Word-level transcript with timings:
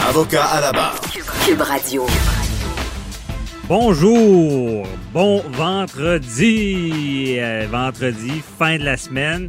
Avocat 0.00 0.44
à 0.44 0.60
la 0.60 0.72
barre. 0.72 1.00
Cube 1.46 1.60
Radio. 1.60 2.06
Bonjour, 3.68 4.86
bon 5.12 5.42
vendredi, 5.52 7.36
Euh, 7.38 7.66
vendredi, 7.70 8.42
fin 8.58 8.78
de 8.78 8.84
la 8.84 8.96
semaine, 8.96 9.48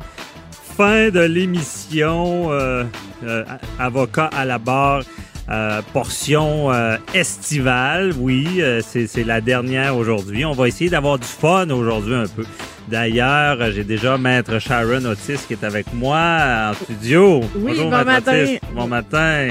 fin 0.78 1.10
de 1.10 1.20
l'émission 1.22 2.52
euh, 2.52 2.84
euh, 3.26 3.44
Avocat 3.80 4.30
à 4.36 4.46
la 4.46 4.60
barre, 4.60 5.02
euh, 5.50 5.82
portion 5.92 6.72
euh, 6.72 6.98
estivale, 7.14 8.14
oui, 8.18 8.62
euh, 8.62 8.82
c'est 8.88 9.08
c'est 9.08 9.24
la 9.24 9.42
dernière 9.42 9.98
aujourd'hui. 9.98 10.46
On 10.46 10.54
va 10.54 10.68
essayer 10.68 10.90
d'avoir 10.90 11.18
du 11.20 11.28
fun 11.28 11.70
aujourd'hui 11.72 12.16
un 12.16 12.28
peu. 12.28 12.46
D'ailleurs, 12.88 13.58
j'ai 13.72 13.84
déjà 13.84 14.18
Maître 14.18 14.60
Sharon 14.60 15.04
Otis 15.06 15.40
qui 15.48 15.54
est 15.54 15.64
avec 15.64 15.92
moi 15.94 16.72
en 16.72 16.74
studio. 16.74 17.40
Oui, 17.56 17.74
Bonjour, 17.76 17.90
bon 17.90 17.98
Maître 17.98 18.06
matin. 18.06 18.44
Otis. 18.44 18.60
Bon 18.76 18.88
matin. 18.88 19.48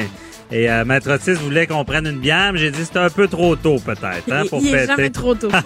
Et 0.55 0.71
euh, 0.71 0.85
Maître 0.85 1.11
Otis 1.11 1.33
voulait 1.33 1.67
qu'on 1.67 1.83
prenne 1.85 2.07
une 2.07 2.19
bière, 2.19 2.53
mais 2.53 2.59
j'ai 2.59 2.71
dit 2.71 2.85
c'était 2.85 2.99
un 2.99 3.09
peu 3.09 3.27
trop 3.27 3.57
tôt 3.57 3.79
peut-être 3.79 4.31
hein, 4.31 4.43
Il- 4.45 4.51
pour 4.51 4.61
il 4.61 4.69
est 4.69 4.71
fêter. 4.73 4.87
jamais 4.87 5.11
trop 5.11 5.35
tôt. 5.35 5.49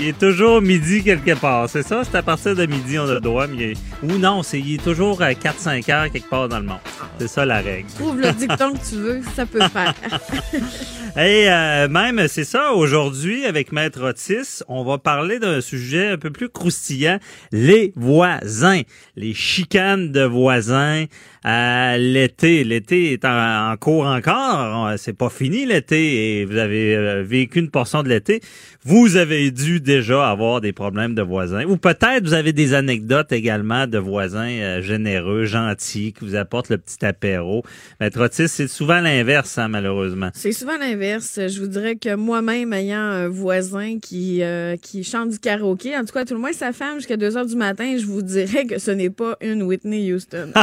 Il 0.00 0.08
est 0.08 0.18
toujours 0.18 0.62
midi 0.62 1.02
quelque 1.04 1.34
part, 1.34 1.68
c'est 1.68 1.82
ça? 1.82 2.00
C'est 2.10 2.16
à 2.16 2.22
partir 2.22 2.56
de 2.56 2.64
midi 2.64 2.98
on 2.98 3.06
a 3.06 3.14
le 3.14 3.20
droit, 3.20 3.46
mais 3.46 3.56
il 3.56 3.62
est- 3.72 3.76
ou 4.02 4.16
non, 4.18 4.42
c'est 4.42 4.58
il 4.58 4.76
est 4.76 4.82
toujours 4.82 5.20
à 5.20 5.34
4-5 5.34 5.90
heures 5.92 6.10
quelque 6.10 6.30
part 6.30 6.48
dans 6.48 6.58
le 6.58 6.64
monde. 6.64 6.78
C'est 7.18 7.28
ça 7.28 7.44
la 7.44 7.60
règle. 7.60 7.86
Trouve 7.98 8.18
le 8.18 8.32
dicton 8.32 8.72
que 8.72 8.88
tu 8.88 8.94
veux, 8.96 9.20
ça 9.36 9.44
peut 9.44 9.60
faire. 9.68 9.92
Et 11.18 11.50
euh, 11.50 11.88
même, 11.88 12.28
c'est 12.28 12.44
ça, 12.44 12.72
aujourd'hui, 12.72 13.44
avec 13.44 13.72
Maître 13.72 14.02
Otis, 14.08 14.62
on 14.68 14.84
va 14.84 14.96
parler 14.96 15.38
d'un 15.40 15.60
sujet 15.60 16.06
un 16.08 16.16
peu 16.16 16.30
plus 16.30 16.48
croustillant, 16.48 17.18
les 17.52 17.92
voisins, 17.96 18.82
les 19.16 19.34
chicanes 19.34 20.12
de 20.12 20.22
voisins. 20.22 21.04
à 21.42 21.98
l'été, 21.98 22.64
l'été 22.64 23.12
est 23.12 23.24
en, 23.24 23.28
en 23.50 23.76
cours 23.76 24.06
encore, 24.06 24.92
c'est 24.98 25.16
pas 25.16 25.28
fini 25.28 25.66
l'été 25.66 26.40
et 26.40 26.44
vous 26.44 26.56
avez 26.56 26.96
euh, 26.96 27.22
vécu 27.22 27.58
une 27.58 27.70
portion 27.70 28.02
de 28.02 28.08
l'été. 28.08 28.40
Vous 28.84 29.16
avez 29.16 29.50
dû 29.50 29.80
déjà 29.80 30.30
avoir 30.30 30.60
des 30.60 30.72
problèmes 30.72 31.14
de 31.14 31.22
voisins 31.22 31.64
ou 31.64 31.76
peut-être 31.76 32.24
vous 32.24 32.34
avez 32.34 32.52
des 32.52 32.74
anecdotes 32.74 33.32
également 33.32 33.86
de 33.86 33.98
voisins 33.98 34.48
euh, 34.48 34.82
généreux, 34.82 35.44
gentils, 35.44 36.12
qui 36.12 36.24
vous 36.24 36.34
apportent 36.34 36.70
le 36.70 36.78
petit 36.78 37.04
apéro. 37.04 37.62
Maître 38.00 38.20
Otis, 38.20 38.48
c'est 38.48 38.68
souvent 38.68 39.00
l'inverse, 39.00 39.58
hein, 39.58 39.68
malheureusement. 39.68 40.30
C'est 40.34 40.52
souvent 40.52 40.78
l'inverse. 40.78 41.40
Je 41.48 41.60
vous 41.60 41.66
dirais 41.66 41.96
que 41.96 42.14
moi-même, 42.14 42.72
ayant 42.72 42.98
un 42.98 43.28
voisin 43.28 43.98
qui, 44.00 44.42
euh, 44.42 44.76
qui 44.76 45.04
chante 45.04 45.30
du 45.30 45.38
karaoké, 45.38 45.96
en 45.96 46.04
tout 46.04 46.12
cas, 46.12 46.24
tout 46.24 46.34
le 46.34 46.40
moins 46.40 46.52
sa 46.52 46.72
femme 46.72 46.96
jusqu'à 46.96 47.16
2 47.16 47.36
heures 47.36 47.46
du 47.46 47.56
matin, 47.56 47.96
je 47.98 48.06
vous 48.06 48.22
dirais 48.22 48.66
que 48.66 48.78
ce 48.78 48.90
n'est 48.90 49.10
pas 49.10 49.36
une 49.40 49.62
Whitney 49.62 50.12
Houston. 50.12 50.52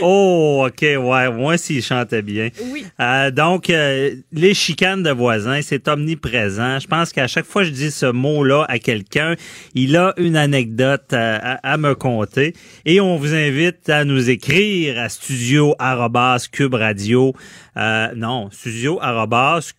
Oh, 0.00 0.66
OK, 0.66 0.82
ouais, 0.82 1.30
moi 1.30 1.56
s'il 1.62 1.82
chantait 1.82 2.22
bien. 2.22 2.48
oui. 2.72 2.84
Euh, 3.00 3.30
donc, 3.30 3.70
euh, 3.70 4.10
les 4.32 4.54
chicanes 4.54 5.02
de 5.02 5.10
voisins, 5.10 5.60
c'est 5.62 5.88
omniprésent. 5.88 6.78
Je 6.78 6.86
pense 6.86 7.12
qu'à 7.12 7.26
chaque 7.26 7.46
fois 7.46 7.62
que 7.62 7.68
je 7.68 7.72
dis 7.72 7.90
ce 7.90 8.06
mot-là 8.06 8.64
à 8.68 8.78
quelqu'un, 8.78 9.34
il 9.74 9.96
a 9.96 10.12
une 10.16 10.36
anecdote 10.36 11.12
à, 11.12 11.36
à- 11.54 11.72
à 11.72 11.76
me 11.76 11.94
conter. 11.94 12.54
Et 12.84 13.00
on 13.00 13.16
vous 13.16 13.34
invite 13.34 13.88
à 13.88 14.04
nous 14.04 14.28
écrire 14.28 14.98
à 14.98 15.08
studio 15.08 15.74
cube 16.52 16.74
radio. 16.74 17.34
Euh, 17.76 18.08
non, 18.16 18.50
studio 18.50 19.00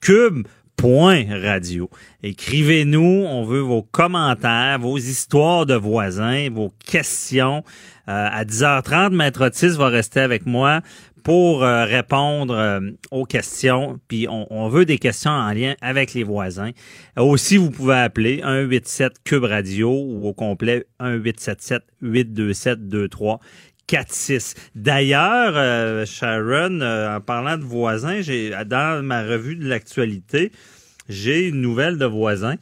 cube 0.01 0.47
point 0.75 1.23
radio. 1.29 1.89
Écrivez-nous, 2.23 3.25
on 3.27 3.43
veut 3.45 3.59
vos 3.59 3.83
commentaires, 3.83 4.79
vos 4.79 4.97
histoires 4.97 5.65
de 5.65 5.75
voisins, 5.75 6.49
vos 6.51 6.73
questions. 6.85 7.63
Euh, 8.09 8.27
à 8.31 8.43
10h30, 8.43 9.11
Maître 9.13 9.45
Otis 9.45 9.77
va 9.77 9.87
rester 9.87 10.19
avec 10.19 10.45
moi 10.45 10.81
pour 11.23 11.63
euh, 11.63 11.85
répondre 11.85 12.53
euh, 12.55 12.81
aux 13.11 13.25
questions. 13.25 13.99
Puis 14.07 14.27
on, 14.29 14.67
veut 14.69 14.85
des 14.85 14.97
questions 14.97 15.31
en 15.31 15.51
lien 15.51 15.75
avec 15.81 16.13
les 16.13 16.23
voisins. 16.23 16.71
Aussi, 17.17 17.57
vous 17.57 17.71
pouvez 17.71 17.95
appeler 17.95 18.41
187 18.43 19.23
Cube 19.23 19.43
Radio 19.43 19.89
ou 19.89 20.27
au 20.27 20.33
complet 20.33 20.85
1877 21.01 21.83
827 22.01 22.79
23 22.93 23.39
4-6. 23.87 24.55
D'ailleurs, 24.75 25.53
euh, 25.55 26.05
Sharon, 26.05 26.81
en 26.81 27.19
parlant 27.19 27.57
de 27.57 27.63
voisins, 27.63 28.21
j'ai 28.21 28.51
dans 28.65 29.03
ma 29.03 29.23
revue 29.23 29.57
de 29.57 29.67
l'actualité, 29.67 30.51
j'ai 31.09 31.49
une 31.49 31.61
nouvelle 31.61 31.97
de 31.97 32.05
voisins. 32.05 32.55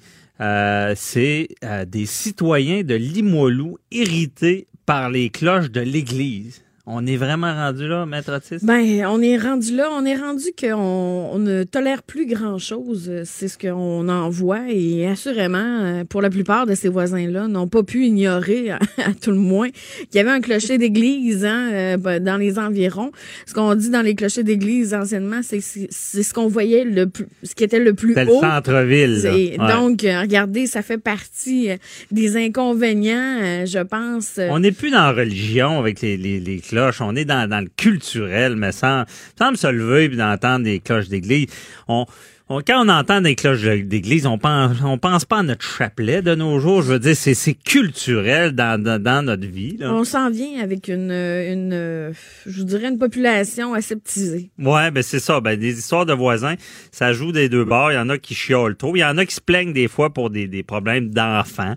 C'est 0.96 1.48
des 1.86 2.06
citoyens 2.08 2.82
de 2.82 2.96
Limoilou 2.96 3.78
irrités 3.92 4.68
par 4.88 5.12
les 5.12 5.30
cloches 5.30 5.70
de 5.70 5.82
l'église. 5.82 6.64
On 6.88 7.06
est 7.06 7.16
vraiment 7.16 7.54
rendu 7.54 7.88
là, 7.88 8.08
Maître 8.08 8.34
Otis? 8.36 8.66
Ben, 8.66 9.06
on 9.06 9.22
est 9.22 9.38
rendu 9.38 9.76
là, 9.76 9.90
on 9.92 10.04
est 10.04 10.16
rendu 10.16 10.46
qu'on 10.60 11.30
on 11.32 11.38
ne 11.38 11.64
tolère 11.64 12.02
plus 12.02 12.26
grand-chose. 12.26 13.12
C'est 13.26 13.48
ce 13.48 13.58
qu'on 13.58 14.10
en 14.10 14.30
voit 14.30 14.64
et 14.70 15.08
assurément, 15.08 15.60
euh, 15.60 16.04
pour 16.06 16.24
la 16.24 16.32
plupart 16.32 16.66
de 16.66 16.74
ces 16.74 16.90
voisins-là, 16.90 17.48
n'ont 17.48 17.68
pas 17.68 17.84
pu 17.84 18.06
ignorer, 18.06 18.72
à, 18.72 18.80
à 18.98 19.14
tout 19.14 19.30
le 19.30 19.38
moins, 19.38 19.70
qu'il 19.70 20.16
y 20.16 20.20
avait 20.20 20.32
un 20.32 20.42
clocher 20.42 20.80
d'église 20.80 21.46
hein, 21.46 21.70
euh, 21.72 21.98
ben, 21.98 22.24
dans 22.24 22.38
les 22.38 22.58
environs. 22.58 23.12
Ce 23.46 23.54
qu'on 23.54 23.76
dit 23.76 23.92
dans 23.92 24.02
les 24.02 24.16
clochers 24.16 24.44
d'église 24.44 24.96
anciennement, 24.96 25.42
c'est 25.44 25.62
ce 25.62 26.34
qu'on 26.34 26.48
voyait 26.48 26.84
le 26.84 27.08
plus, 27.08 27.28
ce 27.44 27.54
qui 27.54 27.64
était 27.64 27.80
le 27.80 27.94
plus 27.94 28.16
C'est 28.16 28.26
le 28.26 28.32
centre-ville. 28.32 29.20
Ouais. 29.24 29.58
Donc, 29.58 30.04
euh, 30.04 30.22
regardez, 30.22 30.66
ça 30.66 30.82
fait 30.82 30.98
partie 30.98 31.70
des 32.10 32.38
inconvénients, 32.38 33.66
je 33.66 33.84
pense. 33.84 34.40
On 34.50 34.60
n'est 34.60 34.72
plus 34.72 34.90
dans 34.90 34.98
la 34.98 35.12
religion 35.12 35.78
avec 35.78 36.02
les, 36.02 36.18
les, 36.18 36.40
les 36.40 36.60
cloches. 36.72 37.02
On 37.02 37.16
est 37.16 37.26
dans, 37.26 37.50
dans 37.50 37.60
le 37.60 37.70
culturel, 37.76 38.56
mais 38.56 38.72
sans, 38.72 39.04
sans 39.38 39.56
se 39.56 39.68
lever 39.68 40.06
et 40.06 40.10
d'entendre 40.10 40.64
des 40.64 40.80
cloches 40.80 41.10
d'église. 41.10 41.48
On, 41.88 42.06
quand 42.48 42.86
on 42.86 42.90
entend 42.90 43.22
des 43.22 43.36
cloches 43.36 43.62
d'église, 43.62 44.26
on 44.26 44.38
pense, 44.38 44.78
on 44.84 44.98
pense 44.98 45.24
pas 45.24 45.40
à 45.40 45.44
notre 45.44 45.66
chapelet 45.66 46.22
de 46.22 46.36
nos 46.36 46.60
jours. 46.60 46.82
Je 46.82 46.94
veux 46.94 47.00
dire, 47.00 47.16
c'est, 47.16 47.54
culturel 47.54 48.52
dans, 48.54 48.82
dans, 48.82 49.02
dans 49.02 49.26
notre 49.26 49.48
vie. 49.48 49.78
Là. 49.78 49.94
On 49.94 50.04
s'en 50.04 50.30
vient 50.30 50.62
avec 50.62 50.88
une, 50.90 51.12
une, 51.12 52.14
je 52.46 52.58
vous 52.60 52.66
dirais, 52.66 52.90
une 52.90 53.00
population 53.00 53.74
aseptisée. 53.74 54.52
Ouais, 54.60 54.92
ben 54.92 55.04
c'est 55.04 55.20
ça. 55.20 55.40
Ben 55.40 55.58
des 55.58 55.78
histoires 55.80 56.06
de 56.06 56.14
voisins, 56.14 56.56
ça 56.92 57.14
joue 57.14 57.32
des 57.32 57.48
deux 57.48 57.64
bords. 57.64 57.92
Il 57.92 57.96
y 57.96 58.00
en 58.00 58.10
a 58.10 58.18
qui 58.18 58.36
chiolent 58.36 58.76
trop. 58.76 58.96
Il 58.96 59.00
y 59.00 59.06
en 59.06 59.18
a 59.18 59.26
qui 59.26 59.36
se 59.36 59.42
plaignent 59.42 59.74
des 59.74 59.88
fois 59.88 60.14
pour 60.14 60.30
des, 60.30 60.48
des 60.48 60.64
problèmes 60.64 61.10
d'enfants. 61.10 61.76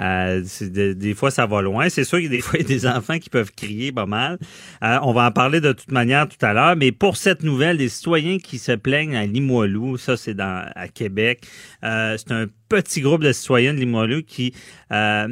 Euh, 0.00 0.42
des 0.70 1.14
fois, 1.14 1.30
ça 1.30 1.46
va 1.46 1.60
loin. 1.62 1.88
C'est 1.88 2.04
sûr 2.04 2.18
qu'il 2.18 2.26
y 2.26 2.30
des 2.30 2.40
fois 2.42 2.58
y 2.58 2.62
a 2.62 2.66
des 2.66 2.86
enfants 2.86 3.18
qui 3.18 3.30
peuvent 3.30 3.52
crier 3.52 3.92
pas 3.92 4.06
mal. 4.06 4.38
Euh, 4.82 4.98
on 5.02 5.12
va 5.12 5.26
en 5.26 5.30
parler 5.32 5.60
de 5.60 5.72
toute 5.72 5.92
manière 5.92 6.28
tout 6.28 6.44
à 6.44 6.52
l'heure. 6.52 6.76
Mais 6.76 6.92
pour 6.92 7.16
cette 7.16 7.42
nouvelle, 7.42 7.76
des 7.76 7.88
citoyens 7.88 8.38
qui 8.38 8.58
se 8.58 8.72
plaignent 8.72 9.16
à 9.16 9.26
Limoilou, 9.26 9.96
ça 9.98 10.16
c'est 10.16 10.34
dans 10.34 10.64
à 10.74 10.88
Québec. 10.88 11.42
Euh, 11.84 12.16
c'est 12.18 12.32
un 12.32 12.46
petit 12.68 13.00
groupe 13.00 13.22
de 13.22 13.32
citoyens 13.32 13.74
de 13.74 13.78
Limoilou 13.78 14.22
qui 14.22 14.54
euh, 14.92 15.28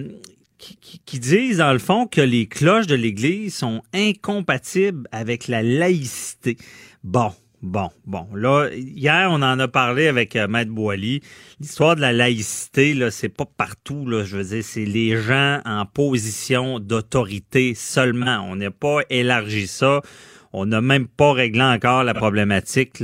qui- 0.59 1.01
qui 1.07 1.19
disent, 1.19 1.57
dans 1.57 1.73
le 1.73 1.79
fond, 1.79 2.07
que 2.07 2.21
les 2.21 2.47
cloches 2.47 2.87
de 2.87 2.95
l'Église 2.95 3.55
sont 3.55 3.81
incompatibles 3.95 5.09
avec 5.11 5.49
la 5.49 5.63
laïcité. 5.63 6.59
Bon, 7.03 7.33
bon, 7.63 7.91
bon. 8.07 8.27
Là, 8.35 8.69
hier, 8.73 9.29
on 9.31 9.43
en 9.43 9.59
a 9.59 9.69
parlé 9.69 10.09
avec 10.09 10.37
euh, 10.37 10.49
Maître 10.49 10.71
Boily. 10.71 11.21
L'histoire 11.61 11.97
de 11.97 12.01
la 12.01 12.13
laïcité, 12.13 12.95
là, 12.95 13.11
c'est 13.11 13.29
pas 13.29 13.45
partout, 13.45 14.07
là. 14.07 14.25
Je 14.25 14.37
veux 14.37 14.45
dire, 14.45 14.65
c'est 14.65 14.85
les 14.85 15.17
gens 15.21 15.61
en 15.65 15.87
position 15.87 16.81
d'autorité 16.81 17.75
seulement. 17.75 18.41
On 18.49 18.57
n'a 18.57 18.71
pas 18.71 19.01
élargi 19.11 19.67
ça. 19.67 20.01
On 20.53 20.67
n'a 20.67 20.81
même 20.81 21.07
pas 21.07 21.33
réglé 21.33 21.63
encore 21.63 22.05
la 22.05 22.15
problématique 22.15 23.03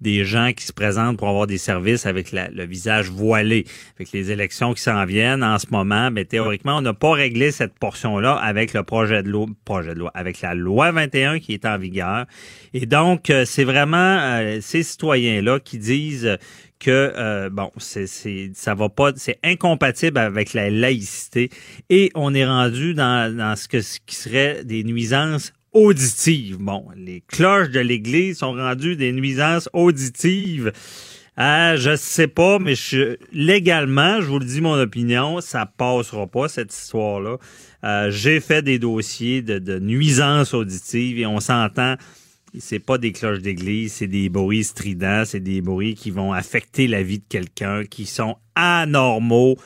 des 0.00 0.24
gens 0.24 0.52
qui 0.56 0.64
se 0.64 0.72
présentent 0.72 1.18
pour 1.18 1.28
avoir 1.28 1.46
des 1.46 1.58
services 1.58 2.06
avec 2.06 2.32
le 2.32 2.64
visage 2.64 3.10
voilé. 3.10 3.66
Avec 3.96 4.12
les 4.12 4.30
élections 4.30 4.72
qui 4.74 4.82
s'en 4.82 5.04
viennent 5.04 5.44
en 5.44 5.58
ce 5.58 5.66
moment, 5.70 6.10
mais 6.10 6.24
théoriquement, 6.24 6.78
on 6.78 6.82
n'a 6.82 6.94
pas 6.94 7.12
réglé 7.12 7.50
cette 7.50 7.78
portion-là 7.78 8.34
avec 8.34 8.72
le 8.72 8.82
projet 8.82 9.22
de 9.22 9.28
loi, 9.28 9.46
projet 9.64 9.94
de 9.94 9.98
loi, 9.98 10.10
avec 10.14 10.40
la 10.40 10.54
loi 10.54 10.90
21 10.92 11.38
qui 11.38 11.52
est 11.52 11.66
en 11.66 11.78
vigueur. 11.78 12.26
Et 12.74 12.86
donc, 12.86 13.30
euh, 13.30 13.44
c'est 13.44 13.64
vraiment 13.64 14.18
euh, 14.20 14.58
ces 14.60 14.82
citoyens-là 14.82 15.60
qui 15.60 15.78
disent 15.78 16.38
que 16.78 17.12
euh, 17.16 17.50
bon, 17.50 17.70
c'est 17.78 18.06
ça 18.54 18.74
va 18.74 18.88
pas, 18.88 19.10
c'est 19.16 19.38
incompatible 19.42 20.18
avec 20.18 20.54
la 20.54 20.70
laïcité 20.70 21.50
et 21.90 22.10
on 22.14 22.34
est 22.34 22.46
rendu 22.46 22.94
dans 22.94 23.36
dans 23.36 23.56
ce 23.56 23.66
que 23.66 23.80
ce 23.80 23.98
qui 24.06 24.14
serait 24.14 24.64
des 24.64 24.84
nuisances 24.84 25.52
auditives. 25.72 26.58
Bon, 26.58 26.86
les 26.96 27.22
cloches 27.26 27.70
de 27.70 27.80
l'église 27.80 28.38
sont 28.38 28.52
rendues 28.52 28.96
des 28.96 29.12
nuisances 29.12 29.68
auditives. 29.72 30.72
Euh, 31.38 31.76
je 31.76 31.94
sais 31.94 32.26
pas, 32.26 32.58
mais 32.58 32.74
légalement, 33.32 34.20
je 34.20 34.26
vous 34.26 34.40
le 34.40 34.44
dis 34.44 34.60
mon 34.60 34.78
opinion, 34.78 35.40
ça 35.40 35.66
passera 35.66 36.26
pas 36.26 36.48
cette 36.48 36.74
histoire-là. 36.74 37.36
Euh, 37.84 38.10
J'ai 38.10 38.40
fait 38.40 38.62
des 38.62 38.80
dossiers 38.80 39.40
de, 39.42 39.60
de 39.60 39.78
nuisances 39.78 40.52
auditives 40.52 41.20
et 41.20 41.26
on 41.26 41.38
s'entend 41.38 41.94
c'est 42.58 42.78
pas 42.78 42.98
des 42.98 43.12
cloches 43.12 43.40
d'église, 43.40 43.92
c'est 43.94 44.06
des 44.06 44.28
bruits 44.28 44.64
stridents, 44.64 45.24
c'est 45.24 45.40
des 45.40 45.60
bruits 45.60 45.94
qui 45.94 46.10
vont 46.10 46.32
affecter 46.32 46.86
la 46.88 47.02
vie 47.02 47.18
de 47.18 47.24
quelqu'un, 47.28 47.84
qui 47.84 48.06
sont 48.06 48.36
anormaux. 48.54 49.56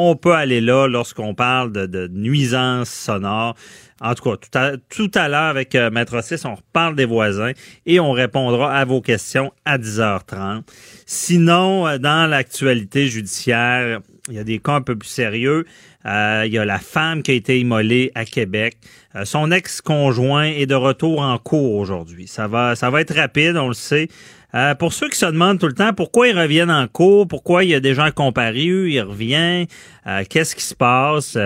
On 0.00 0.14
peut 0.14 0.34
aller 0.34 0.60
là 0.60 0.86
lorsqu'on 0.86 1.34
parle 1.34 1.72
de, 1.72 2.06
nuisances 2.06 2.88
sonores. 2.88 3.56
En 4.00 4.14
tout 4.14 4.30
cas, 4.30 4.76
tout 4.88 5.10
à, 5.16 5.28
l'heure 5.28 5.42
avec 5.42 5.74
euh, 5.74 5.90
Maître 5.90 6.22
6, 6.22 6.44
on 6.44 6.54
reparle 6.54 6.94
des 6.94 7.04
voisins 7.04 7.50
et 7.84 7.98
on 7.98 8.12
répondra 8.12 8.72
à 8.72 8.84
vos 8.84 9.00
questions 9.00 9.52
à 9.64 9.76
10h30. 9.76 10.62
Sinon, 11.04 11.88
euh, 11.88 11.98
dans 11.98 12.30
l'actualité 12.30 13.08
judiciaire, 13.08 13.98
il 14.28 14.34
y 14.34 14.38
a 14.38 14.44
des 14.44 14.60
cas 14.60 14.74
un 14.74 14.82
peu 14.82 14.94
plus 14.94 15.08
sérieux. 15.08 15.66
Euh, 16.06 16.44
il 16.46 16.52
y 16.52 16.58
a 16.58 16.64
la 16.64 16.78
femme 16.78 17.24
qui 17.24 17.32
a 17.32 17.34
été 17.34 17.58
immolée 17.58 18.12
à 18.14 18.24
Québec. 18.24 18.76
Son 19.24 19.50
ex-conjoint 19.50 20.44
est 20.44 20.66
de 20.66 20.76
retour 20.76 21.22
en 21.22 21.38
cours 21.38 21.74
aujourd'hui. 21.74 22.28
Ça 22.28 22.46
va, 22.46 22.76
ça 22.76 22.88
va 22.88 23.00
être 23.00 23.16
rapide, 23.16 23.56
on 23.56 23.66
le 23.66 23.74
sait. 23.74 24.06
Euh, 24.54 24.74
pour 24.74 24.94
ceux 24.94 25.10
qui 25.10 25.18
se 25.18 25.26
demandent 25.26 25.58
tout 25.58 25.66
le 25.66 25.74
temps 25.74 25.92
pourquoi 25.92 26.28
ils 26.28 26.38
reviennent 26.38 26.70
en 26.70 26.86
cours, 26.88 27.28
pourquoi 27.28 27.64
il 27.64 27.70
y 27.70 27.74
a 27.74 27.80
des 27.80 27.94
gens 27.94 28.10
comparus, 28.10 28.90
il 28.90 29.00
revient, 29.02 29.66
euh, 30.08 30.24
qu'est-ce 30.28 30.56
qui 30.56 30.64
se 30.64 30.74
passe, 30.74 31.36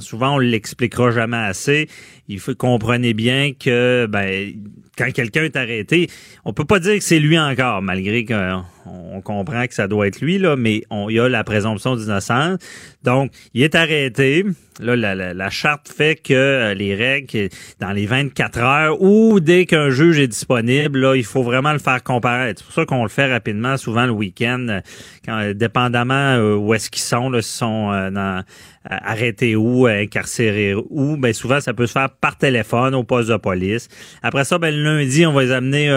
souvent 0.00 0.34
on 0.34 0.38
l'expliquera 0.38 1.10
jamais 1.10 1.36
assez. 1.36 1.88
Il 2.28 2.40
faut 2.40 2.54
comprenez 2.54 3.14
bien 3.14 3.52
que 3.52 4.06
ben 4.10 4.52
quand 4.98 5.12
quelqu'un 5.12 5.44
est 5.44 5.56
arrêté, 5.56 6.08
on 6.44 6.52
peut 6.52 6.64
pas 6.64 6.80
dire 6.80 6.96
que 6.96 7.04
c'est 7.04 7.20
lui 7.20 7.38
encore, 7.38 7.80
malgré 7.82 8.24
qu'on 8.24 9.22
comprend 9.22 9.66
que 9.66 9.74
ça 9.74 9.86
doit 9.86 10.08
être 10.08 10.20
lui 10.20 10.38
là, 10.38 10.56
mais 10.56 10.82
on, 10.90 11.08
il 11.08 11.14
y 11.14 11.20
a 11.20 11.28
la 11.28 11.44
présomption 11.44 11.94
d'innocence. 11.94 12.58
Donc 13.04 13.30
il 13.54 13.62
est 13.62 13.74
arrêté. 13.74 14.44
Là, 14.80 14.94
la, 14.94 15.14
la, 15.34 15.50
charte 15.50 15.88
fait 15.88 16.14
que 16.14 16.32
euh, 16.32 16.74
les 16.74 16.94
règles, 16.94 17.48
dans 17.80 17.90
les 17.90 18.06
24 18.06 18.58
heures 18.60 19.02
ou 19.02 19.40
dès 19.40 19.66
qu'un 19.66 19.90
juge 19.90 20.20
est 20.20 20.28
disponible, 20.28 21.00
là, 21.00 21.16
il 21.16 21.24
faut 21.24 21.42
vraiment 21.42 21.72
le 21.72 21.80
faire 21.80 22.00
comparaître. 22.04 22.60
C'est 22.60 22.64
pour 22.64 22.74
ça 22.74 22.86
qu'on 22.86 23.02
le 23.02 23.08
fait 23.08 23.28
rapidement, 23.28 23.76
souvent 23.76 24.06
le 24.06 24.12
week-end, 24.12 24.66
euh, 24.68 24.80
quand, 25.24 25.52
dépendamment 25.52 26.36
euh, 26.36 26.54
où 26.54 26.74
est-ce 26.74 26.90
qu'ils 26.90 27.02
sont, 27.02 27.28
là, 27.28 27.42
sont 27.42 27.90
dans, 28.10 28.44
arrêtés 28.84 29.56
où, 29.56 29.86
incarcérés 29.86 30.74
où, 30.74 31.16
ben 31.16 31.32
souvent 31.32 31.60
ça 31.60 31.74
peut 31.74 31.86
se 31.86 31.92
faire 31.92 32.10
par 32.10 32.36
téléphone 32.38 32.94
au 32.94 33.04
poste 33.04 33.28
de 33.28 33.36
police. 33.36 33.88
Après 34.22 34.44
ça, 34.44 34.58
ben 34.58 34.74
le 34.74 34.82
lundi, 34.82 35.26
on 35.26 35.32
va 35.32 35.42
les 35.42 35.52
amener 35.52 35.90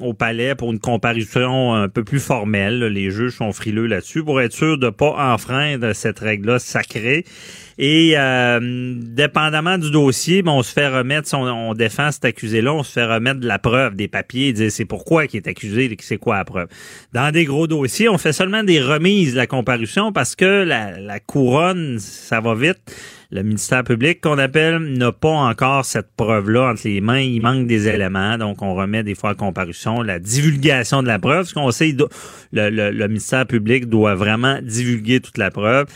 au 0.00 0.14
palais 0.14 0.54
pour 0.54 0.72
une 0.72 0.80
comparution 0.80 1.74
un 1.74 1.88
peu 1.88 2.04
plus 2.04 2.20
formelle. 2.20 2.84
Les 2.84 3.10
juges 3.10 3.36
sont 3.36 3.52
frileux 3.52 3.86
là-dessus 3.86 4.24
pour 4.24 4.40
être 4.40 4.52
sûr 4.52 4.78
de 4.78 4.90
pas 4.90 5.32
enfreindre 5.32 5.92
cette 5.92 6.18
règle-là 6.18 6.58
sacrée. 6.58 7.24
Et 7.76 8.14
euh, 8.16 8.94
dépendamment 8.96 9.78
du 9.78 9.90
dossier, 9.90 10.42
ben, 10.42 10.52
on 10.52 10.62
se 10.62 10.72
fait 10.72 10.86
remettre, 10.86 11.26
si 11.26 11.34
on, 11.34 11.74
défend 11.74 12.12
cet 12.12 12.24
accusé-là, 12.24 12.72
on 12.72 12.84
se 12.84 12.92
fait 12.92 13.04
remettre 13.04 13.40
de 13.40 13.48
la 13.48 13.58
preuve, 13.58 13.96
des 13.96 14.06
papiers, 14.06 14.52
dire 14.52 14.70
c'est 14.70 14.84
pourquoi 14.84 15.24
il 15.24 15.36
est 15.36 15.48
accusé, 15.48 15.94
c'est 16.00 16.18
quoi 16.18 16.36
la 16.36 16.44
preuve. 16.44 16.68
Dans 17.12 17.32
des 17.32 17.44
gros 17.44 17.66
dossiers, 17.66 18.08
on 18.08 18.18
fait 18.18 18.32
seulement 18.32 18.62
des 18.62 18.80
remises 18.80 19.32
de 19.32 19.38
la 19.38 19.48
comparution 19.48 20.12
parce 20.12 20.36
que 20.36 20.62
la, 20.62 21.00
la 21.00 21.18
couronne, 21.44 21.98
ça 21.98 22.40
va 22.40 22.54
vite 22.54 22.78
le 23.30 23.42
ministère 23.42 23.84
public 23.84 24.20
qu'on 24.20 24.38
appelle 24.38 24.78
n'a 24.78 25.12
pas 25.12 25.28
encore 25.28 25.84
cette 25.84 26.14
preuve-là 26.16 26.70
entre 26.70 26.82
les 26.84 27.00
mains. 27.00 27.18
Il 27.18 27.42
manque 27.42 27.66
des 27.66 27.88
éléments, 27.88 28.38
donc 28.38 28.62
on 28.62 28.74
remet 28.74 29.02
des 29.02 29.14
fois 29.16 29.30
à 29.30 29.34
comparution 29.34 30.02
la 30.02 30.18
divulgation 30.20 31.02
de 31.02 31.08
la 31.08 31.18
preuve. 31.18 31.44
Ce 31.46 31.52
qu'on 31.52 31.70
sait, 31.72 31.96
le, 32.52 33.06
ministère 33.08 33.44
public 33.46 33.86
doit 33.86 34.14
vraiment 34.14 34.60
divulguer 34.62 35.20
toute 35.20 35.36
la 35.36 35.50
preuve. 35.50 35.86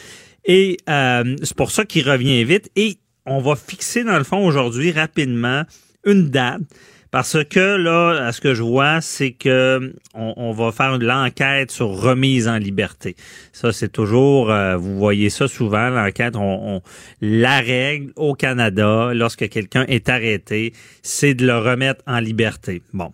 Et 0.44 0.78
euh, 0.90 1.36
c'est 1.42 1.56
pour 1.56 1.70
ça 1.70 1.84
qu'il 1.84 2.10
revient 2.10 2.42
vite. 2.42 2.70
Et 2.74 2.98
on 3.24 3.40
va 3.40 3.54
fixer, 3.54 4.02
dans 4.02 4.18
le 4.18 4.24
fond, 4.24 4.44
aujourd'hui, 4.44 4.90
rapidement, 4.90 5.62
une 6.04 6.30
date. 6.30 6.62
Parce 7.10 7.42
que 7.44 7.76
là, 7.76 8.26
à 8.26 8.32
ce 8.32 8.40
que 8.40 8.54
je 8.54 8.62
vois, 8.62 9.00
c'est 9.00 9.32
que 9.32 9.94
on, 10.14 10.52
va 10.52 10.72
faire 10.72 10.98
l'enquête 10.98 11.70
sur 11.70 11.88
remise 11.88 12.48
en 12.48 12.58
liberté. 12.58 13.16
Ça, 13.52 13.72
c'est 13.72 13.90
toujours, 13.90 14.50
euh, 14.50 14.76
vous 14.76 14.98
voyez 14.98 15.30
ça 15.30 15.48
souvent, 15.48 15.88
l'enquête. 15.88 16.34
On, 16.36 16.82
la 17.20 17.60
règle 17.60 18.12
au 18.16 18.34
Canada, 18.34 19.12
lorsque 19.14 19.48
quelqu'un 19.48 19.84
est 19.88 20.08
arrêté, 20.08 20.74
c'est 21.02 21.34
de 21.34 21.46
le 21.46 21.58
remettre 21.58 22.02
en 22.06 22.20
liberté. 22.20 22.82
Bon. 22.92 23.12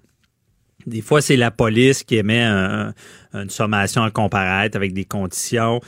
Des 0.86 1.00
fois, 1.00 1.22
c'est 1.22 1.36
la 1.36 1.50
police 1.50 2.02
qui 2.02 2.16
émet 2.16 2.44
une 2.44 3.48
sommation 3.48 4.02
à 4.02 4.10
comparaître 4.10 4.76
avec 4.76 4.92
des 4.92 5.04
conditions. 5.04 5.80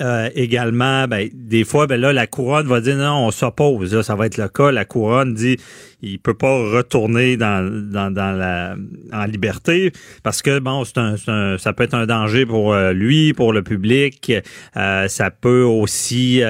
Euh, 0.00 0.30
également, 0.36 1.08
ben, 1.08 1.28
des 1.34 1.64
fois, 1.64 1.88
ben 1.88 2.00
là, 2.00 2.12
la 2.12 2.28
couronne 2.28 2.68
va 2.68 2.80
dire 2.80 2.96
non, 2.96 3.26
on 3.26 3.30
s'oppose. 3.32 4.00
ça 4.02 4.14
va 4.14 4.26
être 4.26 4.36
le 4.36 4.46
cas. 4.46 4.70
La 4.70 4.84
couronne 4.84 5.34
dit 5.34 5.56
il 6.02 6.20
peut 6.20 6.34
pas 6.34 6.56
retourner 6.56 7.36
dans, 7.36 7.68
dans, 7.68 8.12
dans 8.12 8.30
la 8.30 8.76
en 9.12 9.24
liberté 9.24 9.90
parce 10.22 10.40
que 10.40 10.60
bon, 10.60 10.84
c'est 10.84 10.98
un, 10.98 11.58
ça 11.58 11.72
peut 11.72 11.82
être 11.82 11.94
un 11.94 12.06
danger 12.06 12.46
pour 12.46 12.72
euh, 12.72 12.92
lui, 12.92 13.32
pour 13.32 13.52
le 13.52 13.62
public. 13.64 14.32
Euh, 14.76 15.08
ça 15.08 15.32
peut 15.32 15.62
aussi 15.62 16.42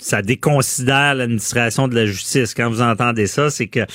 ça 0.00 0.22
déconsidère 0.22 1.14
l'administration 1.14 1.86
de 1.86 1.94
la 1.94 2.06
justice. 2.06 2.54
Quand 2.54 2.68
vous 2.68 2.82
entendez 2.82 3.28
ça, 3.28 3.50
c'est 3.50 3.68
que 3.68 3.86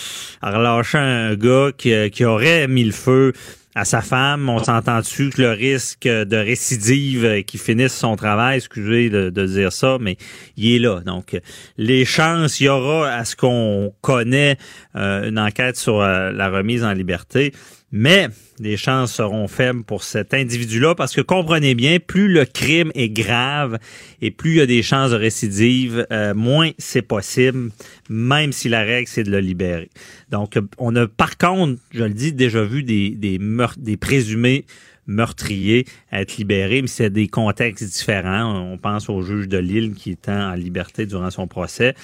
relâcher 0.41 0.99
un 0.99 1.35
gars 1.35 1.71
qui, 1.77 2.09
qui 2.11 2.23
aurait 2.23 2.69
mis 2.69 2.85
le 2.85 2.93
feu 2.93 3.33
à 3.79 3.85
sa 3.85 4.01
femme. 4.01 4.49
On 4.49 4.61
s'entend 4.61 4.99
dessus 4.99 5.29
que 5.29 5.41
le 5.41 5.51
risque 5.51 6.07
de 6.07 6.35
récidive 6.35 7.43
qui 7.45 7.57
finisse 7.57 7.93
son 7.95 8.17
travail, 8.17 8.57
excusez 8.57 9.09
de, 9.09 9.29
de, 9.29 9.45
dire 9.45 9.71
ça, 9.71 9.97
mais 10.01 10.17
il 10.57 10.75
est 10.75 10.79
là. 10.79 10.99
Donc, 10.99 11.39
les 11.77 12.03
chances, 12.03 12.59
il 12.59 12.65
y 12.65 12.69
aura 12.69 13.09
à 13.09 13.23
ce 13.23 13.37
qu'on 13.37 13.93
connaît 14.01 14.57
euh, 14.97 15.29
une 15.29 15.39
enquête 15.39 15.77
sur 15.77 16.01
euh, 16.01 16.31
la 16.31 16.49
remise 16.49 16.83
en 16.83 16.91
liberté. 16.91 17.53
Mais 17.91 18.27
les 18.59 18.77
chances 18.77 19.13
seront 19.13 19.47
faibles 19.47 19.83
pour 19.83 20.03
cet 20.03 20.33
individu-là 20.33 20.93
parce 20.93 21.15
que 21.15 21.21
comprenez 21.21 21.73
bien, 21.73 21.97
plus 21.99 22.27
le 22.27 22.45
crime 22.45 22.91
est 22.93 23.09
grave 23.09 23.79
et 24.21 24.29
plus 24.31 24.51
il 24.51 24.57
y 24.57 24.61
a 24.61 24.65
des 24.65 24.83
chances 24.83 25.11
de 25.11 25.15
récidive, 25.15 26.05
euh, 26.11 26.35
moins 26.35 26.71
c'est 26.77 27.01
possible, 27.01 27.71
même 28.09 28.51
si 28.51 28.69
la 28.69 28.81
règle 28.81 29.07
c'est 29.07 29.23
de 29.23 29.31
le 29.31 29.39
libérer. 29.39 29.89
Donc, 30.29 30.59
on 30.77 30.95
a 30.95 31.07
par 31.07 31.37
contre, 31.37 31.81
je 31.91 32.03
le 32.03 32.13
dis, 32.13 32.31
déjà 32.31 32.63
vu 32.63 32.83
des, 32.83 33.09
des, 33.11 33.39
meurtres, 33.39 33.79
des 33.79 33.97
présumés 33.97 34.65
meurtrier 35.09 35.85
à 36.11 36.21
être 36.21 36.37
libéré, 36.37 36.81
mais 36.81 36.87
c'est 36.87 37.09
des 37.09 37.27
contextes 37.27 37.83
différents. 37.83 38.71
On 38.71 38.77
pense 38.77 39.09
au 39.09 39.21
juge 39.21 39.47
de 39.47 39.57
Lille 39.57 39.93
qui 39.95 40.11
était 40.11 40.31
en 40.31 40.53
liberté 40.53 41.05
durant 41.05 41.31
son 41.31 41.47
procès. 41.47 41.95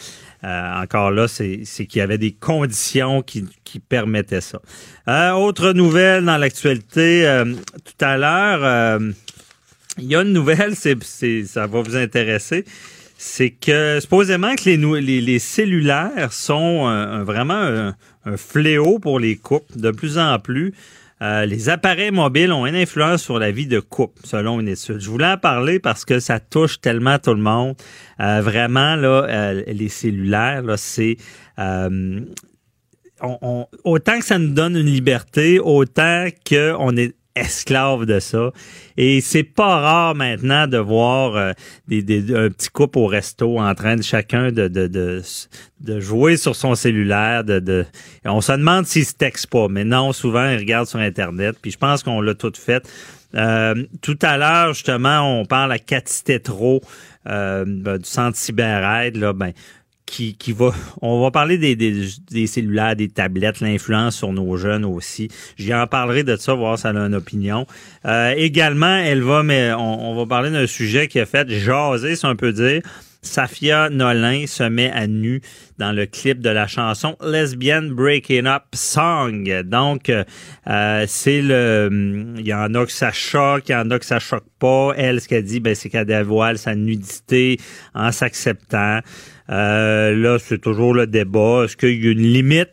Euh, 0.43 0.81
encore 0.81 1.12
là, 1.12 1.27
c'est 1.27 1.63
qu'il 1.63 2.00
y 2.00 2.01
avait 2.01 2.17
des 2.17 2.31
conditions 2.31 3.21
qui, 3.21 3.45
permettaient 3.89 4.41
ça. 4.41 4.62
Euh, 5.07 5.31
autre 5.31 5.74
nouvelle 5.74 6.24
dans 6.24 6.38
l'actualité, 6.38 7.27
euh, 7.27 7.43
tout 7.45 8.05
à 8.05 8.17
l'heure, 8.17 9.01
il 9.97 10.05
y 10.05 10.15
a 10.15 10.21
une 10.21 10.33
nouvelle, 10.33 10.75
ça 11.45 11.67
va 11.67 11.81
vous 11.81 11.95
intéresser 11.95 12.65
c'est 13.17 13.50
que 13.50 14.00
supposément 14.01 14.55
que 14.55 14.69
les, 14.69 15.39
cellulaires 15.39 16.33
sont 16.33 17.24
vraiment 17.24 17.93
un, 18.25 18.38
fléau 18.38 19.00
pour 19.00 19.19
les 19.19 19.38
couples 19.38 19.79
de 19.79 19.89
plus 19.91 20.17
en 20.17 20.38
plus. 20.38 20.74
Euh, 21.22 21.45
les 21.45 21.69
appareils 21.69 22.12
mobiles 22.12 22.51
ont 22.51 22.65
une 22.65 22.75
influence 22.75 23.24
sur 23.24 23.39
la 23.39 23.51
vie 23.51 23.67
de 23.67 23.79
couple, 23.79 24.22
selon 24.25 24.60
une 24.60 24.67
étude. 24.67 25.00
Je 25.00 25.10
voulais 25.10 25.27
en 25.27 25.38
parler 25.38 25.79
parce 25.79 26.03
que 26.03 26.19
ça 26.19 26.39
touche 26.39 26.81
tellement 26.81 27.19
tout 27.19 27.34
le 27.34 27.41
monde. 27.41 27.75
Euh, 28.19 28.41
vraiment, 28.41 28.95
là, 28.95 29.25
euh, 29.29 29.63
les 29.67 29.89
cellulaires, 29.89 30.62
là, 30.63 30.75
c'est 30.77 31.17
autant 33.84 34.19
que 34.19 34.25
ça 34.25 34.38
nous 34.38 34.53
donne 34.53 34.75
une 34.75 34.88
liberté, 34.88 35.60
autant 35.60 36.27
qu'on 36.48 36.98
est 36.98 37.15
esclave 37.35 38.05
de 38.05 38.19
ça. 38.19 38.51
Et 38.97 39.21
c'est 39.21 39.43
pas 39.43 39.79
rare 39.79 40.15
maintenant 40.15 40.67
de 40.67 40.77
voir 40.77 41.35
euh, 41.35 41.51
des, 41.87 42.01
des, 42.01 42.35
un 42.35 42.49
petit 42.49 42.69
couple 42.69 42.99
au 42.99 43.07
resto 43.07 43.59
en 43.59 43.75
train 43.75 43.97
de 43.97 44.01
chacun 44.01 44.51
de, 44.51 44.67
de, 44.67 44.87
de, 44.87 45.21
de 45.81 45.99
jouer 45.99 46.37
sur 46.37 46.55
son 46.55 46.75
cellulaire. 46.75 47.43
De, 47.43 47.59
de... 47.59 47.85
On 48.23 48.41
se 48.41 48.51
demande 48.53 48.85
s'ils 48.85 49.05
se 49.05 49.13
textent 49.13 49.47
pas, 49.47 49.67
mais 49.67 49.83
non, 49.83 50.13
souvent 50.13 50.49
ils 50.49 50.57
regardent 50.57 50.87
sur 50.87 50.99
Internet. 50.99 51.57
Puis 51.61 51.71
je 51.71 51.77
pense 51.77 52.03
qu'on 52.03 52.21
l'a 52.21 52.35
tout 52.35 52.53
fait. 52.55 52.87
Euh, 53.35 53.75
tout 54.01 54.17
à 54.21 54.37
l'heure, 54.37 54.73
justement, 54.73 55.39
on 55.39 55.45
parle 55.45 55.71
à 55.73 55.79
Cathy 55.79 56.23
euh, 57.27 57.65
ben, 57.67 57.97
du 57.97 58.05
Centre 58.05 58.37
CyberAide. 58.37 59.17
Là, 59.17 59.33
ben, 59.33 59.51
qui, 60.05 60.35
qui 60.35 60.51
va. 60.51 60.74
On 61.01 61.21
va 61.21 61.31
parler 61.31 61.57
des, 61.57 61.75
des, 61.75 62.07
des 62.31 62.47
cellulaires, 62.47 62.95
des 62.95 63.09
tablettes, 63.09 63.59
l'influence 63.59 64.15
sur 64.15 64.31
nos 64.31 64.57
jeunes 64.57 64.85
aussi. 64.85 65.29
J'y 65.57 65.74
en 65.74 65.88
parlerai 65.88 66.24
de 66.24 66.35
ça, 66.35 66.53
voir 66.53 66.77
si 66.77 66.88
elle 66.88 66.97
a 66.97 67.05
une 67.05 67.15
opinion. 67.15 67.65
Euh, 68.05 68.33
également, 68.38 68.97
elle 68.97 69.21
va, 69.21 69.43
mais 69.43 69.74
on, 69.74 70.15
va 70.15 70.25
parler 70.25 70.51
d'un 70.51 70.67
sujet 70.67 71.07
qui 71.07 71.19
a 71.19 71.25
fait 71.25 71.50
jaser, 71.50 72.15
si 72.15 72.25
on 72.25 72.35
peut 72.35 72.53
dire. 72.53 72.81
Safia 73.25 73.89
Nolin 73.89 74.46
se 74.48 74.63
met 74.63 74.91
à 74.91 75.08
nu 75.08 75.41
dans 75.77 75.91
le 75.91 76.05
clip 76.05 76.39
de 76.39 76.50
la 76.50 76.67
chanson 76.67 77.17
Lesbian 77.22 77.84
Breaking 77.84 78.46
Up 78.46 78.63
Song. 78.74 79.63
Donc, 79.63 80.10
euh, 80.10 81.05
c'est 81.08 81.41
le... 81.41 82.34
Il 82.38 82.48
y 82.48 82.53
en 82.53 82.74
a 82.75 82.86
que 82.86 82.91
ça 82.91 83.12
choque, 83.12 83.70
il 83.70 83.74
y 83.74 83.75
en 83.75 83.89
a 83.91 84.00
que 84.00 84.05
ça 84.05 84.20
choque 84.20 84.48
pas. 84.60 84.94
Elle, 84.96 85.20
ce 85.22 85.27
qu'elle 85.27 85.44
dit, 85.44 85.60
ben, 85.60 85.75
c'est 85.75 85.89
qu'elle 85.89 86.05
dévoile 86.05 86.58
sa 86.58 86.75
nudité 86.75 87.58
en 87.94 88.12
s'acceptant. 88.12 89.00
Euh, 89.50 90.15
là, 90.15 90.38
c'est 90.39 90.60
toujours 90.60 90.94
le 90.94 91.08
débat. 91.08 91.63
Est-ce 91.65 91.77
qu'il 91.77 92.03
y 92.03 92.08
a 92.08 92.12
une 92.12 92.20
limite? 92.22 92.72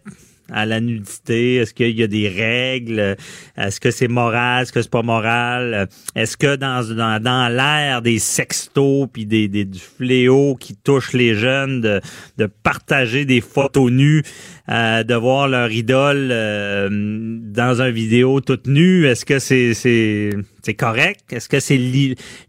À 0.51 0.67
la 0.67 0.81
nudité? 0.81 1.57
Est-ce 1.57 1.75
qu'il 1.75 1.99
y 1.99 2.03
a 2.03 2.07
des 2.07 2.29
règles? 2.29 3.17
Est-ce 3.57 3.81
que 3.81 3.91
c'est 3.91 4.09
moral? 4.09 4.63
Est-ce 4.63 4.73
que 4.73 4.83
c'est 4.83 4.91
pas 4.91 5.03
moral? 5.03 5.89
Est-ce 6.15 6.37
que 6.37 6.57
dans, 6.57 6.83
dans, 6.95 7.23
dans 7.23 7.49
l'ère 7.49 8.03
des 8.03 8.19
sextos 8.19 9.09
puis 9.13 9.27
des, 9.27 9.49
des, 9.49 9.65
du 9.65 9.79
fléau 9.79 10.57
qui 10.57 10.75
touche 10.77 11.13
les 11.13 11.35
jeunes 11.35 11.81
de, 11.81 12.01
de 12.39 12.47
partager 12.47 13.25
des 13.25 13.41
photos 13.41 13.91
nues, 13.91 14.23
euh, 14.69 15.03
de 15.03 15.15
voir 15.15 15.49
leur 15.49 15.71
idole 15.71 16.29
euh, 16.31 16.89
dans 16.91 17.83
un 17.83 17.91
vidéo 17.91 18.41
toute 18.41 18.67
nue, 18.67 19.07
est-ce 19.07 19.25
que 19.25 19.39
c'est 19.39 19.75
c'est 19.75 20.31
c'est 20.63 20.75
correct? 20.75 21.33
Est-ce 21.33 21.49
que 21.49 21.61
c'est 21.61 21.77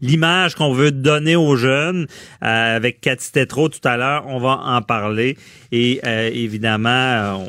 l'image 0.00 0.54
qu'on 0.54 0.72
veut 0.72 0.90
donner 0.90 1.36
aux 1.36 1.56
jeunes? 1.56 2.06
Euh, 2.42 2.76
avec 2.76 3.00
Cathy 3.00 3.32
Tetro 3.32 3.68
tout 3.68 3.86
à 3.86 3.96
l'heure, 3.96 4.24
on 4.26 4.38
va 4.38 4.60
en 4.64 4.82
parler. 4.82 5.36
Et 5.72 6.00
évidemment, 6.04 7.44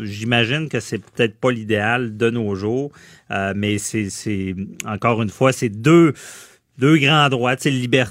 j'imagine 0.00 0.68
que 0.68 0.78
c'est 0.78 0.98
peut-être 0.98 1.36
pas 1.40 1.50
l'idéal 1.50 2.16
de 2.16 2.30
nos 2.30 2.54
jours, 2.54 2.92
mais 3.56 3.78
c'est 3.78 4.54
encore 4.86 5.22
une 5.22 5.30
fois, 5.30 5.52
c'est 5.52 5.68
deux 5.68 6.12
deux 6.78 6.98
grands 6.98 7.28
droits, 7.28 7.54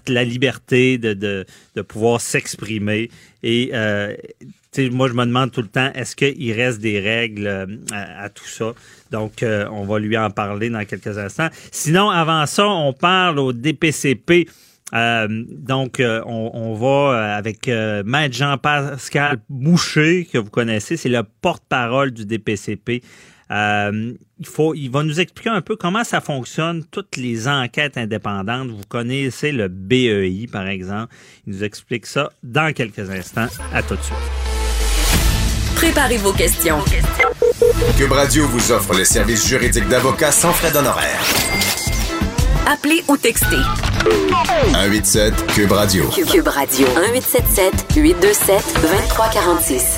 la 0.07 0.23
liberté 0.23 0.97
de, 0.97 1.13
de, 1.13 1.45
de 1.75 1.81
pouvoir 1.81 2.21
s'exprimer 2.21 3.09
et 3.41 3.71
euh, 4.79 4.89
moi, 4.91 5.07
je 5.07 5.13
me 5.13 5.25
demande 5.25 5.51
tout 5.51 5.61
le 5.61 5.67
temps, 5.67 5.91
est-ce 5.93 6.15
qu'il 6.15 6.51
reste 6.53 6.79
des 6.79 6.99
règles 6.99 7.47
euh, 7.47 7.65
à, 7.91 8.29
tout 8.29 8.47
ça? 8.47 8.73
Donc, 9.11 9.43
euh, 9.43 9.67
on 9.71 9.83
va 9.85 9.99
lui 9.99 10.17
en 10.17 10.29
parler 10.29 10.69
dans 10.69 10.83
quelques 10.85 11.17
instants. 11.17 11.49
Sinon, 11.71 12.09
avant 12.09 12.45
ça, 12.45 12.67
on 12.67 12.93
parle 12.93 13.39
au 13.39 13.53
DPCP. 13.53 14.47
Euh, 14.93 15.27
donc, 15.49 16.01
on, 16.01 16.73
va 16.75 17.35
avec 17.35 17.67
Maître 17.67 18.35
Jean-Pascal 18.35 19.37
Boucher, 19.49 20.27
que 20.31 20.37
vous 20.37 20.49
connaissez, 20.49 20.97
c'est 20.97 21.09
le 21.09 21.23
porte-parole 21.41 22.11
du 22.11 22.25
DPCP. 22.25 23.01
Euh, 23.53 24.13
il, 24.39 24.45
faut, 24.45 24.73
il 24.73 24.89
va 24.89 25.03
nous 25.03 25.19
expliquer 25.19 25.49
un 25.49 25.61
peu 25.61 25.75
comment 25.75 26.03
ça 26.03 26.21
fonctionne, 26.21 26.83
toutes 26.89 27.17
les 27.17 27.47
enquêtes 27.47 27.97
indépendantes. 27.97 28.69
Vous 28.69 28.83
connaissez 28.87 29.51
le 29.51 29.67
BEI, 29.67 30.47
par 30.51 30.67
exemple. 30.67 31.13
Il 31.45 31.53
nous 31.53 31.63
explique 31.63 32.05
ça 32.05 32.31
dans 32.41 32.73
quelques 32.73 33.09
instants. 33.09 33.47
À 33.73 33.83
tout 33.83 33.95
de 33.95 34.01
suite. 34.01 34.52
Préparez 35.83 36.15
vos 36.15 36.31
questions. 36.31 36.79
Cube 37.97 38.13
Radio 38.13 38.47
vous 38.47 38.71
offre 38.71 38.93
les 38.93 39.03
services 39.03 39.45
juridiques 39.45 39.89
d'avocats 39.89 40.31
sans 40.31 40.53
frais 40.53 40.71
d'honoraires. 40.71 41.21
Appelez 42.65 43.03
ou 43.09 43.17
textez. 43.17 43.57
187 44.71 45.45
Cube 45.47 45.73
Radio. 45.73 46.07
Cube 46.07 46.47
Radio. 46.47 46.87
1877 46.87 47.97
827 47.97 48.73
2346. 48.81 49.97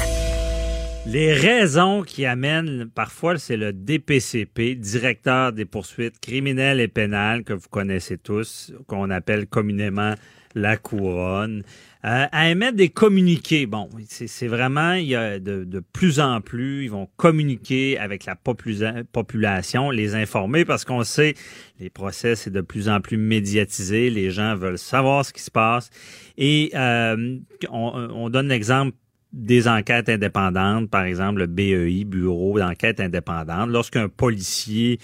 Les 1.05 1.33
raisons 1.33 2.01
qui 2.01 2.25
amènent, 2.25 2.89
parfois, 2.95 3.37
c'est 3.37 3.55
le 3.55 3.71
DPCP, 3.71 4.73
directeur 4.73 5.53
des 5.53 5.65
poursuites 5.65 6.19
criminelles 6.19 6.79
et 6.79 6.87
pénales, 6.87 7.43
que 7.43 7.53
vous 7.53 7.69
connaissez 7.69 8.17
tous, 8.17 8.73
qu'on 8.87 9.11
appelle 9.11 9.45
communément 9.45 10.15
la 10.55 10.77
couronne, 10.77 11.63
euh, 12.05 12.27
à 12.31 12.49
émettre 12.49 12.77
des 12.77 12.89
communiqués. 12.89 13.65
Bon, 13.65 13.89
c'est 14.07 14.47
vraiment, 14.47 14.93
il 14.93 15.07
y 15.07 15.15
a 15.15 15.39
de, 15.39 15.63
de, 15.63 15.79
plus 15.79 16.19
en 16.19 16.39
plus, 16.39 16.83
ils 16.83 16.91
vont 16.91 17.09
communiquer 17.17 17.97
avec 17.97 18.25
la 18.25 18.35
population, 18.35 19.89
les 19.89 20.13
informer, 20.13 20.65
parce 20.65 20.85
qu'on 20.85 21.03
sait, 21.03 21.33
les 21.79 21.89
procès, 21.89 22.35
c'est 22.35 22.51
de 22.51 22.61
plus 22.61 22.89
en 22.89 23.01
plus 23.01 23.17
médiatisé, 23.17 24.11
les 24.11 24.29
gens 24.29 24.55
veulent 24.55 24.77
savoir 24.77 25.25
ce 25.25 25.33
qui 25.33 25.41
se 25.41 25.49
passe. 25.49 25.89
Et 26.37 26.71
euh, 26.75 27.37
on, 27.71 28.09
on 28.13 28.29
donne 28.29 28.49
l'exemple 28.49 28.95
des 29.33 29.67
enquêtes 29.67 30.07
indépendantes, 30.07 30.89
par 30.89 31.03
exemple 31.03 31.39
le 31.39 31.47
BEI, 31.47 32.05
Bureau 32.05 32.57
d'enquête 32.57 32.99
indépendante, 32.99 33.69
lorsqu'un 33.69 34.07
policier 34.07 34.99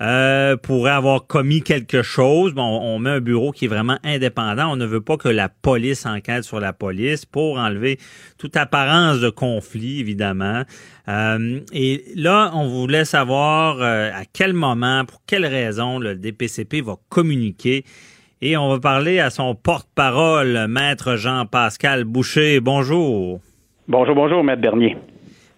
euh, 0.00 0.56
pourrait 0.56 0.92
avoir 0.92 1.26
commis 1.26 1.62
quelque 1.62 2.02
chose, 2.02 2.52
bon, 2.52 2.62
on 2.62 2.98
met 2.98 3.10
un 3.10 3.20
bureau 3.20 3.52
qui 3.52 3.66
est 3.66 3.68
vraiment 3.68 3.98
indépendant. 4.04 4.72
On 4.72 4.76
ne 4.76 4.86
veut 4.86 5.00
pas 5.00 5.16
que 5.16 5.28
la 5.28 5.48
police 5.48 6.06
enquête 6.06 6.44
sur 6.44 6.60
la 6.60 6.72
police 6.72 7.24
pour 7.24 7.58
enlever 7.58 7.98
toute 8.38 8.56
apparence 8.56 9.20
de 9.20 9.30
conflit, 9.30 10.00
évidemment. 10.00 10.62
Euh, 11.08 11.60
et 11.72 12.04
là, 12.16 12.50
on 12.54 12.66
voulait 12.66 13.04
savoir 13.04 13.78
euh, 13.80 14.10
à 14.12 14.24
quel 14.32 14.52
moment, 14.52 15.04
pour 15.04 15.22
quelle 15.26 15.46
raison 15.46 15.98
le 15.98 16.16
DPCP 16.16 16.80
va 16.80 16.96
communiquer. 17.08 17.84
Et 18.42 18.56
on 18.56 18.68
va 18.68 18.78
parler 18.78 19.20
à 19.20 19.30
son 19.30 19.54
porte-parole, 19.54 20.66
maître 20.68 21.16
Jean-Pascal 21.16 22.04
Boucher. 22.04 22.60
Bonjour. 22.60 23.40
Bonjour, 23.86 24.14
bonjour, 24.14 24.42
Maître 24.42 24.60
Bernier. 24.60 24.96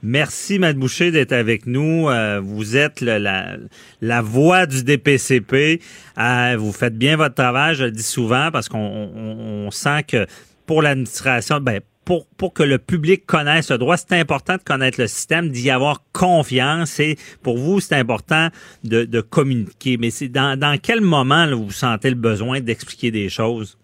Merci, 0.09 0.61
Maître 0.61 0.79
Boucher, 0.79 1.11
d'être 1.11 1.33
avec 1.33 1.67
nous. 1.67 2.09
Euh, 2.09 2.41
vous 2.41 2.77
êtes 2.77 3.01
la, 3.01 3.57
la 4.01 4.23
voix 4.23 4.67
du 4.67 4.85
DPCP. 4.85 5.81
Euh, 6.17 6.55
vous 6.57 6.71
faites 6.71 6.97
bien 6.97 7.17
votre 7.17 7.35
travail, 7.35 7.75
je 7.75 7.87
le 7.87 7.91
dis 7.91 8.05
souvent, 8.05 8.51
parce 8.53 8.69
qu'on 8.69 9.69
sent 9.73 10.05
que 10.05 10.27
pour 10.65 10.81
l'administration, 10.81 11.59
ben, 11.59 11.81
pour, 12.05 12.25
pour 12.37 12.53
que 12.53 12.63
le 12.63 12.79
public 12.79 13.27
connaisse 13.27 13.73
le 13.73 13.79
droit, 13.79 13.97
c'est 13.97 14.13
important 14.13 14.55
de 14.55 14.63
connaître 14.63 15.01
le 15.01 15.09
système, 15.09 15.51
d'y 15.51 15.71
avoir 15.71 16.05
confiance. 16.13 17.01
Et 17.01 17.19
pour 17.43 17.59
vous, 17.59 17.81
c'est 17.81 17.97
important 17.97 18.51
de, 18.85 19.07
de 19.07 19.21
communiquer. 19.21 19.97
Mais 19.97 20.11
c'est 20.11 20.29
dans, 20.29 20.57
dans 20.57 20.79
quel 20.81 21.01
moment 21.01 21.49
vous 21.53 21.73
sentez 21.73 22.11
le 22.11 22.17
besoin 22.17 22.61
d'expliquer 22.61 23.11
des 23.11 23.29
choses? 23.29 23.77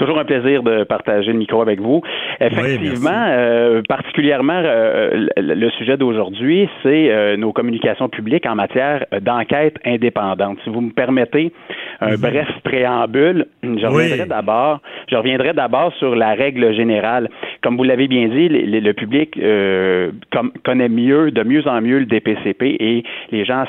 Toujours 0.00 0.18
un 0.18 0.24
plaisir 0.24 0.62
de 0.62 0.84
partager 0.84 1.30
le 1.30 1.36
micro 1.36 1.60
avec 1.60 1.78
vous. 1.78 2.00
Effectivement, 2.40 3.26
euh, 3.28 3.82
particulièrement 3.86 4.62
euh, 4.64 5.26
le 5.36 5.70
sujet 5.72 5.98
d'aujourd'hui, 5.98 6.70
c'est 6.82 7.10
euh, 7.10 7.36
nos 7.36 7.52
communications 7.52 8.08
publiques 8.08 8.46
en 8.46 8.54
matière 8.54 9.04
d'enquête 9.20 9.76
indépendante. 9.84 10.56
Si 10.64 10.70
vous 10.70 10.80
me 10.80 10.90
permettez 10.90 11.52
un 12.00 12.12
mhm. 12.12 12.20
bref 12.20 12.48
préambule, 12.64 13.46
je 13.62 13.86
reviendrai 13.86 14.26
d'abord, 14.26 14.80
je 15.10 15.16
reviendrai 15.16 15.52
d'abord 15.52 15.92
sur 15.94 16.14
la 16.16 16.34
règle 16.34 16.74
générale. 16.74 17.28
Comme 17.62 17.76
vous 17.76 17.84
l'avez 17.84 18.08
bien 18.08 18.28
dit, 18.28 18.48
le, 18.48 18.92
public 18.92 19.38
connaît 20.64 20.88
mieux, 20.88 21.30
de 21.30 21.42
mieux 21.42 21.66
en 21.68 21.80
mieux 21.80 21.98
le 21.98 22.06
DPCP 22.06 22.76
et 22.80 23.04
les 23.30 23.44
gens 23.44 23.64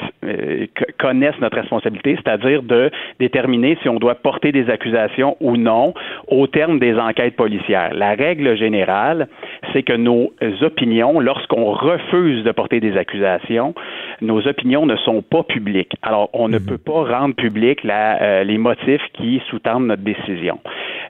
connaissent 0.97 1.39
notre 1.41 1.57
responsabilité, 1.57 2.17
c'est-à-dire 2.23 2.63
de 2.63 2.89
déterminer 3.19 3.77
si 3.81 3.89
on 3.89 3.99
doit 3.99 4.15
porter 4.15 4.51
des 4.51 4.69
accusations 4.69 5.35
ou 5.41 5.57
non 5.57 5.93
au 6.27 6.47
terme 6.47 6.79
des 6.79 6.95
enquêtes 6.97 7.35
policières. 7.35 7.93
La 7.93 8.13
règle 8.13 8.57
générale, 8.57 9.27
c'est 9.73 9.83
que 9.83 9.93
nos 9.93 10.31
opinions, 10.61 11.19
lorsqu'on 11.19 11.71
refuse 11.71 12.43
de 12.43 12.51
porter 12.51 12.79
des 12.79 12.97
accusations, 12.97 13.73
nos 14.21 14.47
opinions 14.47 14.85
ne 14.85 14.95
sont 14.97 15.21
pas 15.21 15.43
publiques. 15.43 15.93
Alors, 16.01 16.29
on 16.33 16.47
ne 16.47 16.59
mhm. 16.59 16.65
peut 16.65 16.77
pas 16.77 17.03
rendre 17.03 17.35
public 17.35 17.83
euh, 18.21 18.43
les 18.43 18.57
motifs 18.57 19.01
qui 19.13 19.41
sous-tendent 19.49 19.87
notre 19.87 20.03
décision. 20.03 20.59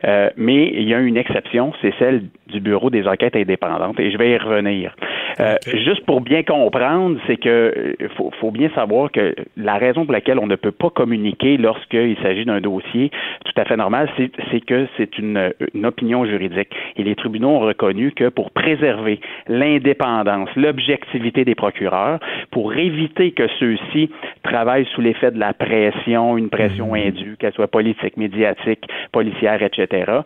Euh, 0.06 0.30
mais 0.38 0.72
il 0.74 0.88
y 0.88 0.94
a 0.94 1.00
une 1.00 1.18
exception, 1.18 1.74
c'est 1.82 1.94
celle 2.00 2.24
du 2.48 2.60
Bureau 2.60 2.90
des 2.90 3.08
enquêtes 3.08 3.36
indépendantes, 3.36 4.00
et 4.00 4.12
je 4.12 4.18
vais 4.18 4.32
y 4.32 4.38
revenir. 4.38 4.96
Euh, 5.40 5.56
juste 5.74 6.06
pour 6.06 6.22
bien 6.22 6.44
comprendre, 6.44 7.18
c'est 7.28 7.38
que 7.38 7.96
faut, 8.18 8.32
faut, 8.40 8.52
bien 8.52 8.70
savoir 8.76 9.12
que 9.12 9.34
la 9.56 9.78
raison 9.78 10.06
pour 10.06 10.14
laquelle 10.14 10.40
on 10.40 10.48
ne 10.48 10.56
peut 10.56 10.72
pas 10.72 10.90
communiquer 10.90 11.58
lorsqu'il 11.58 12.18
s'agit 12.22 12.46
d'un 12.46 12.60
dossier 12.60 13.12
tout 13.46 13.54
à 13.60 13.66
fait 13.66 13.78
normal, 13.78 14.10
c'est 14.18 14.62
que 14.62 14.88
c'est 14.98 15.18
une, 15.18 15.54
une, 15.74 15.86
opinion 15.86 16.26
juridique. 16.26 16.70
Et 16.98 17.04
les 17.04 17.16
tribunaux 17.16 17.50
ont 17.50 17.60
reconnu 17.60 18.12
que 18.12 18.30
pour 18.30 18.52
préserver 18.52 19.20
l'indépendance, 19.48 20.50
l'objectivité 20.56 21.46
des 21.46 21.56
procureurs, 21.56 22.20
pour 22.52 22.74
éviter 22.76 23.32
que 23.32 23.48
ceux-ci 23.60 24.10
travaillent 24.44 24.88
sous 24.94 25.02
l'effet 25.02 25.32
de 25.32 25.40
la 25.40 25.54
pression, 25.54 26.38
une 26.38 26.50
pression 26.50 26.94
mmh. 26.94 26.98
Qu'elle 27.40 27.54
soit 27.54 27.68
politique, 27.68 28.18
médiatique, 28.18 28.88
policière, 29.12 29.62
etc., 29.62 30.22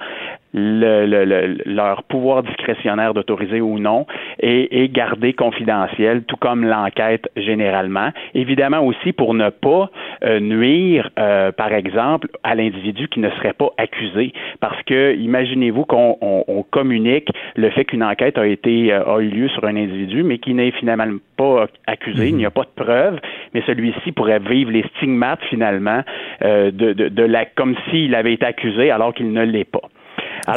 le, 0.55 1.57
leur 1.65 2.03
pouvoir 2.03 2.43
discrétionnaire 2.43 3.13
d'autoriser 3.13 3.61
ou 3.61 3.77
non 3.79 4.05
est, 4.39 4.91
gardé 4.91 5.33
confidentiel, 5.33 6.23
tout 6.23 6.37
comme 6.37 6.65
l'enquête 6.65 7.27
généralement. 7.35 8.09
Évidemment 8.33 8.79
aussi 8.85 9.11
pour 9.11 9.33
ne 9.33 9.49
pas 9.49 9.89
euh, 10.23 10.39
nuire, 10.39 11.09
euh, 11.19 11.51
par 11.51 11.73
exemple, 11.73 12.27
à 12.43 12.55
l'individu 12.55 13.07
qui 13.09 13.19
ne 13.19 13.29
serait 13.31 13.53
pas 13.53 13.69
accusé, 13.77 14.31
parce 14.59 14.81
que 14.83 15.15
imaginez-vous 15.15 15.85
qu'on 15.85 16.65
communique 16.71 17.29
le 17.55 17.69
fait 17.71 17.85
qu'une 17.85 18.03
enquête 18.03 18.37
a 18.37 18.47
été 18.47 18.93
euh, 18.93 19.03
a 19.05 19.19
eu 19.19 19.29
lieu 19.29 19.49
sur 19.49 19.65
un 19.65 19.75
individu, 19.75 20.23
mais 20.23 20.37
qui 20.37 20.53
n'est 20.53 20.71
finalement 20.71 21.05
pas 21.35 21.67
accusé, 21.87 22.29
il 22.29 22.37
n'y 22.37 22.45
a 22.45 22.51
pas 22.51 22.63
de 22.63 22.83
preuve, 22.83 23.19
mais 23.53 23.61
celui-ci 23.67 24.13
pourrait 24.13 24.39
vivre 24.39 24.71
les 24.71 24.83
stigmates 24.95 25.43
finalement 25.49 26.01
de, 26.41 26.69
de, 26.69 27.09
de 27.09 27.23
la 27.23 27.45
comme 27.45 27.75
s'il 27.89 28.15
avait 28.15 28.33
été 28.33 28.45
accusé 28.45 28.89
alors 28.91 29.13
qu'il 29.13 29.33
ne 29.33 29.43
l'est 29.43 29.69
pas. 29.69 29.81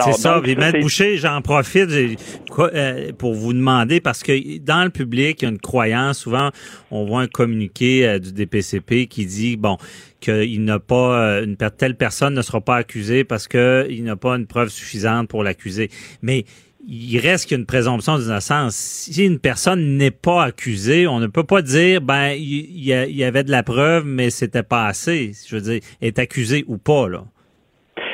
C'est 0.04 0.12
ça. 0.12 0.40
Puis, 0.42 0.57
Maître 0.57 0.80
Boucher, 0.80 1.16
j'en 1.16 1.40
profite 1.42 1.90
euh, 1.90 3.12
pour 3.16 3.35
vous 3.35 3.52
demander, 3.52 4.00
parce 4.00 4.23
que 4.23 4.59
dans 4.59 4.85
le 4.85 4.90
public, 4.90 5.42
il 5.42 5.45
y 5.45 5.47
a 5.47 5.50
une 5.50 5.59
croyance. 5.59 6.18
Souvent, 6.18 6.50
on 6.90 7.04
voit 7.04 7.23
un 7.23 7.26
communiqué 7.26 8.07
euh, 8.07 8.18
du 8.18 8.33
DPCP 8.33 9.07
qui 9.07 9.26
dit, 9.26 9.57
bon, 9.57 9.78
qu'il 10.21 10.64
n'a 10.64 10.78
pas 10.78 11.21
euh, 11.21 11.45
une 11.45 11.57
telle 11.57 11.97
personne 11.97 12.35
ne 12.35 12.42
sera 12.42 12.61
pas 12.61 12.76
accusée 12.76 13.25
parce 13.25 13.49
qu'il 13.49 14.04
n'a 14.04 14.16
pas 14.16 14.37
une 14.37 14.47
preuve 14.47 14.68
suffisante 14.68 15.28
pour 15.28 15.42
l'accuser. 15.42 15.90
Mais 16.23 16.45
il 16.87 17.18
reste 17.18 17.47
qu'il 17.47 17.57
y 17.57 17.59
a 17.59 17.61
une 17.61 17.66
présomption 17.66 18.18
d'innocence. 18.18 18.75
Si 18.75 19.25
une 19.25 19.38
personne 19.38 19.97
n'est 19.97 20.11
pas 20.11 20.45
accusée, 20.45 21.07
on 21.07 21.21
ne 21.21 21.26
peut 21.26 21.45
pas 21.45 21.61
dire 21.61 22.00
ben 22.00 22.30
il 22.30 22.83
y, 22.83 23.25
avait 23.25 23.45
de 23.45 23.50
la 23.50 23.62
preuve, 23.62 24.04
mais 24.07 24.30
c'était 24.30 24.62
pas 24.62 24.87
assez. 24.87 25.33
Je 25.49 25.57
veux 25.57 25.62
dire, 25.62 25.80
est 26.00 26.18
accusé 26.18 26.64
ou 26.66 26.78
pas 26.78 27.09
là. 27.09 27.25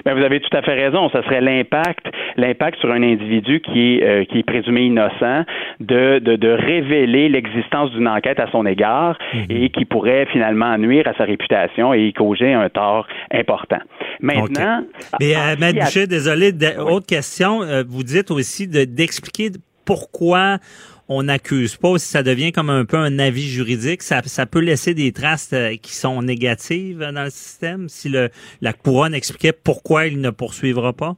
Ben, 0.05 0.15
vous 0.15 0.23
avez 0.23 0.41
tout 0.41 0.55
à 0.57 0.63
fait 0.63 0.75
raison. 0.75 1.09
Ça 1.11 1.23
serait 1.23 1.41
l'impact, 1.41 2.07
l'impact 2.37 2.79
sur 2.81 2.91
un 2.91 3.03
individu 3.03 3.61
qui 3.61 3.97
est, 3.97 4.03
euh, 4.03 4.25
qui 4.25 4.39
est 4.41 4.43
présumé 4.43 4.83
innocent 4.83 5.45
de, 5.81 6.19
de, 6.19 6.37
de 6.37 6.49
révéler 6.49 7.29
l'existence 7.29 7.91
d'une 7.93 8.09
enquête 8.09 8.39
à 8.39 8.51
son 8.51 8.67
égard 8.67 9.19
mhm. 9.33 9.45
et 9.49 9.71
qui 9.71 9.85
pourrait 9.85 10.27
finalement 10.27 10.77
nuire 10.79 11.09
à 11.09 11.15
sa 11.15 11.25
réputation 11.25 11.95
et 11.95 12.07
y 12.07 12.13
causer 12.13 12.53
un 12.53 12.69
tort 12.69 13.07
important. 13.33 13.81
Maintenant. 14.21 14.85
Mais, 15.21 15.35
euh, 15.37 16.07
désolé, 16.07 16.53
autre 16.79 17.07
question. 17.07 17.63
Euh, 17.63 17.83
vous 17.87 18.03
dites 18.03 18.31
aussi 18.31 18.69
d'expliquer 18.69 19.51
pourquoi 19.85 20.59
on 21.09 21.25
n'accuse 21.25 21.77
pas, 21.77 21.99
si 21.99 22.09
ça 22.09 22.23
devient 22.23 22.53
comme 22.53 22.71
un 22.71 22.85
peu 22.85 22.97
un 22.97 23.19
avis 23.19 23.49
juridique, 23.49 24.03
ça, 24.03 24.23
peut 24.47 24.61
laisser 24.61 24.95
des 24.95 25.13
traces 25.13 25.51
euh, 25.53 25.77
qui 25.77 25.95
sont 25.95 26.23
négatives 26.23 26.99
dans 26.99 27.25
le 27.25 27.31
système 27.31 27.89
si 27.89 28.09
le, 28.09 28.31
la 28.61 28.73
couronne 28.73 29.15
expliquait 29.15 29.53
pourquoi 29.53 30.07
il 30.07 30.21
ne 30.21 30.31
poursuivra 30.31 30.93
pas? 30.93 31.17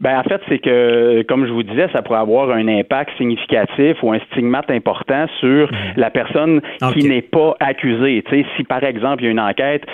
Ben 0.00 0.18
en 0.18 0.22
fait, 0.22 0.40
c'est 0.48 0.58
que, 0.58 1.22
comme 1.28 1.46
je 1.46 1.52
vous 1.52 1.62
disais, 1.62 1.88
ça 1.92 2.02
pourrait 2.02 2.18
avoir 2.18 2.50
un 2.50 2.66
impact 2.68 3.10
significatif 3.16 4.02
ou 4.02 4.12
un 4.12 4.18
stigmate 4.30 4.70
important 4.70 5.26
sur 5.40 5.70
mhm. 5.70 5.78
la 5.96 6.10
personne 6.10 6.60
qui 6.92 7.08
n'est 7.08 7.22
pas 7.22 7.56
accusée. 7.60 8.22
Tu 8.28 8.42
sais, 8.42 8.46
si 8.56 8.64
par 8.64 8.82
exemple 8.82 9.22
il 9.22 9.26
y 9.26 9.28
a 9.28 9.32
une 9.32 9.40
enquête, 9.40 9.84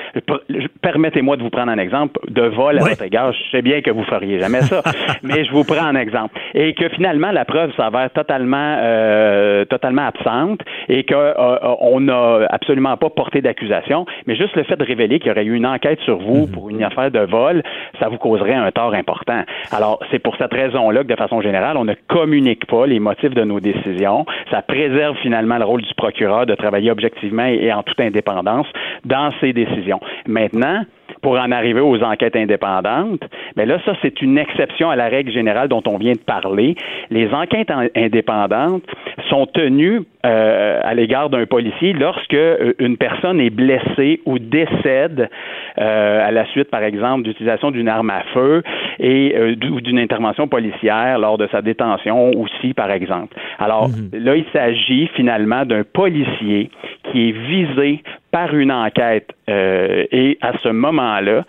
permettez-moi 0.83 1.37
de 1.37 1.43
vous 1.43 1.51
prendre 1.51 1.71
un 1.71 1.79
exemple 1.79 2.21
de 2.29 2.43
vol 2.43 2.79
à 2.79 2.85
votre 2.85 3.03
égard. 3.03 3.33
Je 3.33 3.57
sais 3.57 3.63
bien 3.63 3.83
que 3.83 3.91
vous 3.91 4.05
feriez 4.05 4.39
jamais 4.39 4.63
ça, 4.63 4.83
mais 5.23 5.45
je 5.45 5.53
vous 5.53 5.65
prends 5.65 5.85
un 5.85 5.97
exemple 5.97 6.39
et 6.55 6.75
que 6.75 6.89
finalement 6.91 7.31
la 7.31 7.45
preuve 7.45 7.73
s'avère 7.77 8.11
totalement, 8.11 8.77
euh, 8.79 9.65
totalement 9.65 10.07
absente 10.07 10.61
et 10.89 11.05
qu'on 11.05 11.15
euh, 11.17 12.01
n'a 12.01 12.47
absolument 12.51 12.97
pas 12.97 13.11
porté 13.11 13.41
d'accusation, 13.41 14.07
mais 14.27 14.37
juste 14.37 14.57
le 14.57 14.65
fait 14.65 14.77
de 14.77 14.85
révéler 14.85 15.19
qu'il 15.19 15.29
y 15.29 15.31
aurait 15.31 15.45
eu 15.45 15.55
une 15.55 15.67
enquête 15.67 16.01
sur 16.01 16.19
vous 16.19 16.47
mhm. 16.47 16.53
pour 16.53 16.71
une 16.71 16.83
affaire 16.83 17.11
de 17.11 17.21
vol, 17.21 17.63
ça 17.99 18.09
vous 18.09 18.19
causerait 18.19 18.55
un 18.55 18.71
tort 18.71 18.95
important. 18.95 19.43
Alors 19.73 20.00
c'est 20.11 20.19
pour 20.19 20.37
cette 20.37 20.53
raison-là 20.53 21.03
que, 21.03 21.09
de 21.09 21.17
façon 21.17 21.41
générale, 21.41 21.77
on 21.77 21.85
ne 21.85 21.95
communique 22.09 22.67
pas 22.67 22.87
les 22.87 23.01
motifs 23.01 23.35
de 23.35 23.45
nos 23.45 23.61
décisions. 23.61 24.25
Ça 24.51 24.63
préserve 24.63 25.17
finalement 25.19 25.59
le 25.59 25.65
rôle 25.65 25.83
du 25.83 25.95
procureur 25.95 26.47
de 26.47 26.55
travailler 26.55 26.91
objectivement 26.91 27.45
et 27.45 27.73
en 27.73 27.83
toute 27.83 28.01
indépendance 28.01 28.67
dans 29.05 29.33
ses 29.41 29.53
décisions. 29.53 30.01
Maintenant, 30.27 30.85
pour 31.23 31.39
en 31.39 31.51
arriver 31.53 31.81
aux 31.81 32.03
enquêtes 32.03 32.37
indépendantes, 32.37 33.23
mais 33.57 33.67
là, 33.67 33.79
ça, 33.85 33.93
c'est 34.01 34.23
une 34.23 34.39
exception 34.39 34.91
à 34.91 34.97
la 34.97 35.09
règle 35.09 35.31
générale 35.33 35.69
dont 35.69 35.83
on 35.87 35.99
vient 35.99 36.13
de 36.13 36.19
parler. 36.19 36.77
Les 37.11 37.29
enquêtes 37.35 37.71
indépendantes 37.95 38.85
sont 39.29 39.47
tenues 39.47 40.03
euh, 40.27 40.81
à 40.85 40.93
l'égard 40.93 41.31
d'un 41.31 41.47
policier 41.47 41.95
lorsque 41.95 42.35
euh, 42.35 42.75
une 42.79 42.99
personne 42.99 43.41
est 43.41 43.49
blessée 43.49 44.21
ou 44.27 44.39
décède 44.39 45.31
euh, 45.79 46.29
à 46.29 46.31
la 46.31 46.45
suite, 46.47 46.71
par 46.71 46.83
exemple, 46.83 47.23
d'utilisation 47.23 47.71
d'une 47.71 47.89
arme 47.89 48.11
à 48.11 48.23
feu 48.35 48.63
et 48.99 49.35
ou 49.71 49.81
d'une 49.81 49.99
intervention 49.99 50.47
policière 50.47 51.19
lors 51.19 51.39
de 51.39 51.49
sa 51.51 51.63
détention 51.63 52.33
aussi, 52.33 52.75
par 52.75 52.91
exemple. 52.91 53.35
Alors 53.59 53.89
mhm. 53.89 54.11
là, 54.13 54.37
il 54.37 54.45
s'agit 54.53 55.07
finalement 55.15 55.65
d'un 55.65 55.85
policier 55.85 56.71
qui 57.05 57.31
est 57.31 57.33
visé 57.33 58.03
par 58.31 58.55
une 58.55 58.71
enquête 58.71 59.31
euh, 59.49 60.05
et 60.13 60.39
à 60.41 60.53
ce 60.59 60.69
moment-là, 60.69 61.45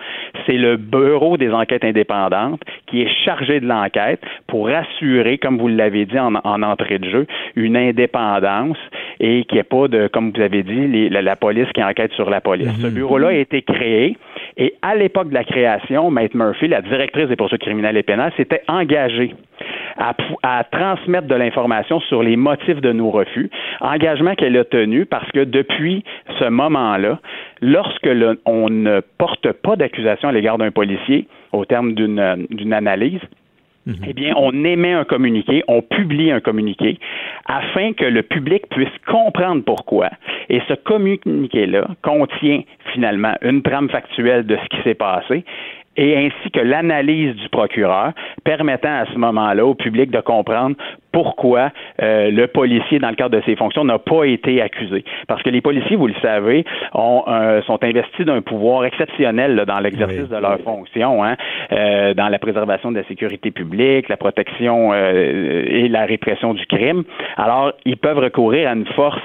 c'est 0.45 0.57
le 0.57 0.77
bureau 0.77 1.37
des 1.37 1.51
enquêtes 1.51 1.83
indépendantes 1.83 2.61
qui 2.87 3.01
est 3.01 3.23
chargé 3.23 3.59
de 3.59 3.67
l'enquête 3.67 4.21
pour 4.47 4.69
assurer, 4.69 5.37
comme 5.37 5.57
vous 5.59 5.67
l'avez 5.67 6.05
dit 6.05 6.17
en, 6.17 6.35
entrée 6.63 6.97
de 6.97 7.09
jeu, 7.09 7.27
une 7.55 7.77
indépendance 7.77 8.60
et 9.19 9.43
qu'il 9.45 9.55
n'y 9.55 9.59
ait 9.59 9.63
pas 9.63 9.87
de, 9.87 10.07
comme 10.07 10.31
vous 10.31 10.41
avez 10.41 10.63
dit, 10.63 11.09
la, 11.09 11.35
police 11.35 11.67
qui 11.73 11.83
enquête 11.83 12.11
sur 12.13 12.29
la 12.29 12.41
police. 12.41 12.69
Ce 12.81 12.87
mhm. 12.87 12.93
bureau-là 12.93 13.29
a 13.29 13.33
été 13.33 13.61
créé 13.61 14.17
et 14.57 14.73
à 14.81 14.95
l'époque 14.95 15.29
de 15.29 15.33
la 15.33 15.43
création, 15.43 16.11
Maître 16.11 16.35
Murphy, 16.35 16.67
la 16.67 16.81
directrice 16.81 17.27
des 17.27 17.35
poursuites 17.35 17.61
criminelles 17.61 17.97
et 17.97 18.03
pénales, 18.03 18.33
s'était 18.37 18.61
engagée 18.67 19.33
à, 19.97 20.63
transmettre 20.63 21.27
de 21.27 21.35
l'information 21.35 21.99
sur 22.01 22.23
les 22.23 22.35
motifs 22.35 22.81
de 22.81 22.91
nos 22.91 23.11
refus, 23.11 23.49
engagement 23.81 24.35
qu'elle 24.35 24.57
a 24.57 24.63
tenu 24.63 25.05
parce 25.05 25.29
que 25.31 25.43
depuis 25.43 26.03
ce 26.39 26.45
moment-là, 26.45 27.19
lorsque 27.61 28.09
on 28.45 28.69
ne 28.69 29.01
porte 29.17 29.51
pas 29.51 29.75
d'accusation 29.75 30.29
à 30.29 30.31
l'égard 30.31 30.57
d'un 30.57 30.71
policier 30.71 31.27
au 31.51 31.65
terme 31.65 31.93
d'une 31.93 32.73
analyse, 32.73 33.21
mhm. 33.85 33.95
eh 34.07 34.13
bien, 34.13 34.33
on 34.37 34.63
émet 34.63 34.93
un 34.93 35.03
communiqué, 35.03 35.63
on 35.67 35.81
publie 35.81 36.31
un 36.31 36.39
communiqué 36.39 36.99
afin 37.45 37.93
que 37.93 38.05
le 38.05 38.23
public 38.23 38.67
puisse 38.69 38.89
comprendre 39.07 39.63
pourquoi. 39.63 40.09
Et 40.49 40.61
ce 40.67 40.73
communiqué-là 40.73 41.87
contient 42.01 42.61
finalement 42.93 43.35
une 43.41 43.61
trame 43.61 43.89
factuelle 43.89 44.45
de 44.45 44.57
ce 44.57 44.69
qui 44.69 44.83
s'est 44.83 44.95
passé 44.95 45.43
et 45.97 46.17
ainsi 46.17 46.51
que 46.51 46.59
l'analyse 46.59 47.35
du 47.35 47.49
procureur 47.49 48.13
permettant 48.43 48.93
à 49.01 49.05
ce 49.05 49.17
moment-là 49.17 49.65
au 49.65 49.75
public 49.75 50.09
de 50.11 50.21
comprendre 50.21 50.75
pourquoi 51.11 51.71
euh, 52.01 52.31
le 52.31 52.47
policier, 52.47 52.99
dans 52.99 53.09
le 53.09 53.15
cadre 53.15 53.37
de 53.37 53.43
ses 53.45 53.55
fonctions, 53.55 53.83
n'a 53.83 53.99
pas 53.99 54.23
été 54.25 54.61
accusé. 54.61 55.03
Parce 55.27 55.43
que 55.43 55.49
les 55.49 55.61
policiers, 55.61 55.95
vous 55.95 56.07
le 56.07 56.15
savez, 56.21 56.63
ont, 56.93 57.23
euh, 57.27 57.61
sont 57.63 57.83
investis 57.83 58.25
d'un 58.25 58.41
pouvoir 58.41 58.85
exceptionnel 58.85 59.63
dans 59.67 59.79
l'exercice 59.79 60.29
de 60.29 60.37
leurs 60.37 60.59
fonctions, 60.61 61.23
hein, 61.23 61.35
euh, 61.71 62.13
dans 62.13 62.29
la 62.29 62.39
préservation 62.39 62.91
de 62.91 62.97
la 62.97 63.03
sécurité 63.05 63.51
publique, 63.51 64.07
la 64.09 64.17
protection 64.17 64.93
et 64.93 65.87
la 65.89 66.05
répression 66.05 66.53
du 66.53 66.65
crime. 66.65 67.03
Alors, 67.37 67.73
ils 67.85 67.97
peuvent 67.97 68.19
recourir 68.19 68.69
à 68.69 68.73
une 68.73 68.85
force 68.87 69.19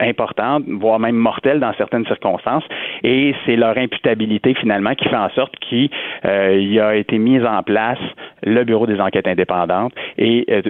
importante, 0.00 0.64
voire 0.66 0.98
même 0.98 1.16
mortelle 1.16 1.60
dans 1.60 1.72
certaines 1.74 2.06
circonstances, 2.06 2.64
et 3.02 3.34
c'est 3.46 3.56
leur 3.56 3.76
imputabilité 3.78 4.54
finalement 4.54 4.94
qui 4.94 5.08
fait 5.08 5.16
en 5.16 5.30
sorte 5.30 5.54
qu'il 6.22 6.72
y 6.72 6.80
a 6.80 6.94
été 6.94 7.18
mis 7.18 7.40
en 7.44 7.62
place 7.62 7.98
le 8.42 8.64
Bureau 8.64 8.86
des 8.86 9.00
enquêtes 9.00 9.26
indépendantes 9.26 9.92
et, 10.18 10.44
et 10.52 10.62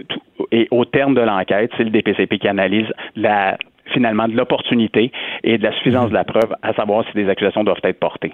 et 0.52 0.68
au 0.70 0.84
terme 0.84 1.14
de 1.14 1.20
l'enquête, 1.20 1.70
c'est 1.76 1.84
le 1.84 1.90
DPCP 1.90 2.38
qui 2.38 2.48
analyse 2.48 2.86
la 3.16 3.56
finalement 3.92 4.28
de 4.28 4.34
l'opportunité 4.34 5.12
et 5.44 5.58
de 5.58 5.62
la 5.62 5.72
suffisance 5.72 6.08
de 6.10 6.14
la 6.14 6.24
preuve, 6.24 6.54
à 6.62 6.72
savoir 6.74 7.04
si 7.06 7.14
des 7.14 7.28
accusations 7.28 7.64
doivent 7.64 7.80
être 7.84 7.98
portées. 7.98 8.32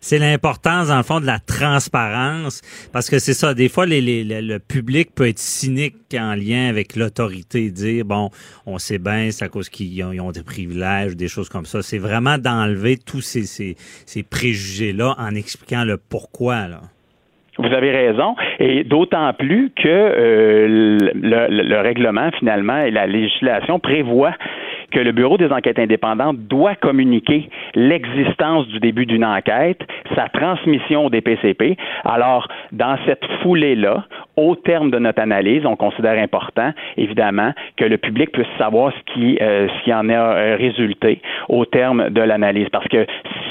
C'est 0.00 0.18
l'importance, 0.18 0.88
dans 0.88 0.96
le 0.96 1.02
fond, 1.02 1.20
de 1.20 1.26
la 1.26 1.38
transparence, 1.38 2.62
parce 2.92 3.10
que 3.10 3.18
c'est 3.18 3.34
ça, 3.34 3.54
des 3.54 3.68
fois, 3.68 3.86
les, 3.86 4.00
le 4.24 4.58
public 4.58 5.14
peut 5.14 5.28
être 5.28 5.38
cynique 5.38 5.94
en 6.14 6.34
lien 6.34 6.68
avec 6.68 6.96
l'autorité, 6.96 7.70
dire, 7.70 8.04
bon, 8.04 8.30
on 8.66 8.78
sait 8.78 8.98
bien, 8.98 9.30
c'est 9.30 9.44
à 9.44 9.48
cause 9.48 9.68
qu'ils 9.68 10.02
ont, 10.04 10.30
des 10.30 10.42
privilèges, 10.42 11.16
des 11.16 11.28
choses 11.28 11.48
comme 11.48 11.66
ça. 11.66 11.82
C'est 11.82 11.98
vraiment 11.98 12.38
d'enlever 12.38 12.96
tous 12.96 13.20
ces, 13.20 13.42
ces, 13.42 13.74
ces 13.78 14.22
préjugés-là 14.22 15.14
en 15.18 15.34
expliquant 15.34 15.84
le 15.84 15.96
pourquoi, 15.96 16.68
là. 16.68 16.80
Vous 17.58 17.72
avez 17.72 17.90
raison, 17.90 18.36
et 18.58 18.84
d'autant 18.84 19.32
plus 19.32 19.70
que 19.74 19.88
euh, 19.88 20.98
le, 21.14 21.80
règlement 21.80 22.30
finalement 22.38 22.76
et 22.76 22.90
la 22.90 23.06
législation 23.06 23.78
prévoient 23.78 24.34
que 24.90 25.00
le 25.00 25.12
Bureau 25.12 25.36
des 25.36 25.50
enquêtes 25.52 25.78
indépendantes 25.78 26.38
doit 26.48 26.74
communiquer 26.74 27.48
l'existence 27.74 28.66
du 28.68 28.80
début 28.80 29.06
d'une 29.06 29.24
enquête, 29.24 29.80
sa 30.14 30.28
transmission 30.28 31.06
au 31.06 31.10
DPCP. 31.10 31.76
Alors, 32.04 32.48
dans 32.72 32.96
cette 33.06 33.24
foulée-là, 33.42 34.04
au 34.36 34.54
terme 34.54 34.90
de 34.90 34.98
notre 34.98 35.20
analyse, 35.20 35.64
on 35.64 35.76
considère 35.76 36.22
important, 36.22 36.72
évidemment, 36.96 37.52
que 37.76 37.84
le 37.84 37.96
public 37.96 38.30
puisse 38.32 38.46
savoir 38.58 38.92
ce 38.92 39.12
qui, 39.12 39.38
euh, 39.40 39.66
ce 39.68 39.84
qui 39.84 39.94
en 39.94 40.08
a 40.08 40.12
euh, 40.12 40.56
résulté 40.56 41.20
au 41.48 41.64
terme 41.64 42.10
de 42.10 42.20
l'analyse. 42.20 42.68
Parce 42.70 42.86
que 42.88 43.06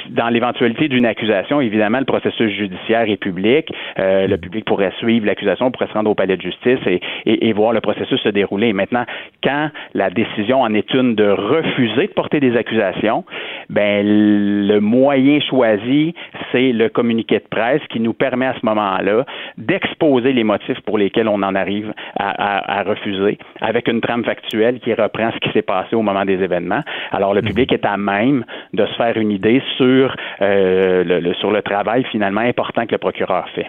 dans 0.10 0.30
l'éventualité 0.30 0.88
d'une 0.88 1.06
accusation, 1.06 1.60
évidemment, 1.62 2.00
le 2.00 2.06
processus 2.06 2.52
judiciaire 2.52 3.10
est 3.10 3.17
public. 3.17 3.71
Euh, 3.98 4.28
le 4.28 4.38
public 4.38 4.65
pourrait 4.65 4.93
suivre 5.00 5.26
l'accusation, 5.26 5.71
pourrait 5.71 5.88
se 5.88 5.93
rendre 5.93 6.12
au 6.12 6.15
palais 6.15 6.38
de 6.38 6.41
justice 6.41 6.80
et, 6.86 7.02
et, 7.26 7.50
et, 7.50 7.54
voir 7.54 7.74
le 7.74 7.82
processus 7.82 8.19
se 8.21 8.30
dérouler. 8.30 8.74
Maintenant, 8.74 9.06
quand 9.43 9.69
la 9.93 10.10
décision 10.10 10.62
en 10.62 10.74
est 10.74 10.93
une 10.93 11.15
de 11.15 11.24
refuser 11.31 12.07
de 12.07 12.13
porter 12.13 12.39
des 12.39 12.55
accusations, 12.55 13.23
ben 13.69 14.05
le 14.05 14.79
moyen 14.79 15.39
choisi, 15.39 16.13
c'est 16.51 16.71
le 16.71 16.89
communiqué 16.89 17.39
de 17.39 17.47
presse 17.49 17.81
qui 17.89 17.99
nous 17.99 18.13
permet 18.13 18.45
à 18.45 18.53
ce 18.53 18.65
moment-là 18.65 19.25
d'exposer 19.57 20.33
les 20.33 20.43
motifs 20.43 20.79
pour 20.81 20.97
lesquels 20.97 21.27
on 21.27 21.41
en 21.43 21.55
arrive 21.55 21.93
à, 22.17 22.83
refuser, 22.83 23.38
avec 23.61 23.88
une 23.88 24.01
trame 24.01 24.23
factuelle 24.23 24.79
qui 24.79 24.93
reprend 24.93 25.31
ce 25.31 25.38
qui 25.39 25.51
s'est 25.51 25.61
passé 25.61 25.95
au 25.95 26.01
moment 26.01 26.25
des 26.25 26.41
événements. 26.41 26.81
Alors 27.11 27.33
le 27.33 27.41
public 27.41 27.71
est 27.71 27.85
à 27.85 27.97
même 27.97 28.45
de 28.73 28.85
se 28.85 28.93
faire 28.95 29.17
une 29.17 29.31
idée 29.31 29.61
sur, 29.77 30.15
euh, 30.41 31.03
le, 31.03 31.33
sur 31.35 31.51
le 31.51 31.61
travail 31.61 32.03
finalement 32.11 32.41
important 32.41 32.85
que 32.85 32.91
le 32.91 32.97
procureur 32.97 33.47
fait. 33.49 33.67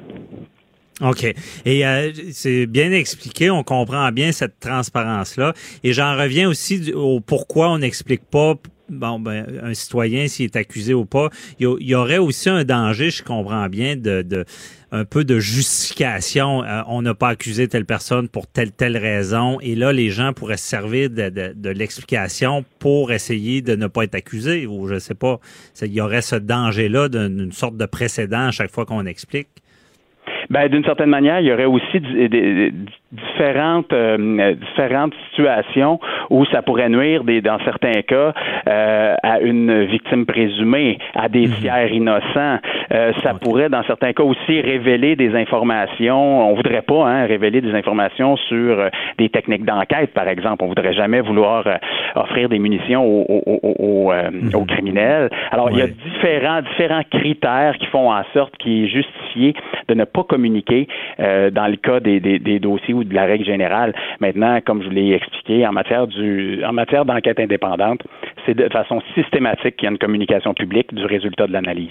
OK. 1.02 1.24
Et 1.64 1.87
euh, 1.87 2.12
c'est 2.32 2.66
bien 2.66 2.90
expliqué, 2.92 3.50
on 3.50 3.62
comprend 3.62 4.11
bien 4.12 4.32
cette 4.32 4.59
transparence-là. 4.61 5.52
Et 5.85 5.92
j'en 5.92 6.16
reviens 6.16 6.48
aussi 6.48 6.92
au 6.94 7.20
pourquoi 7.20 7.70
on 7.70 7.78
n'explique 7.78 8.24
pas 8.24 8.54
bon, 8.88 9.18
ben, 9.18 9.46
un 9.62 9.74
citoyen, 9.74 10.28
s'il 10.28 10.46
est 10.46 10.56
accusé 10.56 10.94
ou 10.94 11.04
pas, 11.04 11.30
il 11.59 11.76
y, 11.80 11.94
aurait 11.94 12.18
aussi 12.18 12.48
un 12.48 12.64
danger, 12.64 13.11
je 13.11 13.22
comprends 13.22 13.68
bien, 13.68 13.96
de, 13.96 14.22
de 14.22 14.44
un 14.92 15.04
peu 15.04 15.24
de 15.24 15.38
justification. 15.38 16.62
Euh, 16.64 16.82
on 16.87 17.02
n'a 17.02 17.14
pas 17.14 17.28
accusé 17.28 17.66
telle 17.68 17.85
personne 17.85 18.28
pour 18.28 18.46
telle 18.46 18.72
telle 18.72 18.96
raison, 18.96 19.59
et 19.61 19.74
là, 19.74 19.92
les 19.92 20.11
gens 20.11 20.32
pourraient 20.32 20.56
se 20.56 20.68
servir 20.68 21.11
de, 21.11 21.28
de, 21.28 21.52
de 21.54 21.70
l'explication 21.70 22.64
pour 22.78 23.12
essayer 23.12 23.62
de 23.62 23.74
ne 23.74 23.87
pas 23.87 24.04
être 24.04 24.14
accusé, 24.14 24.66
ou 24.66 24.87
je 24.88 24.98
sais 24.98 25.14
pas. 25.14 25.40
Il 25.82 25.92
y 25.92 26.00
aurait 26.00 26.22
ce 26.22 26.37
danger-là 26.37 27.09
d'une 27.09 27.52
sorte 27.52 27.76
de 27.76 27.87
précédent 27.87 28.46
à 28.46 28.50
chaque 28.50 28.70
fois 28.70 28.87
qu'on 28.87 29.06
explique. 29.06 29.48
Ben, 30.50 30.68
d'une 30.68 30.85
certaine 30.85 31.11
manière, 31.11 31.40
il 31.40 31.46
y 31.46 31.52
aurait 31.52 31.64
aussi 31.64 32.00
différentes 33.16 33.92
euh, 33.92 34.55
différentes 34.55 35.14
situations 35.29 35.98
où 36.31 36.44
ça 36.46 36.62
pourrait 36.62 36.88
nuire 36.88 37.24
des, 37.24 37.40
dans 37.40 37.59
certains 37.64 38.02
cas 38.02 38.33
euh, 38.68 39.14
à 39.22 39.40
une 39.40 39.85
victime 39.85 40.26
présumée, 40.26 40.98
à 41.14 41.29
des 41.29 41.46
mhm. 41.46 41.55
tiers 41.55 41.92
innocents. 41.92 42.59
Euh, 42.92 43.12
ça 43.22 43.35
pourrait 43.35 43.68
dans 43.68 43.83
certains 43.85 44.12
cas 44.12 44.22
aussi 44.22 44.61
révéler 44.61 45.16
des 45.16 45.35
informations. 45.35 46.50
On 46.50 46.55
voudrait 46.55 46.83
pas 46.83 47.07
hein, 47.07 47.26
révéler 47.26 47.61
des 47.61 47.74
informations 47.74 48.37
sur 48.37 48.90
des 49.18 49.29
techniques 49.29 49.64
d'enquête, 49.64 50.12
par 50.12 50.29
exemple. 50.29 50.64
On 50.64 50.68
voudrait 50.68 50.94
jamais 50.94 51.20
vouloir 51.20 51.64
offrir 52.14 52.48
des 52.48 52.59
munitions 52.59 53.05
aux, 53.05 53.42
aux, 53.46 54.12
mhm. 54.12 54.66
criminels. 54.66 55.31
Alors 55.50 55.70
il 55.70 55.79
y 55.79 55.83
a 55.83 55.87
différents 55.87 56.62
différents 56.62 57.02
critères 57.11 57.76
qui 57.79 57.87
font 57.87 58.11
en 58.12 58.22
sorte 58.33 58.57
qu'il 58.59 58.85
est 58.85 58.88
justifié 58.88 59.55
de 59.88 59.94
ne 59.94 60.05
pas 60.05 60.24
communiquer 60.24 60.88
dans 61.18 61.70
le 61.70 61.76
cas 61.76 62.00
des, 62.00 62.20
des, 62.20 62.38
des 62.38 62.59
dossiers 62.59 62.94
ou 62.94 63.05
de 63.08 63.14
la 63.14 63.24
règle 63.24 63.44
générale. 63.44 63.94
Maintenant, 64.20 64.60
comme 64.64 64.82
je 64.82 64.88
vous 64.88 64.94
l'ai 64.94 65.12
expliqué, 65.12 65.66
en 65.66 65.72
matière 65.72 66.06
en 66.64 66.72
matière 66.72 67.04
d'enquête 67.04 67.40
indépendante, 67.40 68.02
c'est 68.44 68.54
de 68.54 68.68
façon 68.68 69.00
systématique 69.14 69.76
qu'il 69.76 69.84
y 69.84 69.88
a 69.88 69.90
une 69.90 69.98
communication 69.98 70.54
publique 70.54 70.94
du 70.94 71.04
résultat 71.04 71.46
de 71.46 71.52
l'analyse. 71.52 71.90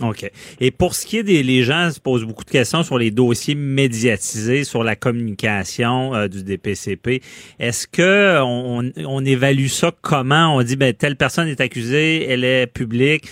OK. 0.00 0.30
Et 0.60 0.70
pour 0.70 0.94
ce 0.94 1.04
qui 1.04 1.18
est 1.18 1.22
des 1.24 1.42
les 1.42 1.64
gens 1.64 1.90
se 1.90 1.98
posent 1.98 2.24
beaucoup 2.24 2.44
de 2.44 2.50
questions 2.50 2.84
sur 2.84 2.98
les 2.98 3.10
dossiers 3.10 3.56
médiatisés, 3.56 4.62
sur 4.62 4.84
la 4.84 4.94
communication 4.94 6.14
euh, 6.14 6.28
du 6.28 6.44
DPCP. 6.44 7.20
Est-ce 7.58 7.88
que 7.88 8.40
on, 8.40 8.92
on, 8.96 9.24
évalue 9.24 9.66
ça 9.66 9.92
comment? 10.00 10.54
On 10.56 10.62
dit 10.62 10.76
ben 10.76 10.94
telle 10.94 11.16
personne 11.16 11.48
est 11.48 11.60
accusée, 11.60 12.26
elle 12.28 12.44
est 12.44 12.68
publique, 12.68 13.28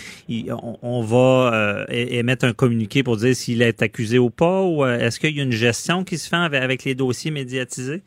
on, 0.83 1.03
va 1.03 1.55
euh, 1.55 1.85
émettre 1.89 2.45
un 2.45 2.53
communiqué 2.53 3.05
pour 3.05 3.17
dire 3.17 3.37
s'il 3.37 3.63
est 3.63 3.83
accusé 3.83 4.19
ou 4.19 4.31
pas 4.31 4.63
ou 4.63 4.85
euh, 4.85 4.99
est-ce 4.99 5.21
qu'il 5.21 5.37
y 5.37 5.41
a 5.41 5.45
une 5.45 5.53
gestion 5.53 6.03
qui 6.03 6.19
se 6.19 6.29
fait 6.29 6.37
avec 6.37 6.83
les 6.83 6.97
dossiers 6.97 7.31
médiatisés? 7.31 8.03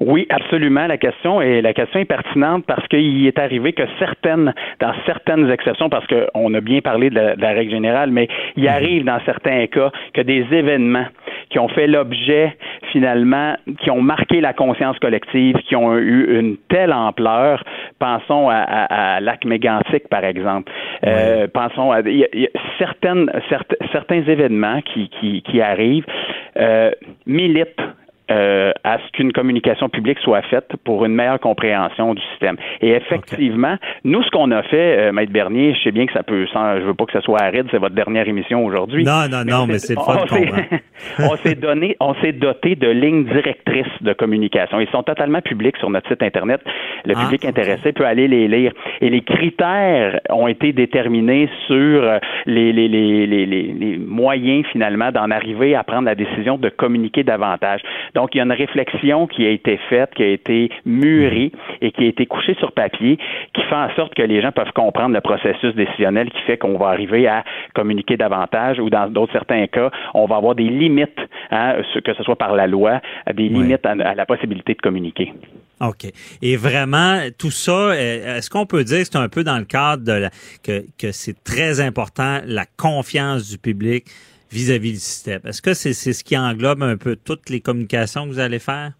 Oui, 0.00 0.26
absolument. 0.30 0.86
La 0.86 0.96
question 0.96 1.42
est 1.42 1.60
la 1.60 1.74
question 1.74 1.98
est 1.98 2.04
pertinente 2.04 2.64
parce 2.66 2.86
qu'il 2.88 3.26
est 3.26 3.38
arrivé 3.38 3.72
que 3.72 3.82
certaines, 3.98 4.54
dans 4.78 4.92
certaines 5.06 5.50
exceptions, 5.50 5.88
parce 5.88 6.06
qu'on 6.06 6.54
a 6.54 6.60
bien 6.60 6.80
parlé 6.80 7.10
de 7.10 7.34
la, 7.36 7.48
règle 7.50 7.72
générale, 7.72 8.10
mais 8.10 8.28
il 8.56 8.64
mhm. 8.64 8.68
arrive 8.68 9.04
dans 9.04 9.18
certains 9.24 9.66
cas 9.66 9.90
que 10.14 10.20
des 10.20 10.46
événements 10.52 11.06
qui 11.50 11.58
ont 11.58 11.68
fait 11.68 11.86
l'objet 11.86 12.56
finalement, 12.92 13.56
qui 13.80 13.90
ont 13.90 14.00
marqué 14.00 14.40
la 14.40 14.52
conscience 14.52 14.98
collective, 14.98 15.56
qui 15.68 15.74
ont 15.74 15.96
eu 15.96 16.38
une 16.38 16.56
telle 16.68 16.92
ampleur, 16.92 17.64
pensons 17.98 18.48
à, 18.48 18.56
à, 18.56 19.20
Lac 19.20 19.44
Mégantic 19.44 20.08
par 20.08 20.24
exemple, 20.24 20.70
euh, 21.06 21.48
pensons 21.52 21.90
à 21.90 22.00
y 22.02 22.24
a, 22.24 22.48
certaines, 22.78 23.30
certains 23.92 24.22
événements 24.22 24.80
qui, 24.82 25.08
qui, 25.08 25.42
qui 25.42 25.60
arrivent 25.60 26.06
euh, 26.58 26.90
militent 27.26 27.80
euh, 28.30 28.72
à 28.84 28.98
ce 28.98 29.12
qu'une 29.12 29.32
communication 29.32 29.88
publique 29.88 30.18
soit 30.20 30.42
faite 30.42 30.72
pour 30.84 31.04
une 31.04 31.14
meilleure 31.14 31.40
compréhension 31.40 32.14
du 32.14 32.22
système. 32.30 32.56
Et 32.80 32.90
effectivement, 32.90 33.76
nous, 34.04 34.22
ce 34.22 34.30
qu'on 34.30 34.50
a 34.50 34.62
fait, 34.62 34.98
euh, 34.98 35.12
Maître 35.12 35.32
Bernier, 35.32 35.74
je 35.74 35.82
sais 35.82 35.92
bien 35.92 36.06
que 36.06 36.12
ça 36.12 36.22
peut, 36.22 36.46
sans, 36.52 36.78
je 36.78 36.84
veux 36.84 36.94
pas 36.94 37.06
que 37.06 37.12
ce 37.12 37.20
soit 37.20 37.40
aride, 37.40 37.66
c'est 37.70 37.78
votre 37.78 37.94
dernière 37.94 38.28
émission 38.28 38.64
aujourd'hui. 38.64 39.04
Non, 39.04 39.28
non, 39.30 39.44
non, 39.44 39.66
mais 39.66 39.78
c'est 39.78 39.94
le 39.94 40.00
fun 40.00 40.26
On 41.18 41.36
s'est 41.36 41.54
donné, 41.54 41.96
on 42.00 42.14
s'est 42.16 42.32
doté 42.32 42.74
de 42.74 42.88
lignes 42.88 43.24
directrices 43.24 44.02
de 44.02 44.12
communication. 44.12 44.80
Ils 44.80 44.88
sont 44.90 45.02
totalement 45.02 45.40
publics 45.40 45.76
sur 45.78 45.90
notre 45.90 46.08
site 46.08 46.22
Internet. 46.22 46.60
Le 47.04 47.14
ah, 47.16 47.20
public 47.22 47.44
intéressé 47.44 47.92
peut 47.92 48.04
aller 48.04 48.28
les 48.28 48.48
lire. 48.48 48.72
Et 49.00 49.10
les 49.10 49.22
critères 49.22 50.20
ont 50.30 50.48
été 50.48 50.72
déterminés 50.72 51.48
sur 51.66 52.02
euh, 52.02 52.18
les, 52.46 52.72
les, 52.72 52.88
les, 52.88 53.26
les, 53.26 53.46
les 53.46 53.98
moyens, 53.98 54.66
finalement, 54.72 55.10
d'en 55.12 55.30
arriver 55.30 55.74
à 55.74 55.84
prendre 55.84 56.04
la 56.04 56.14
décision 56.14 56.58
de 56.58 56.68
communiquer 56.68 57.22
davantage. 57.22 57.80
Donc, 58.18 58.34
il 58.34 58.38
y 58.38 58.40
a 58.40 58.44
une 58.44 58.50
réflexion 58.50 59.28
qui 59.28 59.46
a 59.46 59.50
été 59.50 59.78
faite, 59.88 60.10
qui 60.16 60.24
a 60.24 60.26
été 60.26 60.72
mûrie 60.84 61.52
et 61.80 61.92
qui 61.92 62.02
a 62.02 62.06
été 62.08 62.26
couchée 62.26 62.56
sur 62.58 62.72
papier, 62.72 63.16
qui 63.54 63.62
fait 63.62 63.76
en 63.76 63.94
sorte 63.94 64.12
que 64.16 64.22
les 64.22 64.42
gens 64.42 64.50
peuvent 64.50 64.72
comprendre 64.74 65.14
le 65.14 65.20
processus 65.20 65.72
décisionnel 65.76 66.28
qui 66.28 66.42
fait 66.42 66.58
qu'on 66.58 66.76
va 66.76 66.88
arriver 66.88 67.28
à 67.28 67.44
communiquer 67.76 68.16
davantage 68.16 68.80
ou 68.80 68.90
dans 68.90 69.08
d'autres 69.08 69.34
certains 69.34 69.68
cas, 69.68 69.92
on 70.14 70.26
va 70.26 70.34
avoir 70.34 70.56
des 70.56 70.64
limites, 70.64 71.20
hein, 71.52 71.76
que 72.04 72.12
ce 72.12 72.24
soit 72.24 72.34
par 72.34 72.56
la 72.56 72.66
loi, 72.66 73.00
des 73.32 73.48
limites 73.48 73.86
à, 73.86 73.94
la 73.94 74.26
possibilité 74.26 74.74
de 74.74 74.80
communiquer. 74.80 75.32
OK. 75.80 76.08
Et 76.42 76.56
vraiment, 76.56 77.20
tout 77.38 77.52
ça, 77.52 77.70
euh, 77.70 78.38
est-ce 78.38 78.50
qu'on 78.50 78.66
peut 78.66 78.82
dire 78.82 78.98
que 78.98 79.04
c'est 79.04 79.16
un 79.16 79.28
peu 79.28 79.44
dans 79.44 79.58
le 79.58 79.64
cadre 79.64 80.02
de 80.02 80.22
la, 80.22 80.30
que, 80.64 80.84
que 80.98 81.12
c'est 81.12 81.44
très 81.44 81.80
important, 81.80 82.40
la 82.44 82.64
confiance 82.66 83.48
du 83.48 83.58
public 83.58 84.06
vis-à-vis 84.50 84.92
du 84.92 84.98
système. 84.98 85.40
Est-ce 85.44 85.62
que 85.62 85.74
c'est 85.74 85.92
ce 85.92 86.24
qui 86.24 86.36
englobe 86.36 86.82
un 86.82 86.96
peu 86.96 87.16
toutes 87.16 87.50
les 87.50 87.60
communications 87.60 88.26
que 88.26 88.32
vous 88.32 88.38
allez 88.38 88.58
faire? 88.58 88.92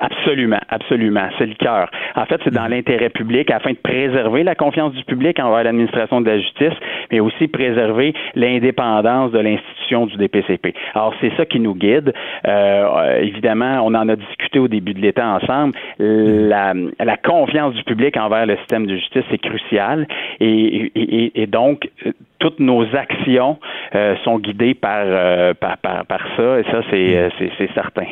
Absolument, 0.00 0.60
absolument. 0.68 1.28
C'est 1.38 1.46
le 1.46 1.54
cœur. 1.54 1.90
En 2.14 2.24
fait, 2.26 2.40
c'est 2.44 2.52
dans 2.52 2.64
mhm. 2.64 2.70
l'intérêt 2.70 3.08
public 3.08 3.50
afin 3.50 3.72
de 3.72 3.78
préserver 3.78 4.44
la 4.44 4.54
confiance 4.54 4.92
du 4.92 5.04
public 5.04 5.40
envers 5.40 5.64
l'administration 5.64 6.20
de 6.20 6.26
la 6.30 6.38
justice, 6.38 6.74
mais 7.10 7.20
aussi 7.20 7.48
préserver 7.48 8.14
l'indépendance 8.34 9.32
de 9.32 9.40
l'institution 9.40 10.06
du 10.06 10.16
DPCP. 10.16 10.74
Alors, 10.94 11.14
c'est 11.20 11.32
ça 11.36 11.46
qui 11.46 11.58
nous 11.58 11.74
guide. 11.74 12.12
Euh, 12.46 13.20
évidemment, 13.20 13.80
on 13.84 13.94
en 13.94 14.08
a 14.08 14.16
discuté 14.16 14.58
au 14.58 14.68
début 14.68 14.94
de 14.94 15.00
l'été 15.00 15.22
ensemble. 15.22 15.74
La, 15.98 16.74
la, 17.00 17.16
confiance 17.16 17.74
du 17.74 17.82
public 17.82 18.16
envers 18.16 18.46
le 18.46 18.56
système 18.58 18.86
de 18.86 18.94
justice 18.96 19.24
est 19.32 19.38
cruciale 19.38 20.06
et, 20.40 20.92
et, 20.94 21.42
et 21.42 21.46
donc 21.46 21.90
toutes 22.38 22.60
nos 22.60 22.84
actions 22.94 23.58
euh, 23.94 24.14
sont 24.24 24.38
guidées 24.38 24.74
par, 24.74 25.02
euh, 25.04 25.54
par, 25.54 25.78
par, 25.78 26.06
par, 26.06 26.20
ça 26.36 26.60
et 26.60 26.64
ça, 26.70 26.82
c'est, 26.90 27.30
c'est 27.58 27.72
certain. 27.74 28.06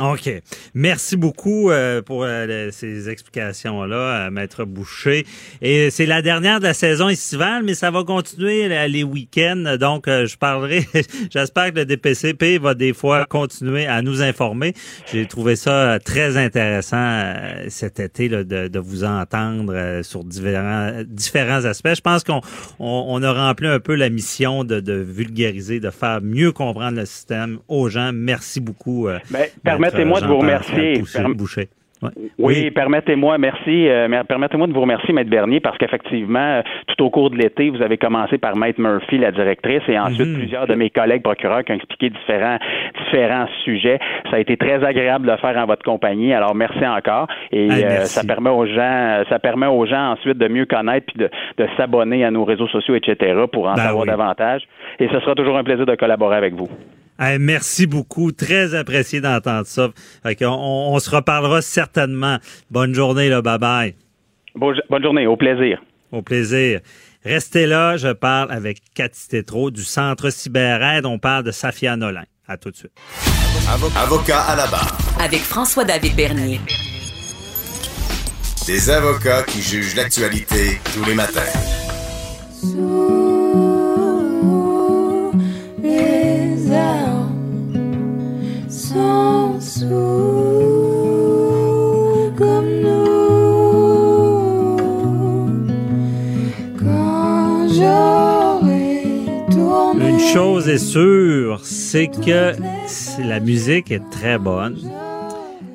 OK. 0.00 0.28
Merci 0.74 1.16
beaucoup 1.16 1.70
euh, 1.70 2.02
pour 2.02 2.24
euh, 2.24 2.70
ces 2.72 3.08
explications-là, 3.08 4.28
Maître 4.28 4.64
Boucher. 4.64 5.24
Et 5.62 5.88
c'est 5.90 6.06
la 6.06 6.20
dernière 6.20 6.58
de 6.58 6.64
la 6.64 6.74
saison 6.74 7.08
estivale, 7.08 7.62
mais 7.62 7.74
ça 7.74 7.92
va 7.92 8.02
continuer 8.02 8.88
les 8.88 9.04
week-ends. 9.04 9.76
Donc, 9.78 10.08
euh, 10.08 10.26
je 10.26 10.36
parlerai, 10.36 10.84
j'espère 11.30 11.72
que 11.72 11.78
le 11.78 11.84
DPCP 11.84 12.58
va 12.58 12.74
des 12.74 12.92
fois 12.92 13.24
continuer 13.26 13.86
à 13.86 14.02
nous 14.02 14.20
informer. 14.20 14.74
J'ai 15.12 15.26
trouvé 15.26 15.54
ça 15.54 16.00
très 16.04 16.36
intéressant 16.38 17.22
cet 17.68 18.00
été 18.00 18.28
de, 18.28 18.42
de, 18.42 18.78
vous 18.80 19.04
entendre 19.04 20.00
sur 20.02 20.24
différents, 20.24 21.04
différents 21.06 21.64
aspects. 21.66 21.94
Je 21.94 22.00
pense 22.00 22.24
qu'on 22.24 22.40
on, 22.80 23.22
a 23.22 23.32
rempli 23.32 23.68
un 23.68 23.78
peu 23.78 23.94
la 23.94 24.10
mission 24.10 24.64
de, 24.64 24.80
de, 24.80 24.94
vulgariser, 24.94 25.78
de 25.78 25.90
faire 25.90 26.20
mieux 26.20 26.50
comprendre 26.50 26.98
le 26.98 27.06
système 27.06 27.58
aux 27.68 27.88
gens. 27.88 28.10
Merci 28.12 28.58
beaucoup. 28.58 29.08
Ben, 29.30 29.48
Permettez-moi 29.90 30.20
de 30.20 30.26
vous 30.26 30.38
remercier. 30.38 31.02
Boucher. 31.34 31.68
Oui, 32.38 32.70
permettez-moi, 32.70 33.38
merci. 33.38 33.88
Euh, 33.88 34.22
permettez-moi 34.24 34.66
de 34.66 34.72
vous 34.72 34.80
remercier, 34.80 35.14
Maître 35.14 35.30
Bernier, 35.30 35.60
parce 35.60 35.78
qu'effectivement, 35.78 36.62
tout 36.86 37.04
au 37.04 37.10
cours 37.10 37.30
de 37.30 37.36
l'été, 37.36 37.70
vous 37.70 37.82
avez 37.82 37.96
commencé 37.96 38.38
par 38.38 38.56
Maître 38.56 38.80
Murphy, 38.80 39.18
la 39.18 39.32
directrice, 39.32 39.82
et 39.88 39.98
ensuite 39.98 40.28
mhm. 40.28 40.34
plusieurs 40.34 40.66
de 40.66 40.74
mes 40.74 40.90
collègues 40.90 41.22
procureurs 41.22 41.64
qui 41.64 41.72
ont 41.72 41.76
expliqué 41.76 42.10
différents, 42.10 42.58
différents 43.04 43.46
sujets. 43.64 43.98
Ça 44.30 44.36
a 44.36 44.38
été 44.38 44.56
très 44.56 44.84
agréable 44.84 45.26
de 45.26 45.32
le 45.32 45.38
faire 45.38 45.56
en 45.56 45.66
votre 45.66 45.82
compagnie. 45.82 46.32
Alors, 46.32 46.54
merci 46.54 46.84
encore. 46.86 47.26
Et 47.52 47.70
euh, 47.70 48.04
ça 48.04 48.24
permet 48.24 48.50
aux 48.50 48.66
gens, 48.66 49.22
ça 49.28 49.38
permet 49.38 49.66
aux 49.66 49.86
gens 49.86 50.12
ensuite 50.12 50.38
de 50.38 50.48
mieux 50.48 50.66
connaître 50.66 51.06
puis 51.06 51.18
de, 51.18 51.30
de 51.58 51.68
s'abonner 51.76 52.24
à 52.24 52.30
nos 52.30 52.44
réseaux 52.44 52.68
sociaux, 52.68 52.94
etc., 52.94 53.44
pour 53.50 53.68
en 53.68 53.74
ben 53.74 53.82
savoir 53.82 54.06
davantage. 54.06 54.62
Et 54.98 55.08
ce 55.08 55.20
sera 55.20 55.34
toujours 55.34 55.56
un 55.56 55.64
plaisir 55.64 55.86
de 55.86 55.94
collaborer 55.94 56.36
avec 56.36 56.54
vous 56.54 56.68
merci 57.18 57.86
beaucoup. 57.86 58.32
Très 58.32 58.74
apprécié 58.74 59.20
d'entendre 59.20 59.66
ça. 59.66 59.88
on, 60.24 60.98
se 60.98 61.10
reparlera 61.10 61.62
certainement. 61.62 62.38
Bonne 62.70 62.94
journée, 62.94 63.28
là. 63.28 63.42
Bye 63.42 63.58
bye. 63.58 63.94
Bonne 64.54 65.02
journée. 65.02 65.26
Au 65.26 65.36
plaisir. 65.36 65.82
Au 66.12 66.22
plaisir. 66.22 66.80
Restez 67.24 67.66
là. 67.66 67.96
Je 67.96 68.12
parle 68.12 68.52
avec 68.52 68.78
Cathy 68.94 69.28
Tétrault 69.28 69.70
du 69.70 69.82
Centre 69.82 70.30
CyberAide. 70.30 71.06
On 71.06 71.18
parle 71.18 71.44
de 71.44 71.50
Safia 71.50 71.96
Nolin. 71.96 72.24
À 72.46 72.56
tout 72.56 72.70
de 72.70 72.76
suite. 72.76 72.92
Avocat 73.96 74.40
à 74.40 74.56
la 74.56 74.66
barre. 74.66 74.98
Avec 75.18 75.40
François-David 75.40 76.14
Bernier. 76.14 76.60
Des 78.66 78.90
avocats 78.90 79.42
qui 79.44 79.62
jugent 79.62 79.96
l'actualité 79.96 80.78
tous 80.94 81.04
les 81.04 81.14
matins. 81.14 81.40
Une 99.96 100.20
chose 100.20 100.68
est 100.68 100.78
sûre, 100.78 101.60
c'est 101.64 102.08
que 102.08 102.54
la 103.22 103.40
musique 103.40 103.90
est 103.90 104.02
très 104.10 104.38
bonne. 104.38 104.78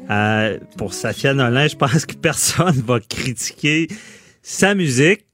Euh, 0.10 0.58
pour 0.78 0.94
Safia 0.94 1.34
Nolin, 1.34 1.68
je 1.68 1.76
pense 1.76 2.06
que 2.06 2.16
personne 2.16 2.76
ne 2.78 2.82
va 2.82 3.00
critiquer 3.00 3.88
sa 4.42 4.76
musique. 4.76 5.26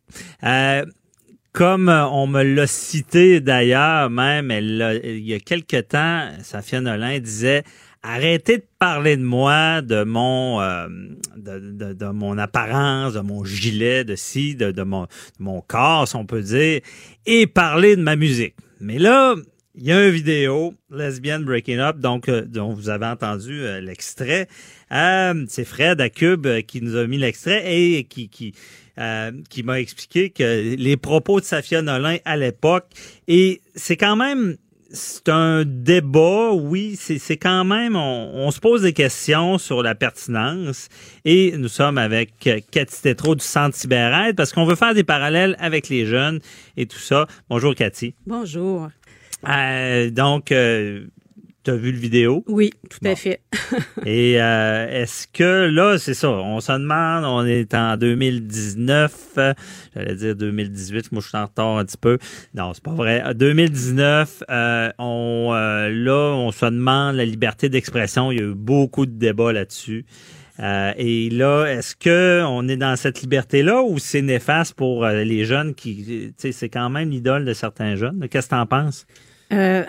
Euh, 0.43 0.85
comme 1.53 1.87
euh, 1.87 2.05
on 2.07 2.27
me 2.27 2.43
l'a 2.43 2.67
cité 2.67 3.39
d'ailleurs, 3.39 4.09
même 4.09 4.51
il 4.51 5.25
y 5.25 5.33
a 5.33 5.39
quelque 5.39 5.79
temps, 5.81 6.29
Safia 6.43 6.81
Nolin 6.81 7.19
disait 7.19 7.63
arrêtez 8.05 8.57
de 8.57 8.65
parler 8.79 9.17
de 9.17 9.23
moi, 9.23 9.81
de 9.81 10.03
mon, 10.03 10.61
euh, 10.61 10.87
de, 11.35 11.93
de, 11.93 12.05
mon 12.07 12.37
apparence, 12.37 13.13
de 13.13 13.21
mon 13.21 13.43
gilet, 13.43 14.03
de 14.03 14.15
ci, 14.15 14.55
de, 14.55 14.71
de, 14.71 14.83
mon, 14.83 15.03
de 15.03 15.07
mon 15.39 15.61
corps, 15.61 16.07
si 16.07 16.15
on 16.15 16.25
peut 16.25 16.41
dire, 16.41 16.81
et 17.25 17.47
parler 17.47 17.95
de 17.95 18.01
ma 18.01 18.15
musique. 18.15 18.55
Mais 18.79 18.99
là, 18.99 19.35
il 19.77 19.83
y 19.83 19.91
a 19.91 20.05
une 20.05 20.11
vidéo, 20.11 20.73
Lesbian 20.89 21.41
Breaking 21.41 21.79
Up, 21.79 21.97
donc 21.97 22.29
euh, 22.29 22.45
dont 22.45 22.73
vous 22.73 22.89
avez 22.89 23.07
entendu 23.07 23.61
euh, 23.61 23.81
l'extrait. 23.81 24.47
Euh, 24.91 25.45
c'est 25.49 25.65
Fred 25.65 25.99
à 25.99 26.09
Cube 26.09 26.47
qui 26.61 26.81
nous 26.81 26.95
a 26.95 27.07
mis 27.07 27.17
l'extrait 27.17 27.63
et 27.65 28.03
qui 28.05 28.29
qui 28.29 28.53
qui 29.49 29.63
m'a 29.63 29.81
expliqué 29.81 30.29
que 30.29 30.73
les 30.77 30.95
propos 30.95 31.41
de 31.41 31.45
Safia 31.45 31.81
Nolin 31.81 32.15
à 32.23 32.37
l'époque 32.37 32.85
et 33.27 33.59
c'est 33.75 33.97
quand 33.97 34.15
même 34.15 34.55
c'est 34.95 35.29
un 35.29 35.63
débat, 35.65 36.51
oui, 36.53 36.95
c'est 36.95 37.37
quand 37.37 37.65
même, 37.65 37.95
on, 37.95 38.49
se 38.51 38.59
pose 38.59 38.83
des 38.83 38.93
questions 38.93 39.57
sur 39.57 39.83
la 39.83 39.93
pertinence 39.93 40.87
et 41.25 41.57
nous 41.57 41.67
sommes 41.67 41.97
avec 41.97 42.33
Cathy 42.71 43.01
Tétrault 43.01 43.35
du 43.35 43.43
Centre 43.43 43.75
Cyberide 43.75 44.35
parce 44.35 44.53
qu'on 44.53 44.65
veut 44.65 44.75
faire 44.75 44.93
des 44.93 45.03
parallèles 45.03 45.55
avec 45.59 45.89
les 45.89 46.05
jeunes 46.05 46.39
et 46.77 46.85
tout 46.85 46.99
ça. 46.99 47.27
Bonjour 47.49 47.75
Cathy. 47.75 48.15
Bonjour. 48.25 48.89
Euh, 49.47 50.09
donc, 50.09 50.51
euh, 50.51 51.05
tu 51.65 51.71
as 51.71 51.75
vu 51.75 51.91
le 51.91 51.97
vidéo? 51.97 52.43
Oui, 52.47 52.71
tout 52.89 52.99
à 53.03 53.15
fait. 53.15 53.41
Et 54.05 54.41
euh, 54.41 55.01
est-ce 55.01 55.27
que 55.27 55.67
là, 55.67 55.97
c'est 55.97 56.13
ça, 56.13 56.29
on 56.29 56.61
se 56.61 56.71
demande, 56.71 57.25
on 57.25 57.45
est 57.45 57.73
en 57.73 57.97
2019, 57.97 59.37
j'allais 59.95 60.15
dire 60.15 60.35
2018, 60.35 61.11
moi 61.11 61.21
je 61.21 61.27
suis 61.27 61.37
en 61.37 61.45
retard 61.45 61.77
un 61.77 61.85
petit 61.85 61.97
peu. 61.97 62.19
Non, 62.53 62.73
c'est 62.73 62.83
pas 62.83 62.93
vrai. 62.93 63.23
2019, 63.33 64.43
on 64.99 65.51
là, 65.53 66.33
on 66.35 66.51
se 66.51 66.65
demande 66.65 67.15
la 67.15 67.25
liberté 67.25 67.67
d'expression. 67.69 68.31
Il 68.31 68.39
y 68.39 68.41
a 68.41 68.45
eu 68.45 68.53
beaucoup 68.53 69.07
de 69.07 69.17
débats 69.17 69.51
là-dessus. 69.51 70.05
et 70.59 71.29
là, 71.31 71.65
est-ce 71.65 71.95
que 71.95 72.43
on 72.45 72.67
est 72.67 72.77
dans 72.77 72.95
cette 72.95 73.21
liberté-là 73.21 73.81
ou 73.81 73.97
c'est 73.97 74.21
néfaste 74.21 74.75
pour 74.75 75.05
les 75.07 75.45
jeunes 75.45 75.73
qui, 75.73 76.03
tu 76.05 76.33
sais, 76.37 76.51
c'est 76.51 76.69
quand 76.69 76.89
même 76.91 77.09
l'idole 77.09 77.43
de 77.43 77.53
certains 77.53 77.95
jeunes? 77.95 78.27
Qu'est-ce 78.29 78.49
que 78.49 78.55
tu 78.55 78.61
en 78.61 78.67
penses? 78.67 79.07
Euh, 79.53 79.83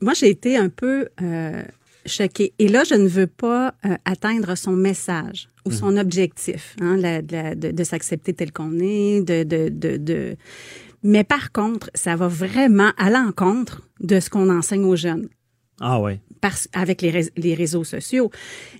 moi, 0.00 0.14
j'ai 0.14 0.28
été 0.28 0.56
un 0.56 0.68
peu 0.68 1.08
euh, 1.20 1.62
choquée. 2.06 2.54
Et 2.58 2.68
là, 2.68 2.84
je 2.84 2.94
ne 2.94 3.08
veux 3.08 3.26
pas 3.26 3.74
euh, 3.84 3.96
atteindre 4.04 4.54
son 4.54 4.72
message 4.72 5.48
ou 5.66 5.70
son 5.70 5.92
mhm. 5.92 5.98
objectif, 5.98 6.74
hein, 6.80 6.96
de, 6.96 7.84
s'accepter 7.84 8.32
tel 8.32 8.52
qu'on 8.52 8.78
est, 8.80 9.20
de, 9.20 9.42
de, 9.44 9.68
de, 9.98 10.36
Mais 11.02 11.24
par 11.24 11.52
contre, 11.52 11.90
ça 11.94 12.16
va 12.16 12.28
vraiment 12.28 12.92
à 12.96 13.10
l'encontre 13.10 13.82
de 14.00 14.20
ce 14.20 14.30
qu'on 14.30 14.48
enseigne 14.48 14.84
aux 14.84 14.96
jeunes. 14.96 15.28
Ah 15.80 16.00
oui. 16.00 16.18
Parce, 16.40 16.68
avec 16.72 17.02
les, 17.02 17.30
les 17.36 17.54
réseaux 17.54 17.84
sociaux. 17.84 18.30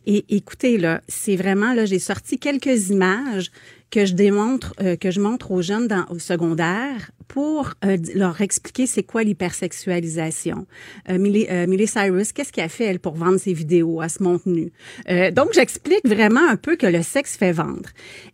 Et 0.06 0.24
écoutez, 0.34 0.78
là, 0.78 1.02
c'est 1.08 1.36
vraiment, 1.36 1.74
là, 1.74 1.84
j'ai 1.84 1.98
sorti 1.98 2.38
quelques 2.38 2.88
images 2.88 3.50
que 3.90 4.06
je 4.06 4.14
démontre, 4.14 4.72
euh, 4.80 4.96
que 4.96 5.10
je 5.10 5.20
montre 5.20 5.50
aux 5.50 5.62
jeunes 5.62 5.88
dans, 5.88 6.06
au 6.10 6.18
secondaire 6.18 7.10
pour 7.30 7.74
euh, 7.84 7.96
leur 8.14 8.40
expliquer 8.40 8.86
c'est 8.86 9.04
quoi 9.04 9.22
l'hypersexualisation. 9.22 10.66
Euh, 11.08 11.18
Millie, 11.18 11.46
euh, 11.48 11.86
Cyrus, 11.86 12.32
qu'est-ce 12.32 12.52
qu'elle 12.52 12.68
fait, 12.68 12.84
elle, 12.84 12.98
pour 12.98 13.14
vendre 13.14 13.38
ses 13.38 13.52
vidéos? 13.52 14.00
à 14.00 14.08
se 14.08 14.22
montre 14.22 14.48
nue. 14.48 14.72
Euh, 15.08 15.30
donc, 15.30 15.52
j'explique 15.52 16.06
vraiment 16.06 16.46
un 16.48 16.56
peu 16.56 16.76
que 16.76 16.86
le 16.86 17.02
sexe 17.02 17.36
fait 17.36 17.52
vendre. 17.52 17.90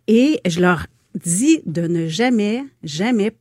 Et 0.07 0.41
je 0.47 0.61
leur 0.61 0.87
dis 1.15 1.61
de 1.67 1.87
ne 1.87 2.07
jamais, 2.07 2.65
jamais, 2.83 3.33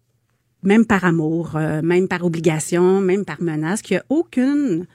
même 0.63 0.86
par 0.86 1.06
amour, 1.06 1.58
même 1.84 2.08
par 2.08 2.25
obligation, 2.25 3.01
même 3.01 3.25
par 3.25 3.41
menace, 3.41 3.82
qu'il 3.82 3.95
n'y 3.95 3.99
a 3.99 4.06
aucune 4.10 4.88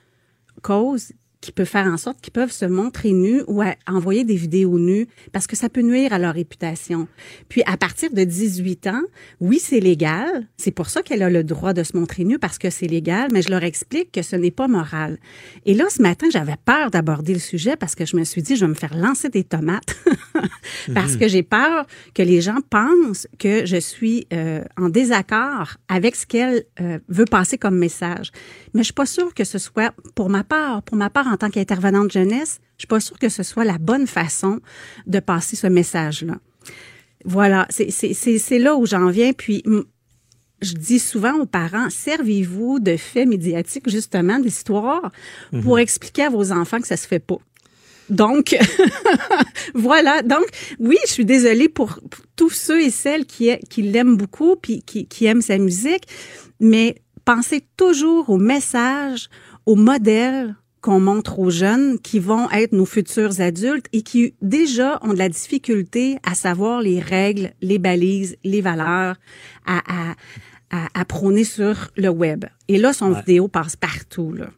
cause 0.62 1.12
qui 1.40 1.52
peut 1.52 1.64
faire 1.64 1.86
en 1.86 1.96
sorte 1.96 2.20
qu'ils 2.20 2.32
peuvent 2.32 2.52
se 2.52 2.66
montrer 2.66 3.12
nus 3.12 3.42
ou 3.46 3.62
envoyer 3.86 4.24
des 4.24 4.36
vidéos 4.36 4.78
nues 4.78 5.06
parce 5.32 5.46
que 5.46 5.56
ça 5.56 5.68
peut 5.68 5.80
nuire 5.80 6.12
à 6.12 6.18
leur 6.18 6.34
réputation. 6.34 7.08
Puis 7.48 7.62
à 7.66 7.76
partir 7.76 8.12
de 8.12 8.22
18 8.24 8.86
ans, 8.88 9.02
oui, 9.40 9.58
c'est 9.58 9.80
légal. 9.80 10.46
C'est 10.58 10.70
pour 10.70 10.90
ça 10.90 11.02
qu'elle 11.02 11.22
a 11.22 11.30
le 11.30 11.42
droit 11.42 11.72
de 11.72 11.82
se 11.82 11.96
montrer 11.96 12.24
nue 12.24 12.38
parce 12.38 12.58
que 12.58 12.68
c'est 12.68 12.86
légal, 12.86 13.28
mais 13.32 13.40
je 13.40 13.50
leur 13.50 13.64
explique 13.64 14.12
que 14.12 14.22
ce 14.22 14.36
n'est 14.36 14.50
pas 14.50 14.68
moral. 14.68 15.18
Et 15.64 15.74
là, 15.74 15.84
ce 15.88 16.02
matin, 16.02 16.26
j'avais 16.30 16.56
peur 16.64 16.90
d'aborder 16.90 17.32
le 17.32 17.38
sujet 17.40 17.76
parce 17.76 17.94
que 17.94 18.04
je 18.04 18.16
me 18.16 18.24
suis 18.24 18.42
dit, 18.42 18.56
je 18.56 18.64
vais 18.64 18.70
me 18.70 18.74
faire 18.74 18.96
lancer 18.96 19.30
des 19.30 19.44
tomates 19.44 19.96
parce 20.94 21.16
que 21.16 21.26
j'ai 21.26 21.42
peur 21.42 21.86
que 22.14 22.22
les 22.22 22.42
gens 22.42 22.58
pensent 22.68 23.26
que 23.38 23.64
je 23.64 23.76
suis 23.78 24.26
euh, 24.32 24.62
en 24.76 24.90
désaccord 24.90 25.76
avec 25.88 26.16
ce 26.16 26.26
qu'elle 26.26 26.64
euh, 26.80 26.98
veut 27.08 27.24
passer 27.24 27.56
comme 27.56 27.78
message. 27.78 28.30
Mais 28.74 28.80
je 28.80 28.86
suis 28.86 28.92
pas 28.92 29.06
sûre 29.06 29.32
que 29.32 29.44
ce 29.44 29.58
soit 29.58 29.94
pour 30.14 30.28
ma 30.28 30.44
part, 30.44 30.82
pour 30.82 30.96
ma 30.96 31.08
part 31.08 31.29
en 31.30 31.36
tant 31.36 31.50
qu'intervenante 31.50 32.12
jeunesse, 32.12 32.60
je 32.76 32.82
suis 32.82 32.88
pas 32.88 33.00
sûre 33.00 33.18
que 33.18 33.28
ce 33.28 33.42
soit 33.42 33.64
la 33.64 33.78
bonne 33.78 34.06
façon 34.06 34.60
de 35.06 35.20
passer 35.20 35.56
ce 35.56 35.66
message-là. 35.66 36.38
Voilà, 37.24 37.66
c'est 37.70 38.58
là 38.58 38.76
où 38.76 38.86
j'en 38.86 39.10
viens. 39.10 39.32
Puis, 39.32 39.62
je 40.62 40.72
dis 40.74 40.98
souvent 40.98 41.34
aux 41.34 41.46
parents, 41.46 41.90
servez-vous 41.90 42.80
de 42.80 42.96
faits 42.96 43.28
médiatiques, 43.28 43.88
justement, 43.88 44.38
d'histoires, 44.38 45.10
pour 45.62 45.74
mhm. 45.76 45.82
expliquer 45.82 46.24
à 46.24 46.30
vos 46.30 46.52
enfants 46.52 46.80
que 46.80 46.86
ça 46.86 46.96
se 46.96 47.06
fait 47.06 47.18
pas. 47.18 47.38
Donc, 48.08 48.56
voilà. 49.74 50.22
Donc, 50.22 50.44
oui, 50.78 50.98
je 51.06 51.12
suis 51.12 51.24
désolée 51.24 51.68
pour, 51.68 52.00
tous 52.36 52.50
ceux 52.50 52.80
et 52.82 52.90
celles 52.90 53.26
qui, 53.26 53.56
qui 53.68 53.82
l'aiment 53.82 54.16
beaucoup 54.16 54.56
puis 54.56 54.82
qui, 54.82 55.06
qui 55.06 55.26
aiment 55.26 55.42
sa 55.42 55.58
musique, 55.58 56.04
mais 56.58 56.96
pensez 57.24 57.64
toujours 57.76 58.30
au 58.30 58.38
message, 58.38 59.28
au 59.66 59.76
modèle 59.76 60.56
qu'on 60.80 61.00
montre 61.00 61.38
aux 61.38 61.50
jeunes 61.50 61.98
qui 61.98 62.18
vont 62.18 62.50
être 62.50 62.72
nos 62.72 62.86
futurs 62.86 63.40
adultes 63.40 63.86
et 63.92 64.02
qui 64.02 64.34
déjà 64.40 64.98
ont 65.02 65.12
de 65.12 65.18
la 65.18 65.28
difficulté 65.28 66.18
à 66.22 66.34
savoir 66.34 66.80
les 66.80 67.00
règles, 67.00 67.52
les 67.60 67.78
balises, 67.78 68.36
les 68.44 68.60
valeurs 68.60 69.16
à, 69.66 70.12
à, 70.70 70.86
à, 70.94 71.04
prôner 71.04 71.44
sur 71.44 71.90
le 71.96 72.08
web. 72.08 72.44
Et 72.68 72.78
là, 72.78 72.92
son 72.92 73.12
vidéo 73.12 73.48
passe 73.48 73.76
partout. 73.76 74.32
Là. 74.32 74.48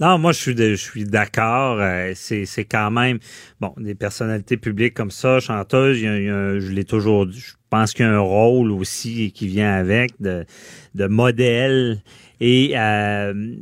Non, 0.00 0.18
moi 0.18 0.32
je 0.32 0.40
suis 0.40 0.56
je 0.56 0.74
suis 0.74 1.04
d'accord. 1.04 1.78
Euh, 1.80 2.12
c'est 2.16 2.46
c'est 2.46 2.64
quand 2.64 2.90
même 2.90 3.18
bon 3.60 3.72
des 3.76 3.94
personnalités 3.94 4.56
publiques 4.56 4.94
comme 4.94 5.12
ça, 5.12 5.38
chanteuses. 5.38 6.00
Il 6.00 6.04
y 6.04 6.28
a, 6.28 6.58
je 6.58 6.72
l'ai 6.72 6.84
toujours 6.84 7.26
dit. 7.26 7.38
Je 7.38 7.52
pense 7.70 7.92
qu'il 7.92 8.04
y 8.04 8.08
a 8.08 8.12
un 8.12 8.18
rôle 8.18 8.72
aussi 8.72 9.30
qui 9.30 9.46
vient 9.46 9.72
avec 9.72 10.20
de 10.20 10.44
de 10.96 11.06
modèle 11.06 12.02
et 12.40 12.72
euh, 12.76 13.54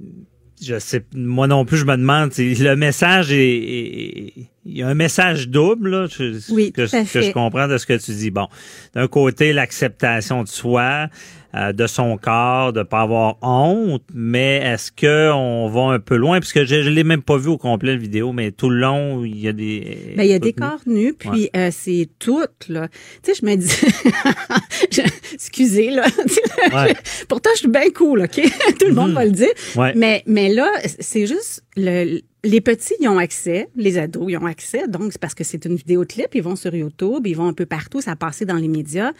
je 0.63 0.79
sais, 0.79 1.05
moi 1.15 1.47
non 1.47 1.65
plus, 1.65 1.79
je 1.79 1.85
me 1.85 1.97
demande, 1.97 2.33
le 2.39 2.75
message 2.75 3.33
est, 3.33 4.33
il 4.65 4.79
y 4.79 4.83
a 4.83 4.89
un 4.89 4.95
message 4.95 5.49
double, 5.49 5.91
là, 5.91 6.07
oui, 6.51 6.73
que, 6.73 6.83
que 6.83 7.23
je 7.23 7.33
comprends 7.33 7.67
de 7.67 7.79
ce 7.79 7.87
que 7.87 7.99
tu 7.99 8.13
dis. 8.13 8.31
Bon, 8.31 8.49
d'un 8.95 9.09
côté, 9.09 9.53
l'acceptation 9.53 10.43
de 10.45 10.49
soi, 10.49 11.09
euh, 11.55 11.73
de 11.73 11.87
son 11.87 12.17
corps, 12.17 12.73
de 12.73 12.83
pas 12.83 13.03
avoir 13.03 13.37
honte, 13.43 14.03
mais 14.15 14.57
est-ce 14.59 14.91
que 14.91 15.31
on 15.33 15.69
va 15.69 15.93
un 15.95 15.99
peu 15.99 16.17
loin? 16.17 16.41
Puisque 16.41 16.65
je, 16.65 16.83
je 16.83 16.89
l'ai 16.89 17.05
même 17.05 17.23
pas 17.23 17.37
vu 17.37 17.49
au 17.49 17.59
complet 17.59 17.93
la 17.93 17.99
vidéo, 17.99 18.33
mais 18.33 18.53
tout 18.53 18.71
le 18.71 18.79
long 18.79 19.25
il 19.25 19.39
y 19.39 19.49
a 19.49 19.53
des. 19.53 20.15
Ben 20.17 20.25
il 20.25 20.31
y 20.31 20.35
a 20.35 20.39
des 20.39 20.53
corps 20.53 20.81
nus, 20.87 21.15
puis 21.15 21.51
euh, 21.57 21.69
c'est 21.71 22.09
tout 22.19 22.45
là. 22.69 22.89
Tu 23.23 23.35
sais, 23.35 23.41
je 23.41 23.47
me 23.47 23.57
dis, 23.57 25.03
excusez 25.35 25.91
là. 25.91 26.07
Pourtant 27.29 27.51
je 27.55 27.61
suis 27.61 27.69
bien 27.69 27.91
cool, 27.95 28.23
ok? 28.23 28.41
tout 28.81 28.87
le 28.87 28.95
monde 28.95 29.11
mm-hmm. 29.11 29.15
va 29.15 29.25
le 29.25 29.31
dire. 29.33 29.53
Mais 29.95 30.23
mais 30.27 30.53
là 30.53 30.71
c'est 31.01 31.27
juste 31.27 31.65
le 31.77 32.21
les 32.45 32.61
petits 32.61 32.95
y 33.01 33.09
ont 33.09 33.19
accès, 33.19 33.69
les 33.77 33.99
ados 33.99 34.31
y 34.31 34.37
ont 34.37 34.47
accès, 34.47 34.89
donc 34.89 35.13
c'est 35.13 35.21
parce 35.21 35.35
que 35.35 35.45
c'est 35.45 35.65
une 35.65 35.77
vidéo 35.77 36.05
clip, 36.05 36.35
ils 36.35 36.43
vont 36.43 36.57
sur 36.57 36.75
YouTube, 36.75 37.27
ils 37.27 37.37
vont 37.37 37.47
un 37.47 37.53
peu 37.53 37.67
partout, 37.67 38.01
ça 38.01 38.13
a 38.13 38.17
passé 38.17 38.45
dans 38.45 38.57
les 38.57 38.69
médias. 38.69 39.13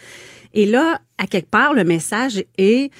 Et 0.53 0.65
là, 0.65 0.99
à 1.17 1.27
quelque 1.27 1.49
part, 1.49 1.73
le 1.73 1.83
message 1.83 2.43
est 2.57 2.91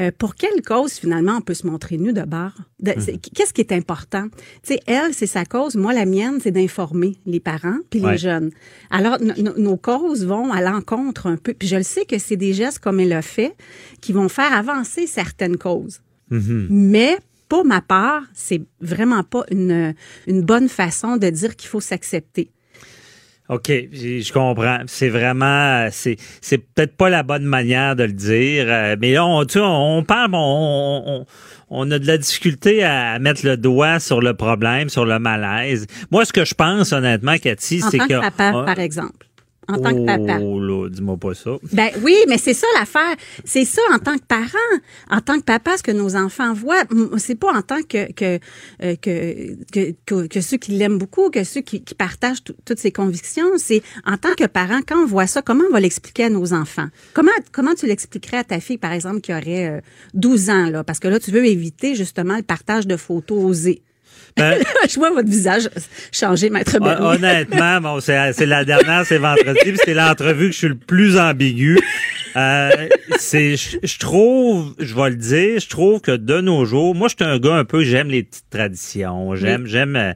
euh, 0.00 0.10
pour 0.16 0.34
quelle 0.34 0.60
cause 0.62 0.92
finalement 0.92 1.38
on 1.38 1.40
peut 1.40 1.54
se 1.54 1.66
montrer 1.66 1.96
nu 1.96 2.12
de 2.12 2.22
bord? 2.22 2.52
Mhm. 2.82 3.18
Qu'est-ce 3.34 3.54
qui 3.54 3.62
est 3.62 3.72
important? 3.72 4.28
Tu 4.62 4.74
sais, 4.74 4.80
elle, 4.86 5.14
c'est 5.14 5.26
sa 5.26 5.46
cause. 5.46 5.74
Moi, 5.74 5.94
la 5.94 6.04
mienne, 6.04 6.38
c'est 6.42 6.50
d'informer 6.50 7.16
les 7.24 7.40
parents 7.40 7.78
puis 7.88 8.00
les 8.00 8.18
jeunes. 8.18 8.50
Alors, 8.90 9.18
nos 9.56 9.76
causes 9.78 10.26
vont 10.26 10.52
à 10.52 10.60
l'encontre 10.60 11.26
un 11.26 11.36
peu. 11.36 11.54
Puis 11.54 11.68
je 11.68 11.76
le 11.76 11.82
sais 11.82 12.04
que 12.04 12.18
c'est 12.18 12.36
des 12.36 12.52
gestes 12.52 12.78
comme 12.78 13.00
elle 13.00 13.14
a 13.14 13.22
fait 13.22 13.54
qui 14.02 14.12
vont 14.12 14.28
faire 14.28 14.52
avancer 14.52 15.06
certaines 15.06 15.56
causes. 15.56 16.02
Mhm. 16.30 16.66
Mais 16.70 17.16
pour 17.48 17.64
ma 17.64 17.80
part, 17.80 18.22
c'est 18.32 18.62
vraiment 18.80 19.22
pas 19.22 19.44
une, 19.50 19.94
une 20.26 20.42
bonne 20.42 20.68
façon 20.68 21.16
de 21.16 21.28
dire 21.30 21.56
qu'il 21.56 21.68
faut 21.68 21.80
s'accepter. 21.80 22.50
OK, 23.48 23.68
je 23.68 24.32
comprends. 24.32 24.80
C'est 24.86 25.08
vraiment, 25.08 25.88
c'est, 25.92 26.16
c'est 26.40 26.58
peut-être 26.58 26.96
pas 26.96 27.08
la 27.08 27.22
bonne 27.22 27.44
manière 27.44 27.94
de 27.94 28.02
le 28.02 28.12
dire, 28.12 28.66
euh, 28.68 28.96
mais 29.00 29.12
là, 29.12 29.24
on, 29.24 29.44
tu 29.44 29.58
on 29.60 30.02
parle, 30.02 30.30
on, 30.34 31.02
on, 31.06 31.26
on, 31.70 31.90
a 31.92 31.98
de 32.00 32.06
la 32.08 32.18
difficulté 32.18 32.82
à 32.82 33.20
mettre 33.20 33.46
le 33.46 33.56
doigt 33.56 34.00
sur 34.00 34.20
le 34.20 34.34
problème, 34.34 34.88
sur 34.88 35.04
le 35.04 35.20
malaise. 35.20 35.86
Moi, 36.10 36.24
ce 36.24 36.32
que 36.32 36.44
je 36.44 36.54
pense, 36.54 36.92
honnêtement, 36.92 37.36
Cathy, 37.38 37.80
c'est 37.80 37.98
que... 37.98 38.20
papa, 38.20 38.64
par 38.66 38.80
exemple 38.80 39.25
en 39.68 39.78
tant 39.78 39.94
que 39.94 40.04
papa. 40.04 40.38
Oh 40.40 40.60
là, 40.60 40.88
dis-moi 40.88 41.16
pas 41.16 41.34
ça. 41.34 41.52
Ben 41.72 41.90
oui, 42.02 42.16
mais 42.28 42.38
c'est 42.38 42.54
ça 42.54 42.66
l'affaire. 42.78 43.16
C'est 43.44 43.64
ça 43.64 43.82
en 43.92 43.98
tant 43.98 44.16
que 44.16 44.24
parent, 44.24 44.48
en 45.10 45.20
tant 45.20 45.38
que 45.38 45.44
papa, 45.44 45.76
ce 45.76 45.82
que 45.82 45.92
nos 45.92 46.16
enfants 46.16 46.52
voient. 46.52 46.84
C'est 47.18 47.34
pas 47.34 47.52
en 47.52 47.62
tant 47.62 47.82
que 47.82 48.12
que, 48.12 48.38
euh, 48.82 48.96
que, 48.96 49.56
que, 49.72 50.26
que, 50.26 50.40
ceux 50.40 50.56
qui 50.56 50.72
l'aiment 50.72 50.98
beaucoup, 50.98 51.30
que 51.30 51.44
ceux 51.44 51.60
qui, 51.60 51.82
qui 51.82 51.94
partagent 51.94 52.42
toutes 52.44 52.78
ses 52.78 52.92
convictions. 52.92 53.46
C'est 53.56 53.82
en 54.04 54.16
tant 54.16 54.34
que 54.36 54.46
parent, 54.46 54.80
quand 54.86 55.02
on 55.02 55.06
voit 55.06 55.26
ça, 55.26 55.42
comment 55.42 55.64
on 55.68 55.72
va 55.72 55.80
l'expliquer 55.80 56.24
à 56.24 56.30
nos 56.30 56.52
enfants? 56.52 56.88
Comment 57.12 57.32
comment 57.52 57.74
tu 57.74 57.86
l'expliquerais 57.86 58.38
à 58.38 58.44
ta 58.44 58.60
fille, 58.60 58.78
par 58.78 58.92
exemple, 58.92 59.20
qui 59.20 59.32
aurait 59.32 59.82
12 60.14 60.48
euh, 60.48 60.52
ans, 60.52 60.70
là? 60.70 60.84
Parce 60.84 61.00
que 61.00 61.08
là, 61.08 61.18
tu 61.18 61.30
veux 61.30 61.46
éviter 61.46 61.94
justement 61.94 62.36
le 62.36 62.42
partage 62.42 62.86
de 62.86 62.96
photos 62.96 63.44
osées. 63.44 63.82
Ben, 64.36 64.62
je 64.88 64.94
vois 64.96 65.10
votre 65.10 65.28
visage 65.28 65.68
changer, 66.12 66.50
maître 66.50 66.78
Bernier. 66.78 67.06
Honnêtement, 67.06 67.80
bon, 67.80 68.00
c'est 68.00 68.46
la 68.46 68.64
dernière, 68.64 69.06
c'est 69.06 69.18
vendredi, 69.18 69.76
c'est 69.84 69.94
l'entrevue 69.94 70.48
que 70.48 70.52
je 70.52 70.58
suis 70.58 70.68
le 70.68 70.76
plus 70.76 71.18
ambigu. 71.18 71.78
Euh, 72.36 72.88
c'est, 73.18 73.56
je, 73.56 73.98
trouve, 73.98 74.74
je 74.78 74.94
vais 74.94 75.10
le 75.10 75.16
dire, 75.16 75.58
je 75.58 75.68
trouve 75.68 76.02
que 76.02 76.12
de 76.12 76.40
nos 76.42 76.66
jours, 76.66 76.94
moi, 76.94 77.08
je 77.08 77.14
suis 77.16 77.30
un 77.30 77.38
gars 77.38 77.54
un 77.54 77.64
peu, 77.64 77.82
j'aime 77.82 78.08
les 78.08 78.24
petites 78.24 78.50
traditions, 78.50 79.34
j'aime, 79.36 79.66
j'aime. 79.66 80.14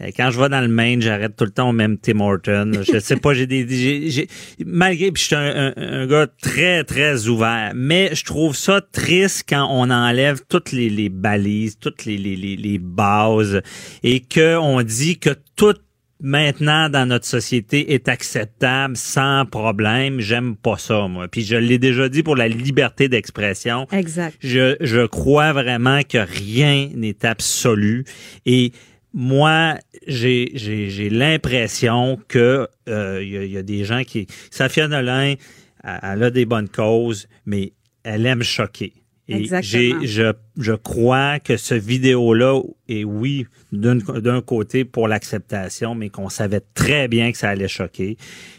Euh, 0.00 0.10
quand 0.16 0.30
je 0.30 0.40
vais 0.40 0.48
dans 0.48 0.60
le 0.60 0.68
Maine, 0.68 1.02
j'arrête 1.02 1.36
tout 1.36 1.44
le 1.44 1.50
temps 1.50 1.70
au 1.70 1.72
même 1.72 1.98
Tim 1.98 2.20
Horton. 2.20 2.72
Je 2.92 2.98
sais 2.98 3.16
pas, 3.16 3.34
j'ai 3.34 3.46
des, 3.46 3.66
j'ai, 4.10 4.28
malgré, 4.64 5.12
puis 5.12 5.22
je 5.22 5.26
suis 5.26 5.36
un, 5.36 5.72
un, 5.76 6.06
gars 6.06 6.26
très 6.42 6.84
très 6.84 7.28
ouvert, 7.28 7.72
mais 7.74 8.14
je 8.14 8.24
trouve 8.24 8.56
ça 8.56 8.80
triste 8.80 9.44
quand 9.48 9.68
on 9.70 9.90
enlève 9.90 10.40
toutes 10.48 10.72
les, 10.72 10.90
les 10.90 11.08
balises, 11.08 11.78
toutes 11.78 12.04
les, 12.04 12.16
les, 12.16 12.36
les, 12.36 12.56
les 12.56 12.78
bases, 12.78 13.60
et 14.02 14.20
que 14.20 14.56
on 14.56 14.82
dit 14.82 15.18
que 15.18 15.30
tout 15.56 15.74
maintenant 16.22 16.88
dans 16.88 17.06
notre 17.06 17.26
société 17.26 17.94
est 17.94 18.08
acceptable 18.08 18.96
sans 18.96 19.46
problème. 19.46 20.20
J'aime 20.20 20.56
pas 20.56 20.76
ça, 20.76 21.08
moi. 21.08 21.28
Puis 21.28 21.42
je 21.42 21.56
l'ai 21.56 21.78
déjà 21.78 22.08
dit 22.08 22.22
pour 22.22 22.36
la 22.36 22.48
liberté 22.48 23.08
d'expression. 23.08 23.86
Exact. 23.92 24.36
Je, 24.40 24.76
je 24.80 25.06
crois 25.06 25.52
vraiment 25.52 26.00
que 26.02 26.18
rien 26.18 26.90
n'est 26.94 27.24
absolu 27.24 28.04
et 28.46 28.72
moi, 29.12 29.76
j'ai, 30.06 31.08
l'impression 31.10 32.18
que 32.28 32.68
il 32.86 32.92
euh, 32.92 33.24
y, 33.24 33.56
a 33.56 33.62
des 33.62 33.84
gens 33.84 34.04
qui. 34.04 34.26
Safia 34.50 34.88
Nolin, 34.88 35.34
elle 35.82 36.22
a 36.22 36.30
des 36.30 36.44
bonnes 36.44 36.68
causes, 36.68 37.28
mais 37.46 37.72
elle 38.04 38.26
aime 38.26 38.42
choquer. 38.42 38.92
Et 39.28 39.44
je, 39.44 40.32
je 40.56 40.72
crois 40.72 41.38
que 41.38 41.56
ce 41.56 41.74
vidéo-là 41.74 42.60
est, 42.88 43.04
oui, 43.04 43.46
d'un, 43.70 44.40
côté 44.40 44.84
pour 44.84 45.06
l'acceptation, 45.06 45.94
mais 45.94 46.08
qu'on 46.08 46.28
savait 46.28 46.62
très 46.74 47.06
bien 47.06 47.30
que 47.30 47.38
ça 47.38 47.50
allait 47.50 47.68
choquer. 47.68 48.16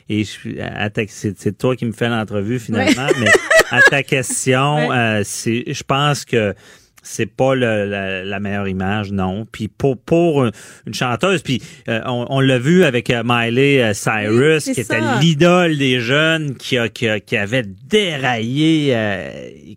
Et 0.07 0.23
c'est, 0.23 1.57
toi 1.57 1.75
qui 1.75 1.85
me 1.85 1.91
fais 1.91 2.07
l'entrevue 2.07 2.59
finalement, 2.59 3.07
mais 3.19 3.31
à 3.69 3.81
ta 3.81 4.01
question, 4.03 4.91
euh, 4.93 5.23
je 5.23 5.83
pense 5.83 6.23
que 6.23 6.55
c'est 7.01 7.25
pas 7.25 7.55
la, 7.55 8.39
meilleure 8.39 8.67
image, 8.67 9.11
non. 9.11 9.45
Puis 9.51 9.67
pour 9.67 9.97
pour 9.97 10.45
une 10.45 10.93
chanteuse, 10.93 11.41
puis 11.41 11.61
euh, 11.87 12.01
on, 12.05 12.39
l'a 12.39 12.59
vu 12.59 12.83
avec 12.83 13.09
euh, 13.09 13.23
Miley 13.25 13.81
euh, 13.81 13.93
Cyrus, 13.93 14.65
qui 14.65 14.81
était 14.81 15.01
l'idole 15.19 15.77
des 15.77 15.99
jeunes, 15.99 16.55
qui 16.55 16.77
a, 16.77 16.89
qui, 16.89 17.07
qui 17.25 17.37
avait 17.37 17.65
déraillé, 17.87 18.95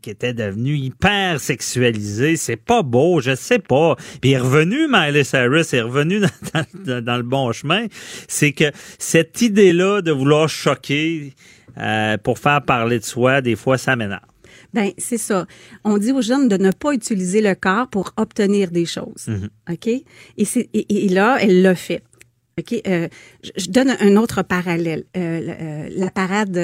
qui 0.03 0.11
était 0.11 0.35
devenu 0.35 0.77
hyper 0.77 1.41
sexualisé. 1.41 2.37
C'est 2.37 2.57
pas 2.57 2.83
beau, 2.83 3.21
je 3.21 3.35
sais 3.35 3.59
pas. 3.59 3.97
Puis 4.21 4.31
il 4.31 4.33
est 4.35 4.39
revenu, 4.39 4.87
Miley 4.89 5.25
Cyrus, 5.25 5.73
est 5.73 5.81
revenu 5.81 6.21
dans, 6.87 7.05
dans 7.05 7.17
le 7.17 7.23
bon 7.23 7.53
chemin. 7.53 7.87
C'est 8.29 8.53
que 8.53 8.71
cette 8.99 9.41
idée-là 9.41 10.03
de 10.03 10.13
vouloir 10.13 10.49
choquer 10.49 11.33
pour 12.23 12.39
faire 12.39 12.63
parler 12.63 12.99
de 12.99 13.05
soi, 13.05 13.41
des 13.41 13.57
fois, 13.57 13.79
ça 13.79 13.97
m'énerve. 13.97 14.34
Ben 14.75 14.91
c'est 14.99 15.19
ça. 15.19 15.47
On 15.85 15.99
dit 15.99 16.11
aux 16.11 16.21
jeunes 16.21 16.49
de 16.49 16.57
ne 16.57 16.73
pas 16.73 16.93
utiliser 16.93 17.41
le 17.41 17.55
corps 17.55 17.89
pour 17.89 18.13
obtenir 18.17 18.73
des 18.73 18.85
choses. 18.85 19.29
Mhm. 19.29 19.49
OK? 19.71 19.87
Et, 19.87 21.09
là, 21.09 21.39
elle 21.41 21.63
l'a 21.63 21.77
fait. 21.77 22.03
OK? 22.59 22.83
Euh, 22.87 23.09
je, 23.57 23.71
donne 23.71 23.97
un 24.01 24.17
autre 24.17 24.43
parallèle. 24.43 25.05
Euh, 25.17 25.21
euh, 25.49 25.89
la, 25.95 26.11
parade, 26.11 26.57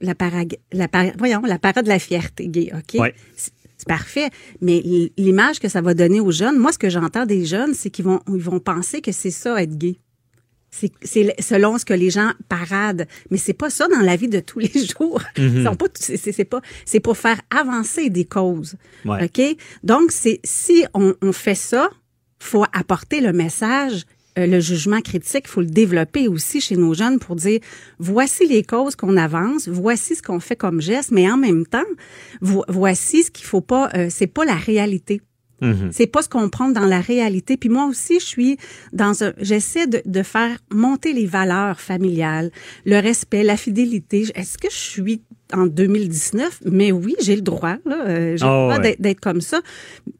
la 0.00 0.14
parade, 0.16 0.56
la 0.72 0.88
voyons, 1.16 1.42
la 1.42 1.58
parade 1.60 1.84
de 1.84 1.90
la 1.90 2.00
fierté 2.00 2.48
gay. 2.48 2.72
OK? 2.74 3.00
C'est 3.36 3.88
parfait. 3.88 4.30
Mais 4.60 4.82
l'image 5.16 5.60
que 5.60 5.68
ça 5.68 5.80
va 5.80 5.94
donner 5.94 6.20
aux 6.20 6.32
jeunes, 6.32 6.58
moi, 6.58 6.72
ce 6.72 6.78
que 6.78 6.90
j'entends 6.90 7.26
des 7.26 7.44
jeunes, 7.44 7.74
c'est 7.74 7.90
qu'ils 7.90 8.04
vont, 8.04 8.20
ils 8.28 8.42
vont 8.42 8.58
penser 8.58 9.00
que 9.00 9.12
c'est 9.12 9.30
ça 9.30 9.62
être 9.62 9.78
gay. 9.78 9.98
C'est 11.00 11.34
selon 11.40 11.78
ce 11.78 11.84
que 11.84 11.94
les 11.94 12.10
gens 12.10 12.32
paradent, 12.48 13.06
mais 13.30 13.36
c'est 13.36 13.52
pas 13.52 13.70
ça 13.70 13.86
dans 13.88 14.00
la 14.00 14.16
vie 14.16 14.28
de 14.28 14.40
tous 14.40 14.58
les 14.58 14.72
jours. 14.98 15.22
Mm 15.38 15.64
pas, 15.76 15.86
c'est 15.94 16.44
pas, 16.44 16.60
c'est 16.84 17.00
pour 17.00 17.16
faire 17.16 17.40
avancer 17.50 18.10
des 18.10 18.24
causes. 18.24 18.74
Ok, 19.06 19.40
donc 19.82 20.10
c'est 20.10 20.40
si 20.44 20.84
on, 20.94 21.14
on, 21.22 21.32
fait 21.32 21.54
ça, 21.54 21.90
faut 22.38 22.64
apporter 22.72 23.20
le 23.20 23.32
message. 23.32 24.04
Euh, 24.36 24.46
le 24.46 24.58
jugement 24.58 25.00
critique, 25.00 25.46
faut 25.46 25.60
le 25.60 25.68
développer 25.68 26.26
aussi 26.26 26.60
chez 26.60 26.76
nos 26.76 26.92
jeunes 26.92 27.20
pour 27.20 27.36
dire 27.36 27.60
voici 28.00 28.48
les 28.48 28.64
causes 28.64 28.96
qu'on 28.96 29.16
avance, 29.16 29.68
voici 29.68 30.16
ce 30.16 30.22
qu'on 30.22 30.40
fait 30.40 30.56
comme 30.56 30.80
geste, 30.80 31.12
mais 31.12 31.30
en 31.30 31.36
même 31.36 31.66
temps, 31.66 31.84
voici 32.40 33.22
ce 33.22 33.30
qu'il 33.30 33.46
faut 33.46 33.60
pas. 33.60 33.90
Euh, 33.94 34.08
c'est 34.10 34.26
pas 34.26 34.44
la 34.44 34.56
réalité. 34.56 35.20
Mhm. 35.60 35.90
C'est 35.92 36.06
pas 36.06 36.22
ce 36.22 36.28
qu'on 36.28 36.48
prend 36.48 36.68
dans 36.68 36.84
la 36.84 37.00
réalité. 37.00 37.56
Puis 37.56 37.68
moi 37.68 37.86
aussi, 37.86 38.20
je 38.20 38.24
suis 38.24 38.58
dans 38.92 39.22
un, 39.24 39.32
j'essaie 39.38 39.86
de, 39.86 40.02
de, 40.04 40.22
faire 40.22 40.58
monter 40.72 41.12
les 41.12 41.26
valeurs 41.26 41.80
familiales, 41.80 42.50
le 42.84 42.98
respect, 42.98 43.42
la 43.42 43.56
fidélité. 43.56 44.26
Est-ce 44.34 44.58
que 44.58 44.68
je 44.70 44.76
suis 44.76 45.22
en 45.54 45.66
2019, 45.66 46.62
mais 46.70 46.92
oui, 46.92 47.14
j'ai 47.22 47.36
le 47.36 47.42
droit, 47.42 47.76
là, 47.84 48.06
euh, 48.06 48.36
j'ai 48.36 48.44
le 48.44 48.50
ah 48.50 48.78
droit 48.78 48.78
d'être 48.78 49.20
comme 49.20 49.40
ça. 49.40 49.60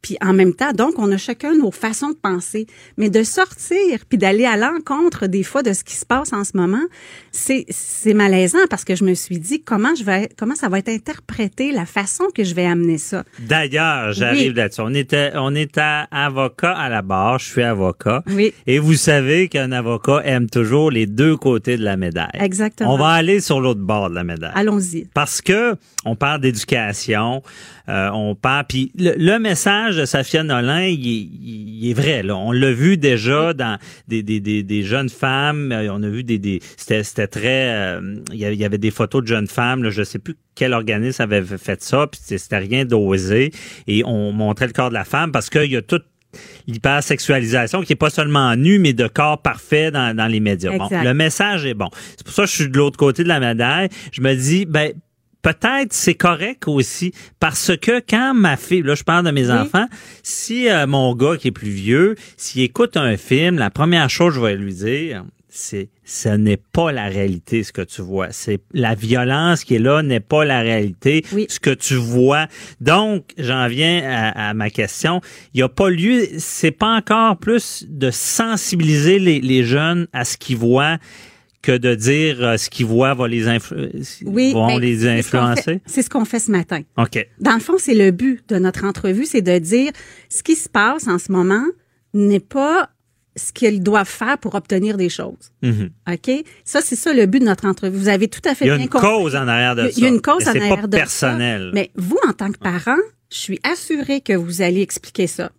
Puis 0.03 0.17
en 0.23 0.33
même 0.33 0.55
temps, 0.55 0.73
donc, 0.73 0.99
on 0.99 1.11
a 1.13 1.17
chacun 1.17 1.55
nos 1.55 1.71
façons 1.71 2.11
de 2.11 2.17
penser, 2.17 2.67
mais 2.97 3.11
de 3.11 3.23
sortir 3.23 4.01
puis 4.09 4.19
d'aller 4.19 4.45
à 4.45 4.57
l'encontre 4.57 5.27
des 5.27 5.43
fois 5.43 5.63
de 5.63 5.73
ce 5.73 5.85
qui 5.85 5.95
se 5.95 6.07
passe 6.07 6.33
en 6.33 6.45
ce 6.45 6.57
moment, 6.57 6.85
c'est 7.33 7.65
c'est 7.69 8.15
malaisant 8.15 8.67
parce 8.71 8.85
que 8.85 8.95
je 8.95 9.05
me 9.05 9.15
suis 9.15 9.39
dit 9.39 9.63
comment 9.63 9.95
je 9.95 10.05
vais 10.05 10.29
comment 10.37 10.55
ça 10.55 10.69
va 10.69 10.79
être 10.79 10.89
interprété 10.89 11.73
la 11.73 11.87
façon 11.87 12.25
que 12.35 12.45
je 12.45 12.55
vais 12.55 12.67
amener 12.67 12.99
ça? 12.99 13.25
D'ailleurs, 13.41 14.13
j'arrive 14.13 14.55
là-dessus. 14.55 14.81
On 14.83 14.95
était 14.95 15.33
on 15.35 15.55
est 15.55 15.79
à 15.79 16.07
avocat 16.11 16.73
à 16.73 16.89
la 16.89 17.03
barre, 17.03 17.39
je 17.39 17.47
suis 17.47 17.63
avocat. 17.63 18.23
Oui. 18.29 18.53
Et 18.67 18.79
vous 18.79 18.95
savez 18.95 19.49
qu'un 19.49 19.73
avocat 19.73 20.23
aime 20.25 20.49
toujours 20.49 20.91
les 20.91 21.07
deux 21.07 21.37
côtés 21.37 21.77
de 21.77 21.85
la 21.85 21.97
médaille. 21.97 22.31
Exactement. 22.35 22.95
On 22.95 22.99
va 22.99 23.09
aller 23.09 23.41
sur 23.41 23.61
l'autre 23.61 23.81
bord 23.81 24.11
de 24.11 24.15
la 24.15 24.25
médaille. 24.25 24.53
Allons-y 24.55 25.07
parce 25.25 25.41
que 25.41 25.75
on 26.05 26.17
parle 26.17 26.43
d'éducation, 26.43 27.43
euh, 27.89 28.11
on 28.13 28.35
parle 28.35 28.67
puis 28.69 28.93
le, 28.95 29.39
message 29.39 29.97
de 29.97 30.05
Safia 30.05 30.43
Nolin, 30.43 30.85
il, 30.85 31.89
est 31.89 31.95
vrai 31.95 32.23
là. 32.23 32.37
On 32.37 32.53
l'a 32.53 32.73
vu 32.73 32.99
déjà 32.99 33.55
dans 33.55 33.79
des, 34.07 34.23
des, 34.23 34.41
des, 34.41 34.83
jeunes 34.83 35.09
femmes. 35.09 35.73
Euh, 35.73 35.89
on 35.91 36.03
a 36.03 36.09
vu 36.11 36.25
des, 36.25 36.39
des 36.39 36.61
c'était 36.77 37.27
très, 37.27 37.73
euh, 37.73 38.17
il 38.35 38.39
y 38.39 38.65
avait 38.67 38.77
des 38.77 38.91
photos 38.91 39.23
de 39.23 39.27
jeunes 39.27 39.47
femmes. 39.47 39.83
Là, 39.83 39.89
je 39.89 40.03
sais 40.03 40.19
plus 40.19 40.37
quel 40.55 40.75
organisme 40.75 41.23
avait 41.23 41.43
fait 41.43 41.83
ça, 41.83 42.07
puis 42.07 42.21
c'était 42.23 42.59
rien 42.59 42.85
d'osé. 42.85 43.51
Et 43.87 44.05
on 44.05 44.31
montrait 44.31 44.67
le 44.67 44.75
corps 44.75 44.91
de 44.91 44.95
la 44.95 45.05
femme 45.05 45.33
parce 45.33 45.49
qu'il 45.49 45.73
y 45.73 45.77
a 45.77 45.81
tout 45.81 46.03
l'hypersexualisation 46.67 47.83
qui 47.83 47.93
est 47.93 47.97
pas 47.97 48.11
seulement 48.11 48.57
nu 48.57 48.79
mais 48.79 48.93
de 48.93 49.07
corps 49.07 49.41
parfait 49.41 49.91
dans, 49.91 50.15
dans 50.17 50.27
les 50.27 50.41
médias. 50.41 50.77
Bon, 50.77 50.89
le 50.91 51.15
message 51.15 51.67
est 51.67 51.75
bon. 51.75 51.89
C'est 52.17 52.25
pour 52.25 52.35
ça 52.35 52.43
que 52.43 52.49
je 52.49 52.55
suis 52.55 52.69
de 52.69 52.77
l'autre 52.77 52.99
côté 52.99 53.23
de 53.23 53.29
la 53.29 53.41
médaille. 53.41 53.89
Je 54.13 54.21
me 54.21 54.35
dis 54.35 54.67
ben 54.67 54.93
peut-être 55.45 55.93
c'est 55.93 56.15
correct 56.15 56.67
aussi 56.67 57.13
parce 57.39 57.77
que 57.77 58.01
quand 58.01 58.35
ma 58.35 58.57
fille, 58.57 58.83
là 58.83 58.95
je 58.95 59.05
parle 59.05 59.27
de 59.27 59.31
mes 59.31 59.51
enfants, 59.51 59.87
si 60.23 60.69
euh, 60.69 60.87
mon 60.87 61.15
gars 61.15 61.37
qui 61.37 61.49
est 61.49 61.53
plus 61.53 61.71
vieux, 61.71 62.17
s'il 62.37 62.63
écoute 62.63 62.97
un 62.97 63.17
film, 63.17 63.59
la 63.59 63.71
première 63.71 64.11
chose 64.11 64.35
que 64.35 64.41
je 64.41 64.45
vais 64.45 64.57
lui 64.57 64.75
dire, 64.75 65.25
c'est 65.51 65.91
ce 66.03 66.31
n'est 66.31 66.57
pas 66.57 66.93
la 66.93 67.05
réalité 67.05 67.63
ce 67.63 67.73
que 67.73 67.83
tu 67.83 68.03
vois. 68.03 68.29
C'est 68.31 68.61
la 68.73 68.95
violence 68.95 69.65
qui 69.65 69.77
est 69.77 69.79
là 69.79 70.03
n'est 70.03 70.19
pas 70.19 70.45
la 70.45 70.61
réalité 70.61 71.25
ce 71.49 71.61
que 71.61 71.71
tu 71.71 71.95
vois. 71.95 72.49
Donc 72.81 73.27
j'en 73.39 73.69
viens 73.69 74.03
à, 74.05 74.49
à, 74.49 74.55
ma 74.55 74.71
question. 74.71 75.21
Il 75.53 75.59
n'y 75.59 75.63
a 75.63 75.69
pas 75.69 75.91
lieu, 75.91 76.27
c'est 76.39 76.73
pas 76.73 76.97
encore 76.97 77.37
plus 77.37 77.87
de 77.89 78.11
sensibiliser 78.11 79.19
les, 79.19 79.41
les 79.41 79.63
jeunes 79.63 80.09
à 80.13 80.25
ce 80.25 80.37
qu'ils 80.37 80.57
voient 80.57 80.99
que 81.65 81.77
de 81.77 81.95
dire 81.95 82.37
euh, 82.45 82.57
ce 82.57 82.69
qu'ils 82.71 82.87
voient 82.87 83.15
va 83.15 83.27
les, 83.27 83.47
oui, 84.25 84.53
vont 84.53 84.79
les 84.79 85.07
influencer? 85.07 85.81
C'est 85.87 86.03
ce 86.03 86.11
qu'on 86.11 86.25
fait, 86.25 86.39
ce 86.39 86.51
matin. 86.51 86.83
OK. 86.99 87.27
Dans 87.41 87.55
le 87.55 87.61
fond, 87.61 87.75
c'est 87.79 87.95
le 87.95 88.11
but 88.11 88.47
de 88.49 88.59
notre 88.59 88.85
entrevue, 88.85 89.25
c'est 89.25 89.43
de 89.43 89.59
dire 89.59 89.91
ce 90.29 90.43
qui 90.43 90.55
se 90.57 90.69
passe 90.69 91.09
en 91.09 91.19
ce 91.19 91.33
moment 91.33 91.65
n'est 92.13 92.41
pas 92.41 92.91
ce 93.37 93.53
qu'ils 93.53 93.83
doivent 93.83 94.09
faire 94.09 94.39
pour 94.39 94.55
obtenir 94.55 94.97
des 94.97 95.09
choses. 95.09 95.51
Mhm. 95.63 95.91
OK? 96.13 96.45
Ça, 96.65 96.81
c'est 96.83 96.97
ça 96.97 97.13
le 97.13 97.27
but 97.27 97.41
de 97.41 97.47
notre 97.47 97.67
entrevue. 97.67 97.97
Vous 97.99 98.09
avez 98.09 98.29
tout 98.29 98.41
à 98.45 98.55
fait 98.55 98.67
Il 98.67 98.69
y 98.69 98.71
a 98.71 98.77
bien 98.77 98.85
une 98.85 98.91
compris. 98.91 99.07
cause 99.09 99.35
en 99.35 99.49
arrière 99.49 99.75
de 99.75 99.89
ça. 99.89 99.95
Il 99.97 100.03
y 100.03 100.07
a 100.07 100.09
une 100.11 100.21
cause 100.21 100.47
en 100.47 100.51
arrière 100.51 100.77
pas 100.77 100.87
de 100.87 100.97
personnel. 100.97 101.63
ça. 101.67 101.71
Mais 101.75 101.91
vous, 101.97 102.19
en 102.29 102.33
tant 102.33 102.53
que 102.53 102.59
parent, 102.59 102.99
je 103.33 103.37
suis 103.37 103.59
assurée 103.65 104.21
que 104.21 104.35
vous 104.35 104.63
allez 104.63 104.83
expliquer 104.83 105.27
ça. 105.27 105.51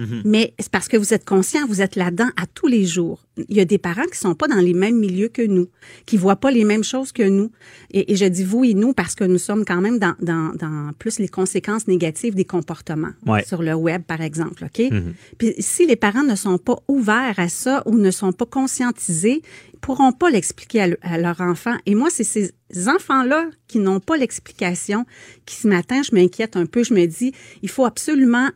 Mhm. 0.00 0.22
Mais 0.24 0.54
c'est 0.58 0.70
parce 0.70 0.88
que 0.88 0.96
vous 0.96 1.12
êtes 1.14 1.24
conscient, 1.24 1.66
vous 1.66 1.82
êtes 1.82 1.94
là-dedans 1.96 2.30
à 2.36 2.46
tous 2.46 2.66
les 2.66 2.84
jours. 2.86 3.26
Il 3.48 3.56
y 3.56 3.60
a 3.60 3.64
des 3.64 3.78
parents 3.78 4.06
qui 4.10 4.18
sont 4.18 4.34
pas 4.34 4.48
dans 4.48 4.56
les 4.60 4.74
mêmes 4.74 4.98
milieux 4.98 5.28
que 5.28 5.42
nous, 5.42 5.68
qui 6.06 6.16
voient 6.16 6.36
pas 6.36 6.50
les 6.50 6.64
mêmes 6.64 6.84
choses 6.84 7.12
que 7.12 7.22
nous. 7.22 7.50
Et, 7.90 8.12
et 8.12 8.16
je 8.16 8.24
dis 8.26 8.44
vous 8.44 8.64
et 8.64 8.74
nous 8.74 8.92
parce 8.92 9.14
que 9.14 9.24
nous 9.24 9.38
sommes 9.38 9.64
quand 9.64 9.80
même 9.80 9.98
dans, 9.98 10.14
dans, 10.20 10.52
dans 10.54 10.90
plus 10.98 11.18
les 11.18 11.28
conséquences 11.28 11.86
négatives 11.86 12.34
des 12.34 12.44
comportements 12.44 13.12
Ouais. 13.26 13.44
sur 13.44 13.62
le 13.62 13.74
web, 13.74 14.02
par 14.02 14.20
exemple. 14.20 14.64
OK? 14.64 14.90
Mhm. 14.90 15.14
Puis 15.38 15.54
si 15.58 15.86
les 15.86 15.96
parents 15.96 16.22
ne 16.24 16.34
sont 16.36 16.58
pas 16.58 16.76
ouverts 16.88 17.38
à 17.38 17.48
ça 17.48 17.82
ou 17.86 17.96
ne 17.96 18.10
sont 18.10 18.32
pas 18.32 18.46
conscientisés, 18.46 19.42
ils 19.74 19.78
pourront 19.80 20.12
pas 20.12 20.30
l'expliquer 20.30 20.80
à, 20.82 20.88
le- 20.88 20.98
à 21.02 21.18
leur 21.18 21.40
enfant. 21.40 21.76
Et 21.86 21.94
moi, 21.94 22.08
c'est 22.10 22.24
ces 22.24 22.52
enfants-là 22.88 23.48
qui 23.68 23.78
n'ont 23.78 24.00
pas 24.00 24.16
l'explication 24.16 25.04
qui, 25.46 25.56
ce 25.56 25.68
matin, 25.68 26.02
je 26.02 26.14
m'inquiète 26.14 26.56
un 26.56 26.66
peu. 26.66 26.84
Je 26.84 26.94
me 26.94 27.06
dis, 27.06 27.32
il 27.62 27.68
faut 27.68 27.84
absolument 27.84 28.48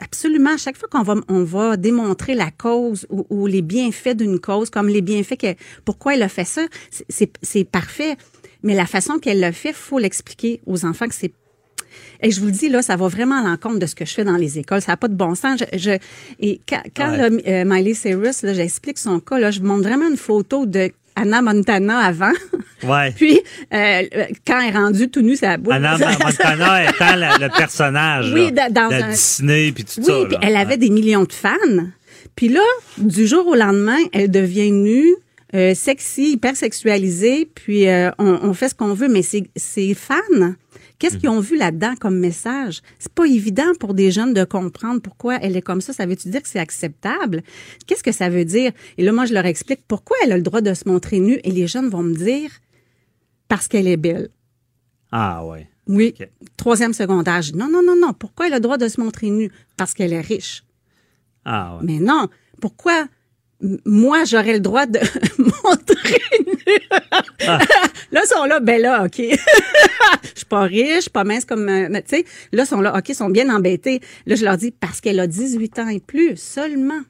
absolument, 0.00 0.54
à 0.54 0.56
chaque 0.56 0.76
fois 0.76 0.88
qu'on 0.90 1.02
va, 1.02 1.14
on 1.28 1.44
va 1.44 1.76
démontrer 1.76 2.34
la 2.34 2.50
cause 2.50 3.06
ou, 3.10 3.26
ou 3.30 3.46
les 3.46 3.62
bienfaits 3.62 4.14
d'une 4.16 4.38
cause, 4.40 4.70
comme 4.70 4.88
les 4.88 5.02
bienfaits 5.02 5.36
que, 5.38 5.54
pourquoi 5.84 6.14
elle 6.14 6.22
a 6.22 6.28
fait 6.28 6.44
ça, 6.44 6.62
c'est- 7.08 7.64
parfait. 7.64 8.16
Mais 8.62 8.74
la 8.74 8.86
façon 8.86 9.18
qu'elle 9.18 9.40
l'a 9.40 9.52
fait, 9.52 9.72
faut 9.72 9.98
l'expliquer 9.98 10.60
aux 10.66 10.84
enfants 10.84 11.08
que 11.08 11.14
c'est 11.14 11.32
et 12.22 12.30
je 12.30 12.40
vous 12.40 12.46
le 12.46 12.52
dis, 12.52 12.68
là, 12.70 12.80
ça 12.80 12.96
va 12.96 13.08
vraiment 13.08 13.44
à 13.44 13.46
l'encontre 13.50 13.78
de 13.78 13.84
ce 13.84 13.94
que 13.94 14.06
je 14.06 14.14
fais 14.14 14.24
dans 14.24 14.36
les 14.38 14.58
écoles. 14.58 14.80
Ça 14.80 14.92
n'a 14.92 14.96
pas 14.96 15.08
de 15.08 15.14
bon 15.14 15.34
sens. 15.34 15.60
Je, 15.72 15.78
je- 15.78 15.98
et 16.40 16.58
quand, 16.66 16.80
quand 16.96 17.10
Ouais. 17.10 17.28
là, 17.28 17.36
euh, 17.46 17.64
Miley 17.66 17.92
Cyrus, 17.94 18.42
là, 18.42 18.54
j'explique 18.54 18.96
son 18.98 19.20
cas, 19.20 19.38
là, 19.38 19.50
je 19.50 19.60
montre 19.60 19.82
vraiment 19.82 20.08
une 20.08 20.16
photo 20.16 20.64
de 20.64 20.90
Anna 21.16 21.42
Montana 21.42 21.98
avant. 21.98 22.32
Ouais. 22.82 23.12
Puis, 23.16 23.40
euh, 23.72 24.02
quand 24.46 24.60
elle 24.60 24.74
est 24.74 24.76
rendue 24.78 25.08
tout 25.10 25.20
nue, 25.22 25.36
ça 25.36 25.56
boule. 25.56 25.74
Anna 25.74 25.96
Montana 26.24 26.84
étant 26.90 27.16
la- 27.16 27.38
le 27.38 27.48
personnage 27.56 28.32
Oui, 28.32 28.50
là, 28.54 28.70
dans 28.70 28.88
de 28.88 28.94
un- 28.94 29.10
Disney 29.10 29.72
puis 29.72 29.84
tout 29.84 30.00
Oui, 30.00 30.04
ça. 30.06 30.12
puis 30.26 30.32
là. 30.34 30.38
elle 30.42 30.56
avait 30.56 30.76
des 30.76 30.90
millions 30.90 31.24
de 31.24 31.32
fans. 31.32 31.50
Puis 32.36 32.48
là, 32.48 32.60
du 32.98 33.26
jour 33.26 33.46
au 33.46 33.54
lendemain, 33.54 33.98
elle 34.12 34.30
devient 34.30 34.70
nue, 34.70 35.14
euh, 35.54 35.74
sexy, 35.74 36.32
hyper 36.32 36.56
sexualisée, 36.56 37.48
puis 37.54 37.86
euh, 37.88 38.10
on, 38.18 38.38
on 38.42 38.54
fait 38.54 38.70
ce 38.70 38.74
qu'on 38.74 38.94
veut, 38.94 39.08
mais 39.08 39.20
ses, 39.22 39.44
ses 39.54 39.92
fans, 39.94 40.16
qu'est-ce 41.02 41.16
qu'ils 41.16 41.30
ont 41.30 41.40
vu 41.40 41.56
là-dedans 41.56 41.94
comme 41.98 42.16
message? 42.16 42.80
C'est 43.00 43.12
pas 43.12 43.26
évident 43.26 43.72
pour 43.80 43.92
des 43.92 44.12
jeunes 44.12 44.34
de 44.34 44.44
comprendre 44.44 45.02
pourquoi 45.02 45.36
elle 45.42 45.56
est 45.56 45.62
comme 45.62 45.80
ça. 45.80 45.92
Ça 45.92 46.06
veut-tu 46.06 46.28
dire 46.28 46.40
que 46.40 46.48
c'est 46.48 46.60
acceptable? 46.60 47.42
Qu'est-ce 47.86 48.04
que 48.04 48.12
ça 48.12 48.28
veut 48.28 48.44
dire? 48.44 48.70
Et 48.98 49.02
là, 49.02 49.10
moi, 49.10 49.26
je 49.26 49.34
leur 49.34 49.44
explique 49.44 49.80
pourquoi 49.88 50.16
elle 50.22 50.30
a 50.30 50.36
le 50.36 50.44
droit 50.44 50.60
de 50.60 50.72
se 50.74 50.88
montrer 50.88 51.18
nue, 51.18 51.40
et 51.42 51.50
les 51.50 51.66
jeunes 51.66 51.88
vont 51.88 52.04
me 52.04 52.14
dire 52.14 52.50
parce 53.48 53.66
qu'elle 53.66 53.88
est 53.88 53.96
belle. 53.96 54.28
Ah 55.10 55.44
ouais. 55.44 55.68
Oui. 55.88 56.14
Ok. 56.20 56.28
Troisième 56.56 56.92
dis, 56.92 57.52
non, 57.56 57.68
non, 57.68 57.82
non, 57.82 57.96
non. 58.00 58.12
Pourquoi 58.12 58.46
elle 58.46 58.54
a 58.54 58.58
le 58.58 58.62
droit 58.62 58.78
de 58.78 58.86
se 58.86 59.00
montrer 59.00 59.30
nue? 59.30 59.50
Parce 59.76 59.94
qu'elle 59.94 60.12
est 60.12 60.20
riche. 60.20 60.62
Ah 61.44 61.76
ouais. 61.76 61.82
Mais 61.82 61.98
non, 61.98 62.28
pourquoi 62.60 63.08
moi 63.84 64.24
j'aurais 64.24 64.54
le 64.54 64.60
droit 64.60 64.86
de 64.86 64.98
montrer? 65.38 66.22
Ah. 67.46 67.58
là, 68.12 68.24
sont 68.24 68.44
là, 68.44 68.60
ben 68.60 68.80
là, 68.80 69.04
OK. 69.04 69.18
Je 69.18 70.38
suis 70.38 70.46
pas 70.46 70.62
riche, 70.62 71.08
pas 71.08 71.24
mince 71.24 71.44
comme... 71.44 71.68
euh, 71.68 71.88
tu 71.88 72.16
sais, 72.16 72.24
là, 72.52 72.64
sont 72.64 72.80
là, 72.80 72.96
OK, 72.96 73.08
ils 73.08 73.14
sont 73.14 73.30
bien 73.30 73.54
embêtés. 73.54 74.00
Là, 74.26 74.34
je 74.34 74.44
leur 74.44 74.56
dis, 74.56 74.70
parce 74.70 75.00
qu'elle 75.00 75.20
a 75.20 75.26
18 75.26 75.78
ans 75.78 75.88
et 75.88 76.00
plus, 76.00 76.36
seulement. 76.36 77.00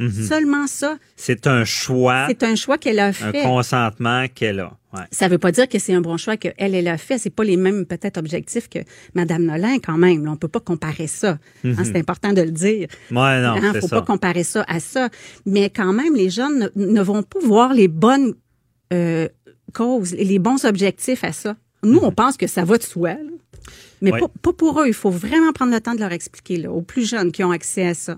Mhm. 0.00 0.10
Seulement 0.26 0.66
ça. 0.66 0.98
C'est 1.16 1.46
un 1.46 1.64
choix, 1.64 2.24
C'est 2.28 2.42
un 2.42 2.56
choix 2.56 2.78
qu'elle 2.78 2.98
a 2.98 3.06
un 3.08 3.12
fait. 3.12 3.42
consentement 3.42 4.26
qu'elle 4.34 4.60
a. 4.60 4.72
Ouais. 4.92 5.04
Ça 5.12 5.28
veut 5.28 5.38
pas 5.38 5.52
dire 5.52 5.68
que 5.68 5.78
c'est 5.78 5.92
un 5.94 6.00
bon 6.00 6.16
choix 6.16 6.36
qu'elle, 6.36 6.54
elle 6.74 6.88
a 6.88 6.98
fait. 6.98 7.18
C'est 7.18 7.30
pas 7.30 7.44
les 7.44 7.56
mêmes, 7.56 7.84
peut-être, 7.86 8.16
objectifs 8.16 8.68
que 8.68 8.80
Madame 9.14 9.44
Nolin, 9.44 9.78
quand 9.78 9.96
même. 9.98 10.24
Là, 10.24 10.32
on 10.32 10.36
peut 10.36 10.48
pas 10.48 10.58
comparer 10.60 11.06
ça. 11.06 11.38
Hein, 11.64 11.84
c'est 11.84 11.96
important 11.96 12.32
de 12.32 12.42
le 12.42 12.50
dire. 12.50 12.88
Ouais, 13.10 13.40
non, 13.40 13.54
Hein, 13.62 13.72
faut 13.80 13.86
ça. 13.86 14.00
pas 14.00 14.02
comparer 14.02 14.42
ça 14.42 14.64
à 14.66 14.80
ça. 14.80 15.08
Mais 15.46 15.70
quand 15.70 15.92
même, 15.92 16.16
les 16.16 16.30
jeunes 16.30 16.70
ne, 16.74 16.86
ne 16.86 17.02
vont 17.02 17.22
pas 17.22 17.38
voir 17.40 17.72
les 17.74 17.86
bonnes 17.88 18.34
euh, 18.92 19.28
causes, 19.72 20.12
les 20.14 20.38
bons 20.40 20.64
objectifs 20.64 21.22
à 21.22 21.32
ça. 21.32 21.56
Nous, 21.84 22.00
on 22.02 22.10
pense 22.10 22.36
que 22.36 22.46
ça 22.48 22.64
va 22.64 22.76
de 22.78 22.82
soi. 22.82 23.10
là. 23.10 23.18
Mais 24.02 24.10
Mhm. 24.12 24.18
Pas, 24.20 24.28
pas 24.42 24.52
pour 24.54 24.80
eux. 24.80 24.88
Il 24.88 24.94
faut 24.94 25.10
vraiment 25.10 25.52
prendre 25.52 25.72
le 25.72 25.80
temps 25.80 25.94
de 25.94 26.00
leur 26.00 26.10
expliquer, 26.12 26.56
là, 26.56 26.72
aux 26.72 26.82
plus 26.82 27.08
jeunes 27.08 27.30
qui 27.32 27.44
ont 27.44 27.50
accès 27.52 27.86
à 27.86 27.94
ça. 27.94 28.16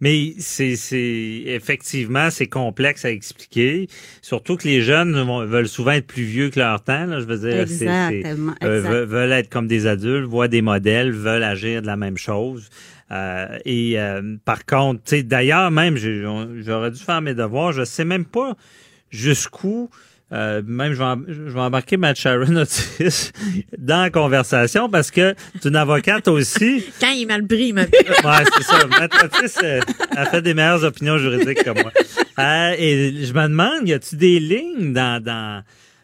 Mais 0.00 0.34
c'est, 0.38 0.76
effectivement 1.46 2.30
c'est 2.30 2.46
complexe 2.46 3.04
à 3.04 3.10
expliquer. 3.10 3.88
Surtout 4.22 4.56
que 4.56 4.66
les 4.68 4.82
jeunes 4.82 5.12
vont- 5.22 5.44
veulent 5.46 5.68
souvent 5.68 5.92
être 5.92 6.06
plus 6.06 6.24
vieux 6.24 6.50
que 6.50 6.58
leur 6.60 6.82
temps. 6.82 7.06
Là, 7.06 7.20
je 7.20 7.24
veux 7.24 7.38
dire, 7.38 7.66
euh, 8.62 8.80
veulent, 8.90 9.06
veulent 9.08 9.32
être 9.32 9.48
comme 9.48 9.66
des 9.66 9.86
adultes, 9.86 10.24
voient 10.26 10.48
des 10.48 10.62
modèles, 10.62 11.12
veulent 11.12 11.42
agir 11.44 11.80
de 11.82 11.86
la 11.86 11.96
même 11.96 12.16
chose. 12.18 12.68
Euh, 13.12 13.58
et 13.64 13.98
euh, 14.00 14.36
par 14.44 14.64
contre, 14.66 15.02
d'ailleurs 15.22 15.70
même, 15.70 15.96
j'aurais 15.96 16.90
dû 16.90 16.98
faire 17.00 17.20
mes 17.20 17.34
devoirs. 17.34 17.72
Je 17.72 17.84
sais 17.84 18.04
même 18.04 18.24
pas 18.24 18.56
jusqu'où. 19.10 19.90
Euh, 20.34 20.62
même 20.66 20.92
je 20.92 20.98
vais, 20.98 21.04
em- 21.04 21.24
je 21.28 21.50
vais 21.50 21.60
embarquer 21.60 21.96
Matt 21.96 22.16
Sharon 22.18 22.56
Otis 22.62 23.30
dans 23.78 24.02
la 24.02 24.10
conversation 24.10 24.88
parce 24.90 25.10
que 25.10 25.34
c'est 25.62 25.68
une 25.68 25.76
avocate 25.76 26.26
aussi. 26.28 26.84
Quand 27.00 27.10
il 27.12 27.22
est 27.22 27.26
mal 27.26 27.46
pris, 27.46 27.68
il 27.68 27.74
m'a 27.74 27.82
Ouais, 27.82 28.44
c'est 28.56 28.62
ça. 28.64 28.86
Matt 28.88 29.12
Otis 29.22 29.54
euh, 29.62 29.80
a 30.16 30.26
fait 30.26 30.42
des 30.42 30.52
meilleures 30.54 30.82
opinions 30.84 31.18
juridiques 31.18 31.62
que 31.62 31.70
moi. 31.70 31.92
Euh, 32.40 32.74
et 32.78 33.24
je 33.24 33.32
me 33.32 33.42
demande, 33.48 33.88
y 33.88 33.92
a-tu 33.92 34.16
des 34.16 34.40
lignes 34.40 34.92
dans 34.92 35.22
dans 35.22 35.62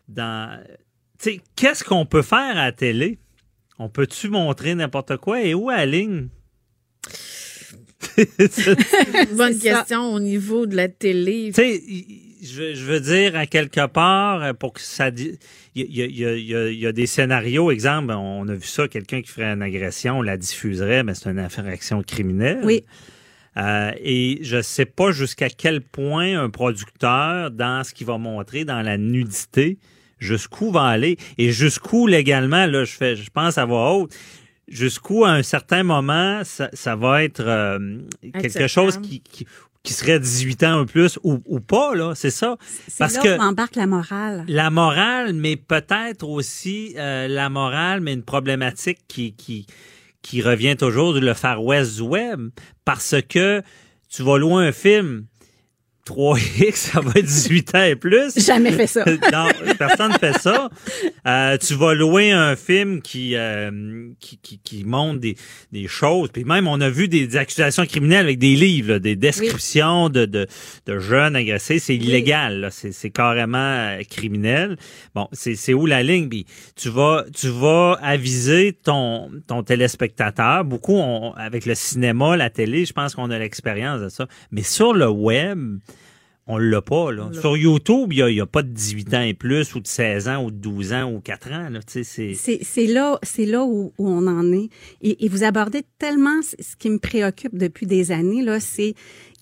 dans 0.08 0.58
tu 1.22 1.32
sais, 1.32 1.40
qu'est-ce 1.56 1.84
qu'on 1.84 2.06
peut 2.06 2.22
faire 2.22 2.38
à 2.56 2.66
la 2.66 2.72
télé? 2.72 3.18
On 3.78 3.88
peut-tu 3.88 4.28
montrer 4.28 4.74
n'importe 4.74 5.16
quoi? 5.16 5.42
Et 5.42 5.54
où 5.54 5.70
à 5.70 5.76
la 5.78 5.86
ligne 5.86 6.28
Bonne 9.32 9.54
ça. 9.54 9.70
question 9.78 10.12
au 10.12 10.20
niveau 10.20 10.66
de 10.66 10.76
la 10.76 10.88
télé. 10.88 11.52
Tu 11.54 11.60
sais, 11.62 11.82
je, 12.42 12.60
veux- 12.62 12.74
je 12.74 12.84
veux 12.84 13.00
dire, 13.00 13.36
à 13.36 13.46
quelque 13.46 13.86
part, 13.86 14.42
euh, 14.42 14.52
pour 14.52 14.72
que 14.72 14.80
ça... 14.80 15.08
Il 15.08 15.38
y 15.74 15.82
y 15.82 16.24
y 16.24 16.78
y 16.80 16.86
a 16.86 16.92
des 16.92 17.06
scénarios, 17.06 17.70
exemple, 17.70 18.12
on 18.12 18.48
a 18.48 18.54
vu 18.54 18.66
ça, 18.66 18.88
quelqu'un 18.88 19.22
qui 19.22 19.30
ferait 19.30 19.52
une 19.52 19.62
agression, 19.62 20.18
on 20.18 20.22
la 20.22 20.36
diffuserait, 20.36 21.02
mais 21.04 21.14
c'est 21.14 21.30
une 21.30 21.38
infraction 21.38 22.02
criminelle. 22.02 22.60
Oui. 22.64 22.84
Euh, 23.56 23.90
et 24.02 24.38
je 24.42 24.62
sais 24.62 24.84
pas 24.86 25.10
jusqu'à 25.12 25.48
quel 25.48 25.80
point 25.80 26.40
un 26.40 26.50
producteur, 26.50 27.50
dans 27.50 27.82
ce 27.84 27.92
qu'il 27.94 28.06
va 28.06 28.16
montrer, 28.18 28.64
dans 28.64 28.80
la 28.82 28.96
nudité, 28.96 29.78
jusqu'où 30.18 30.70
va 30.70 30.84
aller 30.84 31.16
et 31.38 31.50
jusqu'où 31.50 32.06
légalement, 32.06 32.66
là, 32.66 32.84
je 32.84 32.92
fais, 32.92 33.16
je 33.16 33.28
pense 33.30 33.58
à 33.58 33.64
voix 33.64 33.92
haute, 33.94 34.12
jusqu'où 34.68 35.24
à 35.24 35.30
un 35.30 35.42
certain 35.42 35.82
moment, 35.82 36.42
ça, 36.44 36.68
ça 36.72 36.94
va 36.94 37.24
être 37.24 37.40
euh, 37.44 37.98
quelque 38.40 38.68
chose 38.68 38.98
qui, 39.00 39.20
qui, 39.20 39.46
qui 39.82 39.94
serait 39.94 40.20
18 40.20 40.62
ans 40.64 40.80
ou 40.80 40.86
plus 40.86 41.18
ou, 41.22 41.40
ou 41.46 41.60
pas, 41.60 41.94
là, 41.94 42.14
c'est 42.14 42.30
ça. 42.30 42.56
Parce 42.98 43.14
là 43.14 43.22
que 43.22 43.40
embarque 43.40 43.76
la 43.76 43.86
morale. 43.86 44.44
la 44.46 44.70
morale, 44.70 45.32
mais 45.32 45.56
peut-être 45.56 46.28
aussi 46.28 46.94
euh, 46.98 47.28
la 47.28 47.48
morale, 47.48 48.00
mais 48.00 48.12
une 48.12 48.22
problématique 48.22 48.98
qui, 49.08 49.34
qui, 49.34 49.66
qui 50.22 50.42
revient 50.42 50.76
toujours 50.76 51.14
du 51.14 51.20
le 51.20 51.34
Far 51.34 51.64
West 51.64 51.96
du 51.96 52.02
web, 52.02 52.50
parce 52.84 53.16
que 53.28 53.62
tu 54.10 54.22
vas 54.22 54.38
loin 54.38 54.66
un 54.66 54.72
film, 54.72 55.26
3X, 56.06 56.72
ça 56.74 57.00
va 57.00 57.10
être 57.16 57.24
18 57.26 57.74
ans 57.74 57.82
et 57.82 57.96
plus. 57.96 58.38
Jamais 58.44 58.72
fait 58.72 58.86
ça. 58.86 59.04
non, 59.32 59.48
personne 59.78 60.12
ne 60.12 60.18
fait 60.18 60.38
ça. 60.38 60.68
Euh, 61.26 61.56
tu 61.58 61.74
vas 61.74 61.94
louer 61.94 62.32
un 62.32 62.56
film 62.56 63.00
qui, 63.02 63.36
euh, 63.36 64.08
qui, 64.18 64.38
qui, 64.38 64.58
qui 64.58 64.84
montre 64.84 65.20
des, 65.20 65.36
des 65.72 65.86
choses. 65.86 66.30
Puis 66.32 66.44
même, 66.44 66.66
on 66.66 66.80
a 66.80 66.88
vu 66.90 67.06
des, 67.08 67.26
des 67.26 67.36
accusations 67.36 67.84
criminelles 67.86 68.24
avec 68.24 68.38
des 68.38 68.56
livres, 68.56 68.92
là, 68.92 68.98
des 68.98 69.16
descriptions 69.16 70.08
de, 70.08 70.24
de, 70.24 70.46
de 70.86 70.98
jeunes 70.98 71.36
agressés. 71.36 71.78
C'est 71.78 71.96
illégal. 71.96 72.60
là. 72.60 72.70
C'est, 72.70 72.92
c'est 72.92 73.10
carrément 73.10 73.58
euh, 73.58 74.02
criminel. 74.08 74.76
Bon, 75.14 75.28
c'est, 75.32 75.54
c'est 75.54 75.74
où 75.74 75.86
la 75.86 76.02
ligne? 76.02 76.28
Puis 76.28 76.46
tu 76.76 76.88
vas, 76.88 77.24
tu 77.34 77.48
vas 77.48 77.98
aviser 78.02 78.72
ton, 78.72 79.30
ton 79.46 79.62
téléspectateur. 79.62 80.64
Beaucoup, 80.64 80.96
on- 80.96 81.32
avec 81.34 81.66
le 81.66 81.74
cinéma, 81.74 82.36
la 82.36 82.50
télé, 82.50 82.84
je 82.84 82.92
pense 82.92 83.14
qu'on 83.14 83.30
a 83.30 83.38
l'expérience 83.38 84.00
de 84.00 84.08
ça. 84.08 84.26
Mais 84.50 84.62
sur 84.62 84.92
le 84.94 85.08
web, 85.08 85.78
on 86.50 86.58
l'a 86.58 86.82
pas, 86.82 87.12
là. 87.12 87.30
Sur 87.32 87.56
YouTube, 87.56 88.12
il 88.12 88.24
n'y 88.24 88.40
a, 88.40 88.46
pas 88.46 88.62
de 88.62 88.68
18 88.68 89.14
ans 89.14 89.22
et 89.22 89.34
plus, 89.34 89.74
ou 89.74 89.80
de 89.80 89.86
16 89.86 90.28
ans, 90.28 90.44
ou 90.44 90.50
de 90.50 90.56
12 90.56 90.92
ans, 90.92 91.12
ou 91.12 91.20
4 91.20 91.52
ans, 91.52 91.68
là. 91.70 91.80
C'est... 91.86 92.04
C'est 92.04 92.86
là, 92.86 93.18
c'est 93.22 93.46
là 93.46 93.64
où, 93.64 93.92
où 93.98 94.08
on 94.08 94.26
en 94.26 94.52
est. 94.52 94.68
Et, 95.02 95.24
et 95.24 95.28
vous 95.28 95.44
abordez 95.44 95.82
tellement 95.98 96.40
ce 96.42 96.76
qui 96.76 96.90
me 96.90 96.98
préoccupe 96.98 97.56
depuis 97.56 97.86
des 97.86 98.12
années 98.12 98.42
là, 98.42 98.60
c'est 98.60 98.94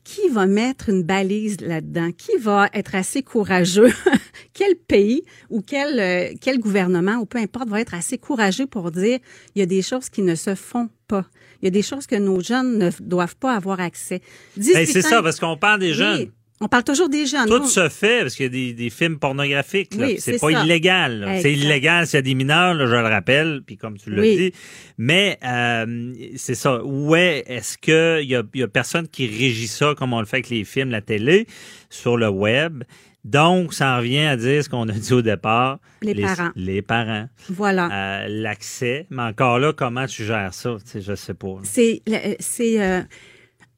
qui 0.08 0.28
va 0.30 0.46
mettre 0.46 0.88
une 0.88 1.02
balise 1.02 1.60
là-dedans, 1.60 2.12
qui 2.16 2.34
va 2.38 2.70
être 2.72 2.94
assez 2.94 3.22
courageux, 3.22 3.92
quel 4.54 4.74
pays 4.74 5.22
ou 5.50 5.60
quel 5.60 6.00
euh, 6.00 6.34
quel 6.40 6.58
gouvernement 6.60 7.16
ou 7.16 7.26
peu 7.26 7.36
importe 7.36 7.68
va 7.68 7.78
être 7.82 7.92
assez 7.92 8.16
courageux 8.16 8.66
pour 8.66 8.90
dire 8.90 9.18
il 9.54 9.58
y 9.58 9.62
a 9.62 9.66
des 9.66 9.82
choses 9.82 10.08
qui 10.08 10.22
ne 10.22 10.34
se 10.34 10.54
font 10.54 10.88
pas. 11.08 11.26
Il 11.60 11.66
y 11.66 11.68
a 11.68 11.70
des 11.70 11.82
choses 11.82 12.06
que 12.06 12.16
nos 12.16 12.40
jeunes 12.40 12.78
ne 12.78 12.90
doivent 13.00 13.36
pas 13.36 13.54
avoir 13.54 13.80
accès. 13.80 14.22
18 14.56 14.76
Hey, 14.76 14.86
c'est 14.86 15.02
ça, 15.02 15.22
parce 15.22 15.38
qu'on 15.40 15.58
parle 15.58 15.80
des 15.80 15.92
jeunes. 15.92 16.30
On 16.60 16.66
parle 16.68 16.82
toujours 16.84 17.08
des 17.08 17.26
jeunes. 17.26 17.46
Tout 17.46 17.64
se 17.66 17.88
fait 17.88 18.22
parce 18.22 18.34
qu'il 18.34 18.44
y 18.44 18.46
a 18.46 18.50
des, 18.50 18.72
des 18.72 18.90
films 18.90 19.18
pornographiques. 19.18 19.92
Oui, 19.98 20.16
c'est 20.18 20.32
c'est 20.32 20.38
pas 20.40 20.50
ça. 20.52 20.64
illégal. 20.64 21.38
C'est 21.40 21.52
illégal 21.52 22.06
s'il 22.06 22.16
y 22.16 22.18
a 22.18 22.22
des 22.22 22.34
mineurs, 22.34 22.74
là, 22.74 22.86
je 22.86 22.90
le 22.90 23.00
rappelle, 23.02 23.60
puis 23.64 23.76
comme 23.76 23.96
tu 23.96 24.10
l'as 24.10 24.20
Oui. 24.22 24.36
dit. 24.36 24.52
Mais 24.98 25.38
euh, 25.44 26.12
c'est 26.36 26.54
ça. 26.56 26.82
Où 26.84 27.14
est 27.14 27.44
est-ce 27.46 27.78
que 27.78 28.20
il 28.22 28.28
y 28.28 28.34
a, 28.36 28.42
y 28.54 28.62
a 28.62 28.68
personne 28.68 29.06
qui 29.06 29.26
régit 29.26 29.68
ça 29.68 29.94
comme 29.96 30.12
on 30.12 30.20
le 30.20 30.26
fait 30.26 30.36
avec 30.38 30.50
les 30.50 30.64
films, 30.64 30.90
la 30.90 31.00
télé, 31.00 31.46
sur 31.90 32.16
le 32.16 32.28
web? 32.28 32.82
Donc, 33.24 33.74
ça 33.74 33.94
en 33.94 33.98
revient 33.98 34.20
à 34.20 34.36
dire 34.36 34.62
ce 34.64 34.68
qu'on 34.68 34.88
a 34.88 34.92
dit 34.92 35.12
au 35.12 35.22
départ. 35.22 35.80
Les 36.02 36.14
parents. 36.14 36.50
Les 36.56 36.82
parents. 36.82 37.28
Voilà. 37.50 38.22
Euh, 38.22 38.26
L'accès. 38.28 39.06
Mais 39.10 39.22
encore 39.22 39.58
là, 39.58 39.72
comment 39.72 40.06
tu 40.06 40.24
gères 40.24 40.54
ça? 40.54 40.76
Tu 40.84 40.90
sais, 40.90 41.00
je 41.02 41.14
sais 41.14 41.34
pas. 41.34 41.56
C'est, 41.64 42.00
c'est 42.38 42.80
euh, 42.80 43.02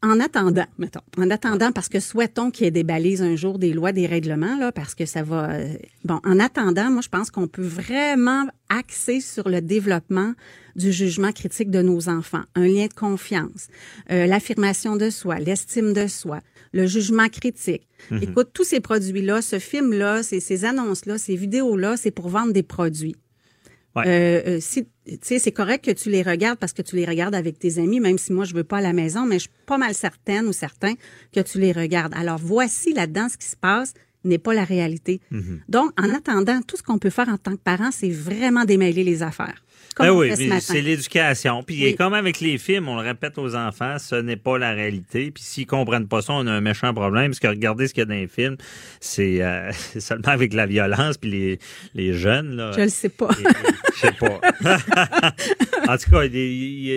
en 0.02 0.18
attendant, 0.18 0.64
mettons, 0.78 1.00
en 1.18 1.30
attendant, 1.30 1.72
parce 1.72 1.88
que 1.90 2.00
souhaitons 2.00 2.50
qu'il 2.50 2.64
y 2.64 2.68
ait 2.68 2.70
des 2.70 2.84
balises 2.84 3.20
un 3.20 3.36
jour, 3.36 3.58
des 3.58 3.72
lois, 3.74 3.92
des 3.92 4.06
règlements, 4.06 4.56
là, 4.56 4.72
parce 4.72 4.94
que 4.94 5.04
ça 5.04 5.22
va. 5.22 5.50
euh, 5.50 5.74
bon, 6.04 6.20
en 6.24 6.40
attendant, 6.40 6.90
moi, 6.90 7.02
je 7.02 7.08
pense 7.08 7.30
qu'on 7.30 7.48
peut 7.48 7.66
vraiment 7.66 8.46
axer 8.70 9.20
sur 9.20 9.48
le 9.48 9.60
développement 9.60 10.32
du 10.74 10.90
jugement 10.90 11.32
critique 11.32 11.70
de 11.70 11.82
nos 11.82 12.08
enfants, 12.08 12.44
un 12.54 12.66
lien 12.66 12.86
de 12.86 12.94
confiance, 12.94 13.68
euh, 14.10 14.26
l'affirmation 14.26 14.96
de 14.96 15.10
soi, 15.10 15.38
l'estime 15.38 15.92
de 15.92 16.06
soi, 16.06 16.40
le 16.72 16.86
jugement 16.86 17.28
critique. 17.28 17.86
Écoute, 18.22 18.50
tous 18.54 18.64
ces 18.64 18.80
produits-là, 18.80 19.42
ce 19.42 19.58
film-là, 19.58 20.22
ces, 20.22 20.40
ces 20.40 20.64
annonces-là, 20.64 21.18
ces 21.18 21.36
vidéos-là, 21.36 21.96
c'est 21.96 22.12
pour 22.12 22.28
vendre 22.28 22.52
des 22.52 22.62
produits. 22.62 23.16
Ouais. 23.96 24.04
Euh, 24.06 24.42
euh, 24.46 24.58
si, 24.60 24.86
tu 25.16 25.26
sais, 25.26 25.38
c'est 25.38 25.52
correct 25.52 25.84
que 25.84 25.90
tu 25.90 26.10
les 26.10 26.22
regardes 26.22 26.58
parce 26.58 26.72
que 26.72 26.82
tu 26.82 26.96
les 26.96 27.04
regardes 27.04 27.34
avec 27.34 27.58
tes 27.58 27.78
amis, 27.78 28.00
même 28.00 28.18
si 28.18 28.32
moi 28.32 28.44
je 28.44 28.54
veux 28.54 28.64
pas 28.64 28.78
à 28.78 28.80
la 28.80 28.92
maison, 28.92 29.26
mais 29.26 29.36
je 29.36 29.42
suis 29.42 29.50
pas 29.66 29.78
mal 29.78 29.94
certaine 29.94 30.46
ou 30.46 30.52
certain 30.52 30.94
que 31.32 31.40
tu 31.40 31.58
les 31.58 31.72
regardes. 31.72 32.14
Alors 32.14 32.38
voici 32.38 32.92
là-dedans 32.92 33.28
ce 33.28 33.36
qui 33.36 33.48
se 33.48 33.56
passe 33.56 33.94
n'est 34.24 34.38
pas 34.38 34.54
la 34.54 34.64
réalité. 34.64 35.20
Mhm. 35.30 35.60
Donc, 35.68 35.92
en 35.98 36.10
attendant, 36.14 36.60
tout 36.62 36.76
ce 36.76 36.82
qu'on 36.82 36.98
peut 36.98 37.10
faire 37.10 37.28
en 37.28 37.38
tant 37.38 37.52
que 37.52 37.62
parent, 37.62 37.90
c'est 37.90 38.10
vraiment 38.10 38.64
démêler 38.64 39.04
les 39.04 39.22
affaires. 39.22 39.64
Comme 39.96 40.06
Ben 40.06 40.12
oui, 40.12 40.32
c'est 40.60 40.80
l'éducation. 40.80 41.62
Puis 41.62 41.82
Oui. 41.84 41.94
comme 41.96 42.14
avec 42.14 42.40
les 42.40 42.58
films, 42.58 42.88
on 42.88 42.94
le 43.00 43.06
répète 43.06 43.36
aux 43.38 43.56
enfants, 43.56 43.96
ce 43.98 44.14
n'est 44.14 44.36
pas 44.36 44.56
la 44.56 44.70
réalité. 44.72 45.30
Puis 45.32 45.42
s'ils 45.42 45.66
comprennent 45.66 46.06
pas 46.06 46.22
ça, 46.22 46.32
on 46.34 46.46
a 46.46 46.52
un 46.52 46.60
méchant 46.60 46.94
problème. 46.94 47.30
Parce 47.32 47.40
que 47.40 47.48
regardez 47.48 47.88
ce 47.88 47.94
qu'il 47.94 48.02
y 48.02 48.04
a 48.04 48.06
dans 48.06 48.14
les 48.14 48.28
films, 48.28 48.56
c'est 49.00 49.42
euh, 49.42 49.72
seulement 49.98 50.28
avec 50.28 50.54
la 50.54 50.66
violence 50.66 51.18
puis 51.18 51.30
les, 51.30 51.58
les 51.94 52.12
jeunes. 52.14 52.56
Là, 52.56 52.70
Je 52.76 52.82
le 52.82 52.88
sais 52.88 53.08
pas. 53.08 53.30
Et- 53.40 53.44
Je 53.96 54.00
sais 54.00 54.12
pas. 54.12 54.40
en 55.88 55.96
tout 55.98 56.10
cas, 56.10 56.22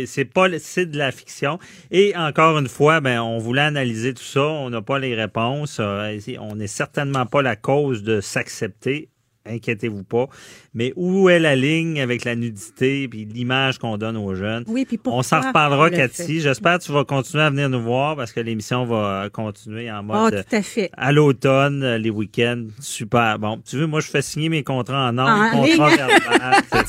c'est 0.06 0.26
pas 0.26 0.48
c'est 0.60 0.86
de 0.86 0.98
la 0.98 1.12
fiction. 1.12 1.60
Et 1.92 2.16
encore 2.16 2.58
une 2.60 2.68
fois, 2.70 3.02
ben 3.02 3.20
on 3.22 3.40
voulait 3.40 3.62
analyser 3.62 4.14
tout 4.14 4.24
ça. 4.24 4.42
On 4.44 4.70
n'a 4.70 4.82
pas 4.82 5.00
les 5.00 5.16
réponses. 5.16 5.78
Euh, 5.80 6.18
On 6.40 6.56
n'est 6.56 6.68
certainement 6.68 7.26
pas 7.26 7.42
la 7.42 7.56
cause 7.56 8.04
de 8.04 8.22
s'accepter. 8.22 9.10
Inquiétez-vous 9.46 10.04
pas. 10.04 10.28
Mais 10.74 10.94
où 10.96 11.28
est 11.30 11.40
la 11.40 11.56
ligne 11.56 12.00
avec 12.00 12.24
la 12.24 12.34
nudité 12.36 13.10
puis 13.10 13.26
l'image 13.26 13.78
qu'on 13.78 13.98
donne 13.98 14.16
aux 14.16 14.34
jeunes? 14.36 14.64
Oui, 14.68 14.86
puis 14.86 14.98
pourquoi 14.98 15.20
On 15.20 15.24
s'en 15.24 15.42
reparlera, 15.42 15.90
Cathy. 15.90 16.40
J'espère 16.40 16.80
que 16.80 16.84
tu 16.86 16.92
vas 16.94 17.04
continuer 17.04 17.44
à 17.44 17.50
venir 17.50 17.68
nous 17.70 17.82
voir 17.84 18.16
parce 18.16 18.32
que 18.32 18.40
l'émission 18.40 18.86
va 18.86 19.28
continuer 19.34 19.92
en 19.92 19.98
Ah, 19.98 20.02
mode 20.02 20.34
euh, 20.36 20.44
tout 20.50 20.56
à 20.56 20.62
fait. 20.62 20.90
à 20.96 21.12
l'automne, 21.12 21.84
euh, 21.84 21.98
les 21.98 22.10
week-ends. 22.10 22.68
Super. 22.80 23.38
Bon, 23.38 23.60
tu 23.70 23.76
veux, 23.78 23.86
moi, 23.88 24.00
je 24.00 24.08
fais 24.08 24.22
signer 24.22 24.48
mes 24.48 24.64
contrats 24.64 25.10
en 25.10 25.18
ordre, 25.18 25.34
En 25.34 25.50
contrat 25.52 25.90
ligne. 25.90 25.98
verbal. 25.98 26.64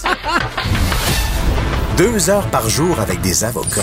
Deux 1.98 2.30
heures 2.30 2.48
par 2.50 2.68
jour 2.68 2.98
avec 3.00 3.20
des 3.20 3.42
avocats. 3.44 3.82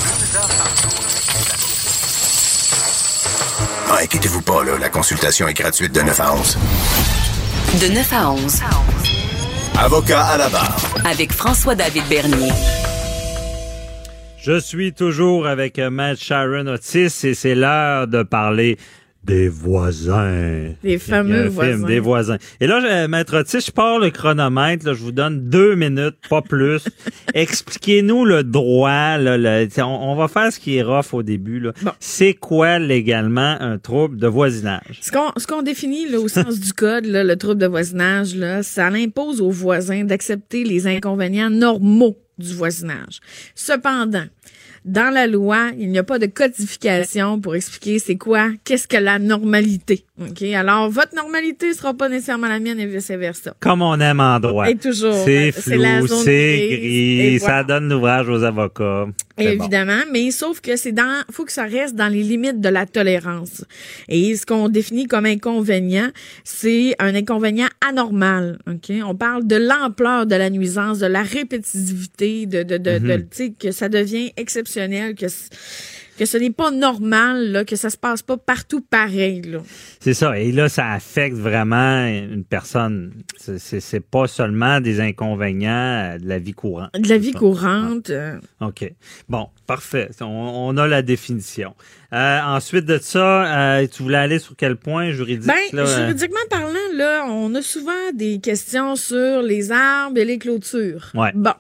Ah, 3.89 3.97
inquiétez-vous 4.03 4.41
pas, 4.41 4.63
là, 4.63 4.77
la 4.79 4.89
consultation 4.89 5.47
est 5.49 5.53
gratuite 5.53 5.93
de 5.93 6.01
9 6.01 6.19
à 6.21 6.33
11. 6.35 6.57
De 7.79 7.87
9 7.87 8.13
à 8.13 8.31
11. 8.31 8.59
Avocat 9.79 10.25
à 10.25 10.37
la 10.37 10.49
barre. 10.49 10.75
Avec 11.05 11.31
François-David 11.31 12.03
Bernier. 12.09 12.51
Je 14.37 14.59
suis 14.59 14.91
toujours 14.91 15.47
avec 15.47 15.79
euh, 15.79 15.89
Matt 15.89 16.19
Sharon 16.19 16.67
Otis 16.67 17.23
et 17.23 17.33
c'est 17.33 17.55
l'heure 17.55 18.07
de 18.07 18.23
parler 18.23 18.77
des 19.23 19.49
voisins. 19.49 20.73
Des 20.83 20.97
fameux 20.97 21.45
voisins. 21.47 21.71
Film, 21.77 21.85
des 21.87 21.99
voisins. 21.99 22.37
Et 22.59 22.67
là, 22.67 22.79
je- 22.81 23.07
Maître 23.07 23.37
Otis, 23.39 23.61
je 23.67 23.71
pars 23.71 23.99
le 23.99 24.09
chronomètre. 24.09 24.85
Là, 24.85 24.93
je 24.93 24.99
vous 24.99 25.11
donne 25.11 25.47
deux 25.49 25.75
minutes, 25.75 26.15
pas 26.29 26.41
plus. 26.41 26.81
Expliquez-nous 27.35 28.25
le 28.25 28.43
droit. 28.43 29.17
Là, 29.17 29.37
le- 29.37 29.67
on, 29.79 29.83
on 30.11 30.15
va 30.15 30.27
faire 30.27 30.51
ce 30.51 30.59
qui 30.59 30.77
est 30.77 30.81
rough 30.83 31.13
au 31.13 31.23
début. 31.23 31.59
là. 31.59 31.71
Bon. 31.81 31.91
C'est 31.99 32.33
quoi 32.33 32.79
légalement 32.79 33.57
un 33.59 33.77
trouble 33.77 34.17
de 34.17 34.27
voisinage? 34.27 34.99
Ce 35.01 35.11
qu'on 35.11 35.31
ce 35.37 35.45
qu'on 35.47 35.61
définit 35.61 36.07
là, 36.09 36.19
au 36.19 36.27
sens 36.27 36.59
du 36.59 36.73
code, 36.73 37.05
là, 37.05 37.23
le 37.23 37.35
trouble 37.35 37.59
de 37.61 37.67
voisinage, 37.67 38.35
là, 38.35 38.63
ça 38.63 38.87
impose 38.87 39.41
aux 39.41 39.51
voisins 39.51 40.03
d'accepter 40.03 40.63
les 40.63 40.87
inconvénients 40.87 41.49
normaux 41.49 42.17
du 42.37 42.53
voisinage. 42.55 43.19
Cependant, 43.55 44.25
dans 44.85 45.13
la 45.13 45.27
loi, 45.27 45.71
il 45.77 45.89
n'y 45.89 45.99
a 45.99 46.03
pas 46.03 46.19
de 46.19 46.25
codification 46.25 47.39
pour 47.39 47.55
expliquer 47.55 47.99
c'est 47.99 48.17
quoi, 48.17 48.49
qu'est-ce 48.63 48.87
que 48.87 48.97
la 48.97 49.19
normalité. 49.19 50.05
OK? 50.21 50.43
Alors, 50.53 50.89
votre 50.89 51.15
normalité 51.15 51.73
sera 51.73 51.93
pas 51.93 52.09
nécessairement 52.09 52.47
la 52.47 52.59
mienne 52.59 52.79
et 52.79 52.85
vice-versa. 52.85 53.55
Comme 53.59 53.81
on 53.81 53.99
aime 53.99 54.19
en 54.19 54.39
droit. 54.39 54.69
Et 54.69 54.75
toujours. 54.75 55.13
C'est 55.25 55.51
flou, 55.51 56.07
c'est 56.07 56.67
gris, 56.69 57.39
ça 57.39 57.63
donne 57.63 57.89
l'ouvrage 57.89 58.29
aux 58.29 58.43
avocats. 58.43 59.05
Bon. 59.37 59.43
Évidemment, 59.43 60.01
mais 60.11 60.29
sauf 60.29 60.61
que 60.61 60.75
c'est 60.75 60.91
dans, 60.91 61.23
faut 61.31 61.45
que 61.45 61.51
ça 61.51 61.63
reste 61.63 61.95
dans 61.95 62.09
les 62.11 62.21
limites 62.21 62.61
de 62.61 62.69
la 62.69 62.85
tolérance. 62.85 63.65
Et 64.07 64.35
ce 64.35 64.45
qu'on 64.45 64.69
définit 64.69 65.07
comme 65.07 65.25
inconvénient, 65.25 66.09
c'est 66.43 66.95
un 66.99 67.15
inconvénient 67.15 67.69
anormal. 67.87 68.59
Ok, 68.69 68.91
on 69.03 69.15
parle 69.15 69.47
de 69.47 69.55
l'ampleur 69.55 70.25
de 70.27 70.35
la 70.35 70.49
nuisance, 70.49 70.99
de 70.99 71.07
la 71.07 71.23
répétitivité, 71.23 72.45
de, 72.45 72.63
de, 72.63 72.77
de, 72.77 72.99
de- 72.99 73.25
sais, 73.31 73.53
que 73.57 73.71
ça 73.71 73.89
devient 73.89 74.31
exceptionnel, 74.37 75.15
que 75.15 75.25
que 76.17 76.25
ce 76.25 76.37
n'est 76.37 76.51
pas 76.51 76.71
normal, 76.71 77.51
là, 77.51 77.65
que 77.65 77.75
ça 77.75 77.89
se 77.89 77.97
passe 77.97 78.21
pas 78.21 78.37
partout 78.37 78.81
pareil. 78.81 79.41
C'est 79.99 80.13
ça. 80.13 80.37
Et 80.39 80.51
là, 80.51 80.69
ça 80.69 80.91
affecte 80.91 81.35
vraiment 81.37 82.05
une 82.05 82.43
personne. 82.43 83.13
C'est- 83.37 83.99
pas 84.01 84.27
seulement 84.27 84.81
des 84.81 84.99
inconvénients 84.99 86.13
euh, 86.15 86.17
de 86.19 86.27
la 86.27 86.39
vie 86.39 86.53
courante. 86.53 86.91
De 86.99 87.07
la 87.07 87.17
vie 87.17 87.31
courante. 87.31 88.09
euh, 88.09 88.37
OK. 88.59 88.91
Bon, 89.29 89.47
parfait. 89.67 90.09
On, 90.21 90.25
on 90.25 90.77
a 90.77 90.87
la 90.87 91.01
définition. 91.01 91.73
Euh, 92.13 92.39
ensuite 92.41 92.85
de 92.85 92.97
ça, 93.01 93.79
euh, 93.79 93.87
tu 93.87 94.03
voulais 94.03 94.17
aller 94.17 94.37
sur 94.39 94.53
quel 94.57 94.75
point 94.75 95.11
juridique? 95.11 95.47
Ben, 95.47 95.55
là, 95.71 95.85
juridiquement 95.85 96.39
parlant, 96.49 96.73
là, 96.95 97.25
on 97.29 97.55
a 97.55 97.61
souvent 97.61 97.91
des 98.13 98.39
questions 98.41 98.97
sur 98.97 99.41
les 99.41 99.71
arbres 99.71 100.17
et 100.17 100.25
les 100.25 100.37
clôtures. 100.37 101.09
Ouais. 101.13 101.31
Bon, 101.33 101.53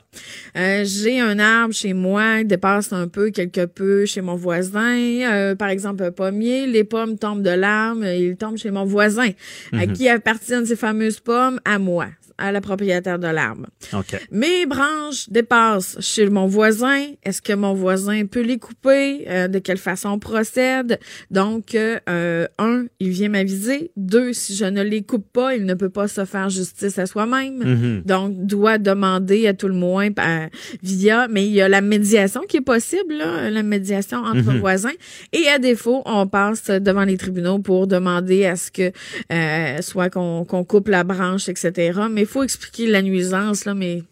Euh, 0.57 0.83
j'ai 0.83 1.21
un 1.21 1.39
arbre 1.39 1.73
chez 1.73 1.93
moi, 1.93 2.39
il 2.41 2.47
dépasse 2.47 2.91
un 2.91 3.07
peu, 3.07 3.29
quelque 3.29 3.65
peu 3.65 4.05
chez 4.05 4.19
mon 4.19 4.35
voisin. 4.35 4.97
Euh, 4.97 5.55
par 5.55 5.69
exemple, 5.69 6.03
un 6.03 6.11
pommier, 6.11 6.67
les 6.67 6.83
pommes 6.83 7.17
tombent 7.17 7.43
de 7.43 7.49
l'arbre, 7.49 8.03
et 8.03 8.19
ils 8.19 8.35
tombent 8.35 8.57
chez 8.57 8.71
mon 8.71 8.83
voisin. 8.83 9.29
À 9.71 9.85
Mhm. 9.85 9.93
qui 9.93 10.09
appartiennent 10.09 10.65
ces 10.65 10.75
fameuses 10.75 11.21
pommes? 11.21 11.61
À 11.63 11.79
moi, 11.79 12.07
à 12.41 12.51
la 12.51 12.61
propriétaire 12.61 13.19
de 13.19 13.27
l'arbre. 13.27 13.67
OK. 13.93 14.19
Mes 14.31 14.65
branches 14.65 15.29
dépassent 15.29 15.97
chez 15.99 16.29
mon 16.29 16.47
voisin. 16.47 17.05
Est-ce 17.23 17.41
que 17.41 17.53
mon 17.53 17.73
voisin 17.73 18.25
peut 18.25 18.41
les 18.41 18.57
couper? 18.57 19.25
Euh, 19.29 19.47
de 19.47 19.59
quelle 19.59 19.77
façon 19.77 20.09
on 20.09 20.19
procède? 20.19 20.99
Donc, 21.29 21.75
euh, 21.75 22.45
un, 22.57 22.85
il 22.99 23.09
vient 23.09 23.29
m'aviser. 23.29 23.91
Deux, 23.95 24.33
si 24.33 24.55
je 24.55 24.65
ne 24.65 24.81
les 24.81 25.03
coupe 25.03 25.27
pas, 25.31 25.55
il 25.55 25.65
ne 25.65 25.73
peut 25.73 25.89
pas 25.89 26.07
se 26.07 26.25
faire 26.25 26.49
justice 26.49 26.97
à 26.99 27.05
soi-même. 27.05 27.57
Mhm. 27.63 28.01
Donc, 28.05 28.45
doit 28.45 28.77
demander 28.77 29.47
à 29.47 29.53
tout 29.53 29.67
le 29.67 29.73
moins 29.73 30.09
euh, 30.19 30.47
via, 30.83 31.27
mais 31.29 31.45
il 31.45 31.53
y 31.53 31.61
a 31.61 31.69
la 31.69 31.81
médiation 31.81 32.41
qui 32.47 32.57
est 32.57 32.61
possible, 32.61 33.15
là, 33.15 33.49
la 33.49 33.63
médiation 33.63 34.19
entre 34.19 34.51
Mhm. 34.51 34.59
voisins. 34.59 34.89
Et 35.33 35.47
à 35.47 35.59
défaut, 35.59 36.01
on 36.05 36.27
passe 36.27 36.65
devant 36.69 37.03
les 37.03 37.17
tribunaux 37.17 37.59
pour 37.59 37.87
demander 37.87 38.45
à 38.45 38.55
ce 38.55 38.71
que 38.71 38.91
euh, 39.31 39.81
soit 39.81 40.09
qu'on 40.09 40.45
qu'on 40.45 40.63
coupe 40.63 40.87
la 40.87 41.03
branche, 41.03 41.49
etc. 41.49 41.99
Mais 42.09 42.25
faut 42.31 42.43
expliquer 42.43 42.87
la 42.87 43.01
nuisance, 43.01 43.65
là, 43.65 43.73
mais 43.73 44.03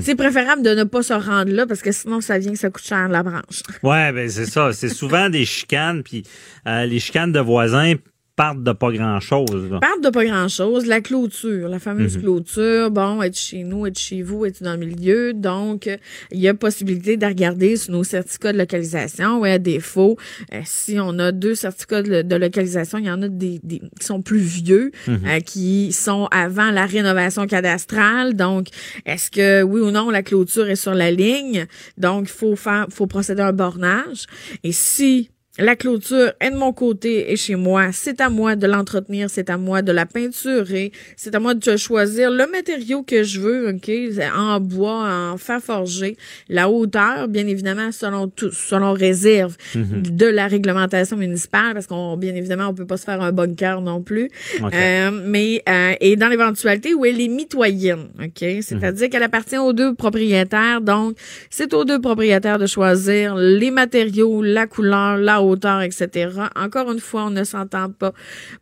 c'est 0.00 0.14
préférable 0.14 0.62
de 0.62 0.70
ne 0.70 0.84
pas 0.84 1.02
se 1.02 1.12
rendre 1.12 1.52
là 1.52 1.66
parce 1.66 1.82
que 1.82 1.92
sinon, 1.92 2.20
ça 2.20 2.38
vient 2.38 2.52
que 2.52 2.58
ça 2.58 2.70
coûte 2.70 2.84
cher 2.84 3.08
la 3.08 3.22
branche. 3.22 3.62
Ouais, 3.82 4.12
ben 4.12 4.28
c'est 4.28 4.46
ça. 4.46 4.72
C'est 4.72 4.88
souvent 4.88 5.30
des 5.30 5.44
chicanes, 5.44 6.02
puis 6.02 6.24
euh, 6.66 6.84
les 6.84 7.00
chicanes 7.00 7.32
de 7.32 7.40
voisins 7.40 7.94
partent 8.42 8.62
de 8.62 8.72
pas 8.72 8.90
grand-chose. 8.90 9.70
là. 9.70 9.78
parle 9.80 10.00
de 10.02 10.10
pas 10.10 10.24
grand-chose. 10.24 10.86
La 10.86 11.00
clôture, 11.00 11.68
la 11.68 11.78
fameuse 11.78 12.16
Mhm. 12.16 12.22
clôture, 12.22 12.90
bon, 12.90 13.22
être 13.22 13.36
chez 13.38 13.62
nous, 13.62 13.86
être 13.86 13.98
chez 13.98 14.22
vous, 14.22 14.44
être 14.46 14.62
dans 14.62 14.72
le 14.78 14.86
milieu. 14.86 15.32
Donc, 15.32 15.88
il 16.32 16.40
y 16.40 16.48
a 16.48 16.54
possibilité 16.54 17.16
de 17.16 17.24
regarder 17.26 17.76
sur 17.76 17.92
nos 17.92 18.04
certificats 18.04 18.52
de 18.52 18.58
localisation. 18.58 19.44
Et 19.46 19.52
à 19.52 19.58
défaut, 19.58 20.16
euh, 20.52 20.60
si 20.64 20.98
on 21.00 21.18
a 21.18 21.30
deux 21.30 21.54
certificats 21.54 22.02
de, 22.02 22.22
de 22.22 22.36
localisation, 22.36 22.98
il 22.98 23.06
y 23.06 23.10
en 23.10 23.22
a 23.22 23.28
des, 23.28 23.60
des- 23.62 23.80
qui 24.00 24.06
sont 24.06 24.22
plus 24.22 24.38
vieux, 24.38 24.90
Mhm. 25.06 25.20
euh, 25.26 25.40
qui 25.40 25.92
sont 25.92 26.26
avant 26.32 26.70
la 26.70 26.86
rénovation 26.86 27.46
cadastrale. 27.46 28.34
Donc, 28.34 28.68
est-ce 29.06 29.30
que 29.30 29.62
oui 29.62 29.80
ou 29.80 29.90
non 29.90 30.10
la 30.10 30.22
clôture 30.22 30.68
est 30.68 30.76
sur 30.76 30.94
la 30.94 31.10
ligne? 31.10 31.66
Donc, 31.96 32.24
il 32.28 32.32
faut 32.32 32.56
faire, 32.56 32.86
faut 32.90 33.06
procéder 33.06 33.42
à 33.42 33.48
un 33.48 33.52
bornage. 33.52 34.26
Et 34.64 34.72
si 34.72 35.30
la 35.58 35.76
clôture 35.76 36.32
est 36.40 36.50
de 36.50 36.56
mon 36.56 36.72
côté 36.72 37.30
et 37.30 37.36
chez 37.36 37.56
moi. 37.56 37.88
C'est 37.92 38.22
à 38.22 38.30
moi 38.30 38.56
de 38.56 38.66
l'entretenir, 38.66 39.28
c'est 39.28 39.50
à 39.50 39.58
moi 39.58 39.82
de 39.82 39.92
la 39.92 40.06
peinturer, 40.06 40.92
c'est 41.14 41.34
à 41.34 41.40
moi 41.40 41.52
de 41.52 41.76
choisir 41.76 42.30
le 42.30 42.46
matériau 42.50 43.02
que 43.02 43.22
je 43.22 43.38
veux, 43.38 43.68
OK, 43.68 43.90
en 44.34 44.60
bois, 44.60 45.04
en 45.32 45.36
fer 45.36 45.60
forgé, 45.60 46.16
la 46.48 46.70
hauteur, 46.70 47.28
bien 47.28 47.46
évidemment, 47.46 47.92
selon 47.92 48.28
tout, 48.28 48.50
selon 48.50 48.94
réserve 48.94 49.56
Mhm. 49.74 50.02
de 50.16 50.26
la 50.26 50.46
réglementation 50.46 51.18
municipale, 51.18 51.74
parce 51.74 51.86
qu'on, 51.86 52.16
bien 52.16 52.34
évidemment, 52.34 52.68
on 52.68 52.74
peut 52.74 52.86
pas 52.86 52.96
se 52.96 53.04
faire 53.04 53.20
un 53.20 53.32
bunker 53.32 53.82
non 53.82 54.00
plus. 54.02 54.30
Euh, 54.72 55.10
mais, 55.26 55.62
euh, 55.68 55.92
et 56.00 56.16
dans 56.16 56.28
l'éventualité 56.28 56.94
où 56.94 57.04
elle 57.04 57.20
est 57.20 57.28
mitoyenne, 57.28 58.08
OK, 58.18 58.38
c'est-à-dire 58.38 59.04
Mhm. 59.04 59.10
qu'elle 59.10 59.22
appartient 59.22 59.58
aux 59.58 59.74
deux 59.74 59.94
propriétaires, 59.94 60.80
donc 60.80 61.16
c'est 61.50 61.74
aux 61.74 61.84
deux 61.84 62.00
propriétaires 62.00 62.58
de 62.58 62.66
choisir 62.66 63.34
les 63.36 63.70
matériaux, 63.70 64.40
la 64.42 64.66
couleur, 64.66 65.18
la 65.18 65.40
hauteur, 65.42 65.51
etc. 65.82 66.30
Encore 66.56 66.90
une 66.90 67.00
fois, 67.00 67.24
on 67.24 67.30
ne 67.30 67.44
s'entend 67.44 67.90
pas. 67.90 68.12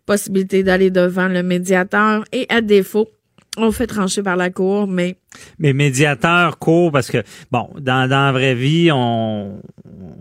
Possibilité 0.07 0.63
d'aller 0.63 0.91
devant 0.91 1.29
le 1.29 1.43
médiateur 1.43 2.25
et 2.33 2.47
à 2.49 2.61
défaut, 2.61 3.09
on 3.57 3.73
fait 3.73 3.87
trancher 3.87 4.23
par 4.23 4.37
la 4.37 4.51
cour, 4.51 4.87
mais 4.87 5.17
Mais 5.59 5.73
médiateur 5.73 6.59
court 6.59 6.91
parce 6.93 7.11
que, 7.11 7.19
bon, 7.51 7.69
dans, 7.81 8.09
dans 8.09 8.27
la 8.27 8.33
vraie 8.33 8.55
vie, 8.55 8.91
on, 8.93 9.61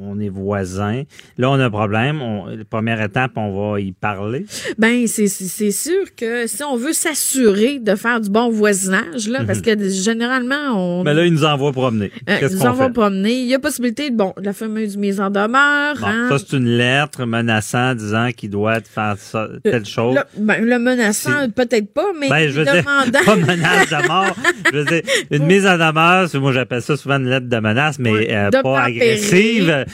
on 0.01 0.19
est 0.19 0.29
voisins. 0.29 1.03
Là, 1.37 1.49
on 1.49 1.59
a 1.59 1.65
un 1.65 1.69
problème. 1.69 2.21
On, 2.21 2.45
la 2.47 2.63
première 2.65 3.01
étape, 3.01 3.31
on 3.35 3.71
va 3.73 3.79
y 3.79 3.91
parler. 3.91 4.45
Ben, 4.77 5.07
c'est 5.07 5.27
sûr 5.71 6.05
que 6.15 6.45
si 6.47 6.63
on 6.63 6.75
veut 6.77 6.93
s'assurer 6.93 7.79
de 7.79 7.95
faire 7.95 8.21
du 8.21 8.29
bon 8.29 8.49
voisinage, 8.49 9.27
là, 9.27 9.43
parce 9.45 9.61
que 9.61 9.71
généralement, 9.89 10.55
on. 10.75 10.99
Mhm. 10.99 11.05
Mais 11.05 11.13
là, 11.13 11.25
il 11.25 11.33
nous 11.33 11.45
envoie 11.45 11.71
promener. 11.71 12.11
euh, 12.29 12.37
Qu'est-ce 12.39 12.53
nous 12.55 12.59
qu'on 12.61 12.69
en 12.69 12.73
va 12.73 12.85
fait? 12.87 12.93
promener. 12.93 13.33
Il 13.41 13.47
y 13.47 13.55
a 13.55 13.59
possibilité 13.59 14.09
de, 14.11 14.15
bon, 14.15 14.33
la 14.41 14.53
fameuse 14.53 14.95
mise 14.97 15.19
en 15.19 15.29
demeure. 15.29 15.95
Bon, 15.99 16.07
hein. 16.07 16.27
ça, 16.29 16.37
c'est 16.37 16.55
une 16.57 16.67
lettre 16.77 17.25
menaçant, 17.25 17.95
disant 17.95 18.29
qu'il 18.35 18.49
doit 18.51 18.79
faire 18.81 19.15
ça, 19.17 19.47
telle 19.63 19.85
chose. 19.85 20.15
Le, 20.15 20.21
ben, 20.43 20.63
le 20.63 20.79
menaçant, 20.79 21.49
peut-être 21.49 21.93
pas, 21.93 22.07
mais 22.19 22.29
Ben, 22.29 22.49
je 22.49 22.59
veux 22.59 22.63
dire, 22.65 22.73
demandant. 22.83 23.23
pas 23.25 23.35
menace 23.35 23.89
de 23.89 24.07
mort. 24.07 24.35
Je 24.71 24.77
veux 24.77 24.85
dire, 24.85 24.98
une 25.31 25.45
mise 25.45 25.65
en 25.65 25.77
demeure, 25.77 26.29
c'est- 26.29 26.39
moi 26.39 26.51
j'appelle 26.51 26.81
ça 26.81 26.97
souvent 26.97 27.17
une 27.17 27.29
lettre 27.29 27.47
de 27.47 27.57
menace, 27.59 27.99
mais 27.99 28.33
euh, 28.33 28.49
de 28.49 28.61
pas 28.61 28.81
agressive. 28.83 29.69
Euh, 29.69 29.85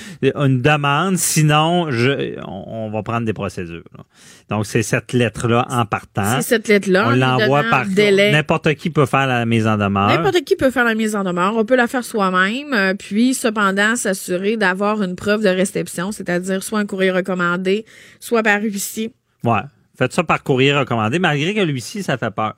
Une 0.45 0.62
demande, 0.62 1.18
sinon 1.18 1.91
je, 1.91 2.39
on, 2.47 2.86
on 2.86 2.89
va 2.89 3.03
prendre 3.03 3.26
des 3.26 3.34
procédures. 3.34 3.84
là. 3.97 4.03
Donc 4.49 4.66
c'est 4.66 4.84
cette 4.84 5.14
lettre-là 5.14 5.66
en 5.70 5.86
partant. 5.86 6.36
C'est 6.38 6.41
cette 6.56 6.68
lettre-là. 6.68 7.10
On 7.10 7.16
l'envoie 7.16 7.64
par 7.70 7.86
délai. 7.88 8.32
n'importe 8.32 8.74
qui 8.76 8.89
peut 8.89 9.06
faire 9.06 9.28
la 9.28 9.45
mise 9.45 9.66
en 9.68 9.78
demeure. 9.78 10.08
N'importe 10.10 10.41
qui 10.43 10.56
peut 10.56 10.70
faire 10.72 10.86
la 10.86 10.95
mise 10.95 11.16
en 11.16 11.24
demeure. 11.24 11.56
On 11.58 11.66
peut 11.66 11.76
la 11.76 11.88
faire 11.88 12.03
soi-même, 12.03 12.74
euh, 12.74 12.93
puis 12.93 13.34
cependant 13.34 13.95
s'assurer 13.95 14.56
d'avoir 14.58 15.01
une 15.01 15.16
preuve 15.16 15.41
de 15.43 15.49
réception, 15.49 16.12
c'est-à-dire 16.12 16.62
soit 16.64 16.80
un 16.80 16.86
courrier 16.86 17.12
recommandé, 17.12 17.86
soit 18.20 18.43
par 18.43 18.62
huissier. 18.62 19.14
Ouais. 19.43 19.62
Faites 19.97 20.12
ça 20.14 20.24
par 20.24 20.43
courrier 20.43 20.74
recommandé, 20.74 21.20
malgré 21.20 21.53
que 21.53 21.62
lui-ci, 21.62 22.03
ça 22.03 22.18
fait 22.18 22.30
peur. 22.30 22.56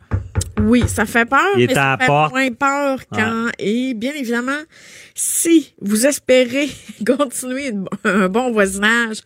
Oui, 0.62 0.84
ça 0.88 1.06
fait 1.06 1.26
peur, 1.26 1.40
mais 1.56 1.68
ça 1.74 1.98
fait 2.00 2.08
porte. 2.08 2.32
moins 2.34 2.52
peur 2.52 3.00
quand... 3.12 3.48
Et 3.60 3.94
bien 3.94 4.14
évidemment, 4.14 4.60
si 5.14 5.74
vous 5.82 6.06
espérez 6.06 6.70
continuer 7.06 7.74
un 8.04 8.28
bon 8.30 8.52
voisinage, 8.52 9.18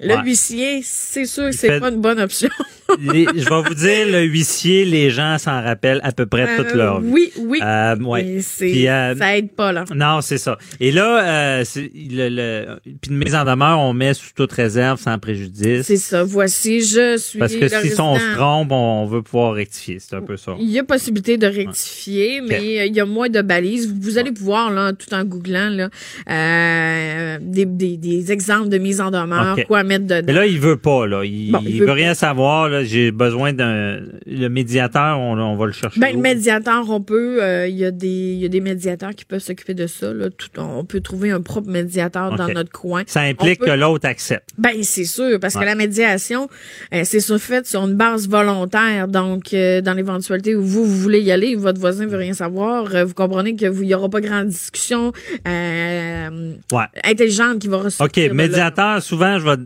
le 0.00 0.14
Ouais. 0.16 0.22
huissier, 0.24 0.80
c'est 0.84 1.24
sûr 1.26 1.46
que 1.50 1.52
c'est 1.56 1.68
fait- 1.68 1.80
pas 1.80 1.88
une 1.90 2.00
bonne 2.00 2.20
option. 2.20 2.48
Les- 3.00 3.26
je 3.34 3.48
vais 3.48 3.62
vous 3.68 3.74
dire, 3.74 4.06
le 4.06 4.22
huissier, 4.22 4.84
les 4.84 5.10
gens 5.10 5.38
s'en 5.38 5.60
rappellent 5.60 6.00
à 6.04 6.12
peu 6.12 6.24
près 6.26 6.56
toute 6.56 6.68
Euh, 6.68 6.74
leur 6.76 7.00
vie. 7.00 7.08
Oui, 7.10 7.32
oui. 7.38 7.58
Euh, 7.60 7.96
ouais. 7.96 8.40
Puis, 8.60 8.86
euh, 8.88 9.16
ça 9.16 9.36
aide 9.36 9.50
pas, 9.52 9.72
là. 9.72 9.84
Non, 9.92 10.20
c'est 10.20 10.38
ça. 10.38 10.56
Et 10.78 10.92
là, 10.92 11.58
euh, 11.58 11.64
le, 11.74 12.28
le, 12.28 12.76
puis 12.84 13.10
une 13.10 13.18
mise 13.18 13.34
en 13.34 13.44
demeure, 13.44 13.80
on 13.80 13.92
met 13.92 14.14
sous 14.14 14.30
toute 14.36 14.52
réserve, 14.52 15.00
sans 15.00 15.18
préjudice. 15.18 15.84
C'est 15.84 15.96
ça. 15.96 16.22
Voici, 16.22 16.80
je 16.82 17.16
suis 17.18 17.40
Parce 17.40 17.56
que 17.56 17.68
si 17.68 18.00
on 18.00 18.16
se 18.18 18.34
trompe, 18.36 18.70
on 18.70 19.04
veut 19.06 19.22
pouvoir 19.22 19.54
rectifier. 19.54 19.98
C'est 19.98 20.14
un 20.14 20.22
peu 20.22 20.36
ça. 20.36 20.52
Il 20.60 20.70
y 20.76 20.80
a 20.80 20.84
possibilité 20.84 21.36
de 21.36 21.46
rectifier, 21.46 22.40
mais 22.40 22.80
euh, 22.80 22.84
il 22.86 22.94
y 22.94 23.00
a 23.00 23.06
moins 23.06 23.28
de 23.28 23.42
balises. 23.42 23.88
Vous, 23.88 23.96
vous 24.00 24.18
allez 24.18 24.32
pouvoir, 24.32 24.70
là, 24.70 24.92
tout 24.92 25.12
en 25.14 25.24
googlant, 25.24 25.70
là, 25.70 25.88
euh, 26.30 27.38
des, 27.40 27.64
des, 27.66 27.96
des 27.96 28.32
exemples 28.32 28.68
de 28.68 28.78
mise 28.78 29.00
en 29.00 29.10
demeure, 29.10 29.56
quoi 29.66 29.82
mettre 29.82 30.04
Mais 30.08 30.22
dedans. 30.22 30.32
là, 30.34 30.46
il 30.46 30.58
veut 30.60 30.76
pas, 30.76 31.06
là. 31.06 31.24
Il, 31.24 31.52
Bon, 31.52 31.60
il 31.62 31.70
il 31.76 31.80
veut, 31.80 31.86
veut 31.86 31.92
rien 31.92 32.14
savoir. 32.14 32.84
J'ai 32.84 33.10
besoin 33.10 33.52
d'un, 33.52 34.00
le 34.26 34.48
médiateur, 34.48 35.18
on, 35.18 35.38
on 35.38 35.56
va 35.56 35.66
le 35.66 35.72
chercher. 35.72 36.00
Ben, 36.00 36.14
le 36.14 36.20
médiateur, 36.20 36.88
on 36.90 37.00
peut, 37.00 37.42
euh, 37.42 37.66
il 37.68 37.76
y 37.76 37.84
a 37.84 37.90
des, 37.90 38.06
il 38.08 38.38
y 38.38 38.44
a 38.44 38.48
des 38.48 38.60
médiateurs 38.60 39.14
qui 39.14 39.24
peuvent 39.24 39.40
s'occuper 39.40 39.74
de 39.74 39.86
ça, 39.86 40.12
là. 40.12 40.26
Tout, 40.30 40.48
on 40.58 40.84
peut 40.84 41.00
trouver 41.00 41.30
un 41.30 41.40
propre 41.40 41.68
médiateur 41.70 42.34
dans 42.36 42.48
notre 42.48 42.70
coin. 42.72 43.02
Ça 43.06 43.20
implique 43.20 43.60
peut- 43.60 43.66
que 43.66 43.70
l'autre 43.72 44.06
accepte. 44.08 44.50
Ben, 44.58 44.82
c'est 44.82 45.04
sûr, 45.04 45.38
parce 45.40 45.54
Ouais. 45.54 45.60
que 45.62 45.66
la 45.66 45.74
médiation, 45.74 46.48
euh, 46.94 47.02
c'est 47.04 47.20
sur 47.20 47.38
fait 47.38 47.66
sur 47.66 47.84
une 47.86 47.94
base 47.94 48.28
volontaire. 48.28 49.08
Donc, 49.08 49.54
dans 49.54 49.94
l'éventualité 49.96 50.54
où 50.54 50.62
vous, 50.66 50.84
vous 50.84 50.96
voulez 51.00 51.20
y 51.20 51.32
aller, 51.32 51.54
votre 51.56 51.80
voisin 51.80 52.06
veut 52.06 52.16
rien 52.18 52.34
savoir, 52.34 52.94
euh, 52.94 53.04
vous 53.04 53.14
comprenez 53.14 53.56
que 53.56 53.66
vous, 53.66 53.82
il 53.82 53.88
y 53.88 53.94
aura 53.94 54.08
pas 54.08 54.20
grande 54.20 54.48
discussion 54.48 55.12
euh, 55.46 56.52
Ouais. 56.72 56.84
intelligente 57.04 57.58
qui 57.60 57.68
va 57.68 57.78
OK, 57.78 57.84
ressortir. 57.84 58.28
là. 58.28 58.34
médiateur. 58.34 59.02
souvent, 59.02 59.38
je 59.38 59.44
vais, 59.48 59.56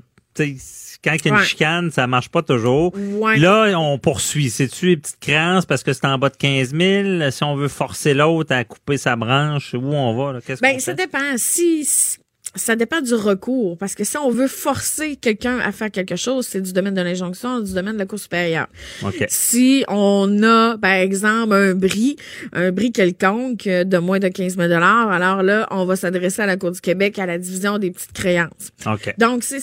quand 1.03 1.13
il 1.15 1.25
y 1.25 1.29
a 1.29 1.33
une 1.33 1.35
Ouais. 1.37 1.45
chicane, 1.45 1.91
ça 1.91 2.07
marche 2.07 2.29
pas 2.29 2.43
toujours. 2.43 2.93
Ouais. 2.97 3.39
Là, 3.39 3.73
on 3.79 3.99
poursuit. 3.99 4.51
C'est-tu 4.51 4.87
les 4.89 4.97
petites 4.99 5.19
créances 5.21 5.65
parce 5.67 5.83
que 5.83 5.93
c'est 5.93 6.05
en 6.07 6.19
bas 6.19 6.29
de 6.29 6.37
15 6.37 6.75
000? 6.75 7.31
Si 7.31 7.43
on 7.43 7.57
veut 7.57 7.69
forcer 7.69 8.13
l'autre 8.15 8.53
à 8.55 8.65
couper 8.65 8.99
sa 8.99 9.17
branche, 9.17 9.75
où 9.75 9.93
on 9.95 10.15
va? 10.17 10.35
là? 10.35 10.41
Qu'est-ce 10.47 10.61
qu'on 10.61 10.69
Ben, 10.69 10.79
ça 10.79 10.93
dépend. 10.95 11.19
Si, 11.37 11.85
si- 11.85 12.19
ça 12.55 12.75
dépend 12.77 13.01
du 13.01 13.15
recours. 13.15 13.77
Parce 13.79 13.95
que 13.95 14.05
si 14.05 14.17
on 14.17 14.31
veut 14.31 14.49
forcer 14.49 15.17
quelqu'un 15.17 15.59
à 15.61 15.73
faire 15.73 15.91
quelque 15.91 16.17
chose, 16.17 16.47
c'est 16.47 16.61
du 16.61 16.73
domaine 16.73 16.95
de 16.95 17.01
l'injonction, 17.03 17.61
du 17.61 17.73
domaine 17.73 17.95
de 17.95 17.99
la 17.99 18.07
Cour 18.07 18.19
supérieure. 18.19 18.67
OK. 19.05 19.25
Si 19.29 19.85
on 19.89 20.43
a, 20.43 20.77
par 20.79 20.93
exemple, 20.93 21.53
un 21.55 21.75
bris, 21.75 22.17
un 22.53 22.73
bris 22.73 22.93
quelconque 22.93 23.65
de 23.65 23.99
moins 23.99 24.19
de 24.19 24.29
15 24.29 24.57
000 24.57 24.73
alors 24.73 25.43
là, 25.43 25.67
on 25.71 25.85
va 25.85 25.97
s'adresser 25.97 26.43
à 26.43 26.47
la 26.47 26.57
Cour 26.57 26.73
du 26.73 26.81
Québec 26.81 27.19
à 27.19 27.27
la 27.27 27.39
division 27.39 27.79
des 27.79 27.91
petites 27.91 28.13
créances. 28.13 28.71
OK. 28.87 29.15
Donc, 29.19 29.43
c'est, 29.45 29.61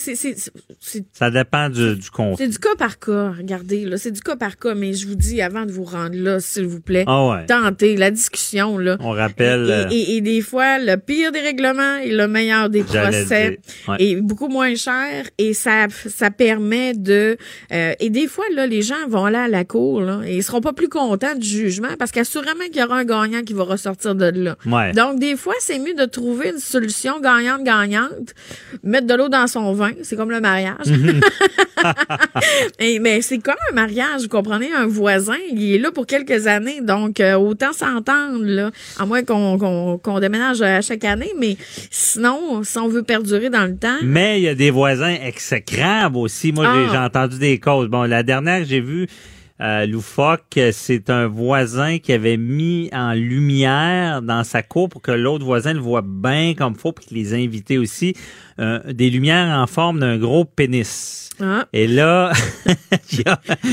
Ça 1.12 1.30
dépend 1.30 1.68
du, 1.68 1.96
du 1.96 2.08
c'est 2.36 2.48
du 2.48 2.58
cas 2.58 2.74
par 2.78 2.98
cas. 2.98 3.32
Regardez, 3.36 3.84
là, 3.84 3.96
c'est 3.98 4.10
du 4.10 4.20
cas 4.20 4.36
par 4.36 4.56
cas. 4.58 4.74
Mais 4.74 4.94
je 4.94 5.06
vous 5.06 5.14
dis, 5.14 5.40
avant 5.42 5.66
de 5.66 5.72
vous 5.72 5.84
rendre 5.84 6.16
là, 6.16 6.40
s'il 6.40 6.66
vous 6.66 6.80
plaît, 6.80 7.04
Ah 7.06 7.26
ouais. 7.28 7.46
tentez 7.46 7.96
la 7.96 8.10
discussion, 8.10 8.78
là. 8.78 8.96
On 9.00 9.10
rappelle. 9.10 9.68
Et, 9.68 9.72
euh, 9.72 9.88
et- 9.90 9.96
et- 9.96 10.16
et 10.16 10.20
des 10.20 10.40
fois, 10.40 10.78
le 10.78 10.96
pire 10.96 11.32
des 11.32 11.40
règlements 11.40 11.96
et 11.98 12.10
le 12.10 12.26
meilleur 12.28 12.70
des 12.70 12.77
J'allais 12.90 13.20
procès 13.20 13.60
ouais. 13.88 13.96
est 13.98 14.16
beaucoup 14.16 14.48
moins 14.48 14.74
cher 14.74 15.24
et 15.38 15.54
ça, 15.54 15.86
ça 15.90 16.30
permet 16.30 16.94
de... 16.94 17.36
euh, 17.72 17.92
et 18.00 18.10
des 18.10 18.26
fois, 18.26 18.44
là, 18.54 18.66
les 18.66 18.82
gens 18.82 19.08
vont 19.08 19.24
aller 19.24 19.38
à 19.38 19.48
la 19.48 19.64
cour 19.64 20.00
là, 20.00 20.20
et 20.26 20.36
ils 20.36 20.42
seront 20.42 20.60
pas 20.60 20.72
plus 20.72 20.88
contents 20.88 21.34
du 21.34 21.46
jugement 21.46 21.88
parce 21.98 22.10
qu'assurément 22.10 22.64
qu'il 22.70 22.80
y 22.80 22.84
aura 22.84 22.98
un 22.98 23.04
gagnant 23.04 23.42
qui 23.42 23.52
va 23.52 23.64
ressortir 23.64 24.14
de 24.14 24.26
là. 24.26 24.56
Ouais. 24.66 24.92
Donc, 24.92 25.18
des 25.18 25.36
fois, 25.36 25.54
c'est 25.60 25.78
mieux 25.78 25.94
de 25.94 26.04
trouver 26.04 26.50
une 26.50 26.58
solution 26.58 27.20
gagnante-gagnante, 27.20 28.34
mettre 28.82 29.06
de 29.06 29.14
l'eau 29.14 29.28
dans 29.28 29.46
son 29.46 29.72
vin, 29.72 29.92
c'est 30.02 30.16
comme 30.16 30.30
le 30.30 30.40
mariage. 30.40 30.86
Mhm. 30.86 31.20
Et, 32.78 32.98
mais 32.98 33.22
c'est 33.22 33.38
comme 33.38 33.56
un 33.70 33.74
mariage, 33.74 34.22
vous 34.22 34.28
comprenez, 34.28 34.72
un 34.72 34.86
voisin, 34.86 35.36
il 35.50 35.74
est 35.74 35.78
là 35.78 35.90
pour 35.90 36.06
quelques 36.06 36.46
années, 36.46 36.80
donc 36.80 37.20
euh, 37.20 37.34
autant 37.34 37.72
s'entendre, 37.72 38.44
là, 38.44 38.70
à 38.98 39.06
moins 39.06 39.22
qu'on 39.22 39.58
qu'on 39.58 39.98
qu'on 39.98 40.20
déménage 40.20 40.62
à 40.62 40.80
chaque 40.80 41.04
année, 41.04 41.32
mais 41.36 41.56
sinon, 41.90 42.62
si 42.68 42.78
on 42.78 42.88
veut 42.88 43.02
perdurer 43.02 43.50
dans 43.50 43.64
le 43.66 43.76
temps, 43.76 43.98
Mais 44.02 44.40
il 44.40 44.44
y 44.44 44.48
a 44.48 44.54
des 44.54 44.70
voisins 44.70 45.14
exécrables 45.22 46.16
aussi. 46.16 46.52
Moi, 46.52 46.64
j'ai 46.64 46.84
Ah. 46.86 46.92
j'ai 46.92 46.98
entendu 46.98 47.38
des 47.38 47.58
causes. 47.58 47.88
Bon, 47.88 48.02
la 48.04 48.22
dernière 48.22 48.60
que 48.60 48.66
j'ai 48.66 48.80
vue, 48.80 49.06
euh, 49.60 49.86
loufoque, 49.86 50.58
c'est 50.72 51.10
un 51.10 51.26
voisin 51.26 51.98
qui 51.98 52.12
avait 52.12 52.36
mis 52.36 52.88
en 52.92 53.12
lumière 53.14 54.22
dans 54.22 54.44
sa 54.44 54.62
cour 54.62 54.88
pour 54.88 55.02
que 55.02 55.10
l'autre 55.10 55.44
voisin 55.44 55.72
le 55.72 55.80
voit 55.80 56.04
bien 56.06 56.54
comme 56.56 56.76
faut, 56.76 56.92
puis 56.92 57.06
les 57.10 57.34
invités 57.34 57.76
aussi, 57.78 58.14
euh, 58.60 58.78
des 58.92 59.10
lumières 59.10 59.58
en 59.58 59.66
forme 59.66 59.98
d'un 59.98 60.16
gros 60.16 60.44
pénis. 60.44 61.30
ah, 61.40 61.66
Et 61.72 61.88
là, 61.88 62.32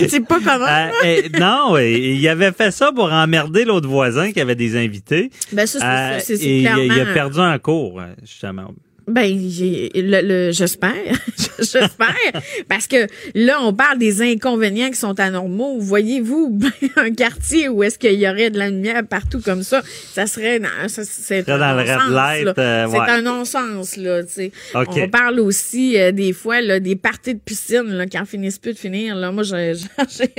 c'est 0.08 0.26
pas 0.28 0.40
comment? 0.44 0.90
Euh, 1.04 1.22
non, 1.40 1.78
eh, 1.78 2.16
il 2.16 2.28
avait 2.28 2.52
fait 2.52 2.72
ça 2.72 2.92
pour 2.92 3.12
emmerder 3.12 3.66
l'autre 3.66 3.88
voisin 3.88 4.32
qui 4.32 4.42
avait 4.42 4.56
des 4.56 4.76
invités. 4.78 5.30
ben 5.52 5.66
ça, 5.68 6.20
c'est- 6.20 6.34
et 6.42 6.62
il 6.62 6.68
a- 6.68 6.74
clairement... 6.74 6.94
il 6.96 7.02
a 7.02 7.14
perdu 7.14 7.40
en 7.40 7.60
cours, 7.60 8.02
justement. 8.24 8.72
Ben, 9.08 9.38
j'ai- 9.50 9.92
le, 9.94 10.22
le- 10.22 10.52
j'espère, 10.52 10.92
j'espère, 11.60 12.42
parce 12.68 12.88
que 12.88 13.06
là, 13.36 13.60
on 13.62 13.72
parle 13.72 14.00
des 14.00 14.22
inconvénients 14.24 14.90
qui 14.90 14.96
sont 14.98 15.20
anormaux. 15.20 15.78
Voyez-vous 15.80 16.60
un 16.96 17.12
quartier 17.14 17.70
où 17.70 17.84
est-ce 17.84 18.00
qu'il 18.00 18.20
y 18.20 18.28
aurait 18.28 18.50
de 18.50 18.58
la 18.58 18.70
lumière 18.72 19.04
partout 19.08 19.42
comme 19.42 19.62
ça, 19.62 19.84
ça 20.12 20.26
serait, 20.26 20.58
non, 20.58 20.70
ça, 20.88 21.04
c'est 21.06 21.48
un 21.50 21.58
dans 21.60 21.74
le 21.76 21.82
red 21.82 21.88
non-sens, 21.90 22.12
light, 22.12 22.58
euh, 22.58 22.88
c'est 22.90 22.98
un 23.12 23.22
non-sens 23.22 23.98
là. 23.98 24.24
Tu 24.24 24.30
sais, 24.32 24.52
OK. 24.74 24.88
on 24.96 25.10
parle 25.10 25.40
aussi 25.40 26.00
euh, 26.00 26.12
des 26.12 26.34
fois 26.34 26.62
là, 26.62 26.80
des 26.80 26.96
parties 26.96 27.36
de 27.36 27.40
piscine 27.40 27.84
là, 27.90 28.08
qui 28.08 28.18
en 28.18 28.26
finissent 28.26 28.58
plus 28.60 28.74
de 28.74 28.80
finir. 28.80 29.16
Là, 29.16 29.32
moi, 29.32 29.44
j'ai, 29.44 29.74
j'ai, 30.18 30.32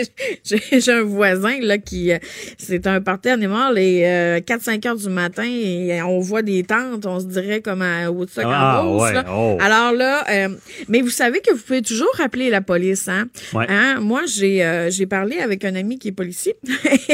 j'ai- 0.45 0.81
j'ai 0.81 0.93
un 0.93 1.03
voisin 1.03 1.59
là 1.61 1.79
qui, 1.79 2.13
euh, 2.13 2.19
c'est 2.59 2.87
un 2.89 3.01
party 3.01 3.29
animal 3.29 3.79
et 3.79 4.41
4-5 4.45 4.89
heures 4.89 4.97
du 4.97 5.09
matin 5.09 5.45
et 5.47 6.03
on 6.03 6.19
voit 6.19 6.43
des 6.43 6.65
tentes, 6.65 7.07
on 7.07 7.21
se 7.21 7.27
dirait 7.27 7.61
comme 7.61 7.83
à, 7.83 8.11
au-dessus 8.11 8.41
de 8.41 8.45
Ouais, 8.47 8.56
Ah, 8.59 8.87
ouais, 8.87 9.13
oh. 9.29 9.59
Alors 9.61 9.93
là, 9.93 10.25
euh, 10.31 10.49
mais 10.89 11.03
vous 11.03 11.11
savez 11.11 11.41
que 11.41 11.53
vous 11.53 11.63
pouvez 11.63 11.83
toujours 11.83 12.15
appeler 12.23 12.51
la 12.51 12.61
police. 12.61 13.09
Hein? 13.09 13.27
Ouais. 13.53 13.67
Hein? 13.69 14.01
Moi, 14.01 14.23
j'ai 14.27 14.65
euh, 14.65 14.91
j'ai 14.91 15.07
parlé 15.07 15.39
avec 15.39 15.65
un 15.65 15.75
ami 15.75 15.99
qui 15.99 16.09
est 16.09 16.13
policier. 16.13 16.57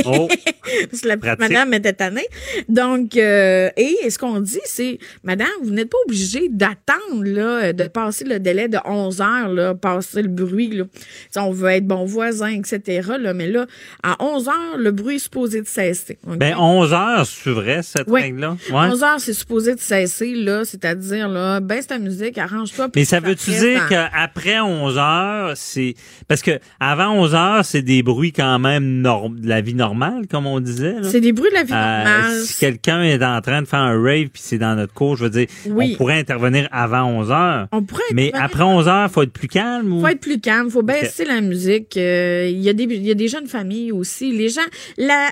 Oh. 0.04 0.28
Parce 0.90 1.02
que 1.02 1.08
la 1.08 1.16
petite 1.16 1.38
madame 1.38 1.74
était 1.74 1.92
tannée. 1.92 2.26
Donc, 2.68 3.16
euh, 3.16 3.70
et 3.76 4.08
ce 4.08 4.18
qu'on 4.18 4.40
dit, 4.40 4.60
c'est, 4.64 4.98
madame, 5.22 5.48
vous 5.62 5.70
n'êtes 5.70 5.90
pas 5.90 5.98
obligée 6.06 6.48
d'attendre, 6.48 7.24
là, 7.24 7.72
de 7.72 7.84
passer 7.84 8.24
le 8.24 8.38
délai 8.38 8.68
de 8.68 8.78
11 8.84 9.20
heures, 9.20 9.48
là, 9.48 9.74
passer 9.74 10.22
le 10.22 10.28
bruit, 10.28 10.70
là. 10.70 10.84
Si 11.30 11.38
on 11.38 11.50
veut 11.50 11.70
être 11.70 11.86
bon 11.86 12.04
voisin, 12.04 12.50
etc., 12.50 13.08
là, 13.20 13.34
mais 13.34 13.48
là, 13.48 13.66
à 14.02 14.22
11 14.22 14.48
heures, 14.48 14.76
le 14.78 14.90
bruit 14.92 15.16
est 15.16 15.20
supposé 15.20 15.60
de 15.60 15.66
cesser. 15.66 16.18
Ben, 16.26 16.56
11 16.56 16.92
heures, 16.92 17.26
c'est 17.26 17.50
vrai, 17.50 17.82
cette 17.82 18.08
règle-là? 18.08 18.56
Ouais. 18.70 18.92
11 18.92 19.02
heures, 19.02 19.20
c'est 19.20 19.32
supposé 19.32 19.74
de 19.74 19.80
cesser, 19.80 20.34
là, 20.34 20.64
c'est-à-dire, 20.64 21.28
là, 21.32 21.60
baisse 21.60 21.86
ta 21.88 21.98
musique, 21.98 22.38
arrange-toi. 22.38 22.88
Mais 22.94 23.04
ça 23.04 23.20
veut-tu 23.20 23.50
dire 23.50 23.88
qu'après 23.88 24.60
11 24.60 24.98
heures, 24.98 25.52
c'est 25.56 25.94
parce 26.28 26.42
que 26.42 26.58
avant 26.80 27.12
11 27.14 27.34
heures, 27.34 27.64
c'est 27.64 27.82
des 27.82 28.02
bruits 28.02 28.32
quand 28.32 28.58
même 28.58 29.00
norm... 29.00 29.40
de 29.40 29.48
la 29.48 29.60
vie 29.60 29.74
normale, 29.74 30.26
comme 30.30 30.46
on 30.46 30.60
disait. 30.60 30.94
C'est 31.02 31.20
des 31.20 31.32
bruits 31.32 31.50
de 31.50 31.54
la 31.54 31.64
vie 31.64 31.72
Euh, 31.72 32.04
normale. 32.04 32.40
si 32.40 32.58
quelqu'un 32.58 33.02
est 33.02 33.22
en 33.24 33.40
train 33.40 33.62
de 33.62 33.66
faire 33.66 33.80
un 33.80 34.00
rave 34.02 34.28
puis 34.28 34.42
c'est 34.44 34.58
dans 34.58 34.74
notre 34.76 34.92
cours, 34.94 35.16
je 35.16 35.24
veux 35.24 35.30
dire, 35.30 35.46
Oui. 35.66 35.92
on 35.94 35.96
pourrait 35.96 36.18
intervenir 36.18 36.68
avant 36.70 37.04
11 37.06 37.30
heures. 37.30 37.68
On 37.72 37.82
pourrait 37.82 38.02
Mais 38.12 38.28
intervenir. 38.28 38.44
après 38.44 38.62
11 38.64 38.88
heures, 38.88 39.10
faut 39.10 39.22
être 39.22 39.32
plus 39.32 39.48
calme 39.48 39.92
ou? 39.92 40.00
Faut 40.00 40.06
être 40.08 40.20
plus 40.20 40.40
calme, 40.40 40.70
faut 40.70 40.82
baisser 40.82 41.24
la 41.24 41.40
musique. 41.40 41.96
Euh, 41.96 42.48
Il 42.50 42.60
y 42.60 42.68
a 42.68 42.72
des 42.72 42.84
il 42.84 43.06
y 43.06 43.10
a 43.10 43.14
des 43.14 43.28
jeunes 43.28 43.46
familles 43.46 43.92
aussi. 43.92 44.32
Les 44.32 44.48
gens, 44.48 44.60
la 44.98 45.30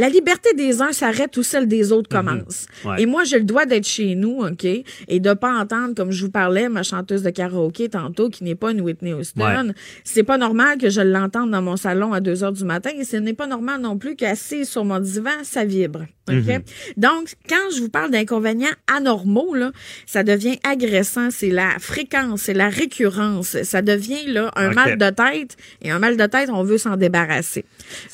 la 0.00 0.08
liberté 0.08 0.54
des 0.54 0.80
uns 0.80 0.92
s'arrête 0.92 1.36
où 1.36 1.42
celle 1.42 1.68
des 1.68 1.92
autres 1.92 2.08
commence. 2.08 2.66
Mhm. 2.84 2.90
Ouais. 2.90 3.02
Et 3.02 3.06
moi, 3.06 3.24
j'ai 3.24 3.38
le 3.38 3.44
droit 3.44 3.66
d'être 3.66 3.86
chez 3.86 4.14
nous, 4.14 4.42
OK, 4.42 4.64
et 4.64 5.20
de 5.20 5.32
pas 5.34 5.52
entendre, 5.52 5.94
comme 5.94 6.10
je 6.10 6.24
vous 6.24 6.30
parlais, 6.30 6.70
ma 6.70 6.82
chanteuse 6.82 7.22
de 7.22 7.28
karaoké 7.28 7.90
tantôt, 7.90 8.30
qui 8.30 8.42
n'est 8.42 8.54
pas 8.54 8.70
une 8.70 8.80
Whitney 8.80 9.12
Houston. 9.12 9.42
Ouais. 9.42 9.74
C'est 10.02 10.22
pas 10.22 10.38
normal 10.38 10.78
que 10.78 10.88
je 10.88 11.02
l'entende 11.02 11.50
dans 11.50 11.60
mon 11.60 11.76
salon 11.76 12.14
à 12.14 12.20
2 12.20 12.42
heures 12.42 12.52
du 12.52 12.64
matin, 12.64 12.90
et 12.98 13.04
ce 13.04 13.18
n'est 13.18 13.34
pas 13.34 13.46
normal 13.46 13.82
non 13.82 13.98
plus 13.98 14.16
qu'assise 14.16 14.70
sur 14.70 14.86
mon 14.86 15.00
divan, 15.00 15.30
ça 15.42 15.66
vibre. 15.66 16.06
OK? 16.28 16.34
Mhm. 16.34 16.62
Donc, 16.96 17.34
quand 17.48 17.70
je 17.74 17.80
vous 17.80 17.88
parle 17.90 18.10
d'inconvénients 18.10 18.68
anormaux, 18.86 19.54
là, 19.54 19.72
ça 20.06 20.22
devient 20.22 20.58
agressant. 20.64 21.28
C'est 21.30 21.50
la 21.50 21.78
fréquence, 21.78 22.42
c'est 22.42 22.54
la 22.54 22.68
récurrence. 22.68 23.60
Ça 23.62 23.82
devient 23.82 24.26
là, 24.26 24.50
un 24.56 24.70
mal 24.70 24.96
de 24.96 25.10
tête. 25.10 25.56
Et 25.82 25.90
un 25.90 25.98
mal 25.98 26.16
de 26.16 26.26
tête, 26.26 26.48
on 26.50 26.62
veut 26.62 26.78
s'en 26.78 26.96
débarrasser. 26.96 27.64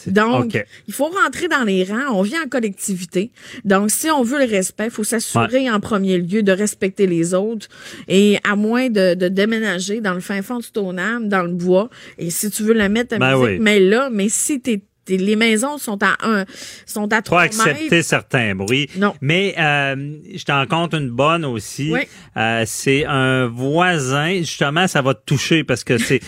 Donc, 0.07 0.59
il 0.89 0.95
faut 0.95 1.11
rentrer 1.25 1.49
dans 1.49 1.63
les 1.63 1.76
rangs. 1.85 2.13
On 2.13 2.23
vit 2.23 2.37
en 2.45 2.49
collectivité. 2.49 3.31
Donc, 3.65 3.91
si 3.91 4.11
on 4.11 4.23
veut 4.23 4.39
le 4.39 4.51
respect, 4.51 4.85
il 4.87 4.91
faut 4.91 5.05
s'assurer 5.05 5.71
en 5.71 5.81
premier 5.81 6.19
lieu 6.19 6.43
de 6.43 6.53
respecter 6.53 7.07
les 7.07 7.35
autres. 7.35 7.69
Et 8.09 8.39
à 8.45 8.57
moins 8.57 8.89
de, 8.91 9.15
de 9.15 9.29
déménager 9.29 10.01
dans 10.01 10.15
le 10.15 10.21
fin 10.21 10.43
fond 10.43 10.59
du 10.59 10.67
Stoneham, 10.67 11.29
dans 11.29 11.43
le 11.43 11.53
bois. 11.53 11.91
Et 12.19 12.31
si 12.31 12.51
tu 12.51 12.63
veux 12.63 12.75
la 12.75 12.89
mettre 12.89 13.15
à 13.15 13.19
Ben 13.19 13.37
musique, 13.37 13.59
oui. 13.59 13.59
mais 13.61 13.81
là, 13.81 14.09
mais 14.13 14.29
si 14.29 14.61
t'es- 14.61 14.83
les 15.09 15.37
maisons 15.37 15.79
sont 15.79 15.99
à 16.03 16.17
un, 16.23 16.45
sont 16.85 17.13
à 17.13 17.23
trois 17.23 17.43
accepter 17.43 17.91
mètres. 17.91 18.07
certains 18.07 18.55
bruits. 18.55 18.89
Non. 18.97 19.15
Mais 19.21 19.55
euh, 19.59 20.17
je 20.35 20.45
t'en 20.45 20.67
compte 20.67 20.95
une 20.95 21.11
bonne 21.11 21.45
aussi. 21.45 21.93
Oui. 21.93 22.01
Euh, 22.37 22.65
c'est 22.67 23.05
un 23.05 23.47
voisin. 23.47 24.39
Justement, 24.39 24.87
ça 24.87 25.03
va 25.03 25.15
te 25.15 25.25
toucher 25.25 25.65
parce 25.65 25.85
que 25.85 25.99
c'est 25.99 26.21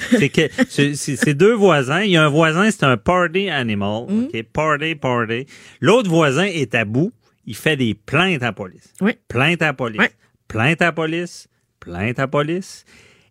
c'est 0.95 1.35
deux 1.35 1.55
voisins. 1.55 2.03
Il 2.03 2.11
y 2.12 2.16
a 2.16 2.24
un 2.24 2.29
voisin, 2.29 2.70
c'est 2.70 2.85
un 2.85 2.97
party 2.97 3.51
animal. 3.51 4.07
Mm. 4.09 4.24
OK, 4.24 4.43
party 4.53 4.95
party. 4.95 5.47
L'autre 5.81 6.09
voisin 6.09 6.45
est 6.45 6.74
à 6.74 6.85
bout. 6.85 7.12
Il 7.47 7.57
fait 7.57 7.76
des 7.76 7.95
plaintes 7.95 8.43
à 8.43 8.47
la 8.47 8.53
police. 8.53 8.93
Oui. 9.01 9.12
Plainte 9.29 9.62
à 9.62 9.66
la 9.66 9.72
police. 9.72 10.01
Oui. 10.01 10.07
Plainte 10.49 10.83
à 10.83 10.87
la 10.87 10.93
police. 10.93 11.49
Plainte 11.81 12.18
à 12.18 12.22
la 12.22 12.29
police. 12.29 12.85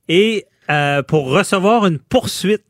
Et 0.09 0.45
euh, 0.69 1.03
pour 1.03 1.29
recevoir 1.29 1.85
une 1.85 1.99
poursuite 1.99 2.63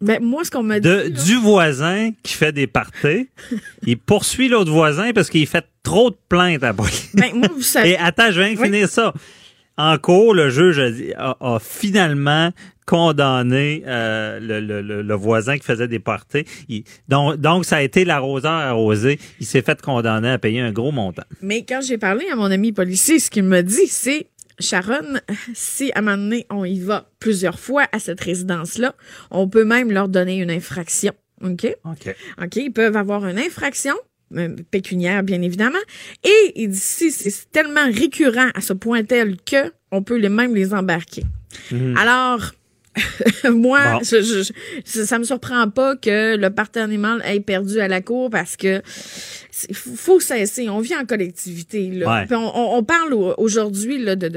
Ben, 0.00 0.22
moi, 0.22 0.44
ce 0.44 0.50
qu'on 0.50 0.62
m'a 0.62 0.78
dit. 0.80 0.88
de, 0.88 0.94
là, 0.94 1.08
du 1.08 1.36
voisin 1.36 2.10
qui 2.22 2.34
fait 2.34 2.52
des 2.52 2.66
parties. 2.66 3.28
il 3.86 3.96
poursuit 3.98 4.48
l'autre 4.48 4.70
voisin 4.70 5.12
parce 5.12 5.30
qu'il 5.30 5.46
fait 5.46 5.64
trop 5.82 6.10
de 6.10 6.16
plaintes 6.28 6.62
à 6.64 6.74
police. 6.74 7.10
ben, 7.14 7.30
moi, 7.34 7.48
vous 7.54 7.62
savez. 7.62 7.90
Et 7.92 7.96
attends, 7.98 8.30
je 8.30 8.40
viens 8.40 8.52
de 8.52 8.58
Oui. 8.58 8.64
finir 8.66 8.88
ça. 8.88 9.14
En 9.78 9.96
cours, 9.98 10.34
le 10.34 10.48
juge 10.50 10.78
a, 10.78 10.90
dit- 10.90 11.12
a- 11.16 11.36
a 11.40 11.58
finalement 11.58 12.50
condamné 12.86 13.82
euh, 13.86 14.38
le, 14.40 14.60
le- 14.60 14.80
le- 14.80 15.02
le 15.02 15.14
voisin 15.14 15.58
qui 15.58 15.64
faisait 15.64 15.88
des 15.88 15.98
parties. 15.98 16.44
Il- 16.68 16.84
donc, 17.08 17.36
donc, 17.36 17.64
ça 17.64 17.76
a 17.76 17.82
été 17.82 18.04
l'arroseur 18.04 18.52
arrosé. 18.52 19.18
Il 19.40 19.46
s'est 19.46 19.62
fait 19.62 19.80
condamner 19.82 20.30
à 20.30 20.38
payer 20.38 20.60
un 20.60 20.72
gros 20.72 20.92
montant. 20.92 21.24
Mais 21.42 21.64
quand 21.68 21.80
j'ai 21.82 21.98
parlé 21.98 22.26
à 22.30 22.36
mon 22.36 22.50
ami 22.50 22.72
policier, 22.72 23.18
ce 23.18 23.28
qu'il 23.30 23.42
me 23.44 23.62
dit, 23.62 23.86
c'est 23.88 24.28
Sharon, 24.58 25.18
si 25.54 25.92
à 25.92 25.98
un 25.98 26.02
moment 26.02 26.16
donné, 26.16 26.46
on 26.50 26.64
y 26.64 26.80
va 26.80 27.10
plusieurs 27.18 27.58
fois 27.58 27.86
à 27.92 27.98
cette 27.98 28.20
résidence-là, 28.20 28.94
on 29.30 29.48
peut 29.48 29.64
même 29.64 29.90
leur 29.92 30.08
donner 30.08 30.38
une 30.38 30.50
infraction. 30.50 31.12
OK? 31.42 31.66
OK. 31.84 32.16
OK? 32.42 32.56
Ils 32.56 32.72
peuvent 32.72 32.96
avoir 32.96 33.26
une 33.26 33.38
infraction 33.38 33.94
euh, 34.36 34.56
pécuniaire, 34.70 35.22
bien 35.22 35.42
évidemment. 35.42 35.78
Et 36.24 36.52
il 36.56 36.70
dit 36.70 36.78
si 36.78 37.10
c'est 37.10 37.50
tellement 37.52 37.86
récurrent 37.86 38.48
à 38.54 38.60
ce 38.60 38.72
point 38.72 39.04
tel 39.04 39.36
que 39.42 39.72
on 39.92 40.02
peut 40.02 40.16
les 40.16 40.28
même 40.28 40.54
les 40.54 40.74
embarquer. 40.74 41.22
Alors, 41.96 42.52
moi, 43.50 43.80
Bon. 43.92 43.98
je, 44.02 44.22
je- 44.22 44.52
je- 44.86 45.04
ça 45.04 45.18
me 45.18 45.24
surprend 45.24 45.68
pas 45.70 45.96
que 45.96 46.36
le 46.36 46.50
animal 46.80 47.22
ait 47.26 47.40
perdu 47.40 47.80
à 47.80 47.88
la 47.88 48.00
cour 48.00 48.30
parce 48.30 48.56
que 48.56 48.82
il 49.70 49.74
faut 49.74 50.20
cesser. 50.20 50.68
On 50.68 50.80
vit 50.80 50.94
en 50.96 51.06
collectivité. 51.06 51.88
Là. 51.90 52.06
Ouais. 52.20 52.26
Puis 52.26 52.34
on, 52.36 52.76
on- 52.76 52.84
parle 52.84 53.14
au- 53.14 53.34
aujourd'hui 53.38 53.98
là, 53.98 54.14
de, 54.16 54.28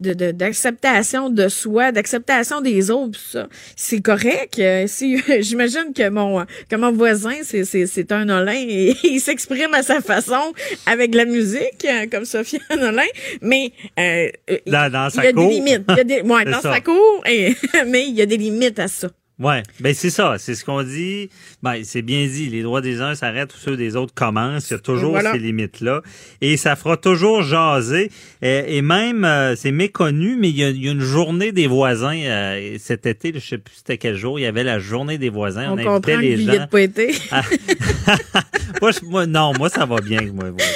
de, 0.00 0.30
d'acceptation 0.32 1.30
de 1.30 1.48
soi, 1.48 1.90
d'acceptation 1.92 2.60
des 2.60 2.90
autres. 2.90 3.18
Ça, 3.18 3.48
c'est 3.76 4.00
correct. 4.02 4.58
Euh, 4.58 4.84
Si 4.86 5.16
j'imagine 5.40 5.92
que 5.94 6.08
mon 6.10 6.44
que 6.68 6.76
mon 6.76 6.92
voisin 6.92 7.34
c'est 7.42 7.64
c'est 7.64 7.86
c'est 7.86 8.12
un 8.12 8.28
Olin 8.28 8.52
et 8.54 8.94
il 9.04 9.20
s'exprime 9.20 9.72
à 9.74 9.82
sa 9.82 10.00
façon 10.00 10.52
avec 10.86 11.14
la 11.14 11.24
musique 11.24 11.84
euh, 11.86 12.06
comme 12.10 12.24
Sophia 12.26 12.60
Olin, 12.70 13.02
mais 13.40 13.72
euh, 13.98 14.28
il- 14.66 14.72
Dans- 14.72 15.10
sa 15.10 15.22
il 15.22 15.24
y 15.26 15.28
a 15.28 15.32
cour. 15.32 15.48
des 15.48 15.54
limites. 15.54 15.82
Il 15.88 15.96
y 15.96 16.00
a 16.00 16.04
des, 16.04 16.20
ouais, 16.20 16.44
dans 16.44 16.60
ça. 16.60 16.74
sa 16.74 16.80
cour, 16.80 17.22
et- 17.26 17.56
mais 17.86 17.97
il 18.06 18.14
y 18.14 18.22
a 18.22 18.26
des 18.26 18.36
limites 18.36 18.78
à 18.78 18.88
ça. 18.88 19.08
Ouais, 19.40 19.62
ben 19.78 19.94
c'est 19.94 20.10
ça, 20.10 20.34
c'est 20.36 20.56
ce 20.56 20.64
qu'on 20.64 20.82
dit. 20.82 21.30
Ben 21.62 21.76
c'est 21.84 22.02
bien 22.02 22.26
dit, 22.26 22.48
les 22.50 22.64
droits 22.64 22.80
des 22.80 23.00
uns 23.00 23.14
s'arrêtent 23.14 23.54
où 23.54 23.56
ceux 23.56 23.76
des 23.76 23.94
autres 23.94 24.12
commencent. 24.12 24.68
Il 24.70 24.72
y 24.72 24.76
a 24.76 24.80
toujours 24.80 25.12
Voilà. 25.12 25.30
ces 25.30 25.38
limites 25.38 25.80
là, 25.80 26.02
et 26.40 26.56
ça 26.56 26.74
fera 26.74 26.96
toujours 26.96 27.44
jaser. 27.44 28.10
Et, 28.42 28.78
et 28.78 28.82
même 28.82 29.24
euh, 29.24 29.54
c'est 29.54 29.70
méconnu, 29.70 30.36
mais 30.40 30.48
il 30.50 30.56
y, 30.56 30.64
a, 30.64 30.70
il 30.70 30.84
y 30.84 30.88
a 30.88 30.90
une 30.90 30.98
journée 30.98 31.52
des 31.52 31.68
voisins 31.68 32.16
euh, 32.18 32.78
cet 32.80 33.06
été. 33.06 33.30
Je 33.32 33.38
sais 33.38 33.58
plus 33.58 33.76
c'était 33.76 33.96
quel 33.96 34.16
jour. 34.16 34.40
Il 34.40 34.42
y 34.42 34.46
avait 34.46 34.64
la 34.64 34.80
journée 34.80 35.18
des 35.18 35.30
voisins. 35.30 35.68
On, 35.70 35.74
On, 35.74 35.76
comprend 35.84 35.94
invitait 35.94 36.16
que 36.16 36.20
les 36.20 36.42
y 36.42 36.56
gens. 36.56 36.66
pas 36.66 36.80
été. 36.80 37.14
moi, 38.82 38.90
je- 38.90 39.04
moi, 39.06 39.26
non, 39.26 39.52
moi, 39.56 39.68
ça 39.68 39.86
va 39.86 40.00
bien. 40.00 40.20
Moi, 40.32 40.50
moi. 40.50 40.66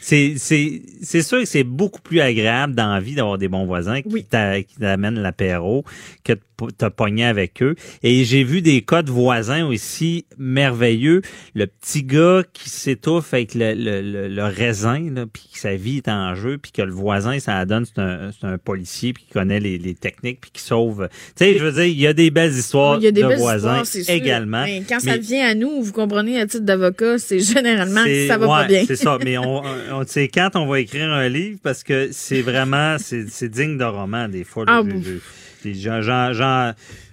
C'est, 0.00 0.34
c'est, 0.38 0.82
c'est 1.02 1.22
sûr 1.22 1.38
que 1.40 1.44
c'est 1.44 1.64
beaucoup 1.64 2.00
plus 2.00 2.20
agréable 2.20 2.74
dans 2.74 2.92
la 2.92 3.00
vie 3.00 3.14
d'avoir 3.14 3.38
des 3.38 3.48
bons 3.48 3.64
voisins 3.66 4.00
qui, 4.02 4.08
Oui. 4.10 4.24
t'a- 4.28 4.62
qui 4.62 4.76
t'amènent 4.76 5.20
l'apéro 5.20 5.84
que 6.24 6.32
de 6.32 6.40
te 6.68 6.86
pogner 6.88 7.24
avec 7.24 7.62
eux. 7.62 7.74
Et 8.02 8.24
j'ai 8.24 8.44
vu 8.44 8.62
des 8.62 8.82
cas 8.82 9.02
de 9.02 9.10
voisins 9.10 9.66
aussi 9.66 10.26
merveilleux. 10.38 11.22
Le 11.54 11.66
petit 11.66 12.02
gars 12.02 12.42
qui 12.52 12.68
s'étouffe 12.68 13.32
avec 13.34 13.54
le, 13.54 13.74
le, 13.74 14.00
le, 14.02 14.28
le 14.28 14.44
raisin, 14.44 15.00
là, 15.14 15.24
puis 15.32 15.44
que 15.52 15.58
sa 15.58 15.74
vie 15.76 15.98
est 15.98 16.08
en 16.08 16.34
jeu, 16.34 16.58
puis 16.58 16.72
que 16.72 16.82
le 16.82 16.92
voisin, 16.92 17.38
ça 17.38 17.64
donne, 17.64 17.84
c'est 17.84 18.00
un, 18.00 18.30
c'est 18.38 18.46
un 18.46 18.58
policier, 18.58 19.12
puis 19.12 19.24
qui 19.24 19.32
connaît 19.32 19.60
les, 19.60 19.78
les 19.78 19.94
techniques, 19.94 20.40
puis 20.40 20.50
qui 20.52 20.62
sauve. 20.62 21.08
Tu 21.36 21.44
sais, 21.44 21.58
je 21.58 21.64
veux 21.64 21.72
dire, 21.72 21.84
il 21.84 21.98
y 22.00 22.06
a 22.06 22.12
des 22.12 22.30
belles 22.30 22.52
histoires 22.52 22.98
Il 22.98 23.04
y 23.04 23.08
a 23.08 23.12
des 23.12 23.22
de 23.22 23.28
belles 23.28 23.38
voisins 23.38 23.82
histoires, 23.82 24.04
c'est 24.06 24.16
également. 24.16 24.64
Mais 24.64 24.82
quand 24.88 25.00
ça 25.00 25.16
vient 25.16 25.46
à 25.48 25.54
nous, 25.54 25.82
vous 25.82 25.92
comprenez, 25.92 26.40
à 26.40 26.46
titre 26.46 26.64
d'avocat, 26.64 27.18
c'est 27.18 27.38
généralement 27.40 28.02
que 28.04 28.08
c'est- 28.08 28.28
ça 28.28 28.38
va 28.38 28.46
pas 28.46 28.66
bien. 28.66 28.84
C'est 28.86 28.96
ça, 28.96 29.18
mais 29.24 29.38
on, 29.38 29.62
on, 29.92 30.04
sais, 30.06 30.28
quand 30.28 30.50
on 30.54 30.66
va 30.66 30.80
écrire 30.80 31.10
un 31.10 31.28
livre, 31.28 31.58
parce 31.62 31.82
que 31.82 32.08
c'est 32.12 32.42
vraiment, 32.42 32.96
c'est 32.98 33.28
c'est 33.28 33.48
digne 33.48 33.78
de 33.78 33.84
roman, 33.84 34.28
des 34.28 34.44
fois. 34.44 34.64
Ah, 34.66 34.82
le- 34.84 35.20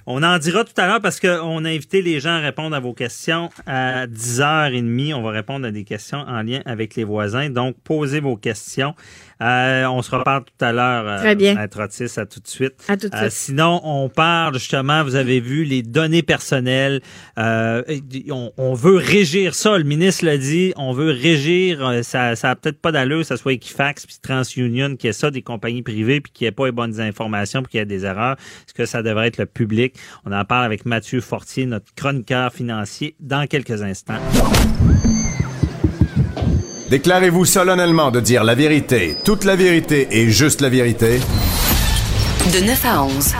on 0.09 0.23
en 0.23 0.37
dira 0.37 0.63
tout 0.63 0.73
à 0.77 0.87
l'heure 0.87 1.01
parce 1.01 1.19
qu'on 1.19 1.65
a 1.65 1.69
invité 1.69 2.01
les 2.01 2.21
gens 2.21 2.31
à 2.31 2.39
répondre 2.39 2.73
à 2.75 2.79
vos 2.79 2.93
questions 2.93 3.49
à 3.65 4.07
10h30. 4.07 5.13
On 5.13 5.21
va 5.21 5.31
répondre 5.31 5.67
à 5.67 5.71
des 5.71 5.83
questions 5.83 6.19
en 6.19 6.43
lien 6.43 6.61
avec 6.65 6.95
les 6.95 7.03
voisins. 7.03 7.49
Donc, 7.49 7.75
posez 7.83 8.21
vos 8.21 8.37
questions. 8.37 8.95
Euh, 9.41 9.85
on 9.85 10.01
se 10.01 10.09
reparle 10.15 10.43
tout 10.45 10.65
à 10.65 10.71
l'heure. 10.71 11.07
euh, 11.07 11.19
Très 11.19 11.35
bien. 11.35 11.55
Maître 11.55 11.79
Otis, 11.83 12.19
à 12.19 12.25
tout 12.25 12.39
de 12.39 12.47
suite. 12.47 12.73
À 12.87 12.97
tout 12.97 13.07
de 13.09 13.15
Euh, 13.15 13.19
suite. 13.21 13.31
sinon, 13.31 13.81
on 13.83 14.09
parle 14.09 14.55
justement, 14.55 15.03
vous 15.03 15.15
avez 15.15 15.39
vu, 15.39 15.63
les 15.63 15.83
données 15.83 16.23
personnelles. 16.23 17.01
Euh, 17.37 17.83
on, 18.31 18.51
on 18.57 18.73
veut 18.73 18.97
régir 18.97 19.53
ça, 19.53 19.77
le 19.77 19.83
ministre 19.83 20.25
l'a 20.25 20.37
dit, 20.37 20.73
on 20.75 20.91
veut 20.91 21.11
régir, 21.11 21.91
ça 22.03 22.35
ça 22.35 22.49
a 22.51 22.55
peut-être 22.55 22.79
pas 22.81 22.91
d'allure, 22.91 23.19
que 23.19 23.23
ça 23.27 23.37
soit 23.37 23.53
Equifax 23.53 24.05
puis 24.05 24.15
TransUnion 24.21 24.95
qui 24.95 25.07
est 25.07 25.13
ça, 25.13 25.29
des 25.31 25.41
compagnies 25.41 25.83
privées, 25.83 26.19
puis 26.21 26.31
qui 26.33 26.45
ait 26.45 26.51
pas 26.51 26.65
les 26.65 26.71
bonnes 26.71 26.99
informations, 26.99 27.61
puis 27.61 27.71
qu'il 27.71 27.77
y 27.79 27.81
a 27.81 27.85
des 27.85 28.05
erreurs. 28.05 28.37
Est-ce 28.67 28.73
que 28.73 28.85
ça 28.85 29.03
devrait 29.03 29.27
être 29.27 29.37
le 29.37 29.45
public? 29.45 29.95
On 30.25 30.31
en 30.31 30.45
parle 30.45 30.65
avec 30.65 30.85
Mathieu 30.85 31.21
Fortier, 31.21 31.65
notre 31.65 31.93
chroniqueur 31.95 32.51
financier, 32.51 33.15
dans 33.19 33.45
quelques 33.47 33.81
instants. 33.83 34.19
Déclarez-vous 36.89 37.43
solennellement 37.43 38.11
de 38.11 38.21
dire 38.21 38.45
la 38.45 38.55
vérité, 38.55 39.17
toute 39.25 39.43
la 39.43 39.57
vérité 39.57 40.07
et 40.09 40.29
juste 40.29 40.61
la 40.61 40.69
vérité. 40.69 41.19
De 42.53 42.65
9 42.65 42.85
à 42.85 43.03
11. 43.03 43.35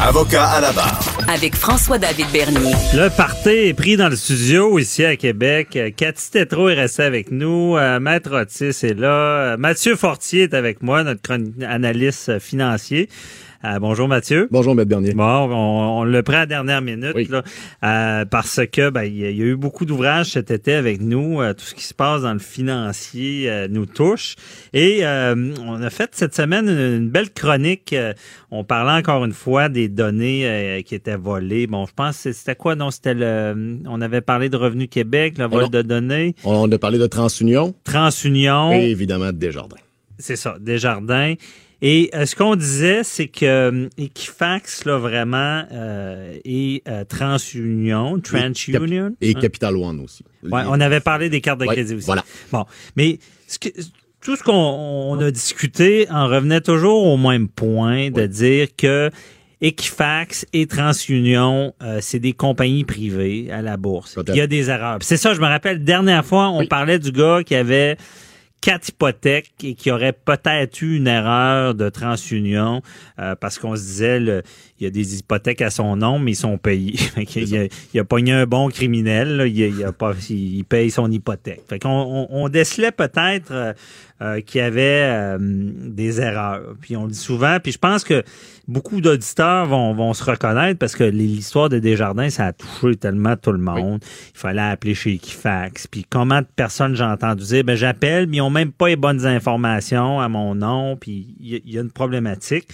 Avocat 0.00 0.44
à 0.44 0.60
la 0.60 0.70
barre. 0.70 1.00
Avec 1.26 1.56
François-David 1.56 2.26
Bernier. 2.32 2.72
Le 2.94 3.08
party 3.08 3.48
est 3.48 3.74
pris 3.74 3.96
dans 3.96 4.08
le 4.08 4.14
studio 4.14 4.78
ici 4.78 5.04
à 5.04 5.16
Québec. 5.16 5.76
Cathy 5.96 6.30
Tétrault 6.30 6.68
est 6.68 6.74
restée 6.74 7.02
avec 7.02 7.32
nous. 7.32 7.76
Euh, 7.76 7.98
Maître 7.98 8.30
Otis 8.32 8.86
est 8.86 8.96
là. 8.96 9.08
Euh, 9.08 9.56
Mathieu 9.56 9.96
Fortier 9.96 10.44
est 10.44 10.54
avec 10.54 10.80
moi, 10.80 11.02
notre 11.02 11.36
analyste 11.66 12.38
financier. 12.38 13.08
Euh, 13.64 13.80
bonjour 13.80 14.06
Mathieu. 14.06 14.46
Bonjour, 14.52 14.78
M. 14.78 14.84
Bernier. 14.84 15.14
Bon, 15.14 15.24
on, 15.24 15.98
on 16.00 16.04
le 16.04 16.22
prend 16.22 16.34
à 16.34 16.38
la 16.40 16.46
dernière 16.46 16.80
minute 16.80 17.12
Oui. 17.16 17.26
là, 17.28 17.42
euh, 17.82 18.24
parce 18.24 18.60
que 18.70 18.88
ben, 18.90 19.02
il 19.02 19.16
y, 19.16 19.24
a 19.26 19.30
il 19.30 19.36
y 19.36 19.42
a 19.42 19.46
eu 19.46 19.56
beaucoup 19.56 19.84
d'ouvrages 19.84 20.26
cet 20.30 20.52
été 20.52 20.74
avec 20.74 21.00
nous. 21.00 21.40
Euh, 21.42 21.54
tout 21.54 21.64
ce 21.64 21.74
qui 21.74 21.82
se 21.82 21.92
passe 21.92 22.22
dans 22.22 22.32
le 22.32 22.38
financier 22.38 23.50
euh, 23.50 23.66
nous 23.68 23.84
touche. 23.84 24.36
Et 24.72 25.00
euh, 25.02 25.34
on 25.66 25.82
a 25.82 25.90
fait 25.90 26.10
cette 26.12 26.36
semaine 26.36 26.68
une, 26.68 27.02
une 27.02 27.08
belle 27.10 27.30
chronique. 27.32 27.92
Euh, 27.94 28.12
on 28.52 28.62
parlait 28.62 28.92
encore 28.92 29.24
une 29.24 29.32
fois 29.32 29.68
des 29.68 29.88
données 29.88 30.46
euh, 30.46 30.82
qui 30.82 30.94
étaient 30.94 31.16
volées. 31.16 31.66
Bon, 31.66 31.84
je 31.84 31.92
pense 31.96 32.22
que 32.22 32.32
c'était 32.32 32.54
quoi? 32.54 32.76
Non, 32.76 32.92
c'était 32.92 33.14
le. 33.14 33.80
On 33.86 34.00
avait 34.00 34.20
parlé 34.20 34.48
de 34.50 34.56
Revenu 34.56 34.86
Québec, 34.86 35.36
le 35.36 35.46
vol 35.46 35.62
non. 35.64 35.68
de 35.68 35.82
données, 35.82 36.36
On 36.44 36.70
a 36.70 36.78
parlé 36.78 36.98
de 36.98 37.06
TransUnion 37.08 37.74
TransUnion. 37.82 38.72
et 38.74 38.90
évidemment 38.90 39.26
de 39.32 39.32
Desjardins. 39.38 39.76
C'est 40.20 40.36
ça, 40.36 40.56
Desjardins. 40.60 41.34
Et 41.80 42.10
euh, 42.14 42.26
ce 42.26 42.34
qu'on 42.34 42.56
disait, 42.56 43.04
c'est 43.04 43.28
que 43.28 43.46
euh, 43.46 43.88
Equifax, 43.98 44.84
là, 44.84 44.98
vraiment, 44.98 45.62
euh, 45.70 46.36
et 46.44 46.82
euh, 46.88 47.04
TransUnion, 47.04 48.18
TransUnion. 48.20 49.14
Et 49.20 49.30
hein? 49.36 49.40
Capital 49.40 49.76
One 49.76 50.00
aussi. 50.00 50.24
Ouais, 50.42 50.62
on 50.66 50.80
avait 50.80 51.00
parlé 51.00 51.28
des 51.30 51.40
cartes 51.40 51.60
de 51.60 51.66
Ouais, 51.66 51.74
crédit 51.74 51.94
aussi. 51.94 52.06
voilà. 52.06 52.24
Bon, 52.50 52.64
mais 52.96 53.18
ce 53.46 53.58
que, 53.60 53.68
tout 54.20 54.34
ce 54.34 54.42
qu'on 54.42 54.52
on 54.52 55.20
a 55.20 55.30
discuté 55.30 56.06
en 56.10 56.26
revenait 56.26 56.60
toujours 56.60 57.04
au 57.06 57.16
même 57.16 57.46
point 57.48 58.10
de 58.10 58.26
dire 58.26 58.68
que 58.76 59.10
Equifax 59.60 60.46
et 60.52 60.66
TransUnion, 60.66 61.74
euh, 61.82 61.98
c'est 62.00 62.18
des 62.20 62.32
compagnies 62.32 62.84
privées 62.84 63.50
à 63.52 63.62
la 63.62 63.76
bourse. 63.76 64.16
Il 64.28 64.34
y 64.36 64.40
a 64.40 64.46
des 64.48 64.70
erreurs. 64.70 64.98
C'est 65.02 65.16
ça, 65.16 65.34
je 65.34 65.40
me 65.40 65.46
rappelle, 65.46 65.82
dernière 65.84 66.24
fois, 66.24 66.48
on 66.50 66.60
Oui. 66.60 66.66
parlait 66.66 66.98
du 66.98 67.12
gars 67.12 67.42
qui 67.44 67.54
avait 67.54 67.96
quatre 68.60 68.88
hypothèques 68.88 69.52
et 69.62 69.74
qui 69.74 69.90
aurait 69.90 70.12
peut-être 70.12 70.82
eu 70.82 70.96
une 70.96 71.06
erreur 71.06 71.74
de 71.74 71.88
TransUnion 71.88 72.82
euh, 73.18 73.34
parce 73.34 73.58
qu'on 73.58 73.76
se 73.76 73.82
disait 73.82 74.20
le, 74.20 74.42
il 74.80 74.84
y 74.84 74.86
a 74.86 74.90
des 74.90 75.18
hypothèques 75.18 75.62
à 75.62 75.70
son 75.70 75.96
nom 75.96 76.18
mais 76.18 76.32
ils 76.32 76.36
sont 76.36 76.58
payés. 76.58 76.94
Il, 77.36 77.56
a, 77.56 77.66
il 77.94 78.00
a 78.00 78.04
pogné 78.04 78.32
un 78.32 78.46
bon 78.46 78.68
criminel, 78.68 79.36
là, 79.36 79.46
il, 79.46 79.58
il 79.58 79.84
a 79.84 79.92
pas 79.92 80.12
il, 80.30 80.64
paye 80.64 80.90
son 80.90 81.10
hypothèque. 81.10 81.62
Fait 81.68 81.78
qu'on 81.78 81.88
on, 81.88 82.26
on 82.30 82.48
décelait 82.48 82.90
peut-être 82.90 83.50
euh, 83.50 83.72
euh, 84.20 84.40
qu'il 84.40 84.60
y 84.60 84.64
avait 84.64 85.04
euh, 85.04 85.38
des 85.40 86.20
erreurs. 86.20 86.74
Puis 86.80 86.96
on 86.96 87.04
le 87.04 87.12
dit 87.12 87.18
souvent, 87.18 87.58
puis 87.62 87.70
je 87.70 87.78
pense 87.78 88.02
que 88.02 88.24
beaucoup 88.66 89.00
d'auditeurs 89.00 89.66
vont, 89.66 89.94
vont 89.94 90.12
se 90.12 90.24
reconnaître 90.24 90.78
parce 90.78 90.96
que 90.96 91.04
l'histoire 91.04 91.68
de 91.68 91.78
Desjardins, 91.78 92.28
ça 92.28 92.46
a 92.46 92.52
touché 92.52 92.96
tellement 92.96 93.36
tout 93.36 93.52
le 93.52 93.58
monde. 93.58 94.00
Il 94.34 94.38
fallait 94.38 94.60
appeler 94.60 94.94
chez 94.94 95.14
Equifax. 95.14 95.86
Puis 95.86 96.04
comment 96.08 96.40
de 96.40 96.46
personnes 96.56 96.96
j'ai 96.96 97.04
entendu 97.04 97.44
dire, 97.44 97.62
ben 97.62 97.76
j'appelle, 97.76 98.26
mais 98.26 98.38
ils 98.38 98.40
ont 98.40 98.50
même 98.50 98.72
pas 98.72 98.88
les 98.88 98.96
bonnes 98.96 99.24
informations 99.24 100.20
à 100.20 100.28
mon 100.28 100.56
nom, 100.56 100.96
puis 100.96 101.36
il 101.40 101.62
y, 101.64 101.74
y 101.74 101.78
a 101.78 101.82
une 101.82 101.92
problématique. 101.92 102.66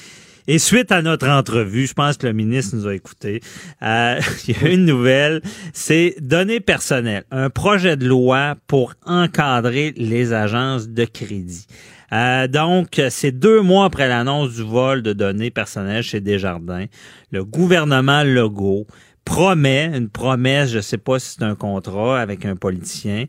Et 0.47 0.59
suite 0.59 0.93
à 0.93 1.01
notre 1.01 1.29
entrevue, 1.29 1.87
je 1.87 1.95
pense 1.95 2.19
que 2.19 2.27
le 2.27 2.35
ministre 2.35 2.77
nous 2.77 2.87
a 2.87 2.95
écoutés, 2.95 3.41
euh, 3.83 4.21
il 4.49 4.55
y 4.55 4.65
a 4.65 4.69
une 4.69 4.85
nouvelle, 4.85 5.41
c'est 5.73 6.17
données 6.21 6.61
personnelles, 6.61 7.25
un 7.31 7.49
projet 7.49 7.97
de 7.97 8.07
loi 8.07 8.57
pour 8.67 8.93
encadrer 9.07 9.95
les 9.97 10.35
agences 10.35 10.89
de 10.89 11.07
crédit. 11.07 11.67
Euh, 12.13 12.47
donc, 12.47 13.01
c'est 13.09 13.33
deux 13.33 13.63
mois 13.63 13.87
après 13.87 14.07
l'annonce 14.07 14.55
du 14.55 14.63
vol 14.63 15.03
de 15.03 15.15
données 15.15 15.51
personnelles 15.51 16.03
chez 16.03 16.21
Desjardins. 16.21 16.87
Le 17.33 17.45
gouvernement 17.45 18.23
Legault 18.23 18.87
promet, 19.25 19.91
une 19.95 20.11
promesse, 20.11 20.71
je 20.71 20.81
sais 20.81 20.99
pas 20.99 21.19
si 21.19 21.37
c'est 21.39 21.45
un 21.45 21.55
contrat 21.55 22.21
avec 22.21 22.45
un 22.45 22.57
politicien, 22.57 23.25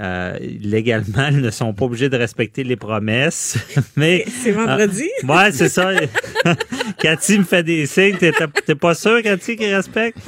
euh, 0.00 0.36
légalement, 0.40 1.28
ils 1.30 1.40
ne 1.40 1.50
sont 1.50 1.72
pas 1.72 1.84
obligés 1.84 2.08
de 2.08 2.16
respecter 2.16 2.64
les 2.64 2.76
promesses, 2.76 3.56
mais 3.96 4.24
C'est 4.42 4.52
vendredi? 4.52 5.08
Ouais, 5.22 5.52
c'est 5.52 5.68
ça. 5.68 5.90
Cathy 6.98 7.38
me 7.38 7.44
fait 7.44 7.62
des 7.62 7.86
signes. 7.86 8.16
T'es 8.18 8.74
pas 8.74 8.94
sûr, 8.94 9.22
Cathy, 9.22 9.56
qu'il 9.56 9.74
respecte? 9.74 10.18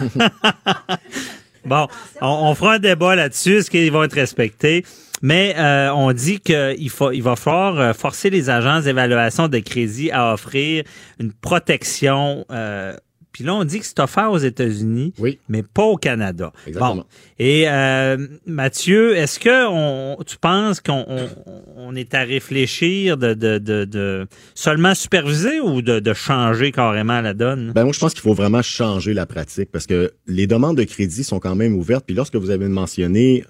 bon, 1.64 1.88
on, 2.20 2.26
on 2.26 2.54
fera 2.54 2.74
un 2.74 2.78
débat 2.78 3.16
là-dessus. 3.16 3.56
Est-ce 3.58 3.70
qu'ils 3.70 3.90
vont 3.90 4.04
être 4.04 4.14
respectés? 4.14 4.84
Mais 5.22 5.54
euh, 5.56 5.90
on 5.92 6.12
dit 6.12 6.40
qu'il 6.40 6.90
faut, 6.90 7.10
il 7.10 7.22
va 7.22 7.36
falloir 7.36 7.78
euh, 7.78 7.92
forcer 7.92 8.30
les 8.30 8.50
agences 8.50 8.84
d'évaluation 8.84 9.48
de 9.48 9.58
crédit 9.58 10.10
à 10.10 10.32
offrir 10.34 10.84
une 11.18 11.32
protection. 11.32 12.44
Euh, 12.50 12.94
puis 13.36 13.44
là, 13.44 13.54
on 13.54 13.64
dit 13.64 13.80
que 13.80 13.84
c'est 13.84 14.00
offert 14.00 14.30
aux 14.32 14.38
États-Unis, 14.38 15.12
Oui. 15.18 15.38
mais 15.50 15.62
pas 15.62 15.82
au 15.82 15.96
Canada. 15.98 16.54
Exactement. 16.66 16.94
Bon. 16.96 17.04
Et 17.38 17.68
euh, 17.68 18.16
Mathieu, 18.46 19.14
est-ce 19.14 19.38
que 19.38 19.68
on, 19.68 20.16
tu 20.24 20.38
penses 20.38 20.80
qu'on 20.80 21.04
on, 21.06 21.28
on 21.76 21.94
est 21.94 22.14
à 22.14 22.22
réfléchir 22.22 23.18
de, 23.18 23.34
de, 23.34 23.58
de, 23.58 23.84
de 23.84 24.26
seulement 24.54 24.94
superviser 24.94 25.60
ou 25.60 25.82
de, 25.82 26.00
de 26.00 26.14
changer 26.14 26.72
carrément 26.72 27.20
la 27.20 27.34
donne? 27.34 27.72
Ben 27.74 27.84
moi, 27.84 27.92
je 27.92 27.98
pense 27.98 28.14
qu'il 28.14 28.22
faut 28.22 28.32
vraiment 28.32 28.62
changer 28.62 29.12
la 29.12 29.26
pratique 29.26 29.70
parce 29.70 29.86
que 29.86 30.12
les 30.26 30.46
demandes 30.46 30.78
de 30.78 30.84
crédit 30.84 31.22
sont 31.22 31.38
quand 31.38 31.54
même 31.56 31.74
ouvertes. 31.76 32.06
Puis 32.06 32.16
lorsque 32.16 32.36
vous 32.36 32.48
avez 32.48 32.68
mentionné 32.68 33.44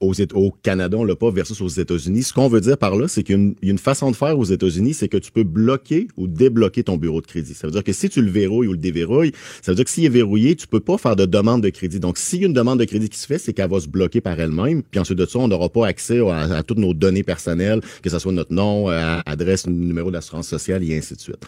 aux, 0.00 0.12
au 0.34 0.50
Canada, 0.62 0.96
on 0.98 1.04
l'a 1.04 1.16
pas 1.16 1.30
versus 1.30 1.60
aux 1.60 1.68
États-Unis. 1.68 2.24
Ce 2.24 2.32
qu'on 2.32 2.48
veut 2.48 2.60
dire 2.60 2.76
par 2.76 2.96
là, 2.96 3.08
c'est 3.08 3.22
qu'il 3.22 3.54
y 3.62 3.68
a 3.68 3.70
une- 3.70 3.78
façon 3.78 4.10
de 4.10 4.16
faire 4.16 4.38
aux 4.38 4.44
États-Unis, 4.44 4.94
c'est 4.94 5.08
que 5.08 5.16
tu 5.16 5.30
peux 5.32 5.44
bloquer 5.44 6.08
ou 6.16 6.26
débloquer 6.26 6.82
ton 6.84 6.96
bureau 6.96 7.20
de 7.20 7.26
crédit. 7.26 7.54
Ça 7.54 7.66
veut 7.66 7.72
dire 7.72 7.84
que 7.84 7.92
si 7.92 8.08
tu 8.08 8.22
le 8.22 8.30
verrouilles 8.30 8.66
ou 8.68 8.72
le 8.72 8.78
déverrouilles, 8.78 9.32
ça 9.62 9.72
veut 9.72 9.76
dire 9.76 9.84
que 9.84 9.90
s'il 9.90 10.04
est 10.04 10.08
verrouillé, 10.10 10.56
tu 10.56 10.66
peux 10.66 10.80
pas 10.80 10.96
faire 10.98 11.16
de 11.16 11.24
demande 11.26 11.62
de 11.62 11.68
crédit. 11.68 12.00
Donc, 12.00 12.18
s'il 12.18 12.40
y 12.40 12.44
a 12.44 12.46
une 12.46 12.52
demande 12.54 12.78
de 12.78 12.84
crédit 12.84 13.08
qui 13.08 13.18
se 13.18 13.26
fait, 13.26 13.38
c'est 13.38 13.52
qu'elle 13.52 13.70
va 13.70 13.80
se 13.80 13.88
bloquer 13.88 14.20
par 14.20 14.38
elle-même. 14.40 14.82
Puis 14.82 15.00
ensuite 15.00 15.18
de 15.18 15.26
ça, 15.26 15.38
on 15.38 15.48
n'aura 15.48 15.68
pas 15.68 15.86
accès 15.86 16.18
à, 16.20 16.56
à 16.56 16.62
toutes 16.62 16.78
nos 16.78 16.94
données 16.94 17.22
personnelles, 17.22 17.80
que 18.02 18.10
ce 18.10 18.18
soit 18.18 18.32
notre 18.32 18.52
nom, 18.52 18.90
euh, 18.90 19.18
adresse, 19.26 19.66
numéro 19.66 20.10
d'assurance 20.10 20.48
sociale 20.48 20.82
et 20.84 20.96
ainsi 20.96 21.14
de 21.14 21.20
suite. 21.20 21.44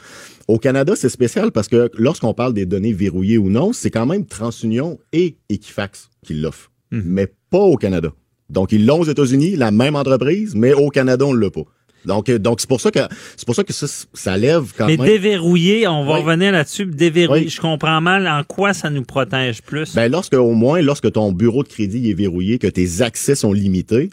Au 0.49 0.59
Canada, 0.59 0.95
c'est 0.97 1.09
spécial 1.09 1.53
parce 1.53 1.69
que 1.69 1.91
lorsqu'on 1.95 2.35
parle 2.35 2.55
des 2.55 2.67
données 2.67 2.93
verrouillées 2.93 3.39
ou 3.39 3.51
non, 3.51 3.73
c'est 3.73 3.91
quand 3.91 4.07
même 4.07 4.25
TransUnion 4.27 4.99
et 5.13 5.37
Equifax 5.49 6.11
qui 6.25 6.35
l'offrent, 6.35 6.71
mais 6.91 7.29
pas 7.51 7.59
au 7.61 7.77
Canada. 7.77 8.13
Donc, 8.51 8.73
ils 8.73 8.87
l'ont 8.87 9.01
aux 9.01 9.05
États-Unis, 9.05 9.57
la 9.57 9.71
même 9.71 9.97
entreprise, 9.97 10.55
mais 10.55 10.73
au 10.73 10.89
Canada, 10.91 11.25
on 11.27 11.35
ne 11.35 11.41
l'a 11.41 11.51
pas. 11.51 11.63
Donc, 12.05 12.29
euh, 12.29 12.39
donc 12.39 12.61
c'est 12.61 12.69
pour 12.69 12.81
ça 12.81 12.93
que 12.93 13.01
c'est 13.37 13.45
pour 13.45 13.57
ça 13.57 13.65
que 13.65 13.73
ça, 13.73 13.87
ça 14.15 14.37
lève 14.37 14.73
quand 14.79 14.87
Mais 14.87 14.97
même. 14.97 15.07
déverrouiller, 15.07 15.89
on 15.89 16.05
va 16.05 16.15
Oui. 16.15 16.21
revenir 16.21 16.53
là-dessus. 16.53 16.87
Déverrouiller, 16.87 17.45
Oui. 17.47 17.49
je 17.51 17.61
comprends 17.61 18.01
mal 18.01 18.29
en 18.29 18.45
quoi 18.45 18.73
ça 18.75 18.91
nous 18.91 19.03
protège 19.03 19.61
plus. 19.63 19.93
Ben, 19.97 20.09
lorsque, 20.11 20.35
au 20.35 20.53
moins, 20.53 20.81
lorsque 20.83 21.11
ton 21.11 21.33
bureau 21.33 21.65
de 21.65 21.69
crédit 21.69 22.09
est 22.09 22.15
verrouillé, 22.15 22.59
que 22.61 22.69
tes 22.69 23.03
accès 23.03 23.35
sont 23.35 23.53
limités, 23.53 24.11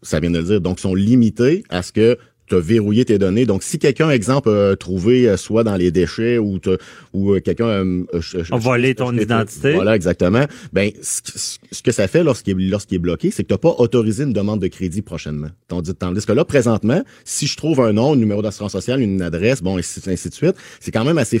ça 0.00 0.20
vient 0.20 0.30
de 0.30 0.38
le 0.38 0.44
dire, 0.44 0.60
donc 0.62 0.80
sont 0.80 0.94
limités 0.94 1.64
à 1.68 1.82
ce 1.82 1.92
que 1.92 2.16
tu 2.46 2.54
as 2.54 2.60
verrouillé 2.60 3.04
tes 3.04 3.18
données. 3.18 3.46
Donc, 3.46 3.62
si 3.62 3.78
quelqu'un, 3.78 4.10
exemple, 4.10 4.50
a 4.50 4.76
trouvé 4.76 5.28
euh, 5.28 5.36
soit 5.36 5.64
dans 5.64 5.76
les 5.76 5.90
déchets 5.90 6.38
ou, 6.38 6.60
ou 7.12 7.32
euh, 7.32 7.40
quelqu'un 7.40 7.66
euh, 7.66 8.04
A 8.50 8.56
volé 8.56 8.94
ton 8.94 9.16
identité. 9.16 9.72
Voilà, 9.72 9.96
exactement. 9.96 10.44
Ben, 10.72 10.90
ce 11.00 11.82
que 11.82 11.92
ça 11.92 12.08
fait 12.08 12.22
lorsqu'il 12.22 12.60
est, 12.60 12.68
lorsqu'il 12.68 12.96
est 12.96 13.00
bloqué, 13.00 13.30
c'est 13.30 13.42
que 13.42 13.48
tu 13.48 13.54
n'as 13.54 13.58
pas 13.58 13.74
autorisé 13.78 14.24
une 14.24 14.32
demande 14.32 14.60
de 14.60 14.68
crédit 14.68 15.02
prochainement. 15.02 15.48
Tandis, 15.68 15.94
tandis 15.94 16.26
que 16.26 16.32
là, 16.32 16.44
présentement, 16.44 17.02
si 17.24 17.46
je 17.46 17.56
trouve 17.56 17.80
un 17.80 17.92
nom, 17.92 18.12
un 18.12 18.16
numéro 18.16 18.42
d'assurance 18.42 18.72
sociale, 18.72 19.00
une 19.00 19.22
adresse, 19.22 19.62
bon, 19.62 19.78
ainsi, 19.78 20.00
ainsi 20.08 20.28
de 20.28 20.34
suite, 20.34 20.56
c'est 20.80 20.90
quand 20.90 21.04
même 21.04 21.18
assez 21.18 21.40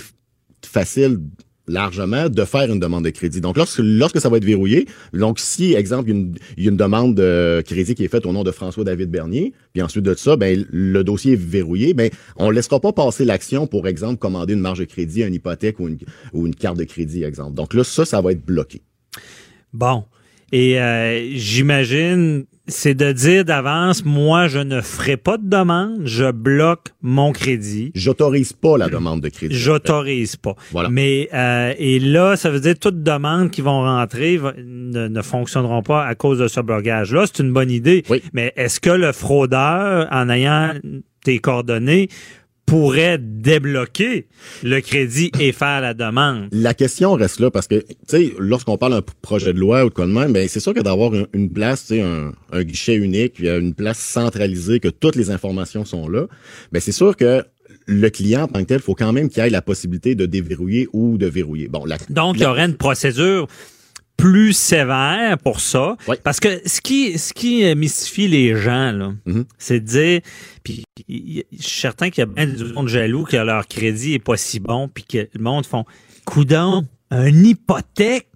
facile 0.64 1.18
largement 1.66 2.28
de 2.28 2.44
faire 2.44 2.70
une 2.70 2.80
demande 2.80 3.04
de 3.04 3.10
crédit. 3.10 3.40
Donc, 3.40 3.56
lorsque, 3.56 3.80
lorsque 3.82 4.20
ça 4.20 4.28
va 4.28 4.36
être 4.36 4.44
verrouillé, 4.44 4.86
donc 5.12 5.38
si, 5.38 5.74
exemple, 5.74 6.10
il 6.10 6.38
y 6.58 6.66
a 6.66 6.70
une, 6.70 6.76
demande 6.76 7.14
de 7.14 7.62
crédit 7.66 7.94
qui 7.94 8.04
est 8.04 8.08
faite 8.08 8.26
au 8.26 8.32
nom 8.32 8.44
de 8.44 8.50
François-David 8.50 9.10
Bernier, 9.10 9.52
puis 9.72 9.82
ensuite 9.82 10.04
de 10.04 10.14
ça, 10.14 10.36
ben, 10.36 10.64
le 10.70 11.02
dossier 11.04 11.32
est 11.32 11.40
verrouillé, 11.40 11.94
ben, 11.94 12.10
on 12.36 12.48
ne 12.48 12.52
laissera 12.52 12.80
pas 12.80 12.92
passer 12.92 13.24
l'action 13.24 13.66
pour, 13.66 13.88
exemple, 13.88 14.18
commander 14.18 14.54
une 14.54 14.60
marge 14.60 14.80
de 14.80 14.84
crédit, 14.84 15.22
une 15.22 15.34
hypothèque 15.34 15.80
ou 15.80 15.88
une, 15.88 15.98
ou 16.32 16.46
une 16.46 16.54
carte 16.54 16.76
de 16.76 16.84
crédit, 16.84 17.24
exemple. 17.24 17.54
Donc 17.54 17.74
là, 17.74 17.84
ça, 17.84 18.04
ça 18.04 18.20
va 18.20 18.32
être 18.32 18.44
bloqué. 18.44 18.82
Bon. 19.72 20.04
Et 20.52 20.80
euh, 20.80 21.30
j'imagine, 21.34 22.44
c'est 22.66 22.94
de 22.94 23.12
dire 23.12 23.44
d'avance, 23.44 24.04
moi, 24.04 24.48
je 24.48 24.58
ne 24.58 24.80
ferai 24.80 25.16
pas 25.16 25.36
de 25.36 25.48
demande, 25.48 26.00
je 26.04 26.30
bloque 26.30 26.88
mon 27.02 27.32
crédit. 27.32 27.92
J'autorise 27.94 28.52
pas 28.52 28.78
la 28.78 28.88
demande 28.88 29.20
de 29.20 29.28
crédit. 29.28 29.54
J'autorise 29.54 30.36
pas. 30.36 30.56
Voilà. 30.72 30.88
Mais 30.88 31.28
euh, 31.34 31.74
et 31.78 31.98
là, 31.98 32.36
ça 32.36 32.50
veut 32.50 32.60
dire 32.60 32.78
toutes 32.78 33.02
demandes 33.02 33.50
qui 33.50 33.60
vont 33.60 33.82
rentrer 33.82 34.40
ne, 34.56 35.08
ne 35.08 35.22
fonctionneront 35.22 35.82
pas 35.82 36.06
à 36.06 36.14
cause 36.14 36.38
de 36.38 36.48
ce 36.48 36.60
blocage-là. 36.60 37.24
C'est 37.26 37.42
une 37.42 37.52
bonne 37.52 37.70
idée. 37.70 38.02
Oui. 38.08 38.22
Mais 38.32 38.52
est-ce 38.56 38.80
que 38.80 38.90
le 38.90 39.12
fraudeur, 39.12 40.08
en 40.10 40.28
ayant 40.30 40.72
tes 41.22 41.38
coordonnées, 41.38 42.08
pourrait 42.66 43.18
débloquer 43.18 44.26
le 44.62 44.80
crédit 44.80 45.30
et 45.38 45.52
faire 45.52 45.80
la 45.80 45.94
demande. 45.94 46.48
La 46.52 46.74
question 46.74 47.12
reste 47.12 47.40
là 47.40 47.50
parce 47.50 47.68
que, 47.68 47.76
tu 47.76 47.94
sais, 48.06 48.32
lorsqu'on 48.38 48.78
parle 48.78 48.92
d'un 48.92 49.02
projet 49.22 49.52
de 49.52 49.58
loi 49.58 49.84
ou 49.84 49.90
de 49.90 49.94
quoi 49.94 50.06
de 50.06 50.12
même, 50.12 50.32
ben 50.32 50.48
c'est 50.48 50.60
sûr 50.60 50.74
que 50.74 50.80
d'avoir 50.80 51.12
une, 51.32 51.50
place, 51.50 51.86
tu 51.86 51.96
sais, 51.96 52.00
un, 52.00 52.62
guichet 52.62 52.94
unique, 52.94 53.38
une 53.40 53.74
place 53.74 53.98
centralisée, 53.98 54.80
que 54.80 54.88
toutes 54.88 55.16
les 55.16 55.30
informations 55.30 55.84
sont 55.84 56.08
là, 56.08 56.26
ben 56.72 56.80
c'est 56.80 56.92
sûr 56.92 57.16
que 57.16 57.44
le 57.86 58.08
client 58.08 58.44
en 58.44 58.48
tant 58.48 58.60
que 58.60 58.68
tel, 58.68 58.80
faut 58.80 58.94
quand 58.94 59.12
même 59.12 59.28
qu'il 59.28 59.42
ait 59.42 59.50
la 59.50 59.62
possibilité 59.62 60.14
de 60.14 60.26
déverrouiller 60.26 60.88
ou 60.92 61.18
de 61.18 61.26
verrouiller. 61.26 61.68
Bon, 61.68 61.84
Donc, 62.08 62.36
il 62.36 62.42
y 62.42 62.46
aurait 62.46 62.64
une 62.64 62.76
procédure 62.76 63.46
plus 64.16 64.52
sévère 64.52 65.36
pour 65.38 65.60
ça. 65.60 65.96
Parce 66.22 66.40
que 66.40 66.60
ce 66.66 66.80
qui, 66.80 67.18
ce 67.18 67.32
qui 67.32 67.74
mystifie 67.74 68.28
les 68.28 68.56
gens, 68.56 68.92
là, 68.92 69.12
mm-hmm. 69.26 69.44
c'est 69.58 69.80
de 69.80 69.86
dire, 69.86 70.20
puis 70.62 70.84
je 71.08 71.42
suis 71.60 71.80
certain 71.80 72.10
qu'il 72.10 72.22
y 72.22 72.22
a 72.22 72.26
bien 72.26 72.46
du 72.46 72.64
monde 72.72 72.88
jaloux 72.88 73.24
que 73.24 73.36
leur 73.36 73.66
crédit 73.66 74.14
est 74.14 74.18
pas 74.18 74.36
si 74.36 74.60
bon, 74.60 74.88
puis 74.88 75.04
que 75.04 75.28
le 75.32 75.40
monde 75.40 75.66
font, 75.66 75.84
coudon, 76.24 76.86
un 77.10 77.28
hypothèque, 77.28 78.28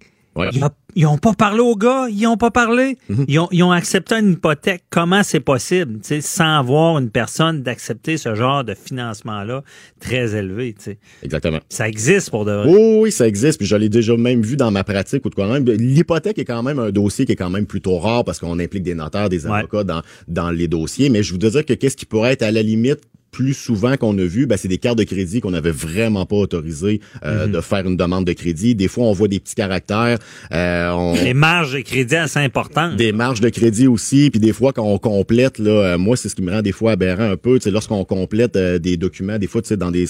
ils 0.99 1.05
ont 1.05 1.17
pas 1.17 1.33
parlé 1.33 1.61
aux 1.61 1.77
gars, 1.77 2.07
ils 2.11 2.27
ont 2.27 2.35
pas 2.35 2.51
parlé. 2.51 2.97
Mhm. 3.07 3.25
ils, 3.29 3.39
ont, 3.39 3.47
ils, 3.53 3.63
ont, 3.63 3.71
accepté 3.71 4.15
une 4.15 4.33
hypothèque. 4.33 4.83
Comment 4.89 5.23
c'est 5.23 5.39
possible, 5.39 5.99
sans 6.19 6.59
avoir 6.59 6.97
une 6.99 7.09
personne 7.09 7.63
d'accepter 7.63 8.17
ce 8.17 8.35
genre 8.35 8.65
de 8.65 8.73
financement-là 8.73 9.63
très 10.01 10.35
élevé, 10.35 10.75
sais? 10.77 10.97
Exactement. 11.23 11.59
Ça 11.69 11.87
existe 11.87 12.29
pour 12.29 12.43
de 12.43 12.51
vrai. 12.51 12.69
Oui, 12.69 12.99
oui, 13.03 13.11
ça 13.13 13.29
existe. 13.29 13.59
Puis 13.59 13.67
je 13.67 13.77
l'ai 13.77 13.87
déjà 13.87 14.17
même 14.17 14.41
vu 14.41 14.57
dans 14.57 14.71
ma 14.71 14.83
pratique 14.83 15.25
ou 15.25 15.29
de 15.29 15.35
quoi 15.35 15.47
même. 15.47 15.63
L'hypothèque 15.63 16.37
est 16.37 16.43
quand 16.43 16.63
même 16.63 16.79
un 16.79 16.91
dossier 16.91 17.25
qui 17.25 17.31
est 17.31 17.37
quand 17.37 17.49
même 17.49 17.65
plutôt 17.65 17.97
rare 17.97 18.25
parce 18.25 18.39
qu'on 18.39 18.59
implique 18.59 18.83
des 18.83 18.95
notaires, 18.95 19.29
des 19.29 19.47
avocats 19.47 19.85
dans, 19.85 20.01
dans 20.27 20.51
les 20.51 20.67
dossiers. 20.67 21.09
Mais 21.09 21.23
je 21.23 21.31
voudrais 21.31 21.51
dire 21.51 21.65
que 21.65 21.75
qu'est-ce 21.75 21.95
qui 21.95 22.05
pourrait 22.05 22.33
être 22.33 22.43
à 22.43 22.51
la 22.51 22.61
limite 22.61 22.99
plus 23.31 23.53
souvent 23.53 23.95
qu'on 23.97 24.17
a 24.17 24.23
vu, 24.23 24.45
ben, 24.45 24.57
c'est 24.57 24.67
des 24.67 24.77
cartes 24.77 24.97
de 24.97 25.03
crédit 25.03 25.41
qu'on 25.41 25.51
n'avait 25.51 25.71
vraiment 25.71 26.25
pas 26.25 26.35
autorisé 26.35 27.01
euh, 27.23 27.45
mhm. 27.45 27.53
de 27.53 27.61
faire 27.61 27.85
une 27.85 27.97
demande 27.97 28.25
de 28.25 28.33
crédit. 28.33 28.75
Des 28.75 28.87
fois, 28.87 29.05
on 29.05 29.13
voit 29.13 29.27
des 29.27 29.39
petits 29.39 29.55
caractères. 29.55 30.17
Euh, 30.51 30.91
on... 30.91 31.13
Des 31.13 31.33
marges 31.33 31.73
de 31.73 31.81
crédit 31.81 32.15
assez 32.15 32.39
importantes. 32.39 32.95
Des 32.95 33.11
marges 33.11 33.41
de 33.41 33.49
crédit 33.49 33.87
aussi. 33.87 34.29
Puis 34.29 34.39
des 34.39 34.53
fois, 34.53 34.73
quand 34.73 34.83
on 34.83 34.97
complète, 34.97 35.59
là, 35.59 35.93
euh, 35.93 35.97
moi, 35.97 36.17
c'est 36.17 36.29
ce 36.29 36.35
qui 36.35 36.41
me 36.41 36.51
rend 36.51 36.61
des 36.61 36.71
fois 36.71 36.91
aberrant 36.91 37.31
un 37.31 37.37
peu. 37.37 37.59
Lorsqu'on 37.67 38.03
complète 38.05 38.55
euh, 38.55 38.79
des 38.79 38.97
documents, 38.97 39.37
des 39.37 39.47
fois, 39.47 39.61
dans 39.77 39.91
des 39.91 40.05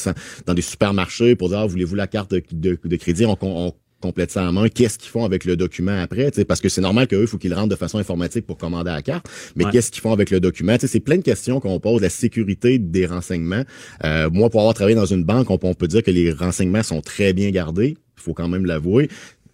dans 0.46 0.54
des 0.54 0.62
supermarchés 0.62 1.36
pour 1.36 1.50
dire 1.50 1.60
ah, 1.60 1.68
voulez-vous 1.68 1.96
la 1.96 2.08
carte 2.08 2.32
de, 2.32 2.42
de, 2.84 2.96
crédit, 2.96 3.26
on, 3.26 3.38
on 3.42 3.74
complète 4.02 4.32
ça 4.32 4.48
en 4.48 4.54
main. 4.54 4.70
Qu'est-ce 4.70 4.98
qu'ils 4.98 5.10
font 5.10 5.26
avec 5.26 5.46
le 5.46 5.56
document 5.56 6.00
après? 6.00 6.32
Parce 6.48 6.62
que 6.62 6.70
c'est 6.70 6.82
normal 6.82 7.08
qu'eux, 7.08 7.22
il 7.22 7.28
faut 7.28 7.38
qu'ils 7.38 7.54
rentrent 7.54 7.70
de 7.70 7.76
façon 7.76 7.98
informatique 7.98 8.46
pour 8.46 8.58
commander 8.58 8.92
la 8.92 9.02
carte. 9.02 9.28
Mais 9.56 9.66
qu'est-ce 9.66 9.92
qu'ils 9.92 10.02
font 10.02 10.14
avec 10.14 10.32
le 10.32 10.40
document? 10.40 10.76
C'est 10.80 11.00
plein 11.00 11.18
de 11.18 11.24
questions 11.24 11.60
qu'on 11.60 11.80
pose. 11.80 12.02
La 12.02 12.10
sécurité 12.10 12.80
des 12.80 13.06
renseignements. 13.06 13.64
Euh, 14.04 14.30
moi, 14.32 14.50
pour 14.50 14.62
avoir 14.62 14.74
travaillé 14.74 14.96
dans 14.96 15.06
une 15.06 15.24
banque, 15.24 15.50
on, 15.50 15.60
on 15.62 15.74
peut 15.74 15.88
dire 15.88 16.04
que 16.04 16.12
les 16.12 16.32
renseignements 16.32 16.84
sont 16.84 17.02
très 17.02 17.34
bien 17.34 17.50
gardés. 17.52 17.98
Il 18.18 18.22
faut 18.22 18.34
quand 18.34 18.50
même 18.50 18.66
l'avouer 18.66 19.10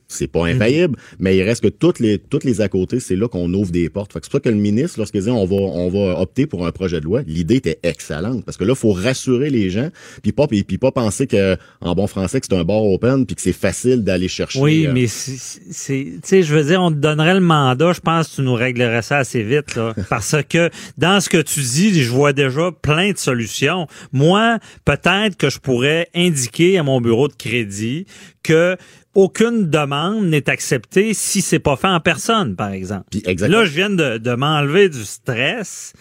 c'est 0.08 0.28
pas 0.28 0.46
infaillible, 0.46 0.98
mais 1.20 1.36
il 1.36 1.44
reste 1.44 1.64
que 1.64 1.68
toutes 1.68 2.00
les 2.00 2.20
toutes 2.20 2.44
les 2.44 2.62
à 2.62 2.70
côté, 2.70 3.00
c'est 3.00 3.16
là 3.16 3.28
qu'on 3.28 3.52
ouvre 3.54 3.72
des 3.72 3.90
portes. 3.90 4.12
c'est 4.14 4.24
pour 4.24 4.32
ça 4.32 4.40
que 4.40 4.50
le 4.50 4.56
ministre, 4.56 5.00
lorsqu'il 5.00 5.22
dit 5.22 5.30
on 5.30 5.46
va 5.46 5.56
on 5.56 5.90
va 5.90 6.20
opter 6.20 6.46
pour 6.46 6.66
un 6.66 6.72
projet 6.72 7.00
de 7.00 7.06
loi, 7.06 7.22
l'idée 7.26 7.56
était 7.56 7.80
excellente 7.84 8.46
parce 8.46 8.58
que 8.58 8.64
là, 8.64 8.74
il 8.74 8.80
faut 8.80 8.94
rassurer 8.94 9.50
les 9.50 9.70
gens, 9.70 9.90
puis 10.22 10.32
pas 10.32 10.48
puis, 10.48 10.64
pas 10.78 10.92
penser 10.92 11.28
que 11.28 11.58
en 11.82 11.96
bon 11.96 12.08
français 12.08 12.40
que 12.40 12.48
c'est 12.50 12.56
un 12.56 12.64
bar 12.64 12.84
open 12.84 13.26
puis 13.26 13.36
que 13.36 13.42
c'est 13.42 13.54
facile 13.54 14.04
d'aller 14.04 14.28
chercher. 14.28 14.60
Oui, 14.60 14.86
euh, 14.88 14.94
mais 14.94 15.08
c'est 15.08 16.06
tu 16.06 16.20
sais, 16.24 16.44
je 16.44 16.54
veux 16.54 16.64
dire, 16.64 16.82
on 16.82 16.92
te 16.92 16.98
donnerait 16.98 17.34
le 17.34 17.40
mandat, 17.40 17.94
je 17.94 18.02
pense 18.02 18.30
que 18.30 18.36
tu 18.36 18.42
nous 18.42 18.54
réglerais 18.54 19.02
ça 19.02 19.18
assez 19.18 19.44
vite 19.44 19.76
là, 19.76 19.94
parce 20.10 20.36
que 20.48 20.70
dans 20.98 21.20
ce 21.20 21.30
que 21.30 21.42
tu 21.42 21.60
dis, 21.62 22.04
je 22.04 22.12
vois 22.12 22.34
déjà 22.34 22.72
plein 22.72 23.12
de 23.12 23.18
solutions. 23.18 23.88
Moi, 24.12 24.60
peut-être 24.86 25.38
que 25.38 25.50
je 25.50 25.60
pourrais 25.60 26.08
indiquer 26.14 26.78
à 26.78 26.84
mon 26.84 27.02
bureau 27.02 27.28
de 27.28 27.34
crédit 27.34 28.06
que 28.44 28.78
aucune 29.16 29.70
demande 29.70 30.26
n'est 30.26 30.50
acceptée 30.50 31.14
si 31.14 31.42
c'est 31.42 31.60
pas 31.60 31.78
fait 31.78 31.88
en 31.88 32.02
personne, 32.02 32.56
par 32.56 32.72
exemple. 32.72 33.18
Là, 33.26 33.66
je 33.66 33.72
viens 33.72 33.90
de, 33.90 34.36
m'enlever 34.36 34.90
du 34.90 35.04
stress. 35.04 35.94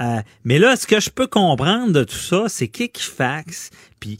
Euh, 0.00 0.20
mais 0.44 0.58
là, 0.58 0.76
ce 0.76 0.86
que 0.86 1.00
je 1.00 1.10
peux 1.10 1.26
comprendre 1.26 1.92
de 1.92 2.04
tout 2.04 2.14
ça, 2.14 2.44
c'est 2.48 2.68
qu'Equifax, 2.68 3.70
puis 3.98 4.18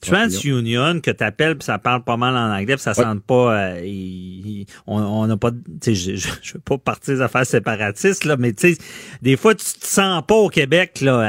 TransUnion 0.00 1.00
que 1.00 1.10
t'appelles 1.10 1.56
puis 1.56 1.64
ça 1.64 1.78
parle 1.78 2.04
pas 2.04 2.16
mal 2.16 2.36
en 2.36 2.54
anglais 2.54 2.76
puis 2.76 2.82
ça 2.82 2.94
sent 2.94 3.02
pas 3.26 3.74
euh, 3.74 4.64
on 4.86 5.26
n'a 5.26 5.36
pas 5.36 5.50
sais 5.82 5.94
je, 5.94 6.16
je, 6.16 6.54
veux 6.54 6.60
pas 6.60 6.78
partir 6.78 7.14
des 7.14 7.20
affaires 7.22 7.46
séparatistes 7.46 8.24
là 8.24 8.36
mais 8.36 8.52
tu 8.52 8.74
sais 8.74 8.78
des 9.22 9.36
fois 9.36 9.54
tu 9.54 9.64
te 9.64 9.86
sens 9.86 10.22
pas 10.26 10.34
au 10.34 10.48
Québec 10.48 11.00
là 11.00 11.20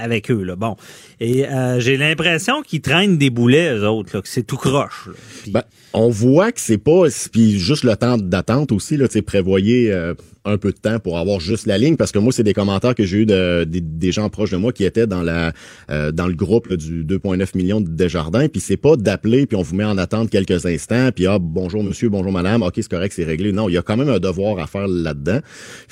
avec 0.00 0.30
eux 0.30 0.42
là. 0.42 0.56
Bon 0.56 0.76
et 1.22 1.46
euh, 1.46 1.78
j'ai 1.78 1.96
l'impression 1.96 2.62
qu'ils 2.62 2.80
traînent 2.80 3.16
des 3.16 3.30
boulets 3.30 3.72
eux 3.72 3.86
autres 3.86 4.20
que 4.20 4.28
c'est 4.28 4.42
tout 4.42 4.56
croche 4.56 5.08
ben, 5.46 5.62
on 5.94 6.08
voit 6.08 6.50
que 6.50 6.60
c'est 6.60 6.78
pas 6.78 7.04
puis 7.30 7.60
juste 7.60 7.84
le 7.84 7.94
temps 7.96 8.18
d'attente 8.18 8.72
aussi 8.72 8.96
là 8.96 9.06
prévoyez 9.24 9.92
euh, 9.92 10.14
un 10.44 10.58
peu 10.58 10.72
de 10.72 10.76
temps 10.76 10.98
pour 10.98 11.18
avoir 11.18 11.38
juste 11.38 11.66
la 11.66 11.78
ligne 11.78 11.96
parce 11.96 12.10
que 12.10 12.18
moi 12.18 12.32
c'est 12.32 12.42
des 12.42 12.54
commentaires 12.54 12.94
que 12.94 13.04
j'ai 13.04 13.18
eu 13.18 13.26
de, 13.26 13.64
des 13.64 14.12
gens 14.12 14.28
proches 14.28 14.50
de 14.50 14.56
moi 14.56 14.72
qui 14.72 14.84
étaient 14.84 15.06
dans 15.06 15.22
la 15.22 15.52
euh, 15.90 16.10
dans 16.10 16.26
le 16.26 16.34
groupe 16.34 16.72
du 16.72 17.04
2.9 17.04 17.56
millions 17.56 17.80
de 17.80 17.88
Desjardins 17.88 18.48
puis 18.48 18.60
c'est 18.60 18.76
pas 18.76 18.96
d'appeler 18.96 19.46
puis 19.46 19.56
on 19.56 19.62
vous 19.62 19.76
met 19.76 19.84
en 19.84 19.98
attente 19.98 20.30
quelques 20.30 20.66
instants 20.66 21.10
puis 21.14 21.26
ah 21.26 21.38
bonjour 21.40 21.84
monsieur 21.84 22.08
bonjour 22.08 22.32
madame 22.32 22.62
ok 22.62 22.72
c'est 22.76 22.90
correct 22.90 23.12
c'est 23.14 23.24
réglé. 23.24 23.52
Non 23.52 23.68
il 23.68 23.74
y 23.74 23.78
a 23.78 23.82
quand 23.82 23.96
même 23.96 24.08
un 24.08 24.18
devoir 24.18 24.58
à 24.58 24.66
faire 24.66 24.88
là-dedans. 24.88 25.40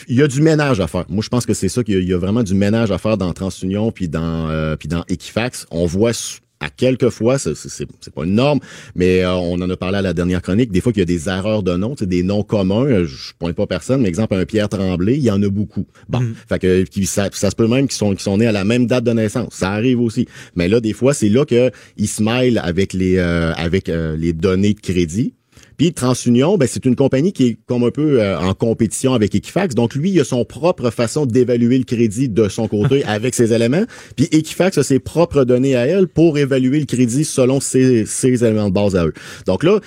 Il 0.09 0.17
y 0.17 0.23
a 0.23 0.27
du 0.27 0.43
ménage 0.43 0.81
à 0.81 0.89
faire. 0.89 1.05
Moi 1.09 1.23
je 1.23 1.29
pense 1.29 1.47
que 1.47 1.55
c'est 1.55 1.69
ça 1.69 1.85
qu'il 1.85 2.09
y, 2.09 2.13
a 2.13 2.19
vraiment 2.19 2.43
du 2.43 2.55
ménage 2.55 2.91
à 2.91 2.99
faire 2.99 3.17
dans 3.17 3.33
TransUnion 3.33 3.93
puis 3.93 4.09
dans 4.09 4.77
puis 4.79 4.89
dans 4.89 5.05
Equifax 5.21 5.67
on 5.71 5.87
voit 5.87 6.13
à 6.61 6.69
quelques 6.69 7.09
fois, 7.09 7.39
c'est 7.39 8.15
pas 8.15 8.25
une 8.25 8.35
norme, 8.35 8.61
mais 8.95 9.25
euh, 9.25 9.33
on 9.33 9.55
en 9.55 9.71
a 9.71 9.77
parlé 9.79 9.97
à 9.97 10.03
la 10.03 10.13
dernière 10.13 10.43
chronique, 10.43 10.71
des 10.71 10.83
fois 10.83 10.93
qu'il 10.93 11.01
y 11.01 11.03
a 11.03 11.07
des 11.07 11.29
erreurs 11.29 11.63
de 11.63 11.75
noms, 11.75 11.95
des 11.99 12.23
noms 12.23 12.43
communs, 12.43 12.85
euh, 12.85 13.07
je 13.07 13.33
pointe 13.39 13.57
pas 13.57 13.67
personne, 13.67 14.03
mais 14.03 14.09
exemple 14.09 14.35
un 14.35 14.45
Pierre 14.45 14.69
Tremblay, 14.69 15.15
il 15.15 15.23
y 15.23 15.31
en 15.31 15.43
a 15.43 15.49
beaucoup. 15.49 15.87
Bon, 16.11 16.21
mm. 16.21 16.35
fait 16.49 16.59
que 16.59 16.85
ça, 17.05 17.31
ça, 17.33 17.51
se 17.51 17.57
peut 17.57 17.67
même 17.67 17.89
qu'ils 17.89 17.97
sont 17.97 18.15
qui 18.15 18.23
sont 18.23 18.37
nés 18.37 18.47
à 18.47 18.53
la 18.53 18.65
même 18.65 18.87
date 18.87 19.05
de 19.05 19.13
naissance, 19.13 19.55
ça 19.55 19.71
arrive 19.71 20.01
aussi. 20.01 20.29
Mais 20.55 20.69
là 20.69 20.81
des 20.81 20.93
fois, 20.93 21.15
c'est 21.15 21.31
là 21.31 21.47
que 21.47 21.71
ils 21.97 22.09
se 22.09 22.23
mêlent 22.23 22.61
avec 22.63 22.93
les 22.93 23.17
euh, 23.17 23.55
avec 23.55 23.89
les 23.89 24.35
données 24.35 24.75
de 24.75 24.81
crédit 24.81 25.33
puis 25.81 25.95
TransUnion, 25.95 26.59
ben, 26.59 26.69
c'est 26.71 26.85
une 26.85 26.95
compagnie 26.95 27.33
qui 27.33 27.47
est 27.47 27.59
comme 27.65 27.85
un 27.85 27.91
peu 27.91 28.21
euh, 28.21 28.39
en 28.39 28.53
compétition 28.53 29.15
avec 29.15 29.35
Equifax. 29.35 29.75
Donc 29.75 29.95
lui, 29.95 30.11
il 30.11 30.21
a 30.21 30.25
son 30.25 30.45
propre 30.45 30.91
façon 30.91 31.25
d'évaluer 31.25 31.79
le 31.79 31.85
crédit 31.85 32.29
de 32.29 32.51
son 32.51 32.69
côté 32.69 33.03
avec 33.07 33.35
ses 33.35 33.55
éléments. 33.55 33.85
Puis 34.15 34.29
Equifax 34.31 34.77
a 34.77 34.83
ses 34.83 34.99
propres 34.99 35.45
données 35.45 35.77
à 35.77 35.87
elle 35.87 36.07
pour 36.07 36.37
évaluer 36.37 36.81
le 36.81 36.85
crédit 36.85 37.25
selon 37.25 37.61
ses, 37.61 38.05
ses 38.05 38.45
éléments 38.45 38.69
de 38.69 38.75
base 38.75 38.95
à 38.95 39.07
eux. 39.07 39.15
Donc 39.47 39.65
là, 39.65 39.81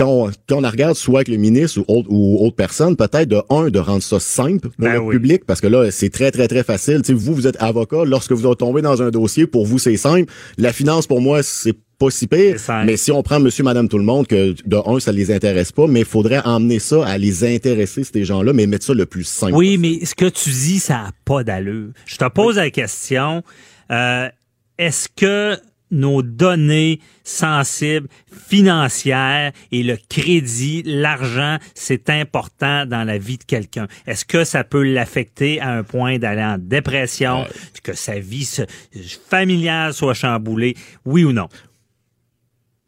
quand 0.00 0.08
on, 0.08 0.30
quand 0.48 0.64
on 0.64 0.70
regarde 0.70 0.94
soit 0.96 1.18
avec 1.18 1.28
le 1.28 1.36
ministre 1.36 1.80
ou 1.80 1.84
autre, 1.86 2.08
ou 2.10 2.38
autre 2.44 2.56
personne, 2.56 2.96
peut-être 2.96 3.28
de 3.28 3.42
un, 3.50 3.68
de 3.68 3.78
rendre 3.78 4.02
ça 4.02 4.18
simple 4.18 4.70
pour 4.70 4.72
ben 4.78 4.94
le 4.94 5.10
public, 5.10 5.44
parce 5.44 5.60
que 5.60 5.66
là, 5.66 5.90
c'est 5.90 6.08
très, 6.08 6.30
très, 6.30 6.48
très 6.48 6.64
facile. 6.64 7.02
vous, 7.10 7.34
vous 7.34 7.46
êtes 7.46 7.62
avocat, 7.62 8.04
lorsque 8.06 8.32
vous 8.32 8.54
tombez 8.54 8.80
dans 8.80 9.02
un 9.02 9.10
dossier, 9.10 9.46
pour 9.46 9.66
vous, 9.66 9.78
c'est 9.78 9.98
simple. 9.98 10.32
La 10.56 10.72
finance, 10.72 11.06
pour 11.06 11.20
moi, 11.20 11.42
c'est 11.42 11.76
pas 11.98 12.08
si 12.08 12.26
pire. 12.26 12.56
Mais 12.86 12.96
si 12.96 13.12
on 13.12 13.22
prend 13.22 13.40
monsieur, 13.40 13.62
madame, 13.62 13.88
tout 13.88 13.98
le 13.98 14.04
monde, 14.04 14.26
que 14.26 14.54
de 14.66 14.76
un, 14.86 15.00
ça 15.00 15.12
les 15.12 15.30
intéresse 15.30 15.70
pas, 15.70 15.86
mais 15.86 16.00
il 16.00 16.06
faudrait 16.06 16.40
emmener 16.46 16.78
ça 16.78 17.06
à 17.06 17.18
les 17.18 17.44
intéresser, 17.44 18.02
ces 18.02 18.24
gens-là, 18.24 18.54
mais 18.54 18.66
mettre 18.66 18.86
ça 18.86 18.94
le 18.94 19.04
plus 19.04 19.24
simple. 19.24 19.54
Oui, 19.54 19.76
mais 19.76 20.06
ce 20.06 20.14
que 20.14 20.30
tu 20.30 20.48
dis, 20.48 20.78
ça 20.80 20.94
n'a 20.94 21.10
pas 21.26 21.44
d'allure. 21.44 21.90
Je 22.06 22.16
te 22.16 22.28
pose 22.30 22.56
la 22.56 22.70
question, 22.70 23.42
euh, 23.90 24.28
est-ce 24.78 25.08
que 25.14 25.58
nos 25.90 26.22
données 26.22 27.00
sensibles, 27.24 28.08
financières 28.30 29.52
et 29.72 29.82
le 29.82 29.96
crédit, 30.08 30.82
l'argent, 30.84 31.58
c'est 31.74 32.10
important 32.10 32.86
dans 32.86 33.04
la 33.04 33.18
vie 33.18 33.38
de 33.38 33.44
quelqu'un. 33.44 33.86
Est-ce 34.06 34.24
que 34.24 34.44
ça 34.44 34.64
peut 34.64 34.82
l'affecter 34.82 35.60
à 35.60 35.70
un 35.72 35.82
point 35.82 36.18
d'aller 36.18 36.42
en 36.42 36.58
dépression, 36.58 37.46
que 37.82 37.92
sa 37.92 38.18
vie 38.18 38.48
familiale 39.28 39.94
soit 39.94 40.14
chamboulée, 40.14 40.76
oui 41.04 41.24
ou 41.24 41.32
non? 41.32 41.48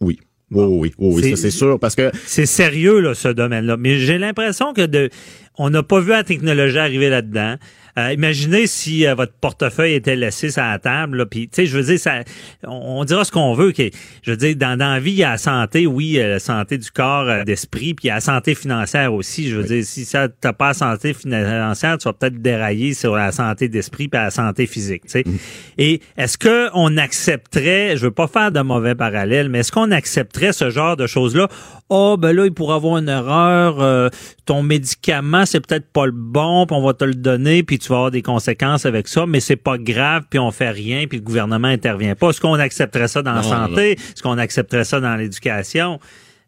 Oui. 0.00 0.18
oui, 0.50 0.64
oui, 0.64 0.94
oui, 0.98 1.36
c'est 1.36 1.50
sûr, 1.50 1.78
parce 1.78 1.94
que... 1.94 2.11
C'est 2.26 2.46
sérieux, 2.46 3.00
là, 3.00 3.14
ce 3.14 3.28
domaine-là. 3.28 3.76
Mais 3.76 3.98
j'ai 3.98 4.18
l'impression 4.18 4.72
que 4.72 4.84
de, 4.84 5.11
on 5.57 5.70
n'a 5.70 5.82
pas 5.82 6.00
vu 6.00 6.11
la 6.11 6.24
technologie 6.24 6.78
arriver 6.78 7.09
là-dedans. 7.09 7.57
Euh, 7.99 8.12
imaginez 8.12 8.66
si 8.66 9.07
euh, 9.07 9.14
votre 9.14 9.34
portefeuille 9.34 9.95
était 9.95 10.16
laissé 10.16 10.51
sur 10.51 10.62
la 10.62 10.78
table, 10.78 11.26
puis 11.26 11.49
tu 11.49 11.57
sais, 11.57 11.66
je 11.66 11.76
veux 11.76 11.84
dire, 11.84 11.99
ça, 11.99 12.22
on, 12.66 13.05
dira 13.05 13.24
ce 13.24 13.32
qu'on 13.32 13.53
veut. 13.53 13.72
Que, 13.72 13.90
je 14.22 14.30
veux 14.30 14.36
dire, 14.36 14.57
dans, 14.57 14.78
dans 14.78 14.95
la 14.95 15.01
vie, 15.01 15.12
il 15.12 15.18
y 15.18 15.24
a 15.24 15.32
la 15.32 15.38
santé, 15.38 15.86
oui, 15.86 16.18
euh, 16.18 16.30
la 16.30 16.38
santé 16.38 16.78
du 16.78 16.90
corps, 16.90 17.45
d'esprit, 17.45 17.95
puis 17.95 18.07
il 18.07 18.09
y 18.09 18.11
a 18.11 18.14
la 18.14 18.20
santé 18.20 18.55
financière 18.55 19.12
aussi. 19.12 19.49
Je 19.49 19.57
veux 19.57 19.64
dire, 19.64 19.84
si 19.84 20.05
ça 20.05 20.28
t'as 20.28 20.53
pas 20.53 20.68
la 20.68 20.74
santé 20.74 21.12
financière, 21.12 21.99
tu 21.99 22.05
vas 22.05 22.12
peut-être 22.14 22.40
dérailler 22.40 22.95
sur 22.95 23.14
la 23.14 23.30
santé 23.30 23.68
d'esprit 23.68 24.09
puis 24.09 24.20
la 24.20 24.30
santé 24.30 24.66
physique. 24.66 25.03
Tu 25.05 25.11
sais. 25.11 25.24
Mm. 25.26 25.38
Et 25.78 26.01
est-ce 26.16 26.38
que 26.38 26.70
on 26.74 26.97
accepterait, 26.97 27.97
je 27.97 28.05
veux 28.05 28.11
pas 28.11 28.26
faire 28.26 28.53
de 28.53 28.61
mauvais 28.61 28.95
parallèles, 28.95 29.49
mais 29.49 29.61
est-ce 29.61 29.72
qu'on 29.72 29.90
accepterait 29.90 30.53
ce 30.53 30.70
genre 30.70 30.97
de 30.97 31.07
choses-là? 31.07 31.49
Oh, 31.95 32.16
ben 32.16 32.32
là, 32.34 32.47
il 32.47 32.53
pourrait 32.55 32.76
avoir 32.76 32.97
une 32.97 33.09
erreur, 33.09 34.11
ton 34.47 34.62
médicament, 34.62 35.45
c'est 35.45 35.61
peut-être 35.61 35.86
pas 35.93 36.07
le 36.07 36.12
bon, 36.12 36.64
puis 36.66 36.74
on 36.74 36.82
va 36.82 36.95
te 36.95 37.05
le 37.05 37.14
donner, 37.14 37.62
puis 37.62 37.78
tu 37.78 37.88
vas 37.88 37.97
avoir 37.97 38.11
des 38.11 38.22
conséquences 38.22 38.86
avec 38.86 39.09
ça, 39.09 39.26
mais 39.26 39.40
c'est 39.40 39.57
pas 39.57 39.76
grave, 39.76 40.22
puis 40.30 40.38
on 40.38 40.51
fait 40.51 40.70
rien, 40.70 41.07
puis 41.07 41.18
le 41.18 41.24
gouvernement 41.24 41.68
intervient 41.68 42.14
pas. 42.14 42.30
Est-ce 42.30 42.40
qu'on 42.40 42.55
accepterait 42.55 43.09
ça 43.09 43.20
dans 43.22 43.34
la 43.34 43.43
santé? 43.43 43.93
Est-ce 43.93 44.22
qu'on 44.22 44.38
accepterait 44.38 44.84
ça 44.84 45.01
dans 45.01 45.16
l'éducation? 45.16 46.01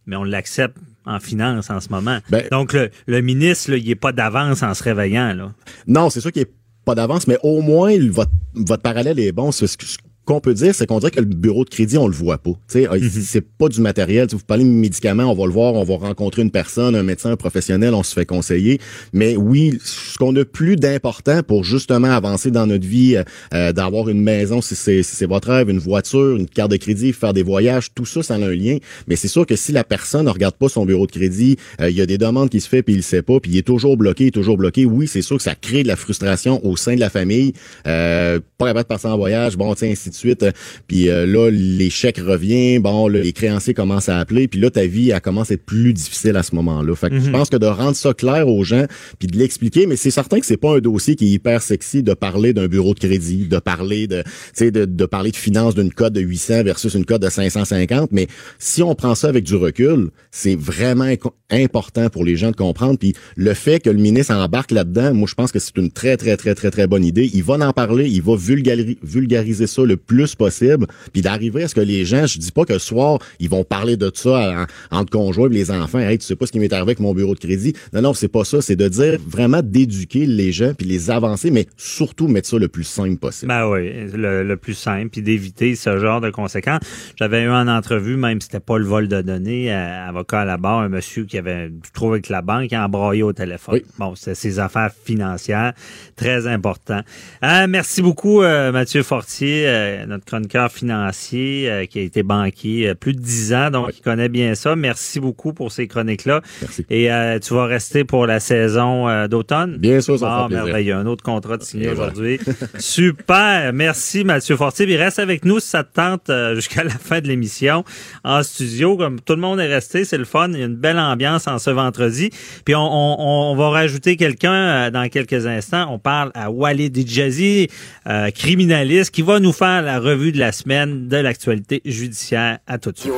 Mais 0.07 0.16
on 0.16 0.24
l'accepte 0.24 0.76
en 1.07 1.20
finance 1.20 1.68
en 1.68 1.80
ce 1.80 1.88
moment. 1.90 2.18
Ben- 2.30 2.45
Donc, 2.51 2.72
le, 2.72 2.90
le 3.07 3.20
ministre, 3.20 3.70
là, 3.72 3.76
il 3.76 3.90
est 3.90 3.95
pas 3.95 4.12
d'avance 4.12 4.62
en 4.62 4.72
se 4.72 4.82
réveillant. 4.82 5.34
Là. 5.34 5.53
Non, 5.86 6.09
c'est 6.09 6.20
sûr 6.22 6.32
qu'il 6.32 6.42
a 6.42 6.47
pas 6.86 6.95
d'avance, 6.95 7.26
mais 7.26 7.36
au 7.42 7.61
moins, 7.61 7.95
votre, 8.11 8.30
votre 8.55 8.82
parallèle 8.82 9.18
est 9.20 9.32
bon. 9.32 9.53
C'est 9.53 9.66
ce 9.66 9.76
que- 9.76 9.84
ce 9.84 9.99
qu'on 10.25 10.41
peut 10.41 10.55
dire, 10.55 10.75
c'est 10.75 10.87
qu'on 10.87 10.99
dirait 10.99 11.11
que 11.11 11.20
le 11.20 11.27
bureau 11.27 11.64
de 11.64 11.70
crédit, 11.70 11.99
on 11.99 12.09
le 12.09 12.14
voit 12.14 12.39
pas. 12.39 12.53
Tu 12.68 12.81
sais, 12.81 12.89
Mhm. 12.89 13.11
C'est 13.22 13.41
pas 13.41 13.68
du 13.68 13.81
matériel. 13.81 14.27
Tu 14.27 14.33
sais, 14.33 14.37
vous 14.37 14.45
parlez 14.47 14.64
de 14.64 14.68
médicaments, 14.68 15.25
on 15.25 15.35
va 15.35 15.47
le 15.47 15.53
voir, 15.53 15.75
on 15.75 15.85
va 15.85 15.97
rencontrer 15.97 16.43
une 16.43 16.51
personne, 16.51 16.95
un 16.95 17.03
médecin, 17.03 17.31
un 17.33 17.37
professionnel, 17.37 17.95
on 17.95 18.03
se 18.03 18.14
fait 18.14 18.27
conseiller. 18.27 18.81
Mais 19.12 19.37
oui, 19.37 19.79
ce 19.83 20.18
qu'on 20.18 20.35
a 20.37 20.45
plus 20.45 20.77
d'important 20.77 21.43
pour 21.43 21.64
justement 21.64 22.11
avancer 22.11 22.51
dans 22.51 22.66
notre 22.66 22.87
vie, 22.87 23.16
euh, 23.16 23.25
euh, 23.55 23.72
d'avoir 23.72 24.09
une 24.09 24.20
maison, 24.22 24.61
si 24.61 24.75
c'est 24.75 25.03
si 25.03 25.25
votre 25.25 25.49
rêve, 25.49 25.70
une 25.70 25.79
voiture, 25.79 26.37
une 26.37 26.47
carte 26.47 26.70
de 26.70 26.77
crédit, 26.77 27.12
faire 27.12 27.33
des 27.33 27.43
voyages, 27.43 27.93
tout 27.95 28.07
ça, 28.07 28.22
ça 28.22 28.35
a 28.35 28.39
un 28.39 28.55
lien. 28.55 28.79
Mais 29.07 29.16
c'est 29.16 29.29
sûr 29.29 29.47
que 29.47 29.57
si 29.57 29.72
la 29.72 29.85
personne 29.85 30.27
ne 30.27 30.31
regarde 30.31 30.55
pas 30.57 30.68
son 30.68 30.87
bureau 30.87 31.07
de 31.07 31.12
crédit, 31.12 31.57
euh, 31.81 31.91
il 31.91 31.97
y 31.97 32.01
a 32.01 32.07
des 32.07 32.18
demandes 32.18 32.51
qui 32.51 32.61
se 32.61 32.68
fait 32.68 32.83
puis 32.83 32.95
il 32.95 32.99
le 32.99 33.03
sait 33.03 33.22
pas, 33.22 33.41
puis 33.41 33.53
il 33.53 33.59
est 33.59 33.62
toujours 33.62 33.97
bloqué, 33.97 34.31
toujours 34.31 34.57
bloqué. 34.57 34.85
Oui, 34.85 35.07
c'est 35.07 35.22
sûr 35.22 35.37
que 35.37 35.43
ça 35.43 35.55
crée 35.55 35.83
de 35.83 35.89
la 35.89 35.97
frustration 35.97 36.64
au 36.64 36.77
sein 36.77 36.95
de 36.95 37.01
la 37.01 37.11
famille. 37.11 37.53
Euh, 37.87 38.41
pas 38.59 38.66
capable 38.66 38.85
de 38.85 38.89
passer 38.89 39.09
en 39.09 39.16
voyage, 39.16 39.57
bon, 39.57 39.75
tiens, 39.75 39.91
ainsi 39.91 40.11
de 40.15 40.19
suite. 40.19 40.47
Puis 40.87 41.09
euh, 41.11 41.27
là, 41.27 41.51
l'échec 41.51 42.19
revient, 42.19 42.79
bon, 42.79 43.09
là, 43.09 43.21
les 43.21 43.33
créanciers 43.33 43.75
commencent 43.75 44.09
à 44.09 44.19
appeler, 44.19 44.49
puis 44.49 44.61
là, 44.61 44.71
ta 44.71 44.87
vie, 44.87 45.11
elle 45.11 45.21
commence 45.21 45.51
à 45.51 45.55
être 45.55 45.65
plus 45.67 45.93
difficile 45.93 46.37
à 46.37 46.43
ce 46.43 46.55
moment-là. 46.55 46.95
Fait 46.95 47.11
que 47.11 47.19
je 47.21 47.31
pense 47.31 47.51
que 47.51 47.57
de 47.57 47.67
rendre 47.67 47.97
ça 47.97 48.15
clair 48.15 48.49
aux 48.49 48.65
gens, 48.65 48.85
puis 49.19 49.29
de 49.29 49.37
l'expliquer, 49.39 49.87
mais 49.87 49.97
c'est 49.97 50.11
certain 50.11 50.41
que 50.41 50.47
c'est 50.47 50.57
pas 50.57 50.77
un 50.77 50.81
dossier 50.81 51.17
qui 51.17 51.27
est 51.27 51.31
hyper 51.31 51.62
sexy 51.62 52.03
de 52.03 52.15
parler 52.15 52.53
d'un 52.53 52.69
bureau 52.69 52.95
de 52.95 52.99
crédit, 53.01 53.47
de 53.49 53.59
parler 53.59 54.07
de, 54.07 54.23
tu 54.23 54.31
sais, 54.55 54.71
de, 54.71 54.85
de 54.85 55.05
parler 55.07 55.31
de 55.31 55.37
finances 55.37 55.75
d'une 55.75 55.93
cote 55.93 56.12
de 56.12 56.21
800 56.21 56.62
versus 56.65 56.95
une 56.95 57.05
cote 57.05 57.23
de 57.23 57.29
550, 57.29 58.11
mais 58.12 58.27
si 58.59 58.83
on 58.83 58.95
prend 58.95 59.15
ça 59.15 59.29
avec 59.29 59.45
du 59.45 59.57
recul, 59.57 60.11
c'est 60.31 60.55
vraiment 60.57 61.09
important 61.51 62.09
pour 62.11 62.25
les 62.25 62.37
gens 62.37 62.51
de 62.51 62.57
comprendre. 62.57 62.99
Puis 62.99 63.15
le 63.37 63.55
fait 63.55 63.81
que 63.81 63.91
le 63.91 63.99
ministre 63.99 64.35
embarque 64.35 64.71
là-dedans, 64.71 65.15
moi, 65.15 65.27
je 65.29 65.35
pense 65.35 65.53
que 65.53 65.59
c'est 65.59 65.77
une 65.77 65.91
très, 65.91 66.17
très, 66.17 66.37
très, 66.37 66.55
très, 66.55 66.71
très 66.71 66.87
bonne 66.87 67.05
idée. 67.05 67.31
Il 67.35 67.43
va 67.43 67.55
en 67.55 67.73
parler, 67.73 68.09
il 68.09 68.23
va 68.23 68.35
vulgari- 68.37 68.99
vulgariser 69.03 69.67
ça 69.67 69.83
le 69.83 69.97
plus 70.07 70.34
possible, 70.34 70.86
puis 71.12 71.22
d'arriver 71.22 71.64
à 71.64 71.68
ce 71.68 71.74
que 71.74 71.80
les 71.80 72.05
gens, 72.05 72.26
je 72.26 72.38
dis 72.38 72.52
pas 72.52 72.64
que 72.64 72.72
le 72.72 72.78
soir, 72.78 73.18
ils 73.40 73.48
vont 73.48 73.64
parler 73.64 73.96
de 73.96 74.11
ça 74.14 74.66
en- 74.90 74.98
entre 74.98 75.11
conjoints 75.11 75.48
et 75.50 75.55
les 75.55 75.70
enfants. 75.70 75.98
Hey, 75.98 76.18
tu 76.18 76.24
sais 76.26 76.36
pas 76.36 76.46
ce 76.46 76.52
qui 76.52 76.59
m'est 76.59 76.72
arrivé 76.72 76.88
avec 76.88 77.00
mon 77.00 77.14
bureau 77.14 77.34
de 77.34 77.40
crédit. 77.40 77.74
Non, 77.92 78.02
non, 78.02 78.14
c'est 78.14 78.28
pas 78.28 78.44
ça. 78.44 78.61
C'est 78.61 78.76
de 78.76 78.88
dire 78.88 79.18
vraiment 79.26 79.61
d'éduquer 79.62 80.26
les 80.26 80.52
gens 80.52 80.72
puis 80.74 80.86
les 80.86 81.11
avancer, 81.11 81.50
mais 81.50 81.66
surtout 81.76 82.28
mettre 82.28 82.48
ça 82.48 82.59
le 82.59 82.68
plus 82.68 82.84
simple 82.84 83.16
possible. 83.16 83.48
Ben 83.48 83.68
oui, 83.68 83.90
le, 84.12 84.42
le 84.44 84.57
plus 84.57 84.74
simple, 84.74 85.09
puis 85.11 85.22
d'éviter 85.22 85.74
ce 85.76 85.98
genre 85.98 86.20
de 86.20 86.30
conséquences. 86.30 86.80
J'avais 87.18 87.42
eu 87.42 87.50
en 87.50 87.68
entrevue, 87.68 88.16
même 88.16 88.40
si 88.40 88.46
c'était 88.46 88.61
pas 88.61 88.78
le 88.78 88.84
vol 88.84 89.09
de 89.09 89.22
données, 89.22 89.72
euh, 89.72 90.09
avocat 90.09 90.40
à 90.40 90.44
la 90.44 90.57
barre, 90.57 90.80
un 90.80 90.88
monsieur 90.88 91.24
qui 91.24 91.38
avait 91.38 91.70
trouvé 91.92 92.14
avec 92.14 92.28
la 92.28 92.42
banque, 92.42 92.68
qui 92.68 92.74
a 92.74 92.84
embraillé 92.84 93.22
au 93.22 93.32
téléphone. 93.32 93.74
Oui. 93.74 93.84
Bon, 93.98 94.14
c'est 94.14 94.34
ses 94.34 94.59
affaires 94.59 94.90
financières, 95.05 95.72
très 96.16 96.46
important. 96.46 97.00
Euh, 97.42 97.66
merci 97.68 98.02
beaucoup, 98.02 98.42
euh, 98.42 98.72
Mathieu 98.72 99.02
Fortier, 99.02 99.64
euh, 99.66 99.93
notre 100.07 100.24
chroniqueur 100.24 100.70
financier, 100.70 101.70
euh, 101.70 101.86
qui 101.86 101.99
a 101.99 102.03
été 102.03 102.22
banquier 102.22 102.88
euh, 102.88 102.95
plus 102.95 103.12
de 103.14 103.20
dix 103.20 103.53
ans, 103.55 103.70
donc 103.70 103.90
il 103.97 104.01
connaît 104.03 104.28
bien 104.28 104.55
ça. 104.55 104.76
Merci 104.76 105.20
beaucoup 105.20 105.53
pour 105.53 105.72
ces 105.72 105.86
chroniques-là. 105.86 106.40
Merci. 106.61 106.86
Et 106.90 107.11
euh, 107.12 107.38
tu 107.38 107.55
vas 107.55 107.66
rester 107.66 108.05
pour 108.05 108.26
la 108.26 108.40
saison 108.40 109.09
euh, 109.09 109.28
d'automne? 109.28 109.76
Bien 109.78 110.01
sûr, 110.01 110.18
ça 110.18 110.24
me 110.26 110.30
Bon, 110.30 110.36
fera 110.36 110.47
plaisir. 110.49 110.64
merveilleux. 110.64 110.95
Un 110.95 111.07
autre 111.07 111.22
contrat 111.24 111.57
de 111.57 111.62
signé 111.62 111.88
aujourd'hui. 111.88 112.38
Super. 112.78 113.72
Merci, 113.72 114.24
Mathieu 114.24 114.57
Fortier. 114.57 114.86
Puis 114.86 114.97
reste 114.97 115.18
avec 115.18 115.45
nous 115.45 115.61
si 115.61 115.68
ça 115.68 115.84
te 115.84 115.92
tente 115.95 116.30
euh, 116.30 116.55
jusqu'à 116.57 116.84
la 116.84 116.90
fin 116.90 117.20
de 117.20 117.28
l'émission 117.28 117.84
en 118.24 118.42
studio. 118.42 118.97
Comme 118.97 119.20
tout 119.20 119.34
le 119.34 119.40
monde 119.40 119.61
est 119.61 119.72
resté, 119.72 120.05
c'est 120.05 120.18
le 120.18 120.24
fun. 120.24 120.49
Il 120.53 120.59
y 120.59 120.62
a 120.62 120.66
une 120.66 120.76
belle 120.76 120.99
ambiance 120.99 121.47
en 121.49 121.59
ce 121.59 121.70
vendredi. 121.70 122.30
Puis 122.64 122.74
on, 122.74 122.80
on- 122.80 123.53
on 123.53 123.57
va 123.57 123.68
rajouter 123.70 124.16
quelqu'un 124.16 124.53
euh, 124.53 124.90
dans 124.90 125.09
quelques 125.09 125.47
instants. 125.47 125.86
On 125.92 125.99
parle 125.99 126.30
à 126.34 126.51
Walid 126.51 126.97
Djazi, 127.07 127.68
euh, 128.09 128.30
criminaliste, 128.30 129.11
qui 129.14 129.22
va 129.22 129.40
nous 129.40 129.53
faire 129.53 129.84
la 129.85 130.01
revue 130.01 130.32
de 130.32 130.39
la 130.39 130.53
semaine 130.53 131.09
de 131.09 131.16
l'actualité 131.16 131.80
judiciaire. 131.85 132.59
À 132.66 132.78
tout 132.78 132.93
de 132.93 132.99
suite. 132.99 133.12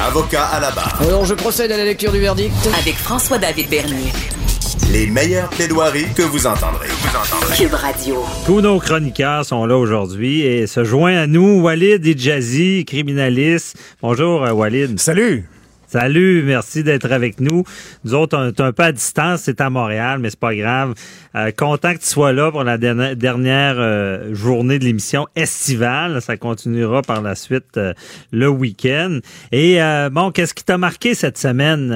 Avocat 0.00 0.44
à 0.44 0.60
la 0.60 0.70
barre. 0.70 1.00
Alors 1.02 1.24
je 1.24 1.34
procède 1.34 1.72
à 1.72 1.76
la 1.76 1.84
lecture 1.84 2.12
du 2.12 2.20
verdict. 2.20 2.52
Avec 2.78 2.94
François-David 2.94 3.68
Bernier. 3.68 4.12
Les 4.92 5.06
meilleures 5.06 5.48
plaidoiries 5.48 6.12
que 6.14 6.22
vous 6.22 6.46
entendrez. 6.46 6.88
Cube 7.56 7.72
Radio. 7.72 8.22
Tous 8.44 8.60
nos 8.60 8.78
chroniqueurs 8.78 9.44
sont 9.44 9.64
là 9.64 9.76
aujourd'hui 9.76 10.42
et 10.42 10.66
se 10.66 10.84
joint 10.84 11.16
à 11.16 11.26
nous 11.26 11.62
Walid 11.62 12.18
Djazi, 12.18 12.84
criminaliste. 12.84 13.76
Bonjour 14.02 14.44
euh, 14.44 14.52
Walid. 14.52 14.98
Salut! 14.98 15.48
Salut, 15.92 16.42
merci 16.42 16.82
d'être 16.82 17.12
avec 17.12 17.38
nous. 17.38 17.64
Nous 18.02 18.14
autres, 18.14 18.34
on 18.38 18.48
est 18.48 18.60
un 18.62 18.72
peu 18.72 18.82
à 18.82 18.92
distance, 18.92 19.42
c'est 19.42 19.60
à 19.60 19.68
Montréal, 19.68 20.20
mais 20.20 20.30
c'est 20.30 20.40
pas 20.40 20.54
grave. 20.54 20.94
Euh, 21.34 21.50
content 21.50 21.92
que 21.92 21.98
tu 21.98 22.06
sois 22.06 22.32
là 22.32 22.50
pour 22.50 22.64
la 22.64 22.78
dernière, 22.78 23.14
dernière 23.14 23.74
euh, 23.76 24.34
journée 24.34 24.78
de 24.78 24.84
l'émission 24.84 25.26
estivale. 25.36 26.22
Ça 26.22 26.38
continuera 26.38 27.02
par 27.02 27.20
la 27.20 27.34
suite 27.34 27.76
euh, 27.76 27.92
le 28.30 28.48
week-end. 28.48 29.18
Et 29.50 29.80
bon, 30.10 30.30
qu'est-ce 30.30 30.54
qui 30.54 30.64
t'a 30.64 30.78
marqué 30.78 31.14
cette 31.14 31.36
semaine 31.36 31.88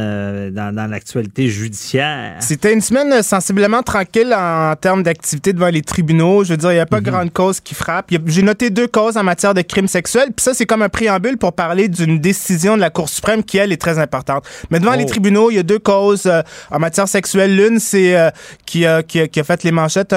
dans, 0.52 0.74
dans 0.74 0.90
l'actualité 0.90 1.48
judiciaire? 1.48 2.36
C'était 2.40 2.74
une 2.74 2.82
semaine 2.82 3.22
sensiblement 3.22 3.82
tranquille 3.82 4.34
en 4.36 4.74
termes 4.78 5.04
d'activité 5.04 5.54
devant 5.54 5.70
les 5.70 5.80
tribunaux. 5.80 6.44
Je 6.44 6.50
veux 6.50 6.58
dire, 6.58 6.72
il 6.72 6.74
n'y 6.74 6.80
a 6.80 6.86
pas 6.86 7.00
grande 7.00 7.32
cause 7.32 7.60
qui 7.60 7.74
frappe. 7.74 8.12
J'ai 8.26 8.42
noté 8.42 8.68
deux 8.68 8.88
causes 8.88 9.16
en 9.16 9.24
matière 9.24 9.54
de 9.54 9.62
crimes 9.62 9.88
sexuels. 9.88 10.32
Puis 10.36 10.44
ça, 10.44 10.52
c'est 10.52 10.66
comme 10.66 10.82
un 10.82 10.90
préambule 10.90 11.38
pour 11.38 11.54
parler 11.54 11.88
d'une 11.88 12.18
décision 12.18 12.76
de 12.76 12.82
la 12.82 12.90
Cour 12.90 13.08
suprême 13.08 13.42
qui, 13.42 13.56
elle, 13.56 13.72
est 13.72 13.85
très 13.86 13.98
importante. 13.98 14.44
Mais 14.70 14.80
devant 14.80 14.92
Oh. 14.94 14.98
les 14.98 15.06
tribunaux, 15.06 15.50
il 15.50 15.56
y 15.56 15.58
a 15.58 15.62
deux 15.62 15.78
causes 15.78 16.26
euh, 16.26 16.42
en 16.70 16.78
matière 16.78 17.06
sexuelle. 17.08 17.54
L'une, 17.56 17.78
c'est 17.78 18.16
euh, 18.16 18.30
qui, 18.64 18.84
a- 18.86 19.02
qui, 19.02 19.20
a- 19.20 19.28
qui 19.28 19.38
a 19.40 19.44
fait 19.44 19.62
les 19.62 19.72
manchettes 19.72 20.12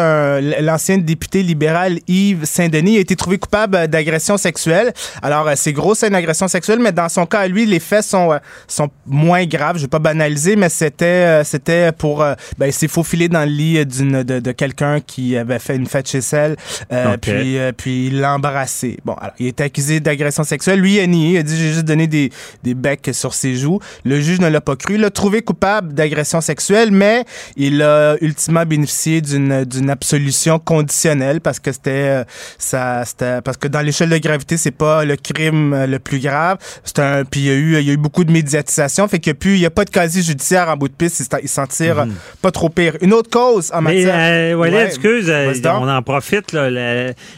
l'ancien 0.62 0.98
député 0.98 1.44
libéral 1.44 2.00
Yves 2.08 2.46
Saint-Denis 2.46 2.98
a 2.98 3.00
été 3.02 3.16
trouvé 3.16 3.38
coupable 3.38 3.76
euh, 3.76 3.88
d'agression 3.88 4.38
sexuelle. 4.38 4.94
Alors, 5.22 5.48
euh, 5.48 5.54
c'est 5.56 5.74
gros, 5.74 5.96
c'est 5.96 6.08
une 6.08 6.16
agression 6.16 6.48
sexuelle, 6.48 6.80
mais 6.80 6.92
dans 6.92 7.10
son 7.10 7.26
cas, 7.26 7.48
lui, 7.48 7.66
les 7.66 7.80
faits 7.80 8.04
sont, 8.04 8.32
euh, 8.34 8.38
sont 8.68 8.90
moins 9.06 9.46
graves. 9.46 9.78
Je 9.78 9.82
vais 9.84 9.88
pas 9.88 10.00
banaliser, 10.00 10.56
mais 10.56 10.70
c'était 10.70 11.06
euh, 11.06 11.44
c'était 11.44 11.92
pour... 11.92 12.22
euh, 12.24 12.34
ben, 12.58 12.68
il 12.68 12.74
s'est 12.74 12.88
faufilé 12.88 13.28
dans 13.30 13.42
le 13.46 13.52
lit 13.52 13.78
euh, 13.78 13.86
d'une 13.86 14.24
de, 14.24 14.40
de 14.40 14.52
quelqu'un 14.52 15.00
qui 15.02 15.38
avait 15.38 15.60
fait 15.60 15.76
une 15.76 15.86
fête 15.88 16.08
chez 16.10 16.20
elle, 16.32 16.56
euh, 16.92 17.14
Ok. 17.14 17.20
puis, 17.22 17.58
euh, 17.58 17.72
puis 17.76 18.08
il 18.08 18.20
l'a 18.22 18.34
embrassé. 18.34 18.98
Bon, 19.06 19.14
alors, 19.14 19.34
il 19.40 19.48
est 19.48 19.62
accusé 19.62 20.00
d'agression 20.00 20.44
sexuelle. 20.44 20.80
Lui, 20.80 20.96
il 20.96 21.00
a 21.02 21.08
nié. 21.08 21.30
Il 21.34 21.38
a 21.38 21.44
dit, 21.44 21.58
j'ai 21.58 21.72
juste 21.74 21.86
donné 21.86 22.08
des, 22.08 22.32
des 22.64 22.74
becs 22.74 23.10
sur 23.14 23.34
ses 23.34 23.56
Le 24.06 24.20
juge 24.20 24.40
ne 24.40 24.48
l'a 24.48 24.62
pas 24.62 24.76
cru. 24.76 24.96
Il 24.96 25.02
l'a 25.02 25.10
trouvé 25.10 25.42
coupable 25.42 25.94
d'agression 25.94 26.42
sexuelle, 26.42 26.92
mais 26.92 27.24
il 27.56 27.82
a 27.82 28.16
ultimement 28.22 28.66
bénéficié 28.66 29.22
d'une 29.22 29.66
d'une 29.66 29.90
absolution 29.90 30.60
conditionnelle 30.60 31.42
parce 31.42 31.60
que 31.60 31.72
c'était 31.72 31.90
euh, 31.92 32.24
ça 32.58 33.04
c'était 33.06 33.42
parce 33.42 33.58
que 33.58 33.68
dans 33.68 33.82
l'échelle 33.82 34.10
de 34.10 34.18
gravité 34.18 34.58
c'est 34.58 34.72
pas 34.72 35.06
le 35.06 35.16
crime 35.16 35.74
euh, 35.74 35.88
le 35.88 36.00
plus 36.00 36.20
grave 36.20 36.58
c'est 36.84 37.00
un 37.00 37.24
puis 37.26 37.42
il 37.42 37.46
y 37.48 37.50
a 37.50 37.54
eu 37.54 37.78
il 37.80 37.88
y 37.88 37.90
a 37.90 37.94
eu 37.94 37.98
beaucoup 37.98 38.24
de 38.24 38.32
médiatisation 38.32 39.08
fait 39.08 39.26
a 39.28 39.34
plus 39.34 39.56
il 39.56 39.60
y 39.62 39.66
a 39.66 39.70
pas 39.70 39.86
de 39.86 39.90
casier 39.90 40.22
judiciaire 40.22 40.70
en 40.70 40.78
bout 40.78 40.88
de 40.88 40.94
piste 40.94 41.20
il 41.20 41.26
s'en- 41.26 41.38
il 41.42 41.50
s'en 41.50 41.68
tire 41.68 42.00
euh, 42.00 42.06
pas 42.42 42.52
trop 42.52 42.70
pire 42.70 42.96
une 43.02 43.14
autre 43.14 43.30
cause 43.30 43.72
en 43.74 43.82
Mais, 43.82 43.96
matière 44.06 44.16
euh, 44.18 44.54
Walid, 44.56 44.76
Ouais, 44.76 44.86
excuse, 44.86 45.26
euh, 45.30 45.54
on 45.82 45.88
en 45.90 46.02
profite, 46.02 46.54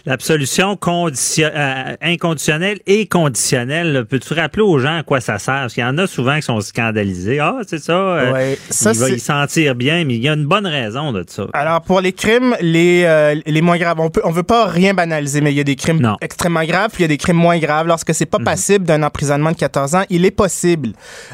l'absolution 0.05 0.75
condition- 0.75 1.49
euh, 1.53 1.95
inconditionnelle 2.01 2.79
et 2.87 3.07
conditionnelle. 3.07 4.05
Peux-tu 4.09 4.33
rappeler 4.33 4.63
aux 4.63 4.79
gens 4.79 4.97
à 4.99 5.03
quoi 5.03 5.21
ça 5.21 5.39
sert? 5.39 5.53
Parce 5.61 5.73
qu'il 5.73 5.83
y 5.83 5.85
en 5.85 5.97
a 5.97 6.07
souvent 6.11 6.35
qui 6.35 6.41
sont 6.43 6.59
scandalisés. 6.61 7.39
Ah, 7.39 7.57
c'est 7.67 7.81
ça. 7.81 7.93
euh, 7.93 8.31
Ouais, 8.33 8.57
ça, 8.69 8.91
il 8.91 8.99
va 8.99 9.09
y 9.09 9.19
sentir 9.19 9.75
bien, 9.75 10.03
mais 10.05 10.15
il 10.15 10.21
y 10.23 10.29
a 10.29 10.33
une 10.33 10.45
bonne 10.45 10.67
raison 10.67 11.11
de 11.11 11.23
ça. 11.27 11.43
Alors 11.53 11.81
pour 11.81 12.01
les 12.01 12.13
crimes 12.13 12.55
les 12.61 13.03
euh, 13.05 13.35
les 13.45 13.61
moins 13.61 13.77
graves, 13.77 13.99
on 13.99 14.09
peut 14.09 14.21
on 14.23 14.31
veut 14.31 14.43
pas 14.43 14.65
rien 14.65 14.93
banaliser, 14.93 15.41
mais 15.41 15.51
il 15.51 15.57
y 15.57 15.61
a 15.61 15.63
des 15.63 15.75
crimes 15.75 15.99
Non. 16.01 16.17
extrêmement 16.21 16.63
graves, 16.63 16.89
puis 16.91 16.99
il 16.99 17.03
y 17.03 17.05
a 17.05 17.07
des 17.09 17.17
crimes 17.17 17.37
moins 17.37 17.57
graves. 17.59 17.87
Lorsque 17.87 18.13
c'est 18.13 18.25
pas 18.25 18.39
passible 18.39 18.85
d'un 18.85 19.03
emprisonnement 19.03 19.51
de 19.51 19.57
14 19.57 19.95
ans, 19.95 20.03
il 20.09 20.25
est 20.25 20.31
possible 20.31 20.89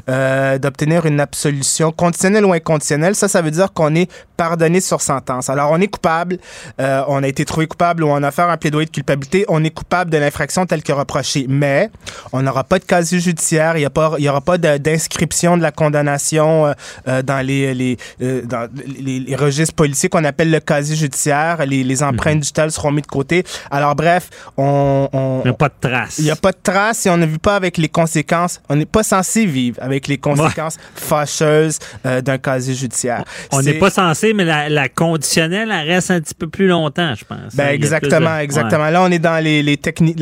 euh, 0.09 0.57
d'obtenir 0.57 1.05
une 1.05 1.19
absolution 1.19 1.91
conditionnelle 1.91 2.45
ou 2.45 2.53
inconditionnelle. 2.53 3.15
Ça, 3.15 3.27
ça 3.27 3.41
veut 3.41 3.51
dire 3.51 3.73
qu'on 3.73 3.95
est 3.95 4.09
pardonné 4.37 4.81
sur 4.81 5.01
sentence. 5.01 5.49
Alors 5.49 5.71
on 5.71 5.81
est 5.81 5.87
coupable, 5.87 6.37
euh, 6.79 7.01
on 7.07 7.23
a 7.23 7.27
été 7.27 7.43
trouvé 7.45 7.65
coupable 7.67 8.03
ou 8.03 8.07
on 8.07 8.21
a 8.23 8.31
fait 8.31 8.43
un 8.43 8.57
plaidoyer 8.57 8.85
de 8.85 8.91
culpabilité, 8.91 9.45
on 9.47 9.63
est 9.63 9.69
coupable 9.71 10.11
de 10.11 10.17
l'infraction 10.17 10.65
telle 10.65 10.83
que 10.83 10.91
reprochée, 10.93 11.45
mais 11.49 11.89
on 12.33 12.41
n'aura 12.43 12.63
pas 12.63 12.77
de 12.79 12.83
casier 12.85 13.19
judiciaire, 13.19 13.77
il 13.77 13.81
y 13.81 13.85
a 13.85 13.89
pas 13.89 14.13
il 14.19 14.23
y 14.25 14.29
aura 14.29 14.41
pas 14.41 14.57
d'inscription 14.79 15.57
de, 15.57 15.61
la 15.61 15.71
condamnation 15.71 16.73
dans 17.05 17.45
les 17.45 17.73
les, 17.73 17.97
dans 18.43 18.69
les, 18.85 19.35
registres 19.35 19.75
policiers 19.75 20.09
qu'on 20.09 20.23
appelle 20.23 20.51
le 20.51 20.59
casier 20.59 20.95
judiciaire. 20.95 21.65
Les, 21.65 21.83
les 21.83 22.03
empreintes 22.03 22.35
mhm. 22.35 22.41
digitales 22.41 22.71
seront 22.71 22.91
mises 22.91 23.03
de 23.03 23.07
côté. 23.07 23.43
Alors 23.71 23.95
bref, 23.95 24.29
on, 24.57 25.09
on 25.13 25.41
il 25.43 25.47
n'y 25.47 25.49
a 25.49 25.53
pas 25.53 25.69
de 25.69 25.73
traces. 25.79 26.17
Il 26.19 26.25
n'y 26.25 26.31
a 26.31 26.35
pas 26.35 26.51
de 26.51 26.57
traces 26.61 27.05
et 27.05 27.09
on 27.09 27.17
ne 27.17 27.25
vit 27.25 27.37
pas 27.37 27.55
avec 27.55 27.77
les 27.77 27.89
conséquences. 27.89 28.61
On 28.69 28.75
n'est 28.75 28.85
pas 28.85 29.03
censé 29.03 29.45
vivre 29.45 29.77
avec 29.81 30.07
les 30.07 30.17
conséquences 30.17 30.77
fâcheuses 30.95 31.79
d'un 32.03 32.37
casier 32.37 32.73
judiciaire. 32.73 33.23
On 33.51 33.61
n'est 33.61 33.73
pas 33.73 33.89
censé, 33.89 34.33
mais 34.33 34.45
la, 34.45 34.89
conditionnelle, 34.89 35.69
elle 35.71 35.87
reste 35.87 36.11
un 36.11 36.21
petit 36.21 36.33
peu 36.33 36.47
plus 36.47 36.67
longtemps, 36.67 37.13
je 37.15 37.25
pense. 37.25 37.55
Ben, 37.55 37.69
exactement, 37.69 38.37
exactement. 38.37 38.89
Là, 38.89 39.01
on 39.03 39.11
est 39.11 39.19
dans 39.19 39.43
les, 39.43 39.77
techniques, 39.77 40.19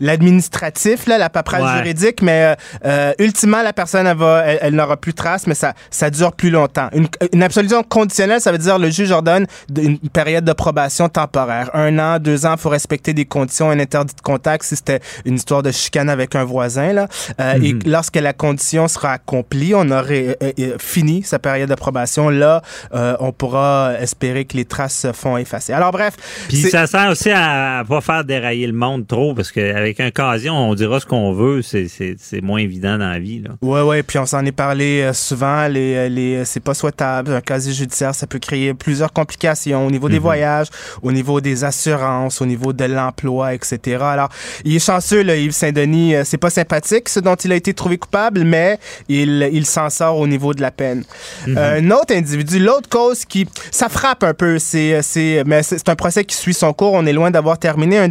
l'administratif, 0.00 1.06
la, 1.06 1.18
la 1.18 1.30
paperasse 1.30 1.78
juridique, 1.78 2.22
mais 2.22 2.56
euh, 2.84 3.12
ultimement, 3.54 3.62
la 3.62 3.72
personne, 3.72 4.06
elle, 4.06 4.16
va, 4.16 4.44
elle, 4.44 4.74
n'aura 4.74 4.96
plus 4.96 5.12
de 5.12 5.16
traces, 5.16 5.46
mais 5.46 5.54
ça, 5.54 5.74
ça 5.90 6.10
dure 6.10 6.32
plus 6.32 6.50
longtemps. 6.50 6.88
Une, 6.92 7.06
une 7.32 7.42
absolution 7.42 7.82
conditionnelle, 7.82 8.40
ça 8.40 8.52
veut 8.52 8.58
dire 8.58 8.78
le 8.78 8.90
juge 8.90 9.10
ordonne 9.10 9.46
une 9.76 9.98
période 9.98 10.44
de 10.44 10.52
probation 10.52 11.08
temporaire. 11.08 11.70
Un 11.74 11.98
an, 11.98 12.18
deux 12.18 12.46
ans, 12.46 12.56
faut 12.56 12.68
respecter 12.68 13.12
des 13.14 13.24
conditions, 13.24 13.70
un 13.70 13.78
interdit 13.78 14.14
de 14.14 14.20
contact 14.20 14.64
si 14.64 14.76
c'était 14.76 15.00
une 15.24 15.34
histoire 15.34 15.62
de 15.62 15.70
chicane 15.70 16.08
avec 16.08 16.34
un 16.34 16.44
voisin. 16.44 16.92
Là. 16.92 17.08
Euh, 17.40 17.54
Et 17.62 17.74
mhm. 17.74 17.80
lorsque 17.86 18.16
la 18.16 18.32
condition 18.32 18.88
sera 18.88 19.12
accomplie, 19.12 19.74
on 19.74 19.90
aurait 19.90 20.36
euh, 20.42 20.76
fini 20.78 21.22
sa 21.22 21.38
période 21.38 21.70
de 21.70 21.74
probation. 21.74 22.28
Là, 22.28 22.62
on 22.92 23.32
pourra 23.32 23.92
espérer 24.00 24.44
que 24.44 24.56
les 24.56 24.64
traces 24.64 24.96
se 24.96 25.12
font 25.12 25.36
effacer. 25.36 25.72
Alors 25.72 25.92
bref. 25.92 26.14
Puis 26.48 26.62
ça 26.62 26.86
sert 26.86 27.08
aussi 27.10 27.30
à, 27.30 27.78
à 27.78 27.84
pas 27.84 28.00
faire 28.00 28.24
dérailler 28.24 28.66
le 28.66 28.72
monde 28.72 29.06
trop, 29.06 29.34
parce 29.34 29.52
qu'avec 29.52 30.00
un 30.00 30.10
casier, 30.10 30.50
on 30.50 30.74
dira 30.74 31.00
ce 31.00 31.06
qu'on 31.06 31.32
veut, 31.32 31.62
c'est 31.62 32.40
moins 32.42 32.60
évident 32.60 32.98
dans 32.98 33.10
la 33.10 33.18
vie. 33.18 33.43
Là. 33.44 33.50
Ouais, 33.62 33.82
ouais, 33.82 34.02
puis 34.02 34.18
on 34.18 34.26
s'en 34.26 34.44
est 34.44 34.52
parlé 34.52 35.02
euh, 35.02 35.12
souvent, 35.12 35.66
les, 35.68 35.94
euh, 35.94 36.08
les, 36.08 36.36
euh, 36.36 36.44
c'est 36.44 36.60
pas 36.60 36.74
souhaitable. 36.74 37.32
Un 37.32 37.40
casier 37.40 37.72
judiciaire, 37.72 38.14
ça 38.14 38.26
peut 38.26 38.38
créer 38.38 38.74
plusieurs 38.74 39.12
complications 39.12 39.86
au 39.86 39.90
niveau 39.90 40.08
des 40.08 40.16
mhm. 40.16 40.22
voyages, 40.22 40.68
au 41.02 41.12
niveau 41.12 41.40
des 41.40 41.64
assurances, 41.64 42.40
au 42.40 42.46
niveau 42.46 42.72
de 42.72 42.84
l'emploi, 42.84 43.54
etc. 43.54 43.98
Alors, 44.02 44.28
il 44.64 44.74
est 44.74 44.84
chanceux, 44.84 45.22
là, 45.22 45.36
Yves 45.36 45.52
Saint-Denis, 45.52 46.14
c'est 46.24 46.38
pas 46.38 46.50
sympathique 46.50 47.08
ce 47.08 47.20
dont 47.20 47.34
il 47.34 47.52
a 47.52 47.56
été 47.56 47.74
trouvé 47.74 47.98
coupable, 47.98 48.44
mais 48.44 48.78
il, 49.08 49.48
il 49.52 49.66
s'en 49.66 49.90
sort 49.90 50.18
au 50.18 50.26
niveau 50.26 50.54
de 50.54 50.62
la 50.62 50.70
peine. 50.70 51.04
Mhm. 51.46 51.58
un 51.58 51.90
autre 51.90 52.14
individu, 52.14 52.58
l'autre 52.58 52.88
cause 52.88 53.24
qui, 53.24 53.46
ça 53.70 53.88
frappe 53.88 54.24
un 54.24 54.34
peu, 54.34 54.58
c'est, 54.58 55.02
c'est, 55.02 55.42
mais 55.46 55.62
c'est 55.62 55.88
un 55.88 55.96
procès 55.96 56.24
qui 56.24 56.36
suit 56.36 56.54
son 56.54 56.72
cours, 56.72 56.92
on 56.92 57.06
est 57.06 57.12
loin 57.12 57.30
d'avoir 57.30 57.58
terminé. 57.58 57.98
Un, 57.98 58.10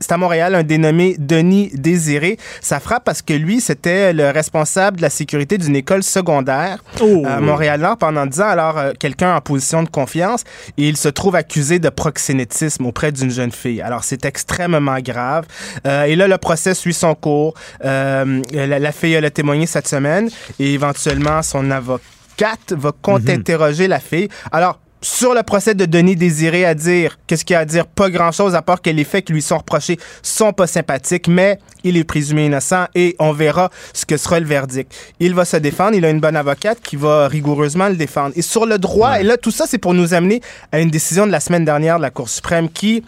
c'est 0.00 0.12
à 0.12 0.16
Montréal, 0.16 0.54
un 0.54 0.62
dénommé 0.62 1.16
Denis 1.18 1.70
Désiré. 1.74 2.38
Ça 2.60 2.80
frappe 2.80 3.04
parce 3.04 3.22
que 3.22 3.34
lui, 3.34 3.60
c'était 3.60 4.12
le 4.12 4.30
responsable 4.30 4.71
de 4.76 5.02
la 5.02 5.10
sécurité 5.10 5.58
d'une 5.58 5.76
école 5.76 6.02
secondaire 6.02 6.82
oh. 7.00 7.24
à 7.26 7.40
Montréal-Nord 7.40 7.98
pendant 7.98 8.26
10 8.26 8.40
ans. 8.40 8.48
Alors, 8.48 8.78
euh, 8.78 8.92
quelqu'un 8.98 9.36
en 9.36 9.40
position 9.40 9.82
de 9.82 9.88
confiance, 9.88 10.44
et 10.78 10.88
il 10.88 10.96
se 10.96 11.08
trouve 11.08 11.36
accusé 11.36 11.78
de 11.78 11.88
proxénétisme 11.88 12.86
auprès 12.86 13.12
d'une 13.12 13.30
jeune 13.30 13.52
fille. 13.52 13.80
Alors, 13.82 14.04
c'est 14.04 14.24
extrêmement 14.24 14.98
grave. 15.00 15.46
Euh, 15.86 16.04
et 16.04 16.16
là, 16.16 16.28
le 16.28 16.38
procès 16.38 16.74
suit 16.74 16.94
son 16.94 17.14
cours. 17.14 17.54
Euh, 17.84 18.42
la, 18.52 18.92
fille, 18.92 19.12
elle 19.12 19.24
a 19.24 19.30
témoigné 19.30 19.66
cette 19.66 19.88
semaine 19.88 20.28
et 20.58 20.74
éventuellement, 20.74 21.42
son 21.42 21.70
avocat 21.70 22.56
va 22.70 22.92
contre-interroger 23.02 23.88
la 23.88 24.00
fille. 24.00 24.28
Alors, 24.50 24.78
sur 25.02 25.34
le 25.34 25.42
procès 25.42 25.74
de 25.74 25.84
Denis 25.84 26.16
Désiré 26.16 26.64
à 26.64 26.74
dire, 26.74 27.18
qu'est-ce 27.26 27.44
qu'il 27.44 27.54
y 27.54 27.56
a 27.56 27.60
à 27.60 27.64
dire? 27.64 27.86
Pas 27.86 28.08
grand-chose, 28.08 28.54
à 28.54 28.62
part 28.62 28.80
que 28.80 28.88
les 28.88 29.04
faits 29.04 29.24
qui 29.24 29.32
lui 29.32 29.42
sont 29.42 29.58
reprochés 29.58 29.98
sont 30.22 30.52
pas 30.52 30.68
sympathiques, 30.68 31.26
mais 31.26 31.58
il 31.82 31.96
est 31.96 32.04
présumé 32.04 32.46
innocent 32.46 32.86
et 32.94 33.16
on 33.18 33.32
verra 33.32 33.70
ce 33.92 34.06
que 34.06 34.16
sera 34.16 34.38
le 34.38 34.46
verdict. 34.46 34.94
Il 35.18 35.34
va 35.34 35.44
se 35.44 35.56
défendre, 35.56 35.96
il 35.96 36.04
a 36.04 36.10
une 36.10 36.20
bonne 36.20 36.36
avocate 36.36 36.78
qui 36.80 36.94
va 36.94 37.26
rigoureusement 37.26 37.88
le 37.88 37.96
défendre. 37.96 38.32
Et 38.36 38.42
sur 38.42 38.64
le 38.64 38.78
droit, 38.78 39.20
et 39.20 39.24
là, 39.24 39.36
tout 39.36 39.50
ça, 39.50 39.66
c'est 39.66 39.78
pour 39.78 39.92
nous 39.92 40.14
amener 40.14 40.40
à 40.70 40.80
une 40.80 40.90
décision 40.90 41.26
de 41.26 41.32
la 41.32 41.40
semaine 41.40 41.64
dernière 41.64 41.96
de 41.96 42.02
la 42.02 42.10
Cour 42.10 42.28
suprême 42.28 42.68
qui 42.70 43.02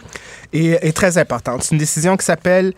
est, 0.51 0.85
est 0.85 0.95
très 0.95 1.17
importante. 1.17 1.63
C'est 1.63 1.71
une 1.71 1.79
décision 1.79 2.17
qui 2.17 2.25
s'appelle 2.25 2.73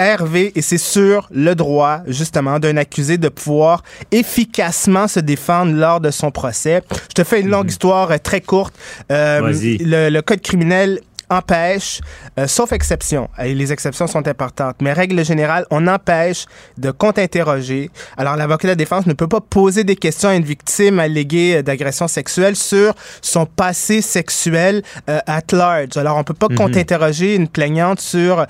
Hervé, 0.00 0.52
et 0.54 0.62
c'est 0.62 0.78
sur 0.78 1.28
le 1.30 1.54
droit, 1.54 2.00
justement, 2.06 2.58
d'un 2.58 2.78
accusé 2.78 3.18
de 3.18 3.28
pouvoir 3.28 3.82
efficacement 4.10 5.06
se 5.08 5.20
défendre 5.20 5.72
lors 5.72 6.00
de 6.00 6.10
son 6.10 6.30
procès. 6.30 6.82
Je 7.10 7.14
te 7.14 7.24
fais 7.24 7.40
une 7.40 7.48
longue 7.48 7.64
mhm. 7.64 7.70
histoire 7.70 8.10
euh, 8.10 8.16
très 8.16 8.40
courte. 8.40 8.74
Euh, 9.12 9.52
le, 9.52 10.08
le, 10.08 10.22
code 10.22 10.40
criminel 10.40 11.00
empêche, 11.30 12.00
euh, 12.38 12.46
sauf 12.46 12.72
exception, 12.72 13.28
et 13.38 13.54
les 13.54 13.72
exceptions 13.72 14.06
sont 14.06 14.26
importantes, 14.26 14.76
mais 14.82 14.92
règle 14.92 15.24
générale, 15.24 15.64
on 15.70 15.86
empêche 15.86 16.46
de 16.76 16.90
contre-interroger. 16.90 17.90
Alors, 18.16 18.36
l'avocat 18.36 18.68
de 18.68 18.72
la 18.72 18.76
défense 18.76 19.06
ne 19.06 19.12
peut 19.12 19.28
pas 19.28 19.40
poser 19.40 19.84
des 19.84 19.96
questions 19.96 20.28
à 20.28 20.34
une 20.34 20.44
victime 20.44 20.98
alléguée 20.98 21.62
d'agression 21.62 22.08
sexuelle 22.08 22.56
sur 22.56 22.94
son 23.22 23.46
passé 23.46 24.02
sexuel 24.02 24.82
euh, 25.08 25.20
at 25.26 25.42
large. 25.52 25.96
Alors, 25.96 26.16
on 26.16 26.24
peut 26.24 26.34
pas 26.34 26.48
mhm. 26.50 26.56
contre-interroger 26.56 27.36
une 27.36 27.48
plaignante 27.48 28.00
sur 28.00 28.44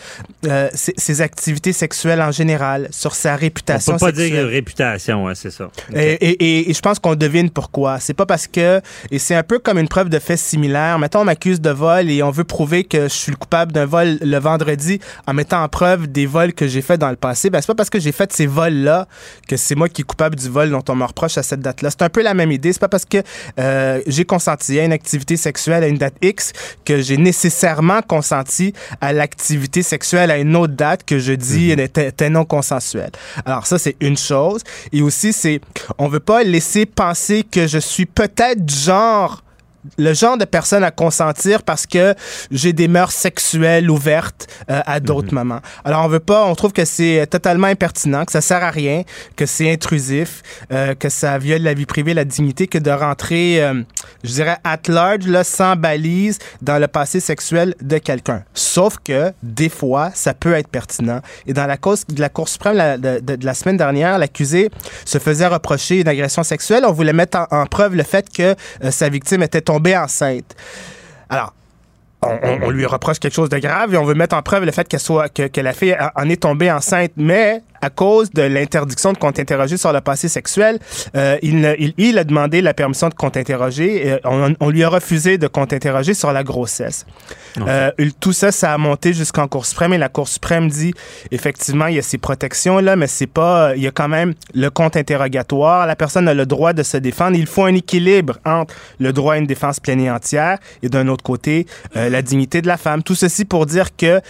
euh, 0.46 0.68
ses, 0.74 1.20
activités 1.20 1.74
sexuelles 1.74 2.22
en 2.22 2.32
général, 2.32 2.88
sur 2.90 3.14
sa 3.14 3.36
réputation 3.36 3.94
On 3.94 3.98
peut 3.98 4.06
pas 4.06 4.12
dire 4.12 4.46
réputation, 4.46 5.28
c'est 5.34 5.50
ça. 5.50 5.70
Et, 5.94 6.12
et, 6.12 6.70
et, 6.70 6.72
je 6.72 6.80
pense 6.80 6.98
qu'on 6.98 7.14
devine 7.14 7.50
pourquoi. 7.50 8.00
C'est 8.00 8.14
pas 8.14 8.26
parce 8.26 8.46
que, 8.46 8.80
et 9.10 9.18
c'est 9.18 9.34
un 9.34 9.42
peu 9.42 9.58
comme 9.58 9.78
une 9.78 9.88
preuve 9.88 10.08
de 10.08 10.18
fait 10.18 10.38
similaire. 10.38 10.98
Mettons, 10.98 11.20
on 11.20 11.24
m'accuse 11.24 11.60
de 11.60 11.70
vol 11.70 12.10
et 12.10 12.22
on 12.22 12.30
veut 12.30 12.44
prouver 12.44 12.69
que 12.84 13.04
je 13.04 13.14
suis 13.14 13.32
le 13.32 13.36
coupable 13.36 13.72
d'un 13.72 13.86
vol 13.86 14.18
le 14.20 14.38
vendredi 14.38 15.00
en 15.26 15.34
mettant 15.34 15.62
en 15.62 15.68
preuve 15.68 16.06
des 16.06 16.26
vols 16.26 16.52
que 16.52 16.66
j'ai 16.66 16.82
faits 16.82 17.00
dans 17.00 17.10
le 17.10 17.16
passé, 17.16 17.50
ben 17.50 17.60
c'est 17.60 17.66
pas 17.66 17.74
parce 17.74 17.90
que 17.90 18.00
j'ai 18.00 18.12
fait 18.12 18.32
ces 18.32 18.46
vols-là 18.46 19.06
que 19.48 19.56
c'est 19.56 19.74
moi 19.74 19.88
qui 19.88 20.02
est 20.02 20.04
coupable 20.04 20.36
du 20.36 20.48
vol 20.48 20.70
dont 20.70 20.84
on 20.88 20.94
me 20.94 21.04
reproche 21.04 21.38
à 21.38 21.42
cette 21.42 21.60
date-là. 21.60 21.90
C'est 21.90 22.02
un 22.02 22.08
peu 22.08 22.22
la 22.22 22.34
même 22.34 22.52
idée. 22.52 22.72
C'est 22.72 22.80
pas 22.80 22.88
parce 22.88 23.04
que 23.04 23.18
euh, 23.58 24.00
j'ai 24.06 24.24
consenti 24.24 24.78
à 24.78 24.84
une 24.84 24.92
activité 24.92 25.36
sexuelle 25.36 25.84
à 25.84 25.88
une 25.88 25.98
date 25.98 26.14
X 26.22 26.52
que 26.84 27.00
j'ai 27.00 27.16
nécessairement 27.16 28.02
consenti 28.02 28.72
à 29.00 29.12
l'activité 29.12 29.82
sexuelle 29.82 30.30
à 30.30 30.38
une 30.38 30.56
autre 30.56 30.74
date 30.74 31.04
que 31.04 31.18
je 31.18 31.32
dis 31.32 31.74
mm-hmm. 31.74 32.08
était, 32.08 32.30
non 32.30 32.44
consensuelle. 32.44 33.10
Alors 33.44 33.66
ça, 33.66 33.78
c'est 33.78 33.96
une 34.00 34.16
chose. 34.16 34.62
Et 34.92 35.02
aussi, 35.02 35.32
c'est 35.32 35.60
on 35.98 36.08
veut 36.08 36.20
pas 36.20 36.42
laisser 36.42 36.86
penser 36.86 37.42
que 37.42 37.66
je 37.66 37.78
suis 37.78 38.06
peut-être 38.06 38.64
du 38.64 38.74
genre 38.74 39.42
le 39.98 40.12
genre 40.14 40.36
de 40.36 40.44
personne 40.44 40.84
à 40.84 40.90
consentir 40.90 41.62
parce 41.62 41.86
que 41.86 42.14
j'ai 42.50 42.72
des 42.72 42.88
mœurs 42.88 43.12
sexuelles 43.12 43.90
ouvertes 43.90 44.46
euh, 44.70 44.80
à 44.86 45.00
d'autres 45.00 45.28
mhm. 45.28 45.40
moments. 45.40 45.60
Alors 45.84 46.04
on 46.04 46.08
veut 46.08 46.20
pas, 46.20 46.44
on 46.44 46.54
trouve 46.54 46.72
que 46.72 46.84
c'est 46.84 47.26
totalement 47.28 47.66
impertinent, 47.66 48.24
que 48.24 48.32
ça 48.32 48.40
sert 48.40 48.62
à 48.62 48.70
rien, 48.70 49.02
que 49.36 49.46
c'est 49.46 49.72
intrusif, 49.72 50.42
euh, 50.72 50.94
que 50.94 51.08
ça 51.08 51.38
viole 51.38 51.62
la 51.62 51.74
vie 51.74 51.86
privée, 51.86 52.14
la 52.14 52.24
dignité, 52.24 52.66
que 52.66 52.78
de 52.78 52.90
rentrer, 52.90 53.62
euh, 53.62 53.82
je 54.22 54.32
dirais, 54.32 54.58
at 54.64 54.80
large, 54.88 55.26
là, 55.26 55.44
sans 55.44 55.76
balise, 55.76 56.38
dans 56.62 56.78
le 56.78 56.88
passé 56.88 57.20
sexuel 57.20 57.74
de 57.80 57.98
quelqu'un. 57.98 58.44
Sauf 58.54 58.96
que 59.02 59.32
des 59.42 59.68
fois, 59.68 60.10
ça 60.14 60.34
peut 60.34 60.54
être 60.54 60.68
pertinent. 60.68 61.20
Et 61.46 61.52
dans 61.52 61.66
la 61.66 61.76
cause 61.76 62.06
de 62.06 62.20
la 62.20 62.28
Cour 62.28 62.48
suprême 62.48 63.00
de, 63.00 63.20
de, 63.20 63.44
la 63.44 63.54
semaine 63.54 63.76
dernière, 63.76 64.18
l'accusé 64.18 64.70
se 65.04 65.18
faisait 65.18 65.46
reprocher 65.46 66.00
une 66.00 66.08
agression 66.08 66.42
sexuelle. 66.42 66.84
On 66.86 66.92
voulait 66.92 67.12
mettre 67.12 67.38
en, 67.38 67.62
en 67.62 67.66
preuve 67.66 67.96
le 67.96 68.02
fait 68.02 68.28
que 68.30 68.54
sa 68.90 69.08
victime 69.08 69.42
était 69.42 69.69
enceinte. 69.96 70.56
Alors, 71.28 71.54
on, 72.22 72.70
lui 72.70 72.84
reproche 72.86 73.18
quelque 73.18 73.34
chose 73.34 73.48
de 73.48 73.58
grave 73.58 73.94
et 73.94 73.96
on 73.96 74.04
veut 74.04 74.14
mettre 74.14 74.36
en 74.36 74.42
preuve 74.42 74.64
le 74.64 74.72
fait 74.72 74.86
qu'elle 74.86 75.00
soit 75.00 75.28
que 75.28 75.60
la 75.60 75.72
fille 75.72 75.96
en 76.14 76.28
est 76.28 76.42
tombée 76.42 76.70
enceinte, 76.70 77.12
mais 77.16 77.62
à 77.80 77.90
cause 77.90 78.30
de 78.30 78.42
l'interdiction 78.42 79.12
de 79.12 79.18
contre-interroger 79.18 79.76
sur 79.76 79.92
le 79.92 80.00
passé 80.00 80.28
sexuel, 80.28 80.78
euh, 81.16 81.38
il, 81.42 81.94
il, 81.98 82.18
a 82.18 82.24
demandé 82.24 82.60
la 82.62 82.74
permission 82.74 83.08
de 83.08 83.14
contre-interroger. 83.14 84.18
On, 84.24 84.54
on, 84.60 84.70
lui 84.70 84.84
a 84.84 84.88
refusé 84.88 85.38
de 85.38 85.46
contre-interroger 85.46 86.14
sur 86.14 86.32
la 86.32 86.44
grossesse. 86.44 87.06
Euh, 87.58 87.90
tout 88.20 88.32
ça, 88.32 88.52
ça 88.52 88.72
a 88.72 88.78
monté 88.78 89.12
jusqu'en 89.12 89.48
Cour 89.48 89.66
suprême 89.66 89.92
et 89.92 89.98
la 89.98 90.08
Cour 90.08 90.28
suprême 90.28 90.68
dit 90.68 90.94
effectivement, 91.30 91.86
il 91.86 91.96
y 91.96 91.98
a 91.98 92.02
ces 92.02 92.18
protections-là, 92.18 92.96
mais 92.96 93.06
c'est 93.06 93.26
pas. 93.26 93.74
Il 93.76 93.82
y 93.82 93.86
a 93.86 93.90
quand 93.90 94.08
même 94.08 94.34
le 94.54 94.70
contre-interrogatoire. 94.70 95.86
La 95.86 95.96
personne 95.96 96.28
a 96.28 96.34
le 96.34 96.46
droit 96.46 96.72
de 96.72 96.82
se 96.82 96.96
défendre. 96.96 97.36
Il 97.36 97.46
faut 97.46 97.64
un 97.64 97.74
équilibre 97.74 98.38
entre 98.44 98.74
le 98.98 99.12
droit 99.12 99.34
à 99.34 99.36
une 99.38 99.46
défense 99.46 99.80
pleine 99.80 100.00
et 100.00 100.10
entière 100.10 100.58
et 100.82 100.88
d'un 100.88 101.08
autre 101.08 101.24
côté, 101.24 101.66
euh, 101.96 102.08
la 102.08 102.22
dignité 102.22 102.62
de 102.62 102.66
la 102.66 102.76
femme. 102.76 103.02
Tout 103.02 103.14
ceci 103.14 103.44
pour 103.44 103.66
dire 103.66 103.96
que 103.96 104.20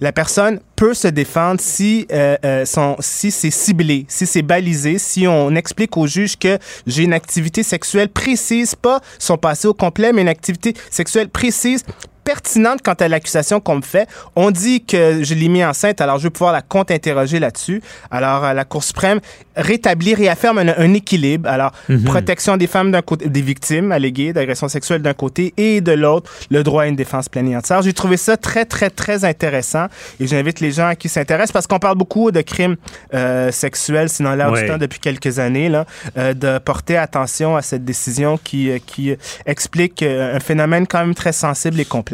la 0.00 0.12
personne 0.12 0.60
peut 0.82 0.94
se 0.94 1.06
défendre 1.06 1.60
si 1.60 2.08
euh, 2.10 2.36
euh, 2.44 2.64
si 2.98 3.30
c'est 3.30 3.52
ciblé, 3.52 4.04
si 4.08 4.26
c'est 4.26 4.42
balisé, 4.42 4.98
si 4.98 5.28
on 5.28 5.54
explique 5.54 5.96
au 5.96 6.08
juge 6.08 6.36
que 6.36 6.58
j'ai 6.88 7.04
une 7.04 7.12
activité 7.12 7.62
sexuelle 7.62 8.08
précise, 8.08 8.74
pas 8.74 9.00
son 9.20 9.38
passé 9.38 9.68
au 9.68 9.74
complet, 9.74 10.12
mais 10.12 10.22
une 10.22 10.28
activité 10.28 10.74
sexuelle 10.90 11.28
précise 11.28 11.84
pertinente 12.24 12.80
quant 12.82 12.94
à 12.94 13.08
l'accusation 13.08 13.60
qu'on 13.60 13.76
me 13.76 13.82
fait. 13.82 14.08
On 14.36 14.50
dit 14.50 14.84
que 14.84 15.22
je 15.22 15.34
l'ai 15.34 15.48
mis 15.48 15.64
enceinte, 15.64 16.00
alors 16.00 16.18
je 16.18 16.24
vais 16.24 16.30
pouvoir 16.30 16.52
la 16.52 16.62
contre-interroger 16.62 17.38
là-dessus. 17.38 17.82
Alors, 18.10 18.44
euh, 18.44 18.52
la 18.52 18.64
Cour 18.64 18.84
suprême 18.84 19.20
rétablit, 19.56 20.14
réaffirme 20.14 20.58
un, 20.58 20.68
un 20.76 20.94
équilibre. 20.94 21.48
Alors, 21.48 21.72
Mhm. 21.88 22.04
protection 22.04 22.56
des 22.56 22.66
femmes 22.66 22.90
d'un 22.90 23.02
côté, 23.02 23.28
des 23.28 23.42
victimes 23.42 23.92
alléguées 23.92 24.32
d'agression 24.32 24.68
sexuelle 24.68 25.02
d'un 25.02 25.14
côté 25.14 25.52
et 25.56 25.80
de 25.80 25.92
l'autre, 25.92 26.30
le 26.50 26.62
droit 26.62 26.84
à 26.84 26.86
une 26.86 26.96
défense 26.96 27.28
pleine 27.28 27.48
et 27.48 27.56
entière. 27.56 27.82
J'ai 27.82 27.92
trouvé 27.92 28.16
ça 28.16 28.36
très, 28.36 28.64
très, 28.64 28.88
très 28.90 29.24
intéressant 29.24 29.86
et 30.20 30.26
j'invite 30.26 30.60
les 30.60 30.70
gens 30.72 30.92
qui 30.98 31.08
s'intéressent 31.08 31.52
parce 31.52 31.66
qu'on 31.66 31.78
parle 31.78 31.98
beaucoup 31.98 32.30
de 32.30 32.40
crimes 32.40 32.76
euh, 33.14 33.50
sexuels, 33.52 34.08
c'est 34.08 34.22
dans 34.24 34.34
l'air 34.34 34.50
Ouais. 34.52 34.62
du 34.62 34.68
temps 34.68 34.78
depuis 34.78 35.00
quelques 35.00 35.38
années, 35.38 35.68
là, 35.68 35.86
euh, 36.16 36.34
de 36.34 36.58
porter 36.58 36.96
attention 36.96 37.56
à 37.56 37.62
cette 37.62 37.84
décision 37.84 38.38
qui, 38.42 38.70
euh, 38.70 38.78
qui 38.84 39.14
explique 39.46 40.02
euh, 40.02 40.36
un 40.36 40.40
phénomène 40.40 40.86
quand 40.86 41.00
même 41.00 41.14
très 41.14 41.32
sensible 41.32 41.78
et 41.80 41.84
complexe. 41.84 42.11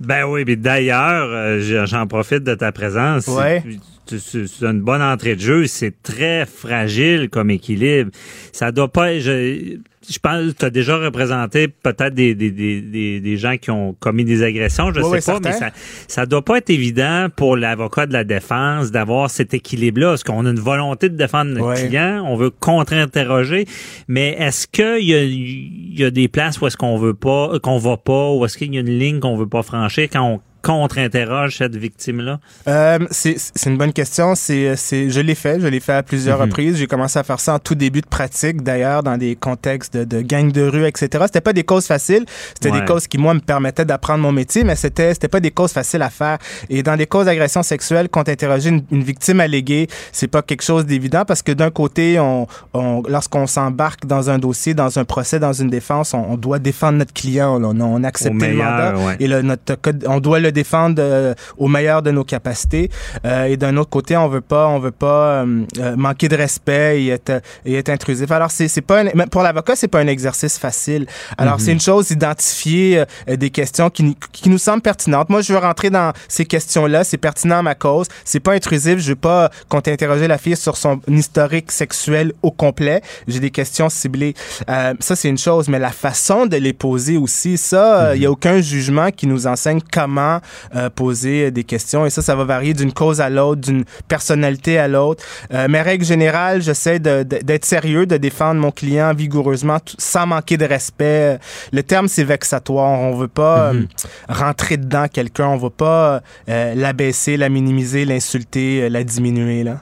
Ben 0.00 0.24
oui, 0.24 0.44
mais 0.46 0.56
d'ailleurs, 0.56 1.28
euh, 1.30 1.84
j'en 1.86 2.06
profite 2.06 2.42
de 2.42 2.54
ta 2.54 2.72
présence. 2.72 3.26
Ouais. 3.26 3.62
C'est 4.06 4.62
une 4.62 4.80
bonne 4.80 5.02
entrée 5.02 5.36
de 5.36 5.40
jeu. 5.40 5.66
C'est 5.66 6.02
très 6.02 6.46
fragile 6.46 7.28
comme 7.30 7.50
équilibre. 7.50 8.10
Ça 8.52 8.72
doit 8.72 8.90
pas. 8.90 9.18
Je, 9.18 9.78
je 10.10 10.18
pense 10.18 10.54
tu 10.58 10.64
as 10.64 10.70
déjà 10.70 10.96
représenté 10.98 11.68
peut-être 11.68 12.14
des, 12.14 12.34
des, 12.34 12.50
des, 12.50 12.80
des, 12.80 13.20
des 13.20 13.36
gens 13.36 13.56
qui 13.56 13.70
ont 13.70 13.94
commis 14.00 14.24
des 14.24 14.42
agressions, 14.42 14.92
je 14.92 15.00
Oui, 15.00 15.20
sais 15.20 15.32
oui, 15.32 15.40
pas, 15.40 15.48
mais 15.50 15.52
ça, 15.56 15.70
ça 16.08 16.26
doit 16.26 16.44
pas 16.44 16.58
être 16.58 16.70
évident 16.70 17.28
pour 17.34 17.56
l'avocat 17.56 18.06
de 18.06 18.12
la 18.12 18.24
défense 18.24 18.90
d'avoir 18.90 19.30
cet 19.30 19.54
équilibre-là. 19.54 20.08
Parce 20.08 20.24
qu'on 20.24 20.44
a 20.46 20.50
une 20.50 20.58
volonté 20.58 21.08
de 21.08 21.16
défendre 21.16 21.52
notre 21.52 21.74
client, 21.74 22.24
on 22.26 22.36
veut 22.36 22.50
contre-interroger, 22.50 23.66
mais 24.08 24.36
est-ce 24.38 24.66
qu'il 24.66 25.06
y 25.06 25.14
a, 25.14 25.22
y 25.24 26.04
a 26.04 26.10
des 26.10 26.28
places 26.28 26.60
où 26.60 26.66
est-ce 26.66 26.76
qu'on 26.76 26.98
veut 26.98 27.14
pas, 27.14 27.58
qu'on 27.62 27.78
va 27.78 27.96
pas, 27.96 28.30
ou 28.32 28.44
est-ce 28.44 28.58
qu'il 28.58 28.74
y 28.74 28.78
a 28.78 28.80
une 28.80 28.98
ligne 28.98 29.20
qu'on 29.20 29.36
veut 29.36 29.48
pas 29.48 29.62
franchir 29.62 30.08
quand 30.12 30.22
on 30.24 30.40
contre-interroge 30.62 31.56
cette 31.58 31.76
victime-là? 31.76 32.38
Euh, 32.68 32.98
c'est 33.10 33.36
une 33.66 33.76
bonne 33.78 33.92
question. 33.92 34.34
C'est, 34.34 34.74
je 34.76 35.20
l'ai 35.20 35.34
fait. 35.34 35.60
Je 35.60 35.66
l'ai 35.66 35.80
fait 35.80 35.92
à 35.94 36.02
plusieurs 36.02 36.38
Mhm. 36.38 36.44
reprises. 36.44 36.76
J'ai 36.76 36.86
commencé 36.86 37.18
à 37.18 37.22
faire 37.22 37.40
ça 37.40 37.54
en 37.54 37.58
tout 37.58 37.74
début 37.74 38.00
de 38.00 38.06
pratique, 38.06 38.62
d'ailleurs, 38.62 39.02
dans 39.02 39.16
des 39.16 39.36
contextes 39.36 39.96
de, 39.96 40.04
de 40.04 40.20
gangs 40.20 40.52
de 40.52 40.62
rue, 40.62 40.86
etc. 40.86 41.08
C'était 41.26 41.40
pas 41.40 41.52
des 41.52 41.64
causes 41.64 41.86
faciles. 41.86 42.24
C'était 42.54 42.70
Ouais. 42.70 42.80
des 42.80 42.86
causes 42.86 43.06
qui, 43.06 43.18
moi, 43.18 43.34
me 43.34 43.40
permettaient 43.40 43.84
d'apprendre 43.84 44.22
mon 44.22 44.32
métier, 44.32 44.64
mais 44.64 44.76
c'était, 44.76 45.12
c'était 45.14 45.28
pas 45.28 45.40
des 45.40 45.50
causes 45.50 45.72
faciles 45.72 46.02
à 46.02 46.10
faire. 46.10 46.38
Et 46.68 46.82
dans 46.82 46.96
des 46.96 47.06
causes 47.06 47.26
d'agression 47.26 47.62
sexuelle, 47.62 48.08
quand 48.10 48.28
interroger 48.28 48.70
une, 48.70 48.82
une 48.90 49.02
victime 49.02 49.40
alléguée, 49.40 49.88
c'est 50.12 50.28
pas 50.28 50.42
quelque 50.42 50.62
chose 50.62 50.86
d'évident 50.86 51.24
parce 51.24 51.42
que 51.42 51.52
d'un 51.52 51.70
côté, 51.70 52.18
on, 52.20 52.46
on, 52.74 53.02
lorsqu'on 53.08 53.46
s'embarque 53.46 54.06
dans 54.06 54.30
un 54.30 54.38
dossier, 54.38 54.74
dans 54.74 54.98
un 54.98 55.04
procès, 55.04 55.38
dans 55.38 55.52
une 55.52 55.70
défense, 55.70 56.14
on, 56.14 56.18
on 56.32 56.36
doit 56.36 56.58
défendre 56.58 56.98
notre 56.98 57.12
client. 57.12 57.60
On, 57.62 58.04
accepte 58.04 58.34
le 58.40 58.54
mandat 58.54 58.94
ouais. 58.96 59.16
et 59.20 59.26
le, 59.28 59.42
notre 59.42 59.74
code, 59.74 60.04
on 60.08 60.20
doit 60.20 60.40
le 60.40 60.49
défendre 60.52 60.96
euh, 61.00 61.34
au 61.58 61.68
meilleur 61.68 62.02
de 62.02 62.10
nos 62.10 62.24
capacités. 62.24 62.90
Euh, 63.24 63.44
et 63.44 63.56
d'un 63.56 63.76
autre 63.76 63.90
côté, 63.90 64.16
on 64.16 64.28
veut 64.28 64.40
pas, 64.40 64.68
on 64.68 64.78
veut 64.78 64.90
pas 64.90 65.42
euh, 65.44 65.64
euh, 65.78 65.96
manquer 65.96 66.28
de 66.28 66.36
respect 66.36 67.02
et 67.02 67.08
être, 67.08 67.42
et 67.64 67.74
être 67.74 67.88
intrusif. 67.88 68.30
Alors 68.30 68.50
c'est, 68.50 68.68
c'est 68.68 68.80
pas 68.80 69.00
un- 69.02 69.26
pour 69.30 69.42
l'avocat, 69.42 69.76
c'est 69.76 69.88
pas 69.88 70.00
un 70.00 70.06
exercice 70.06 70.58
facile. 70.58 71.06
Alors 71.38 71.54
Mhm. 71.54 71.60
c'est 71.60 71.72
une 71.72 71.80
chose 71.80 72.08
d'identifier 72.08 73.04
euh, 73.28 73.36
des 73.36 73.50
questions 73.50 73.90
qui, 73.90 74.16
qui 74.32 74.48
nous 74.48 74.58
semblent 74.58 74.82
pertinentes. 74.82 75.28
Moi, 75.30 75.40
je 75.42 75.52
veux 75.52 75.58
rentrer 75.58 75.90
dans 75.90 76.12
ces 76.28 76.44
questions-là. 76.44 77.04
C'est 77.04 77.18
pertinent 77.18 77.58
à 77.58 77.62
ma 77.62 77.74
cause. 77.74 78.06
C'est 78.24 78.40
pas 78.40 78.52
intrusif. 78.52 78.98
Je 78.98 79.10
veux 79.10 79.16
pas 79.16 79.50
qu'on 79.68 79.80
t'interroger 79.80 80.26
la 80.28 80.38
fille 80.38 80.56
sur 80.56 80.76
son 80.76 81.00
historique 81.08 81.70
sexuel 81.72 82.32
au 82.42 82.50
complet. 82.50 83.02
J'ai 83.28 83.40
des 83.40 83.50
questions 83.50 83.88
ciblées. 83.88 84.34
Euh, 84.68 84.94
ça, 85.00 85.16
c'est 85.16 85.28
une 85.28 85.38
chose. 85.38 85.68
Mais 85.68 85.78
la 85.78 85.90
façon 85.90 86.46
de 86.46 86.56
les 86.56 86.72
poser 86.72 87.16
aussi, 87.16 87.56
ça, 87.58 88.14
il 88.14 88.22
y 88.22 88.26
a 88.26 88.30
aucun 88.30 88.60
jugement 88.60 89.10
qui 89.10 89.26
nous 89.26 89.46
enseigne 89.46 89.80
comment 89.92 90.39
euh, 90.74 90.90
poser 90.90 91.50
des 91.50 91.64
questions. 91.64 92.06
Et 92.06 92.10
ça, 92.10 92.22
ça 92.22 92.34
va 92.34 92.44
varier 92.44 92.74
d'une 92.74 92.92
cause 92.92 93.20
à 93.20 93.28
l'autre, 93.30 93.60
d'une 93.60 93.84
personnalité 94.08 94.78
à 94.78 94.88
l'autre. 94.88 95.24
Euh, 95.52 95.66
mais 95.68 95.82
règle 95.82 96.04
générale, 96.04 96.62
j'essaie 96.62 96.98
d'être 96.98 97.64
sérieux, 97.64 98.06
de 98.06 98.16
défendre 98.16 98.60
mon 98.60 98.70
client 98.70 99.12
vigoureusement, 99.14 99.78
sans 99.98 100.26
manquer 100.26 100.56
de 100.56 100.64
respect. 100.64 101.38
Le 101.72 101.82
terme, 101.82 102.08
c'est 102.08 102.24
vexatoire. 102.24 102.98
On 103.00 103.14
veut 103.16 103.28
pas 103.28 103.72
Mhm. 103.72 103.80
euh, 103.80 104.06
rentrer 104.34 104.76
dedans 104.76 105.06
quelqu'un. 105.12 105.48
On 105.48 105.56
veut 105.56 105.70
pas 105.70 106.22
l'abaisser, 106.46 107.36
la 107.36 107.48
minimiser, 107.48 108.04
l'insulter, 108.04 108.88
la 108.88 109.04
diminuer. 109.04 109.64
Là. 109.64 109.78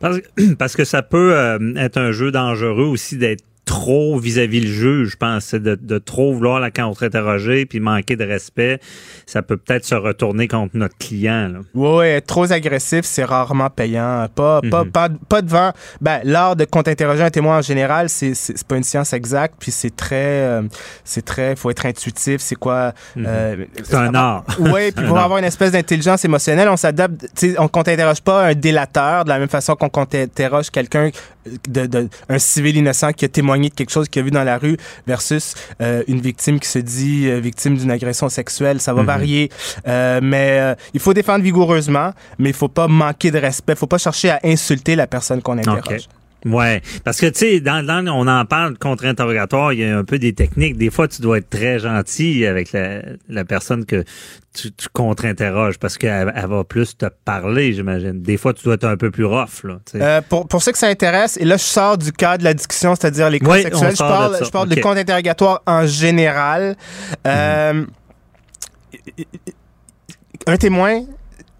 Parce, 0.00 0.18
parce 0.58 0.76
que 0.76 0.84
ça 0.84 1.02
peut 1.02 1.32
euh, 1.34 1.74
être 1.76 1.98
un 1.98 2.12
jeu 2.12 2.30
dangereux 2.32 2.84
aussi 2.86 3.16
d'être 3.16 3.44
trop 3.70 4.18
vis-à-vis 4.18 4.60
le 4.62 4.66
juge, 4.66 5.10
je 5.10 5.16
pense, 5.16 5.44
c'est 5.44 5.62
de, 5.62 5.76
de 5.80 5.98
trop 5.98 6.32
vouloir 6.34 6.58
la 6.58 6.72
contre-interroger 6.72 7.66
puis 7.66 7.78
manquer 7.78 8.16
de 8.16 8.24
respect, 8.24 8.80
ça 9.26 9.42
peut 9.42 9.56
peut-être 9.56 9.84
se 9.84 9.94
retourner 9.94 10.48
contre 10.48 10.76
notre 10.76 10.98
client. 10.98 11.48
Là. 11.48 11.58
Oui, 11.74 12.04
être 12.06 12.26
trop 12.26 12.50
agressif, 12.50 13.02
c'est 13.04 13.22
rarement 13.22 13.70
payant. 13.70 14.26
Pas, 14.34 14.60
pas, 14.68 14.82
Mhm. 14.82 14.90
pas, 14.90 15.08
pas 15.28 15.40
devant. 15.42 15.70
Ben, 16.00 16.18
l'art 16.24 16.56
de 16.56 16.64
contre-interroger 16.64 17.22
un 17.22 17.30
témoin 17.30 17.58
en 17.58 17.62
général, 17.62 18.08
c'est, 18.08 18.34
pas 18.66 18.76
une 18.76 18.82
science 18.82 19.12
exacte, 19.12 19.54
puis 19.60 19.70
c'est 19.70 19.94
très, 19.94 20.16
euh, 20.16 20.62
c'est 21.04 21.24
très, 21.24 21.54
faut 21.54 21.70
être 21.70 21.86
intuitif. 21.86 22.40
C'est 22.40 22.56
quoi 22.56 22.92
euh, 23.18 23.64
C'est 23.84 23.94
un 23.94 24.12
art. 24.16 24.44
Oui, 24.58 24.90
puis 24.90 25.06
pour 25.06 25.16
avoir 25.18 25.38
une 25.38 25.44
espèce 25.44 25.70
d'intelligence 25.70 26.24
émotionnelle, 26.24 26.68
on 26.68 26.76
s'adapte. 26.76 27.24
On 27.58 27.68
contre-interroge 27.68 28.20
pas 28.20 28.46
un 28.48 28.54
délateur 28.54 29.22
de 29.24 29.28
la 29.28 29.38
même 29.38 29.48
façon 29.48 29.76
qu'on 29.76 29.88
contre-interroge 29.88 30.70
quelqu'un 30.70 31.10
de, 31.68 31.86
de 31.86 32.08
un 32.28 32.38
civil 32.38 32.76
innocent 32.76 33.12
qui 33.12 33.24
a 33.24 33.28
témoigné 33.28 33.68
de 33.70 33.74
quelque 33.74 33.90
chose 33.90 34.08
qu'il 34.08 34.20
a 34.20 34.24
vu 34.24 34.30
dans 34.30 34.44
la 34.44 34.58
rue 34.58 34.76
versus 35.06 35.54
euh, 35.80 36.02
une 36.08 36.20
victime 36.20 36.60
qui 36.60 36.68
se 36.68 36.78
dit 36.78 37.28
euh, 37.28 37.40
victime 37.40 37.76
d'une 37.76 37.90
agression 37.90 38.28
sexuelle. 38.28 38.80
Ça 38.80 38.92
va 38.94 39.00
Mhm. 39.02 39.06
varier, 39.06 39.50
Euh, 39.86 40.20
mais 40.22 40.76
il 40.94 41.00
faut 41.00 41.14
défendre 41.14 41.42
vigoureusement, 41.42 42.12
mais 42.38 42.50
il 42.50 42.54
faut 42.54 42.68
pas 42.68 42.88
manquer 42.88 43.30
de 43.30 43.38
respect. 43.38 43.74
faut 43.74 43.86
pas 43.86 43.98
chercher 43.98 44.30
à 44.30 44.40
insulter 44.44 44.96
la 44.96 45.06
personne 45.06 45.40
qu'on 45.42 45.56
interroge. 45.58 46.08
Ouais, 46.44 46.80
parce 47.04 47.20
que 47.20 47.26
tu 47.26 47.38
sais, 47.38 47.60
dans, 47.60 47.84
dans 47.84 48.06
on 48.14 48.26
en 48.26 48.44
parle 48.44 48.74
de 48.74 48.78
contre-interrogatoire, 48.78 49.72
il 49.72 49.80
y 49.80 49.84
a 49.84 49.98
un 49.98 50.04
peu 50.04 50.18
des 50.18 50.32
techniques. 50.32 50.76
Des 50.76 50.90
fois, 50.90 51.06
tu 51.08 51.20
dois 51.22 51.38
être 51.38 51.50
très 51.50 51.78
gentil 51.78 52.46
avec 52.46 52.72
la, 52.72 53.02
la 53.28 53.44
personne 53.44 53.84
que 53.84 54.04
tu, 54.54 54.72
tu 54.72 54.88
contre-interroges 54.92 55.78
parce 55.78 55.98
qu'elle 55.98 56.32
elle 56.34 56.46
va 56.46 56.64
plus 56.64 56.96
te 56.96 57.06
parler, 57.24 57.72
j'imagine. 57.72 58.22
Des 58.22 58.36
fois, 58.36 58.52
tu 58.54 58.64
dois 58.64 58.74
être 58.74 58.84
un 58.84 58.96
peu 58.96 59.10
plus 59.10 59.24
rough, 59.24 59.64
là. 59.64 59.78
Euh, 59.94 60.20
pour, 60.28 60.48
pour 60.48 60.62
ceux 60.62 60.72
que 60.72 60.78
ça 60.78 60.88
intéresse, 60.88 61.36
et 61.36 61.44
là, 61.44 61.56
je 61.56 61.62
sors 61.62 61.98
du 61.98 62.10
cadre 62.12 62.38
de 62.38 62.44
la 62.44 62.54
discussion, 62.54 62.94
c'est-à-dire 62.94 63.28
les 63.30 63.38
cas 63.38 63.50
Oui, 63.50 63.62
sexuels. 63.62 63.90
Je 63.90 64.02
de 64.02 64.08
parle, 64.08 64.36
je 64.40 64.74
de 64.74 64.80
compte 64.80 64.96
interrogatoire 64.96 65.62
en 65.66 65.86
général. 65.86 66.76
Euh, 67.26 67.84
Un 70.46 70.56
témoin, 70.56 71.02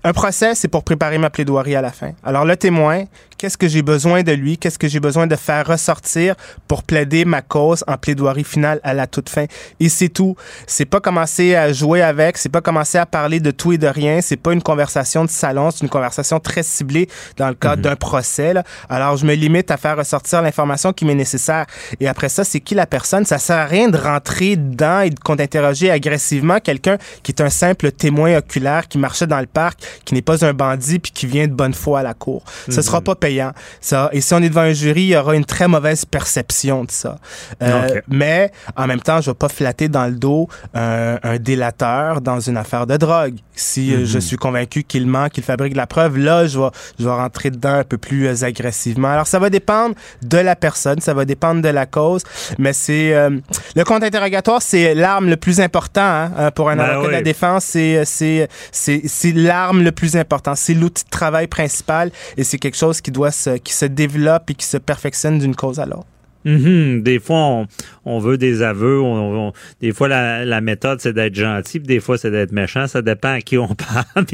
un 0.02 0.12
procès, 0.12 0.54
c'est 0.54 0.68
pour 0.68 0.82
préparer 0.84 1.18
ma 1.18 1.28
plaidoirie 1.30 1.76
à 1.76 1.82
la 1.82 1.92
fin. 1.92 2.12
Alors, 2.24 2.44
le 2.44 2.56
témoin, 2.56 3.04
qu'est-ce 3.40 3.56
que 3.56 3.68
j'ai 3.68 3.80
besoin 3.80 4.22
de 4.22 4.32
lui? 4.32 4.58
Qu'est-ce 4.58 4.78
que 4.78 4.86
j'ai 4.86 5.00
besoin 5.00 5.26
de 5.26 5.34
faire 5.34 5.66
ressortir 5.66 6.34
pour 6.68 6.82
plaider 6.82 7.24
ma 7.24 7.40
cause 7.40 7.82
en 7.86 7.96
plaidoirie 7.96 8.44
finale 8.44 8.80
à 8.82 8.92
la 8.92 9.06
toute 9.06 9.30
fin? 9.30 9.46
Et 9.80 9.88
c'est 9.88 10.10
tout. 10.10 10.36
C'est 10.66 10.84
pas 10.84 11.00
commencer 11.00 11.54
à 11.54 11.72
jouer 11.72 12.02
avec, 12.02 12.36
c'est 12.36 12.50
pas 12.50 12.60
commencer 12.60 12.98
à 12.98 13.06
parler 13.06 13.40
de 13.40 13.50
tout 13.50 13.72
et 13.72 13.78
de 13.78 13.86
rien, 13.86 14.20
c'est 14.20 14.36
pas 14.36 14.52
une 14.52 14.60
conversation 14.60 15.24
de 15.24 15.30
salon, 15.30 15.70
c'est 15.70 15.80
une 15.80 15.88
conversation 15.88 16.38
très 16.38 16.62
ciblée 16.62 17.08
dans 17.38 17.48
le 17.48 17.54
cadre 17.54 17.80
d'un 17.80 17.96
procès. 17.96 18.52
là. 18.52 18.62
Alors, 18.90 19.16
je 19.16 19.24
me 19.24 19.32
limite 19.32 19.70
à 19.70 19.78
faire 19.78 19.96
ressortir 19.96 20.42
l'information 20.42 20.92
qui 20.92 21.06
m'est 21.06 21.14
nécessaire. 21.14 21.64
Et 21.98 22.08
après 22.08 22.28
ça, 22.28 22.44
c'est 22.44 22.60
qui 22.60 22.74
la 22.74 22.86
personne? 22.86 23.24
Ça 23.24 23.38
sert 23.38 23.56
à 23.56 23.64
rien 23.64 23.88
de 23.88 23.96
rentrer 23.96 24.56
dedans 24.56 25.00
et 25.00 25.08
de 25.08 25.18
contre-interroger 25.18 25.90
agressivement 25.90 26.60
quelqu'un 26.60 26.98
qui 27.22 27.32
est 27.32 27.40
un 27.40 27.48
simple 27.48 27.90
témoin 27.90 28.36
oculaire 28.36 28.86
qui 28.86 28.98
marchait 28.98 29.26
dans 29.26 29.40
le 29.40 29.46
parc, 29.46 29.80
qui 30.04 30.12
n'est 30.12 30.20
pas 30.20 30.44
un 30.44 30.52
bandit 30.52 30.98
puis 30.98 31.12
qui 31.12 31.26
vient 31.26 31.46
de 31.46 31.54
bonne 31.54 31.72
foi 31.72 32.00
à 32.00 32.02
la 32.02 32.12
cour. 32.12 32.44
Ce 32.68 32.82
sera 32.82 33.00
pas 33.00 33.14
payant. 33.30 33.52
Ça. 33.80 34.08
Et 34.12 34.20
si 34.20 34.34
on 34.34 34.38
est 34.38 34.48
devant 34.48 34.62
un 34.62 34.72
jury, 34.72 35.02
il 35.02 35.08
y 35.08 35.16
aura 35.16 35.34
une 35.34 35.44
très 35.44 35.68
mauvaise 35.68 36.04
perception 36.04 36.84
de 36.84 36.90
ça. 36.90 37.18
Euh. 37.62 38.00
Mais 38.08 38.50
en 38.76 38.86
même 38.86 39.00
temps, 39.00 39.20
je 39.20 39.30
vais 39.30 39.34
pas 39.34 39.48
flatter 39.48 39.88
dans 39.88 40.06
le 40.06 40.16
dos 40.26 40.48
un, 40.74 41.18
un 41.22 41.38
délateur 41.38 42.20
dans 42.20 42.40
une 42.40 42.56
affaire 42.56 42.86
de 42.86 42.96
drogue. 42.96 43.36
Si 43.54 43.92
euh, 43.92 44.06
je 44.06 44.18
suis 44.18 44.36
convaincu 44.36 44.82
qu'il 44.84 45.06
ment, 45.06 45.28
qu'il 45.28 45.44
fabrique 45.44 45.72
de 45.72 45.76
la 45.76 45.86
preuve, 45.86 46.16
là, 46.16 46.46
je 46.46 46.58
vais, 46.58 46.70
je 46.98 47.04
vais 47.04 47.10
rentrer 47.10 47.50
dedans 47.50 47.74
un 47.74 47.84
peu 47.84 47.98
plus 47.98 48.26
euh, 48.26 48.44
agressivement. 48.44 49.08
Alors, 49.08 49.26
ça 49.26 49.38
va 49.38 49.50
dépendre 49.50 49.94
de 50.22 50.38
la 50.38 50.56
personne, 50.56 51.00
ça 51.00 51.14
va 51.14 51.24
dépendre 51.24 51.62
de 51.62 51.68
la 51.68 51.86
cause, 51.86 52.22
mais 52.58 52.72
c'est 52.72 53.14
euh, 53.14 53.30
le 53.76 53.84
compte 53.84 54.02
interrogatoire, 54.02 54.62
c'est 54.62 54.94
l'arme 54.94 55.28
le 55.28 55.36
plus 55.36 55.60
important 55.60 56.00
hein, 56.00 56.32
euh, 56.38 56.50
pour 56.50 56.70
un 56.70 56.76
Ben 56.76 56.84
avocat 56.84 57.08
de 57.08 57.12
la 57.12 57.22
défense. 57.22 57.64
C'est 57.64 58.04
c'est 58.04 58.48
c'est 58.72 59.02
c'est 59.06 59.32
l'arme 59.32 59.82
le 59.82 59.92
plus 59.92 60.16
important. 60.16 60.54
C'est 60.54 60.74
l'outil 60.74 61.04
de 61.04 61.10
travail 61.10 61.46
principal 61.46 62.10
et 62.36 62.44
c'est 62.44 62.58
quelque 62.58 62.76
chose 62.76 63.00
qui 63.00 63.10
doit 63.10 63.19
qui 63.62 63.72
se 63.72 63.86
développe 63.86 64.50
et 64.50 64.54
qui 64.54 64.66
se 64.66 64.76
perfectionne 64.76 65.38
d'une 65.38 65.54
cause 65.54 65.80
à 65.80 65.86
l'autre. 65.86 66.06
Mhm. 66.44 67.02
Des 67.02 67.18
fois, 67.18 67.36
on, 67.36 67.66
on 68.04 68.18
veut 68.18 68.38
des 68.38 68.62
aveux. 68.62 69.00
On, 69.00 69.48
on- 69.48 69.52
des 69.80 69.92
fois, 69.92 70.08
la, 70.08 70.44
la 70.44 70.60
méthode, 70.60 71.00
c'est 71.00 71.12
d'être 71.12 71.34
gentil, 71.34 71.80
puis 71.80 71.86
des 71.86 72.00
fois, 72.00 72.16
c'est 72.18 72.30
d'être 72.30 72.52
méchant. 72.52 72.86
Ça 72.86 73.02
dépend 73.02 73.32
à 73.34 73.40
qui 73.40 73.58
on 73.58 73.68
parle. 73.74 74.24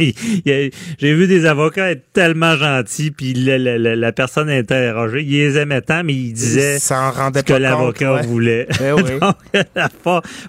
J'ai 0.44 0.70
vu 1.14 1.26
des 1.26 1.46
avocats 1.46 1.90
être 1.90 2.12
tellement 2.12 2.56
gentils, 2.56 3.10
puis 3.10 3.34
le- 3.34 3.58
le- 3.78 3.94
la 3.94 4.12
personne 4.12 4.48
interrogée, 4.50 5.22
il 5.22 5.30
les 5.32 5.58
aimait 5.58 5.80
tant, 5.80 6.02
mais 6.04 6.14
il 6.14 6.32
disait 6.32 6.78
Ça 6.78 7.08
en 7.08 7.10
rendait 7.10 7.40
ce 7.40 7.44
que 7.44 7.52
l'avocat 7.54 8.14
ouais. 8.14 8.22
voulait. 8.26 8.66
Eh 8.80 8.92
oui. 8.92 9.02
Donc, 9.20 9.36
la 9.74 9.88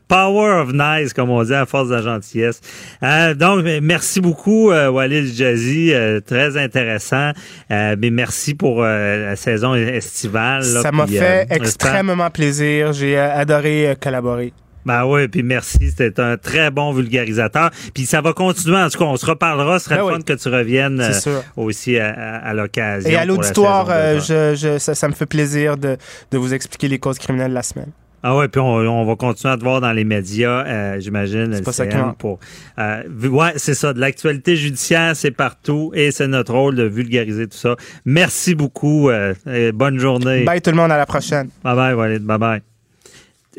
power 0.08 0.62
of 0.62 0.74
nice, 0.74 1.14
comme 1.14 1.30
on 1.30 1.44
dit, 1.44 1.54
à 1.54 1.66
force 1.66 1.90
de 1.90 1.96
la 1.96 2.02
gentillesse. 2.02 2.62
Euh, 3.04 3.34
donc, 3.34 3.66
merci 3.82 4.22
beaucoup, 4.22 4.72
euh, 4.72 4.90
Walid 4.90 5.34
Jazzy. 5.34 5.94
euh, 5.94 6.20
très 6.20 6.58
intéressant. 6.58 7.32
Euh, 7.72 7.96
mais 8.00 8.10
merci 8.10 8.54
pour 8.54 8.84
euh, 8.84 9.30
la 9.30 9.36
saison 9.36 9.74
estivale. 9.76 10.62
là, 10.74 10.82
Ça 10.82 10.92
m'a 10.92 11.06
puis, 11.06 11.18
fait 11.48 11.56
extrêmement 11.58 12.30
plaisir. 12.30 12.94
J'ai 12.94 13.18
euh, 13.18 13.34
adoré 13.36 13.90
euh, 13.90 13.96
collaborer. 13.96 14.54
Ben 14.86 15.04
oui, 15.06 15.28
puis 15.28 15.44
merci, 15.44 15.90
c'était 15.90 16.18
un 16.22 16.38
très 16.38 16.72
bon 16.72 16.94
vulgarisateur. 16.94 17.72
Puis 17.94 18.06
ça 18.06 18.22
va 18.22 18.32
continuer, 18.32 18.78
en 18.78 18.88
tout 18.90 18.98
cas, 18.98 19.04
on 19.04 19.18
se 19.18 19.26
reparlera, 19.26 19.80
ce 19.80 19.86
serait 19.86 19.96
Ben 19.96 20.02
le 20.04 20.08
oui. 20.08 20.14
fun 20.14 20.22
que 20.22 20.34
tu 20.42 20.48
reviennes 20.48 21.02
euh, 21.02 21.42
aussi 21.58 22.00
à, 22.00 22.08
à- 22.08 22.38
à 22.38 22.54
l'occasion. 22.54 23.10
Et 23.10 23.16
à 23.16 23.20
la 23.20 23.26
l'auditoire, 23.26 23.88
euh, 23.90 24.14
d'automne. 24.20 24.56
je, 24.56 24.56
je- 24.76 24.78
ça, 24.78 24.96
ça 24.96 25.10
me 25.10 25.14
fait 25.14 25.26
plaisir 25.26 25.76
de, 25.76 25.98
de 26.32 26.38
vous 26.38 26.54
expliquer 26.54 26.88
les 26.88 27.00
causes 27.00 27.20
criminelles 27.20 27.50
de 27.50 27.56
la 27.56 27.64
semaine. 27.64 27.92
Ah 28.24 28.36
ouais, 28.36 28.48
puis 28.48 28.60
on, 28.60 28.66
on 28.68 29.06
va 29.06 29.16
continuer 29.16 29.54
à 29.54 29.58
te 29.58 29.64
voir 29.64 29.80
dans 29.80 29.92
les 29.92 30.04
médias, 30.04 30.66
euh, 30.66 31.00
j'imagine. 31.00 31.54
C'est 31.54 31.64
pas 31.64 31.72
ça 31.72 31.86
pour 32.18 32.40
euh, 32.80 33.04
Ouais, 33.30 33.54
c'est 33.58 33.76
ça. 33.76 33.94
De 33.94 34.00
l'actualité 34.00 34.56
judiciaire, 34.56 35.16
c'est 35.16 35.32
partout 35.32 35.92
et 35.94 36.12
c'est 36.12 36.28
notre 36.28 36.54
rôle 36.54 36.76
de 36.76 36.84
vulgariser 36.84 37.48
tout 37.48 37.58
ça. 37.58 37.76
Merci 38.06 38.56
beaucoup. 38.56 39.10
euh, 39.10 39.34
et 39.52 39.72
bonne 39.72 40.00
journée. 40.00 40.44
Bye 40.44 40.62
tout 40.62 40.72
le 40.72 40.78
monde, 40.78 40.92
à 40.92 40.98
la 40.98 41.06
prochaine. 41.06 41.50
Bye 41.64 41.76
bye, 41.76 41.94
Walid. 41.94 42.24
Bye 42.24 42.38
bye. 42.40 42.62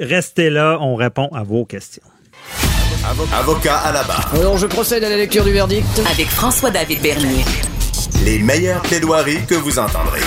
Restez 0.00 0.50
là, 0.50 0.78
on 0.80 0.96
répond 0.96 1.28
à 1.34 1.42
vos 1.44 1.64
questions. 1.64 2.02
Avocat 3.32 3.76
à 3.78 3.92
la 3.92 4.02
barre. 4.02 4.32
Alors, 4.34 4.56
je 4.58 4.66
procède 4.66 5.02
à 5.04 5.08
la 5.08 5.16
lecture 5.16 5.44
du 5.44 5.52
verdict. 5.52 5.86
Avec 6.10 6.26
François-David 6.26 7.00
Bernier. 7.00 7.44
Les 8.24 8.38
meilleures 8.40 8.82
plaidoiries 8.82 9.44
que 9.46 9.54
vous 9.54 9.78
entendrez. 9.78 10.20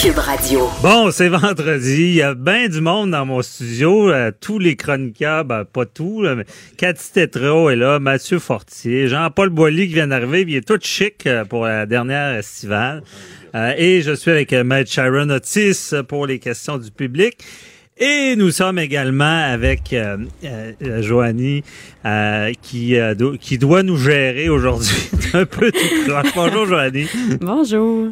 Cube 0.00 0.18
Radio. 0.18 0.68
Bon, 0.82 1.10
c'est 1.10 1.28
vendredi. 1.28 2.08
Il 2.08 2.14
y 2.14 2.22
a 2.22 2.34
bien 2.34 2.68
du 2.68 2.80
monde 2.80 3.12
dans 3.12 3.24
mon 3.24 3.40
studio. 3.42 4.10
Euh, 4.10 4.32
tous 4.38 4.58
les 4.58 4.76
chroniqueurs, 4.76 5.44
ben, 5.44 5.64
pas 5.64 5.86
tous, 5.86 6.22
là, 6.22 6.34
mais 6.34 6.44
Cathy 6.76 7.12
Tétrault 7.12 7.70
est 7.70 7.76
là, 7.76 7.98
Mathieu 7.98 8.38
Fortier, 8.38 9.08
Jean-Paul 9.08 9.50
Boilly 9.50 9.88
qui 9.88 9.94
vient 9.94 10.08
d'arriver. 10.08 10.44
Il 10.46 10.56
est 10.56 10.66
tout 10.66 10.78
chic 10.80 11.26
euh, 11.26 11.44
pour 11.44 11.66
la 11.66 11.86
dernière 11.86 12.36
estivale. 12.36 13.02
Euh, 13.54 13.74
et 13.76 14.02
je 14.02 14.12
suis 14.12 14.30
avec 14.30 14.52
Maître 14.52 14.90
Sharon 14.90 15.30
Otis 15.30 15.92
pour 16.08 16.26
les 16.26 16.38
questions 16.38 16.78
du 16.78 16.90
public. 16.90 17.38
Et 18.02 18.34
nous 18.36 18.50
sommes 18.50 18.78
également 18.78 19.44
avec 19.52 19.92
euh, 19.92 20.16
euh, 20.44 20.72
euh, 20.82 21.02
Joanie 21.02 21.62
euh, 22.06 22.50
qui, 22.62 22.96
euh, 22.96 23.14
do- 23.14 23.36
qui 23.38 23.58
doit 23.58 23.82
nous 23.82 23.98
gérer 23.98 24.48
aujourd'hui. 24.48 25.10
un 25.34 25.44
peu 25.44 25.70
tout. 25.70 26.12
Bonjour 26.34 26.64
Joanie. 26.66 27.06
Bonjour. 27.42 28.08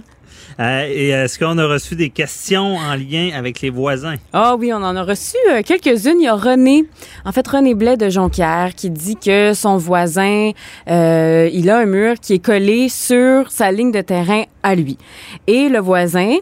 Euh, 0.60 0.86
et 0.88 1.08
est-ce 1.08 1.38
qu'on 1.38 1.58
a 1.58 1.66
reçu 1.66 1.94
des 1.94 2.10
questions 2.10 2.76
en 2.76 2.94
lien 2.94 3.30
avec 3.34 3.60
les 3.60 3.70
voisins? 3.70 4.16
Ah 4.32 4.56
oui, 4.58 4.72
on 4.72 4.82
en 4.82 4.96
a 4.96 5.02
reçu 5.02 5.36
euh, 5.50 5.62
quelques-unes. 5.64 6.20
Il 6.20 6.24
y 6.24 6.28
a 6.28 6.34
René, 6.34 6.84
en 7.24 7.32
fait 7.32 7.46
René 7.46 7.74
Blais 7.74 7.96
de 7.96 8.08
Jonquière, 8.08 8.74
qui 8.74 8.90
dit 8.90 9.16
que 9.16 9.52
son 9.54 9.76
voisin, 9.76 10.50
euh, 10.90 11.48
il 11.52 11.70
a 11.70 11.78
un 11.78 11.86
mur 11.86 12.14
qui 12.20 12.34
est 12.34 12.44
collé 12.44 12.88
sur 12.88 13.50
sa 13.50 13.70
ligne 13.72 13.92
de 13.92 14.00
terrain 14.00 14.44
à 14.62 14.74
lui. 14.74 14.98
Et 15.46 15.68
le 15.68 15.78
voisin 15.78 16.36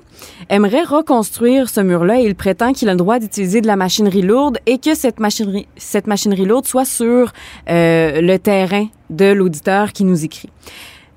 aimerait 0.48 0.84
reconstruire 0.84 1.68
ce 1.68 1.80
mur-là 1.80 2.20
et 2.20 2.24
il 2.24 2.34
prétend 2.34 2.72
qu'il 2.72 2.88
a 2.88 2.92
le 2.92 2.98
droit 2.98 3.18
d'utiliser 3.18 3.60
de 3.60 3.66
la 3.66 3.76
machinerie 3.76 4.22
lourde 4.22 4.58
et 4.66 4.78
que 4.78 4.94
cette 4.94 5.20
machinerie, 5.20 5.66
cette 5.76 6.06
machinerie 6.06 6.44
lourde 6.44 6.66
soit 6.66 6.84
sur 6.84 7.32
euh, 7.68 8.20
le 8.20 8.36
terrain 8.38 8.86
de 9.10 9.26
l'auditeur 9.26 9.92
qui 9.92 10.04
nous 10.04 10.24
écrit. 10.24 10.50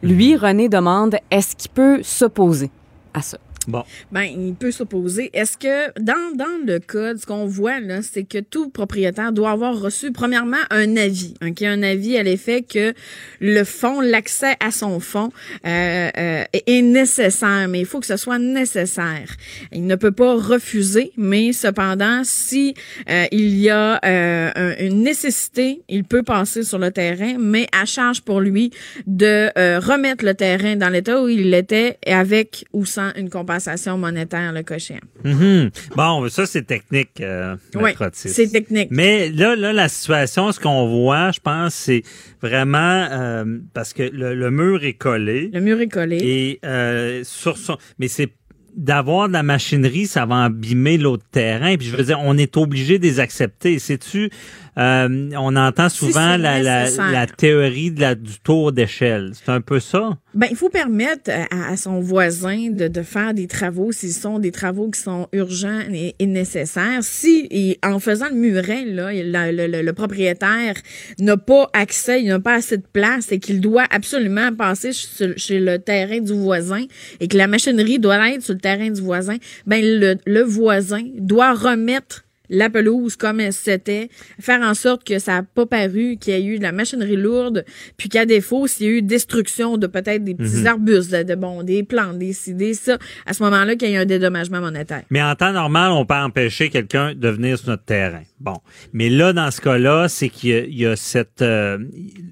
Lui, 0.02 0.36
René 0.36 0.70
demande, 0.70 1.18
est-ce 1.30 1.56
qu'il 1.56 1.72
peut 1.72 2.00
s'opposer? 2.04 2.70
À 3.14 3.22
ça? 3.22 3.38
Bon. 3.68 3.84
Ben, 4.12 4.24
il 4.24 4.56
peut 4.56 4.72
s'opposer. 4.72 5.30
Est-ce 5.34 5.58
que 5.58 5.92
dans, 6.02 6.36
dans 6.36 6.66
le 6.66 6.80
code, 6.80 7.18
ce 7.20 7.26
qu'on 7.26 7.46
voit 7.46 7.80
là, 7.80 8.02
c'est 8.02 8.24
que 8.24 8.40
tout 8.40 8.70
propriétaire 8.70 9.32
doit 9.32 9.52
avoir 9.52 9.80
reçu 9.80 10.12
premièrement 10.12 10.58
un 10.72 10.98
avis, 10.98 11.36
ok, 11.46 11.62
un 11.64 11.84
avis 11.84 12.18
à 12.18 12.24
l'effet 12.24 12.64
que 12.64 12.94
le 13.42 13.64
fonds, 13.64 14.02
l'accès 14.02 14.56
à 14.60 14.72
son 14.72 15.00
fonds 15.00 15.30
euh, 15.68 16.10
euh, 16.18 16.44
est 16.54 16.82
nécessaire, 16.82 17.68
mais 17.70 17.82
il 17.82 17.86
faut 17.86 18.00
que 18.00 18.08
ce 18.08 18.18
soit 18.18 18.40
nécessaire. 18.40 19.36
Il 19.72 19.86
ne 19.86 19.96
peut 19.96 20.14
pas 20.14 20.34
refuser, 20.36 21.12
mais 21.18 21.54
cependant, 21.54 22.22
si 22.24 22.74
euh, 23.10 23.26
il 23.32 23.56
y 23.60 23.70
a 23.70 24.00
euh, 24.04 24.52
un- 24.56 24.76
une 24.84 25.04
nécessité, 25.04 25.82
il 25.90 26.06
peut 26.06 26.24
passer 26.24 26.64
sur 26.64 26.80
le 26.80 26.92
terrain, 26.92 27.36
mais 27.38 27.68
à 27.80 27.86
charge 27.86 28.22
pour 28.22 28.40
lui 28.42 28.72
de 29.06 29.50
euh, 29.58 29.80
remettre 29.80 30.26
le 30.26 30.34
terrain 30.34 30.76
dans 30.76 30.90
l'état 30.90 31.22
où 31.22 31.28
il 31.28 31.54
était 31.54 32.00
avec 32.08 32.66
ou 32.74 32.86
sans 32.86 33.12
une 33.16 33.30
compensation 33.50 33.98
monétaire 33.98 34.54
le 34.54 34.62
cochon. 34.64 35.00
Mhm. 35.24 35.72
Bon, 35.96 36.30
ça, 36.30 36.46
c'est 36.46 36.64
technique, 36.64 37.20
euh, 37.20 37.56
Oui, 37.76 37.92
c'est 38.14 38.48
technique. 38.52 38.90
Mais 38.92 39.30
là, 39.30 39.56
là, 39.56 39.74
la 39.74 39.90
situation, 39.90 40.52
ce 40.52 40.60
qu'on 40.60 40.88
voit, 40.88 41.32
je 41.32 41.40
pense, 41.40 41.74
c'est 41.74 42.04
vraiment 42.42 43.08
euh, 43.12 43.46
parce 43.74 43.94
que 43.94 44.04
le, 44.04 44.36
le 44.36 44.52
mur 44.52 44.84
est 44.84 44.94
collé. 44.94 45.50
Le 45.52 45.62
mur 45.62 45.82
est 45.82 45.88
collé. 45.88 46.18
Et 46.22 46.60
euh, 46.64 47.24
sur 47.24 47.58
son. 47.58 47.78
Mais 47.98 48.08
c'est 48.08 48.30
d'avoir 48.76 49.28
de 49.28 49.34
la 49.34 49.44
machinerie, 49.44 50.06
ça 50.06 50.26
va 50.26 50.46
abîmer 50.46 50.98
l'autre 50.98 51.26
terrain. 51.32 51.76
Puis 51.76 51.88
je 51.88 51.96
veux 51.96 52.04
dire, 52.04 52.20
on 52.22 52.38
est 52.38 52.56
obligé 52.56 53.00
de 53.00 53.04
les 53.04 53.20
accepter. 53.20 53.80
Sais-tu, 53.80 54.30
euh, 54.78 55.30
on 55.38 55.56
entend 55.56 55.90
souvent 55.90 56.38
la, 56.38 56.62
la, 56.62 56.90
la 56.90 57.28
théorie 57.28 57.92
de 57.92 58.02
la, 58.02 58.16
du 58.16 58.40
tour 58.40 58.72
d'échelle. 58.72 59.32
C'est 59.34 59.52
un 59.52 59.62
peu 59.62 59.80
ça? 59.80 60.18
Ben, 60.34 60.48
il 60.50 60.56
faut 60.56 60.70
permettre 60.70 61.32
à, 61.32 61.72
à 61.72 61.78
son 61.78 62.00
voisin 62.00 62.70
de, 62.70 62.88
de 62.88 63.02
faire 63.02 63.34
des 63.34 63.48
travaux 63.48 63.92
s'ils 63.92 64.14
sont 64.14 64.40
des 64.40 64.52
travaux 64.52 64.90
qui 64.90 65.00
sont 65.00 65.28
urgents 65.34 65.82
et, 65.92 66.16
et 66.20 66.26
nécessaires. 66.26 67.00
Si, 67.02 67.48
et 67.50 67.80
en 67.84 68.00
faisant 68.00 68.28
le 68.30 68.36
muret, 68.36 68.86
là, 68.86 69.12
le, 69.12 69.68
le- 69.68 69.82
le 69.82 69.94
propriétaire 69.94 70.76
n'a 71.20 71.38
pas 71.38 71.70
accès, 71.74 72.22
il 72.22 72.28
n'a 72.28 72.40
pas 72.40 72.56
assez 72.56 72.78
de 72.78 72.86
place 72.94 73.32
et 73.32 73.40
qu'il 73.40 73.60
doit 73.62 73.86
absolument 73.90 74.54
passer 74.54 74.92
chez, 74.94 75.34
chez 75.38 75.60
le 75.60 75.80
terrain 75.80 76.20
du 76.20 76.34
voisin 76.34 76.86
et 77.20 77.28
que 77.28 77.38
la 77.38 77.48
machinerie 77.48 78.00
doit 78.00 78.30
être 78.32 78.44
sur 78.44 78.54
le 78.54 78.60
terrain 78.60 78.90
du 78.90 79.02
voisin, 79.02 79.38
ben, 79.66 79.82
le, 79.84 80.16
le 80.26 80.42
voisin 80.44 81.04
doit 81.18 81.54
remettre 81.54 82.26
la 82.50 82.70
pelouse 82.70 83.16
comme 83.16 83.40
elle 83.40 83.54
s'était, 83.54 84.10
faire 84.40 84.62
en 84.62 84.74
sorte 84.74 85.04
que 85.04 85.20
ça 85.20 85.34
n'a 85.34 85.44
pas 85.44 85.66
paru 85.66 86.18
qu'il 86.20 86.34
y 86.34 86.36
a 86.36 86.40
eu 86.40 86.58
de 86.58 86.64
la 86.64 86.72
machinerie 86.72 87.16
lourde, 87.16 87.66
puis 87.98 88.10
qu'à 88.10 88.26
défaut, 88.26 88.68
s'il 88.68 88.86
y 88.88 88.90
a 88.90 88.94
eu 88.94 89.02
destruction 89.02 89.78
de 89.78 89.88
peut-être 89.88 90.24
des 90.24 90.36
petits 90.36 90.58
Mhm. 90.62 90.68
arbustes, 90.68 91.12
de, 91.12 91.24
de, 91.24 91.36
bon, 91.36 91.64
des 91.64 91.84
plantes, 91.84 92.18
des 92.18 92.34
ci, 92.34 92.54
des 92.54 92.74
ça, 92.74 92.98
à 93.26 93.34
ce 93.34 93.44
moment-là, 93.44 93.76
qu'il 93.76 93.90
y 93.90 93.96
a 93.96 94.00
eu 94.00 94.02
un 94.02 94.06
dédommagement 94.06 94.62
monétaire. 94.62 95.04
Mais 95.10 95.22
en 95.22 95.36
temps 95.36 95.54
normal, 95.54 95.92
on 95.92 96.06
peut 96.06 96.16
empêcher 96.16 96.70
quelqu'un 96.70 97.14
de 97.16 97.30
venir 97.30 97.58
sur 97.58 97.70
notre 97.70 97.86
terrain. 97.86 98.24
Bon. 98.40 98.56
Mais 98.94 99.10
là, 99.10 99.34
dans 99.34 99.52
ce 99.52 99.62
cas-là, 99.62 100.08
c'est 100.10 100.30
qu'il 100.30 100.50
y 100.50 100.54
a, 100.54 100.60
il 100.60 100.78
y 100.80 100.86
a 100.86 100.96
cette... 100.96 101.42
euh, 101.42 101.78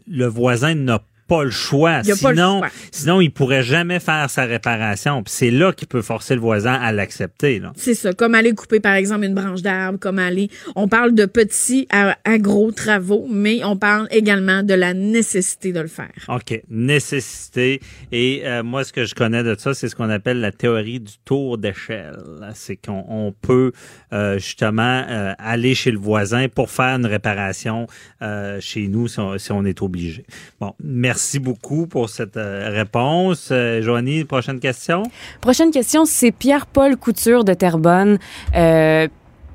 le 0.07 0.25
voisin 0.25 0.73
n'a 0.75 1.01
pas 1.27 1.43
le 1.43 1.51
choix. 1.51 2.01
Il 2.03 2.11
a 2.11 2.15
pas 2.15 2.31
le 2.31 2.37
sinon, 2.37 2.59
choix. 2.59 2.69
sinon, 2.91 3.21
il 3.21 3.31
pourrait 3.31 3.63
jamais 3.63 3.99
faire 3.99 4.29
sa 4.29 4.45
réparation. 4.45 5.23
Puis 5.23 5.33
c'est 5.33 5.51
là 5.51 5.73
qu'il 5.73 5.87
peut 5.87 6.01
forcer 6.01 6.35
le 6.35 6.41
voisin 6.41 6.73
à 6.73 6.91
l'accepter. 6.91 7.61
C'est 7.75 7.93
ça, 7.93 8.13
comme 8.13 8.35
aller 8.35 8.53
couper, 8.53 8.79
par 8.79 8.93
exemple, 8.93 9.25
une 9.25 9.35
branche 9.35 9.61
d'arbre, 9.61 9.99
comme 9.99 10.19
aller... 10.19 10.49
On 10.75 10.87
parle 10.87 11.13
de 11.13 11.25
petits 11.25 11.87
à, 11.91 12.17
à 12.23 12.37
gros 12.37 12.71
travaux, 12.71 13.27
mais 13.29 13.63
on 13.63 13.77
parle 13.77 14.07
également 14.11 14.63
de 14.63 14.73
la 14.73 14.93
nécessité 14.93 15.71
de 15.73 15.79
le 15.79 15.87
faire. 15.87 16.11
OK. 16.29 16.61
Nécessité. 16.69 17.81
Et 18.11 18.41
euh, 18.45 18.63
moi, 18.63 18.83
ce 18.83 18.93
que 18.93 19.05
je 19.05 19.15
connais 19.15 19.43
de 19.43 19.55
ça, 19.57 19.73
c'est 19.73 19.89
ce 19.89 19.95
qu'on 19.95 20.09
appelle 20.09 20.39
la 20.39 20.51
théorie 20.51 20.99
du 20.99 21.13
tour 21.25 21.57
d'échelle. 21.57 22.17
C'est 22.53 22.75
qu'on 22.77 23.05
on 23.07 23.31
peut 23.31 23.71
euh, 24.13 24.37
justement 24.39 25.03
euh, 25.09 25.33
aller 25.37 25.75
chez 25.75 25.91
le 25.91 25.99
voisin 25.99 26.47
pour 26.49 26.69
faire 26.69 26.95
une 26.97 27.05
réparation 27.05 27.87
euh, 28.21 28.59
chez 28.61 28.87
nous 28.87 29.07
si 29.07 29.19
on, 29.19 29.37
si 29.37 29.51
on 29.51 29.65
est 29.65 29.81
obligé. 29.81 30.25
Bon, 30.59 30.73
merci 30.83 31.16
beaucoup 31.39 31.87
pour 31.87 32.09
cette 32.09 32.37
euh, 32.37 32.69
réponse. 32.69 33.49
Euh, 33.51 33.81
Joanie, 33.81 34.23
prochaine 34.23 34.59
question? 34.59 35.03
Prochaine 35.41 35.71
question, 35.71 36.05
c'est 36.05 36.31
Pierre-Paul 36.31 36.97
Couture 36.97 37.43
de 37.43 37.53
Terrebonne. 37.53 38.17
Euh, 38.55 39.07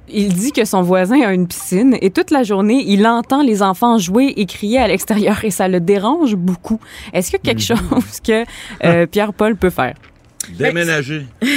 il 0.08 0.34
dit 0.34 0.52
que 0.52 0.64
son 0.64 0.82
voisin 0.82 1.20
a 1.22 1.32
une 1.32 1.46
piscine 1.46 1.96
et 2.00 2.10
toute 2.10 2.30
la 2.30 2.42
journée, 2.42 2.84
il 2.86 3.06
entend 3.06 3.42
les 3.42 3.62
enfants 3.62 3.98
jouer 3.98 4.34
et 4.36 4.46
crier 4.46 4.78
à 4.78 4.88
l'extérieur 4.88 5.44
et 5.44 5.50
ça 5.50 5.68
le 5.68 5.80
dérange 5.80 6.36
beaucoup. 6.36 6.80
Est-ce 7.12 7.30
qu'il 7.30 7.38
y 7.38 7.50
a 7.50 7.54
quelque 7.54 7.62
chose 7.78 8.20
que 8.24 8.44
euh, 8.84 9.06
Pierre-Paul 9.06 9.56
peut 9.56 9.70
faire? 9.70 9.94
Déménager. 10.58 11.26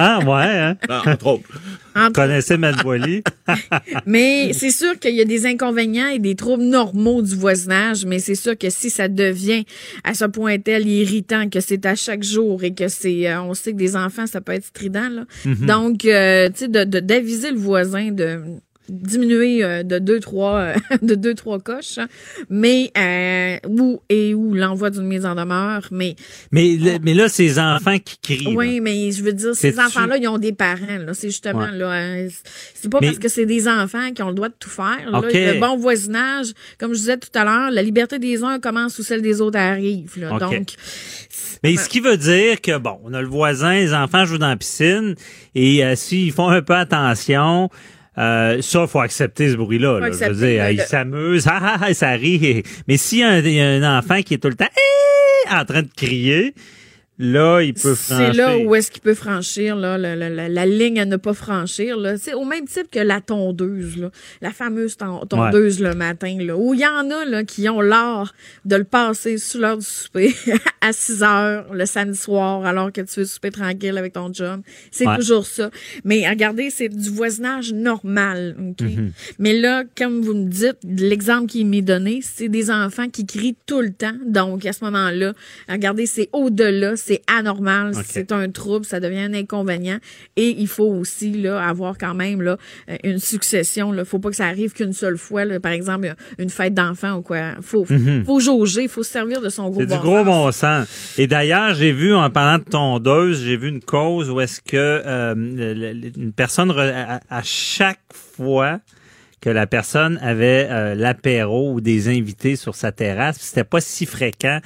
Ah, 0.00 0.20
ouais, 0.20 0.58
hein? 0.58 0.76
Ah, 0.88 1.02
entre 1.06 1.26
autres. 1.26 1.48
Entre- 1.96 2.12
connaissez 2.12 2.56
Mademoiselle. 2.56 3.22
Mais 4.06 4.52
c'est 4.52 4.70
sûr 4.70 4.96
qu'il 5.00 5.14
y 5.16 5.20
a 5.20 5.24
des 5.24 5.44
inconvénients 5.46 6.06
et 6.08 6.20
des 6.20 6.36
troubles 6.36 6.62
normaux 6.62 7.20
du 7.22 7.34
voisinage, 7.34 8.06
mais 8.06 8.20
c'est 8.20 8.36
sûr 8.36 8.56
que 8.56 8.70
si 8.70 8.90
ça 8.90 9.08
devient 9.08 9.64
à 10.04 10.14
ce 10.14 10.24
point 10.26 10.58
tel 10.58 10.86
irritant 10.86 11.48
que 11.48 11.58
c'est 11.60 11.84
à 11.84 11.96
chaque 11.96 12.22
jour 12.22 12.62
et 12.62 12.74
que 12.74 12.86
c'est, 12.86 13.28
euh, 13.28 13.42
on 13.42 13.54
sait 13.54 13.72
que 13.72 13.78
des 13.78 13.96
enfants, 13.96 14.26
ça 14.28 14.40
peut 14.40 14.52
être 14.52 14.66
strident, 14.66 15.08
là. 15.10 15.24
Mhm. 15.44 15.66
Donc, 15.66 16.04
euh, 16.04 16.48
tu 16.50 16.54
sais, 16.58 16.68
de, 16.68 16.84
de- 16.84 17.00
d'aviser 17.00 17.50
le 17.50 17.58
voisin 17.58 18.12
de 18.12 18.40
diminuer 18.88 19.62
euh, 19.64 19.82
de 19.82 19.98
deux 19.98 20.20
trois 20.20 20.54
euh, 20.58 20.74
de 21.02 21.14
deux 21.14 21.34
trois 21.34 21.58
coches 21.58 21.98
hein. 21.98 22.06
mais 22.48 22.90
euh, 22.96 23.58
ou 23.68 24.00
et 24.08 24.34
ou 24.34 24.54
l'envoi 24.54 24.90
d'une 24.90 25.04
mise 25.06 25.26
en 25.26 25.34
demeure 25.34 25.86
mais 25.90 26.16
mais, 26.52 26.76
le- 26.76 26.98
mais 27.02 27.14
là, 27.14 27.28
ces 27.28 27.58
enfants 27.58 27.98
qui 27.98 28.18
crient. 28.22 28.54
oui, 28.56 28.76
là. 28.76 28.80
mais 28.82 29.12
je 29.12 29.22
veux 29.22 29.32
dire, 29.32 29.54
ces 29.54 29.72
C'est-tu- 29.72 29.80
enfants-là, 29.80 30.16
ils 30.16 30.28
ont 30.28 30.38
des 30.38 30.52
parents. 30.52 30.98
Là. 31.06 31.12
C'est 31.14 31.28
justement 31.28 31.60
Ouais. 31.66 31.76
là. 31.76 31.92
euh, 31.92 32.28
C'est 32.74 32.90
pas 32.90 32.98
Mais- 33.00 33.08
parce 33.08 33.18
que 33.18 33.28
c'est 33.28 33.46
des 33.46 33.68
enfants 33.68 34.12
qui 34.14 34.22
ont 34.22 34.28
le 34.28 34.34
droit 34.34 34.48
de 34.48 34.54
tout 34.58 34.70
faire. 34.70 35.10
Là. 35.10 35.18
OK. 35.18 35.32
Le 35.32 35.58
bon 35.60 35.76
voisinage, 35.76 36.46
comme 36.78 36.92
je 36.94 36.98
disais 36.98 37.16
tout 37.18 37.28
à 37.34 37.44
l'heure, 37.44 37.70
la 37.70 37.82
liberté 37.82 38.18
des 38.18 38.42
uns 38.42 38.58
commence 38.60 38.98
où 38.98 39.02
celle 39.02 39.22
des 39.22 39.40
autres 39.40 39.58
arrive. 39.58 40.12
Là. 40.18 40.38
Donc, 40.38 40.74
Mais 41.62 41.76
ce 41.76 41.88
qui 41.88 42.00
veut 42.00 42.16
dire 42.16 42.60
que, 42.60 42.78
bon, 42.78 42.98
on 43.04 43.12
a 43.14 43.20
le 43.20 43.28
voisin, 43.28 43.74
les 43.74 43.92
enfants 43.94 44.24
jouent 44.24 44.38
dans 44.38 44.48
la 44.48 44.56
piscine, 44.56 45.14
et 45.54 45.84
euh, 45.84 45.94
s'ils 45.96 46.32
font 46.32 46.48
un 46.48 46.62
peu 46.62 46.74
attention, 46.74 47.68
euh, 48.18 48.60
ça, 48.62 48.86
faut 48.86 49.00
accepter 49.00 49.50
ce 49.50 49.56
bruit-là. 49.56 50.00
Là. 50.00 50.10
Je 50.10 50.24
veux 50.24 50.46
dire, 50.46 50.70
ils 50.70 50.80
s'amusent, 50.80 51.46
ah, 51.50 51.58
ah, 51.62 51.78
ah, 51.82 51.94
ça 51.94 52.10
rit. 52.10 52.62
Mais 52.88 52.96
s'il 52.96 53.18
y, 53.20 53.22
a 53.22 53.28
un- 53.28 53.38
il 53.40 53.52
y 53.52 53.60
a 53.60 53.66
un 53.68 53.98
enfant 53.98 54.20
qui 54.22 54.34
est 54.34 54.38
tout 54.38 54.48
le 54.48 54.54
temps 54.56 54.66
Eh 54.76 55.54
en 55.54 55.64
train 55.64 55.82
de 55.82 55.88
crier, 55.96 56.54
là, 57.18 57.60
il 57.62 57.74
peut 57.74 57.94
c'est 57.94 58.14
franchir. 58.14 58.34
là 58.34 58.58
où 58.58 58.74
est-ce 58.74 58.90
qu'il 58.90 59.02
peut 59.02 59.14
franchir 59.14 59.74
là, 59.76 59.98
la, 59.98 60.14
la- 60.16 60.28
la- 60.30 60.48
la 60.48 60.66
ligne 60.66 61.00
à 61.00 61.04
ne 61.04 61.16
pas 61.16 61.34
franchir. 61.34 61.96
C'est 62.18 62.34
au 62.34 62.44
même 62.44 62.66
type 62.66 62.90
que 62.90 62.98
la 63.00 63.20
tondeuse, 63.20 63.96
là, 63.98 64.10
la 64.40 64.50
fameuse 64.52 64.96
ton- 64.96 65.24
tondeuse 65.26 65.80
le 65.80 65.94
matin, 65.94 66.36
là, 66.40 66.56
où 66.56 66.74
il 66.74 66.80
y 66.80 66.86
en 66.86 67.10
a 67.10 67.24
là, 67.24 67.44
qui 67.44 67.68
ont 67.68 67.80
l'art 67.80 68.34
de 68.64 68.76
le 68.76 68.84
passer 68.84 69.38
sous 69.38 69.58
l'heure 69.58 69.78
du 69.78 69.84
souper 69.84 70.34
à 70.80 70.92
6 70.92 71.22
heures 71.22 71.72
le 71.74 71.86
samedi 71.86 72.18
soir 72.18 72.64
alors 72.64 72.92
que 72.92 73.00
tu 73.00 73.20
veux 73.20 73.26
souper 73.26 73.50
tranquille 73.50 73.96
avec 73.98 74.12
ton 74.12 74.32
job. 74.32 74.60
C'est 74.90 75.06
Ouais. 75.06 75.16
toujours 75.16 75.46
ça. 75.46 75.70
Mais 76.04 76.28
regardez, 76.28 76.70
c'est 76.70 76.88
du 76.88 77.10
voisinage 77.10 77.72
normal. 77.72 78.56
OK? 78.58 78.80
Mhm. 78.82 79.12
Mais 79.38 79.54
là, 79.58 79.84
comme 79.96 80.20
vous 80.22 80.34
me 80.34 80.48
dites, 80.48 80.78
l'exemple 80.84 81.46
qui 81.46 81.64
m'est 81.64 81.82
donné, 81.82 82.20
c'est 82.22 82.48
des 82.48 82.70
enfants 82.70 83.08
qui 83.08 83.26
crient 83.26 83.56
tout 83.66 83.80
le 83.80 83.92
temps. 83.92 84.12
Donc, 84.26 84.64
à 84.66 84.72
ce 84.72 84.84
moment-là, 84.84 85.32
regardez, 85.68 86.06
c'est 86.06 86.28
au-delà, 86.32 86.96
c'est 87.08 87.22
anormal, 87.26 87.92
c'est 88.06 88.30
un 88.32 88.48
trouble, 88.50 88.84
ça 88.84 89.00
devient 89.00 89.20
un 89.20 89.34
inconvénient. 89.34 89.98
Et 90.36 90.50
il 90.58 90.68
faut 90.68 90.84
aussi 91.00 91.30
là, 91.32 91.62
avoir 91.66 91.96
quand 91.98 92.14
même 92.14 92.42
là, 92.42 92.56
euh, 92.90 92.96
une 93.04 93.18
succession. 93.18 93.94
Il 93.94 94.04
faut 94.04 94.18
pas 94.18 94.30
que 94.30 94.36
ça 94.36 94.46
arrive 94.46 94.72
qu'une 94.72 94.92
seule 94.92 95.18
fois. 95.18 95.44
là. 95.44 95.58
par 95.60 95.72
exemple, 95.72 96.14
une 96.38 96.50
fête 96.50 96.74
d'enfant 96.74 97.14
ou 97.16 97.22
quoi. 97.22 97.52
faut, 97.62 97.84
Mhm. 97.88 98.24
faut 98.26 98.40
jauger, 98.40 98.82
il 98.82 98.88
faut 98.88 99.02
se 99.02 99.10
servir 99.12 99.40
de 99.40 99.48
son 99.48 99.70
gros 99.70 99.80
C'est 99.80 99.86
du 99.86 99.94
bon 99.94 100.00
gros 100.00 100.16
sens. 100.18 100.24
bon 100.26 100.52
sens. 100.52 100.88
Et 101.18 101.26
d'ailleurs, 101.26 101.74
j'ai 101.74 101.92
vu, 101.92 102.14
en 102.14 102.28
parlant 102.30 102.58
de 102.58 102.64
tondeuse, 102.70 103.42
j'ai 103.44 103.56
vu 103.56 103.68
une 103.68 103.80
cause 103.80 104.30
où 104.30 104.40
est-ce 104.40 104.60
que 104.60 104.76
euh, 104.76 105.34
une 105.34 106.32
personne, 106.32 106.70
à, 106.72 107.20
à 107.30 107.42
chaque 107.42 108.00
fois 108.12 108.80
que 109.40 109.50
la 109.50 109.66
personne 109.66 110.18
avait 110.20 110.66
euh, 110.70 110.94
l'apéro 110.94 111.72
ou 111.72 111.80
des 111.80 112.08
invités 112.08 112.56
sur 112.56 112.74
sa 112.74 112.90
terrasse, 112.92 113.36
c'était 113.40 113.64
pas 113.64 113.80
si 113.80 114.04
fréquent, 114.04 114.58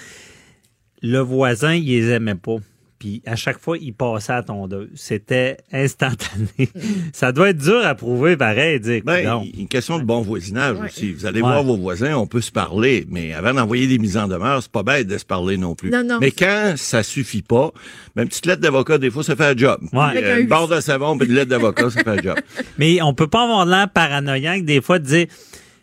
le 1.02 1.18
voisin, 1.18 1.74
il 1.74 1.86
les 1.86 2.10
aimait 2.10 2.34
pas. 2.34 2.56
Puis 2.98 3.20
à 3.26 3.34
chaque 3.34 3.58
fois, 3.58 3.76
il 3.78 3.92
passait 3.92 4.30
à 4.32 4.36
la 4.36 4.42
tondeuse. 4.44 4.88
C'était 4.94 5.56
instantané. 5.72 6.68
Ça 7.12 7.32
doit 7.32 7.50
être 7.50 7.58
dur 7.58 7.84
à 7.84 7.96
prouver, 7.96 8.36
pareil. 8.36 8.78
Dire, 8.78 9.02
Ben, 9.04 9.24
non. 9.26 9.44
une 9.58 9.66
question 9.66 9.98
de 9.98 10.04
bon 10.04 10.20
voisinage 10.20 10.78
Ouais. 10.78 10.86
aussi. 10.86 11.12
Vous 11.12 11.26
allez 11.26 11.40
Ouais. 11.42 11.48
voir 11.48 11.64
vos 11.64 11.76
voisins, 11.76 12.14
on 12.16 12.28
peut 12.28 12.40
se 12.40 12.52
parler, 12.52 13.04
mais 13.10 13.32
avant 13.34 13.54
d'envoyer 13.54 13.88
des 13.88 13.98
mises 13.98 14.16
en 14.16 14.28
demeure, 14.28 14.62
c'est 14.62 14.70
pas 14.70 14.84
bête 14.84 15.08
de 15.08 15.18
se 15.18 15.24
parler 15.24 15.56
non 15.56 15.74
plus. 15.74 15.90
Non, 15.90 16.04
non. 16.04 16.18
Mais 16.20 16.30
quand 16.30 16.74
ça 16.76 17.02
suffit 17.02 17.42
pas, 17.42 17.72
ben, 18.14 18.22
une 18.22 18.28
petite 18.28 18.46
lettre 18.46 18.62
d'avocat, 18.62 18.98
des 18.98 19.10
fois, 19.10 19.24
ça 19.24 19.34
fait 19.34 19.46
un 19.46 19.56
job. 19.56 19.80
Ouais. 19.92 20.22
Euh, 20.22 20.36
un 20.36 20.38
une 20.38 20.46
barre 20.46 20.68
de 20.68 20.78
savon 20.80 21.18
puis 21.18 21.26
une 21.26 21.34
lettre 21.34 21.50
d'avocat, 21.50 21.90
ça 21.90 22.04
fait 22.04 22.08
un 22.10 22.22
job. 22.22 22.36
Mais 22.78 23.02
on 23.02 23.14
peut 23.14 23.26
pas 23.26 23.42
avoir 23.42 23.66
l'air 23.66 23.90
paranoïaque 23.90 24.64
des 24.64 24.80
fois 24.80 25.00
de 25.00 25.06
dire 25.06 25.26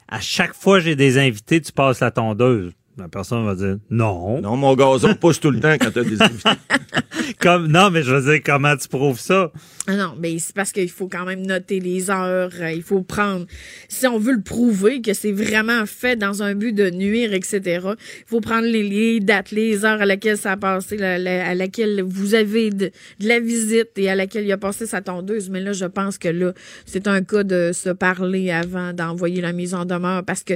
à 0.08 0.22
chaque 0.22 0.54
fois 0.54 0.80
j'ai 0.80 0.96
des 0.96 1.18
invités, 1.18 1.60
tu 1.60 1.74
passes 1.74 2.00
la 2.00 2.12
tondeuse. 2.12 2.72
La 3.00 3.08
personne 3.08 3.46
va 3.46 3.56
dire 3.56 3.78
non. 3.90 4.42
Non, 4.42 4.56
mon 4.58 4.76
gazon 4.76 5.16
pousse 5.20 5.40
tout 5.40 5.52
le 5.52 5.60
temps 5.60 5.76
quand 5.80 5.92
t'as 5.92 6.04
des 6.04 6.22
invités. 6.22 6.50
Comme 7.42 7.68
non, 7.68 7.90
mais 7.92 8.04
je 8.04 8.14
veux 8.14 8.32
dire 8.34 8.42
comment 8.44 8.76
tu 8.76 8.88
prouves 8.88 9.20
ça? 9.20 9.52
Ah 9.88 9.96
non, 9.96 10.14
mais 10.20 10.38
c'est 10.40 10.54
parce 10.56 10.72
qu'il 10.72 10.90
faut 10.90 11.08
quand 11.08 11.26
même 11.26 11.46
noter 11.46 11.80
les 11.80 12.10
heures. 12.10 12.52
euh, 12.60 12.72
Il 12.72 12.82
faut 12.84 13.02
prendre, 13.02 13.46
si 13.88 14.08
on 14.08 14.18
veut 14.20 14.34
le 14.34 14.42
prouver 14.42 15.02
que 15.02 15.14
c'est 15.14 15.32
vraiment 15.32 15.86
fait 15.86 16.16
dans 16.16 16.44
un 16.44 16.54
but 16.56 16.74
de 16.74 16.90
nuire, 16.90 17.34
etc. 17.34 17.62
Il 17.66 17.96
faut 18.26 18.42
prendre 18.42 18.68
les, 18.68 18.84
les 18.84 19.20
dates, 19.20 19.52
les 19.52 19.86
heures 19.86 20.02
à 20.02 20.06
laquelle 20.06 20.38
ça 20.38 20.54
a 20.54 20.58
passé, 20.58 20.98
la- 20.98 21.18
la- 21.18 21.48
à 21.50 21.56
laquelle 21.56 22.02
vous 22.06 22.36
avez 22.36 22.72
de, 22.72 22.92
de 23.20 23.28
la 23.28 23.40
visite 23.40 23.90
et 23.98 24.10
à 24.10 24.16
laquelle 24.16 24.46
il 24.46 24.52
a 24.52 24.58
passé 24.58 24.86
sa 24.86 25.02
tondeuse. 25.02 25.50
Mais 25.50 25.60
là, 25.62 25.72
je 25.74 25.86
pense 25.86 26.18
que 26.18 26.30
là, 26.30 26.54
c'est 26.86 27.08
un 27.08 27.22
cas 27.22 27.44
de 27.44 27.72
se 27.74 27.90
parler 27.90 28.52
avant 28.52 28.92
d'envoyer 28.94 29.42
la 29.42 29.54
mise 29.54 29.74
en 29.74 29.86
demeure 29.86 30.24
parce 30.26 30.44
que, 30.44 30.56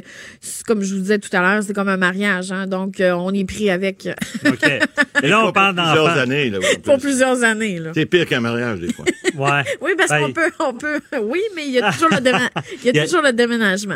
comme 0.67 0.81
je 0.81 0.93
vous 0.95 1.01
disais 1.01 1.19
tout 1.19 1.29
à 1.35 1.41
l'heure, 1.41 1.63
c'est 1.63 1.73
comme 1.73 1.89
un 1.89 1.97
mariage, 1.97 2.32
hein, 2.51 2.67
donc 2.67 2.99
euh, 2.99 3.11
on 3.11 3.31
est 3.33 3.45
pris 3.45 3.69
avec 3.69 4.07
OK. 4.45 4.69
Et 5.21 5.27
là 5.27 5.45
on 5.45 5.51
parle 5.51 5.75
Plusieurs 5.75 5.95
d'enfants. 6.05 6.19
années, 6.19 6.49
là. 6.49 6.59
pour 6.83 6.97
plusieurs 6.97 7.43
années. 7.43 7.79
Là. 7.79 7.91
C'est 7.93 8.05
pire 8.05 8.25
qu'un 8.25 8.39
mariage, 8.41 8.79
des 8.79 8.91
fois. 8.93 9.05
Ouais. 9.35 9.63
Oui, 9.81 9.91
parce 9.97 10.11
Ben, 10.11 10.27
qu'on 10.27 10.31
peut, 10.31 10.51
on 10.59 10.73
peut, 10.75 10.99
oui, 11.23 11.39
mais 11.55 11.65
il 11.65 11.71
y 11.71 11.79
a 11.79 11.91
toujours 11.91 12.09
le, 12.11 12.17
déma- 12.17 12.49
il 12.83 12.85
y 12.85 12.89
a 12.89 12.91
Il 12.91 12.95
y 12.97 12.99
a- 12.99 13.05
toujours 13.05 13.23
le 13.23 13.33
déménagement. 13.33 13.95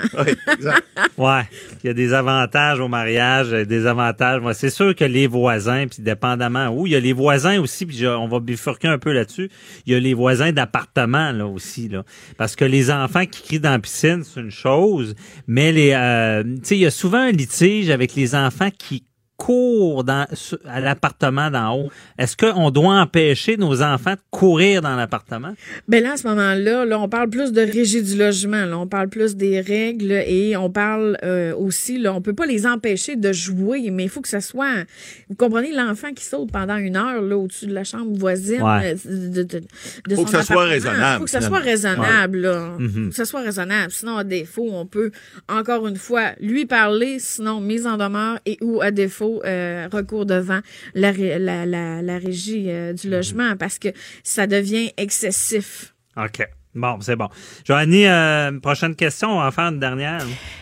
Ouais, 1.17 1.41
il 1.83 1.87
y 1.87 1.89
a 1.89 1.93
des 1.93 2.13
avantages 2.13 2.79
au 2.79 2.87
mariage, 2.87 3.53
euh, 3.53 3.63
des 3.65 3.85
avantages. 3.85 4.41
Moi, 4.41 4.55
c'est 4.55 4.71
sûr 4.71 4.95
que 4.95 5.05
les 5.05 5.27
voisins, 5.27 5.85
puis 5.87 6.01
dépendamment 6.01 6.69
où, 6.69 6.87
il 6.87 6.93
y 6.93 6.95
a 6.95 6.99
les 6.99 7.13
voisins 7.13 7.59
aussi, 7.61 7.85
puis 7.85 8.07
on 8.07 8.27
va 8.27 8.39
bifurquer 8.39 8.87
un 8.87 8.97
peu 8.97 9.11
là-dessus. 9.11 9.49
Il 9.85 9.93
y 9.93 9.95
a 9.95 9.99
les 9.99 10.13
voisins 10.15 10.51
d'appartement 10.51 11.31
là 11.31 11.45
aussi 11.45 11.87
là, 11.89 12.03
parce 12.37 12.55
que 12.55 12.65
les 12.65 12.89
enfants 12.89 13.25
qui 13.25 13.43
crient 13.43 13.59
dans 13.59 13.71
la 13.71 13.79
piscine, 13.79 14.23
c'est 14.23 14.39
une 14.39 14.49
chose, 14.51 15.13
mais 15.47 15.71
les, 15.71 15.91
euh, 15.93 16.43
tu 16.43 16.49
sais, 16.63 16.75
il 16.77 16.81
y 16.81 16.85
a 16.85 16.91
souvent 16.91 17.19
un 17.19 17.31
litige 17.31 17.89
avec 17.91 18.15
les 18.15 18.26
enfants 18.35 18.71
qui 18.71 19.06
courent 19.37 20.03
dans, 20.03 20.25
à 20.67 20.79
l'appartement 20.79 21.49
d'en 21.51 21.75
haut. 21.77 21.89
Est-ce 22.17 22.35
qu'on 22.35 22.71
doit 22.71 22.95
empêcher 22.95 23.55
nos 23.55 23.81
enfants 23.83 24.13
de 24.13 24.19
courir 24.31 24.81
dans 24.81 24.95
l'appartement? 24.95 25.53
Ben 25.87 26.03
là, 26.03 26.13
à 26.13 26.17
ce 26.17 26.27
moment-là, 26.27 26.85
là, 26.85 26.99
on 26.99 27.07
parle 27.07 27.29
plus 27.29 27.51
de 27.51 27.61
régie 27.61 28.01
du 28.01 28.17
logement. 28.17 28.65
Là, 28.65 28.77
on 28.79 28.87
parle 28.87 29.09
plus 29.09 29.35
des 29.35 29.61
règles 29.61 30.11
et 30.11 30.57
on 30.57 30.69
parle 30.71 31.17
euh, 31.23 31.55
aussi, 31.55 31.99
là, 31.99 32.13
on 32.13 32.21
peut 32.21 32.33
pas 32.33 32.47
les 32.47 32.65
empêcher 32.65 33.15
de 33.15 33.31
jouer, 33.31 33.89
mais 33.91 34.03
il 34.05 34.09
faut 34.09 34.21
que 34.21 34.27
ça 34.27 34.41
soit, 34.41 34.83
vous 35.29 35.35
comprenez, 35.35 35.71
l'enfant 35.71 36.11
qui 36.15 36.25
saute 36.25 36.51
pendant 36.51 36.77
une 36.77 36.97
heure 36.97 37.21
là 37.21 37.37
au-dessus 37.37 37.67
de 37.67 37.73
la 37.73 37.83
chambre 37.83 38.17
voisine. 38.17 38.61
Ouais. 38.63 38.95
euh, 39.05 39.29
De, 39.29 39.43
de, 39.43 39.61
de 40.07 40.15
Faut 40.15 40.21
son 40.21 40.23
que 40.25 40.31
ça 40.31 40.43
soit 40.43 40.63
raisonnable, 40.63 41.19
Faut 41.19 41.25
que 41.25 41.29
ça 41.29 41.41
soit 41.41 41.59
raisonnable. 41.59 42.39
Là. 42.39 42.71
Mhm. 42.79 43.03
Faut 43.05 43.09
que 43.09 43.15
ça 43.15 43.25
soit 43.25 43.41
raisonnable. 43.41 43.91
Sinon, 43.91 44.17
à 44.17 44.23
défaut, 44.23 44.67
on 44.71 44.85
peut 44.87 45.11
encore 45.47 45.87
une 45.87 45.97
fois 45.97 46.31
lui 46.39 46.65
parler, 46.65 47.19
sinon 47.19 47.59
mise 47.61 47.85
en 47.85 47.97
demeure 47.97 48.39
et 48.47 48.57
ou 48.61 48.81
à 48.81 48.89
défaut 48.91 49.26
euh, 49.45 49.87
recours 49.91 50.25
devant 50.25 50.59
la, 50.93 51.11
la, 51.11 51.65
la, 51.65 52.01
la 52.01 52.17
régie 52.17 52.69
euh, 52.69 52.93
du 52.93 53.09
logement 53.09 53.55
parce 53.57 53.79
que 53.79 53.89
ça 54.23 54.47
devient 54.47 54.91
excessif. 54.97 55.93
OK. 56.17 56.47
Bon, 56.77 56.97
c'est 57.01 57.15
bon. 57.15 57.27
Joanny, 57.65 58.05
euh, 58.05 58.51
prochaine 58.59 58.93
question, 58.95 59.29
on 59.31 59.39
va 59.39 59.47
en 59.47 59.51
faire 59.51 59.65
une 59.65 59.79
dernière. 59.79 60.21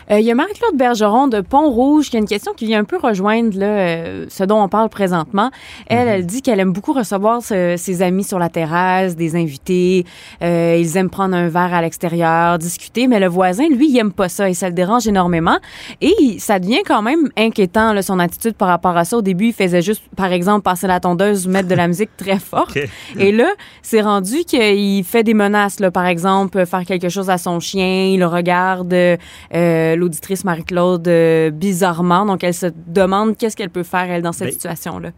Euh, 0.10 0.20
Il 0.20 0.26
y 0.26 0.32
a 0.32 0.36
Marie-Claude 0.36 0.78
Bergeron 0.78 1.28
de 1.28 1.42
Pont-Rouge 1.42 2.10
qui 2.10 2.16
a 2.16 2.20
une 2.20 2.28
question 2.28 2.54
qui 2.54 2.66
vient 2.68 2.80
un 2.80 2.84
peu 2.86 2.98
rejoindre 2.98 3.58
là, 3.60 3.66
euh, 3.66 4.26
ce 4.30 4.46
dont 4.46 4.62
on 4.64 4.70
parle 4.70 4.88
présentement. 4.90 5.52
Elle, 5.88 6.08
elle 6.08 6.26
dit 6.26 6.42
qu'elle 6.42 6.60
aime 6.62 6.72
beaucoup 6.72 6.94
recevoir 6.94 7.42
ce- 7.42 7.76
ses 7.78 8.02
amis 8.02 8.24
sur 8.24 8.40
la 8.40 8.48
terrasse, 8.48 9.18
des 9.18 9.36
invités. 9.36 10.06
Euh, 10.42 10.78
ils 10.80 10.96
aiment 10.96 11.10
prendre 11.10 11.36
un 11.36 11.50
verre 11.50 11.74
à 11.74 11.82
l'extérieur, 11.82 12.58
discuter, 12.60 13.08
mais 13.08 13.20
le 13.20 13.28
voisin, 13.28 13.68
lui, 13.68 13.90
il 13.90 13.98
aime 13.98 14.14
pas 14.14 14.30
ça 14.30 14.50
et 14.50 14.54
ça 14.54 14.70
le 14.70 14.74
dérange 14.76 15.08
énormément. 15.08 15.58
Et 16.00 16.38
ça 16.40 16.60
devient 16.60 16.84
quand 16.86 17.02
même 17.02 17.30
inquiétant, 17.38 17.92
là, 17.92 18.02
son 18.02 18.20
attitude 18.20 18.54
par 18.56 18.70
rapport 18.70 18.96
à 18.96 19.04
ça. 19.04 19.18
Au 19.18 19.22
début, 19.22 19.48
il 19.48 19.54
faisait 19.54 19.82
juste, 19.82 20.04
par 20.16 20.32
exemple, 20.32 20.62
passer 20.62 20.88
la 20.88 21.02
tondeuse 21.02 21.46
ou 21.46 21.50
mettre 21.50 21.68
de 21.68 21.76
la 21.76 21.88
musique 21.90 22.16
très 22.16 22.40
forte. 22.40 22.78
Et 23.20 23.32
là, 23.34 23.50
c'est 23.82 24.02
rendu 24.02 24.46
qu'il 24.46 25.04
fait 25.04 25.24
des 25.24 25.34
menaces, 25.34 25.80
là, 25.82 25.92
par 25.92 26.05
exemple, 26.06 26.66
faire 26.66 26.86
quelque 26.86 27.10
chose 27.10 27.30
à 27.30 27.38
son 27.38 27.60
chien. 27.60 28.12
Il 28.14 28.24
regarde 28.24 28.94
euh, 28.94 29.96
l'auditrice 29.96 30.44
Marie-Claude 30.44 31.08
euh, 31.08 31.52
bizarrement. 31.52 32.26
Donc, 32.26 32.44
elle 32.44 32.54
se 32.54 32.68
demande 32.88 33.38
qu'est-ce 33.38 33.56
qu'elle 33.56 33.70
peut 33.70 33.84
faire, 33.84 34.10
elle, 34.10 34.22
dans 34.22 34.32
cette 34.32 34.48
Ben, 34.48 34.54
situation-là. 34.54 35.12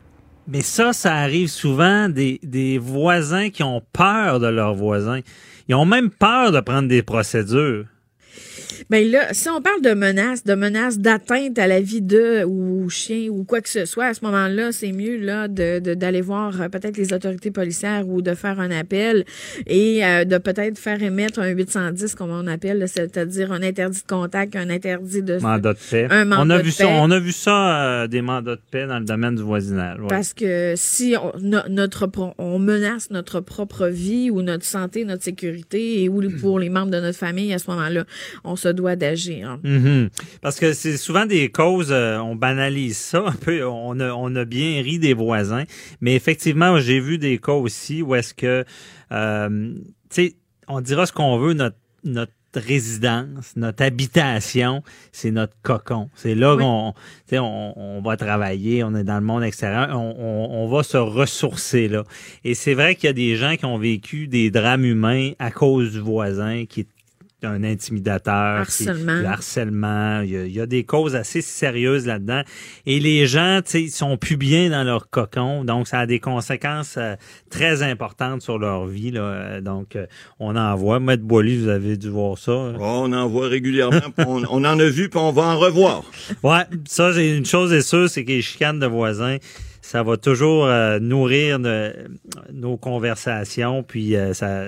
Mais 0.47 0.61
ça, 0.61 0.93
ça 0.93 1.13
arrive 1.15 1.49
souvent 1.49 2.07
des, 2.07 2.39
des 2.43 2.77
voisins 2.77 3.49
qui 3.49 3.63
ont 3.63 3.81
peur 3.91 4.39
de 4.39 4.47
leurs 4.47 4.75
voisins. 4.75 5.19
Ils 5.67 5.75
ont 5.75 5.85
même 5.85 6.09
peur 6.09 6.51
de 6.51 6.59
prendre 6.61 6.87
des 6.87 7.03
procédures. 7.03 7.85
Ben 8.89 9.09
là, 9.09 9.33
si 9.33 9.49
on 9.49 9.61
parle 9.61 9.81
de 9.81 9.93
menaces, 9.93 10.43
de 10.43 10.53
menaces 10.55 10.97
d'atteinte 10.99 11.57
à 11.59 11.67
la 11.67 11.81
vie 11.81 12.01
de 12.01 12.43
ou 12.45 12.89
chien 12.89 13.27
ou 13.29 13.43
quoi 13.43 13.61
que 13.61 13.69
ce 13.69 13.85
soit, 13.85 14.05
à 14.07 14.13
ce 14.13 14.23
moment-là, 14.25 14.71
c'est 14.71 14.91
mieux 14.91 15.17
là 15.17 15.47
de 15.47 15.79
de- 15.79 15.93
d'aller 15.93 16.21
voir 16.21 16.61
euh, 16.61 16.69
peut-être 16.69 16.97
les 16.97 17.13
autorités 17.13 17.51
policières 17.51 18.07
ou 18.07 18.21
de 18.21 18.33
faire 18.33 18.59
un 18.59 18.71
appel 18.71 19.25
et 19.65 20.03
euh, 20.05 20.25
de 20.25 20.37
peut-être 20.37 20.77
faire 20.77 21.01
émettre 21.01 21.39
un 21.39 21.49
810 21.49 22.15
comme 22.15 22.31
on 22.31 22.47
appelle, 22.47 22.85
c'est-à-dire 22.87 23.51
un 23.51 23.63
interdit 23.63 24.01
de 24.01 24.07
contact, 24.07 24.55
un 24.55 24.69
interdit 24.69 25.21
de 25.21 25.37
Mandat 25.39 25.73
de 25.73 25.79
paix. 25.89 26.07
Un 26.09 26.25
mandat 26.25 26.41
on 26.43 26.49
a 26.49 26.57
de 26.57 26.63
vu 26.63 26.69
paix. 26.71 26.83
ça, 26.83 26.87
on 26.89 27.11
a 27.11 27.19
vu 27.19 27.31
ça 27.31 27.81
euh, 28.03 28.07
des 28.07 28.21
mandats 28.21 28.55
de 28.55 28.61
paix 28.71 28.85
dans 28.87 28.99
le 28.99 29.05
domaine 29.05 29.35
du 29.35 29.43
voisinage. 29.43 29.99
ouais. 29.99 30.07
Parce 30.09 30.33
que 30.33 30.73
si 30.75 31.15
on, 31.21 31.31
no- 31.39 31.67
notre 31.69 32.07
pro- 32.07 32.33
on 32.37 32.59
menace 32.59 33.09
notre 33.11 33.39
propre 33.39 33.87
vie 33.87 34.29
ou 34.31 34.41
notre 34.41 34.65
santé, 34.65 35.05
notre 35.05 35.23
sécurité 35.23 36.03
et 36.03 36.09
ou 36.09 36.21
pour 36.41 36.59
les 36.59 36.69
membres 36.69 36.91
de 36.91 36.99
notre 36.99 37.17
famille, 37.17 37.53
à 37.53 37.59
ce 37.59 37.69
moment-là, 37.71 38.03
on 38.43 38.55
se 38.57 38.67
doit 38.69 38.95
d'agir. 38.95 39.59
Mhm. 39.63 40.09
Parce 40.41 40.59
que 40.59 40.73
c'est 40.73 40.97
souvent 40.97 41.25
des 41.25 41.49
causes, 41.49 41.91
euh, 41.91 42.17
on 42.19 42.35
banalise 42.35 42.97
ça 42.97 43.23
un 43.27 43.31
peu, 43.31 43.65
on 43.65 43.99
a, 43.99 44.11
on 44.13 44.35
a 44.35 44.45
bien 44.45 44.81
ri 44.81 44.99
des 44.99 45.13
voisins, 45.13 45.63
mais 46.01 46.15
effectivement, 46.15 46.79
j'ai 46.79 46.99
vu 46.99 47.17
des 47.17 47.37
cas 47.37 47.53
aussi 47.53 48.01
où 48.01 48.15
est-ce 48.15 48.33
que, 48.33 48.65
euh, 49.11 49.73
tu 49.73 49.81
sais, 50.09 50.35
on 50.67 50.81
dira 50.81 51.05
ce 51.05 51.13
qu'on 51.13 51.37
veut, 51.37 51.53
notre, 51.53 51.77
notre 52.03 52.31
résidence, 52.55 53.53
notre 53.55 53.83
habitation, 53.83 54.81
c'est 55.11 55.31
notre 55.31 55.53
cocon. 55.61 56.09
C'est 56.15 56.33
là 56.33 56.55
Oui. 56.55 56.63
qu'on, 56.63 56.93
on, 57.33 57.73
on 57.75 58.01
va 58.01 58.17
travailler, 58.17 58.83
on 58.83 58.95
est 58.95 59.03
dans 59.03 59.17
le 59.19 59.25
monde 59.25 59.43
extérieur, 59.43 59.89
on, 59.91 60.15
on, 60.17 60.63
on 60.63 60.67
va 60.67 60.81
se 60.83 60.97
ressourcer 60.97 61.87
là. 61.87 62.03
Et 62.43 62.55
c'est 62.55 62.73
vrai 62.73 62.95
qu'il 62.95 63.07
y 63.07 63.09
a 63.09 63.13
des 63.13 63.35
gens 63.35 63.55
qui 63.57 63.65
ont 63.65 63.77
vécu 63.77 64.27
des 64.27 64.49
drames 64.49 64.85
humains 64.85 65.31
à 65.39 65.51
cause 65.51 65.91
du 65.91 65.99
voisin 65.99 66.65
qui 66.67 66.81
est 66.81 66.87
un 67.43 67.63
intimidateur, 67.63 68.61
Harcèlement. 68.61 69.19
du 69.19 69.25
harcèlement. 69.25 70.21
Il 70.21 70.29
y, 70.31 70.37
a, 70.37 70.45
il 70.45 70.51
y 70.51 70.59
a 70.59 70.65
des 70.65 70.83
causes 70.83 71.15
assez 71.15 71.41
sérieuses 71.41 72.07
là-dedans. 72.07 72.41
Et 72.85 72.99
les 72.99 73.27
gens, 73.27 73.61
tu 73.63 73.71
sais, 73.71 73.81
ils 73.83 73.91
sont 73.91 74.17
plus 74.17 74.37
bien 74.37 74.69
dans 74.71 74.83
leur 74.83 75.09
cocon, 75.09 75.63
donc 75.63 75.87
ça 75.87 75.99
a 75.99 76.05
des 76.07 76.19
conséquences 76.19 76.95
euh, 76.97 77.15
très 77.49 77.83
importantes 77.83 78.41
sur 78.41 78.57
leur 78.57 78.87
vie. 78.87 79.11
Là. 79.11 79.61
Donc, 79.61 79.95
euh, 79.95 80.07
on 80.39 80.55
en 80.55 80.75
voit. 80.75 80.99
Maître 80.99 81.23
Boily, 81.23 81.57
vous 81.57 81.69
avez 81.69 81.95
dû 81.95 82.09
voir 82.09 82.37
ça. 82.37 82.51
Oh, 82.51 82.75
on 82.79 83.13
en 83.13 83.27
voit 83.27 83.47
régulièrement, 83.49 84.09
puis 84.15 84.25
on, 84.27 84.43
on 84.49 84.65
en 84.65 84.79
a 84.79 84.85
vu, 84.85 85.09
puis 85.09 85.19
on 85.19 85.31
va 85.31 85.43
en 85.43 85.59
revoir. 85.59 86.03
Ouais, 86.43 86.63
ça, 86.87 87.13
c'est 87.13 87.37
une 87.37 87.45
chose 87.45 87.71
est 87.71 87.81
sûre, 87.81 88.09
c'est 88.09 88.23
que 88.25 88.29
les 88.31 88.41
chicanes 88.41 88.79
de 88.79 88.87
voisins, 88.87 89.37
ça 89.81 90.03
va 90.03 90.17
toujours 90.17 90.65
euh, 90.65 90.99
nourrir 90.99 91.59
nos 92.53 92.77
conversations, 92.77 93.83
puis 93.83 94.15
euh, 94.15 94.33
ça 94.33 94.67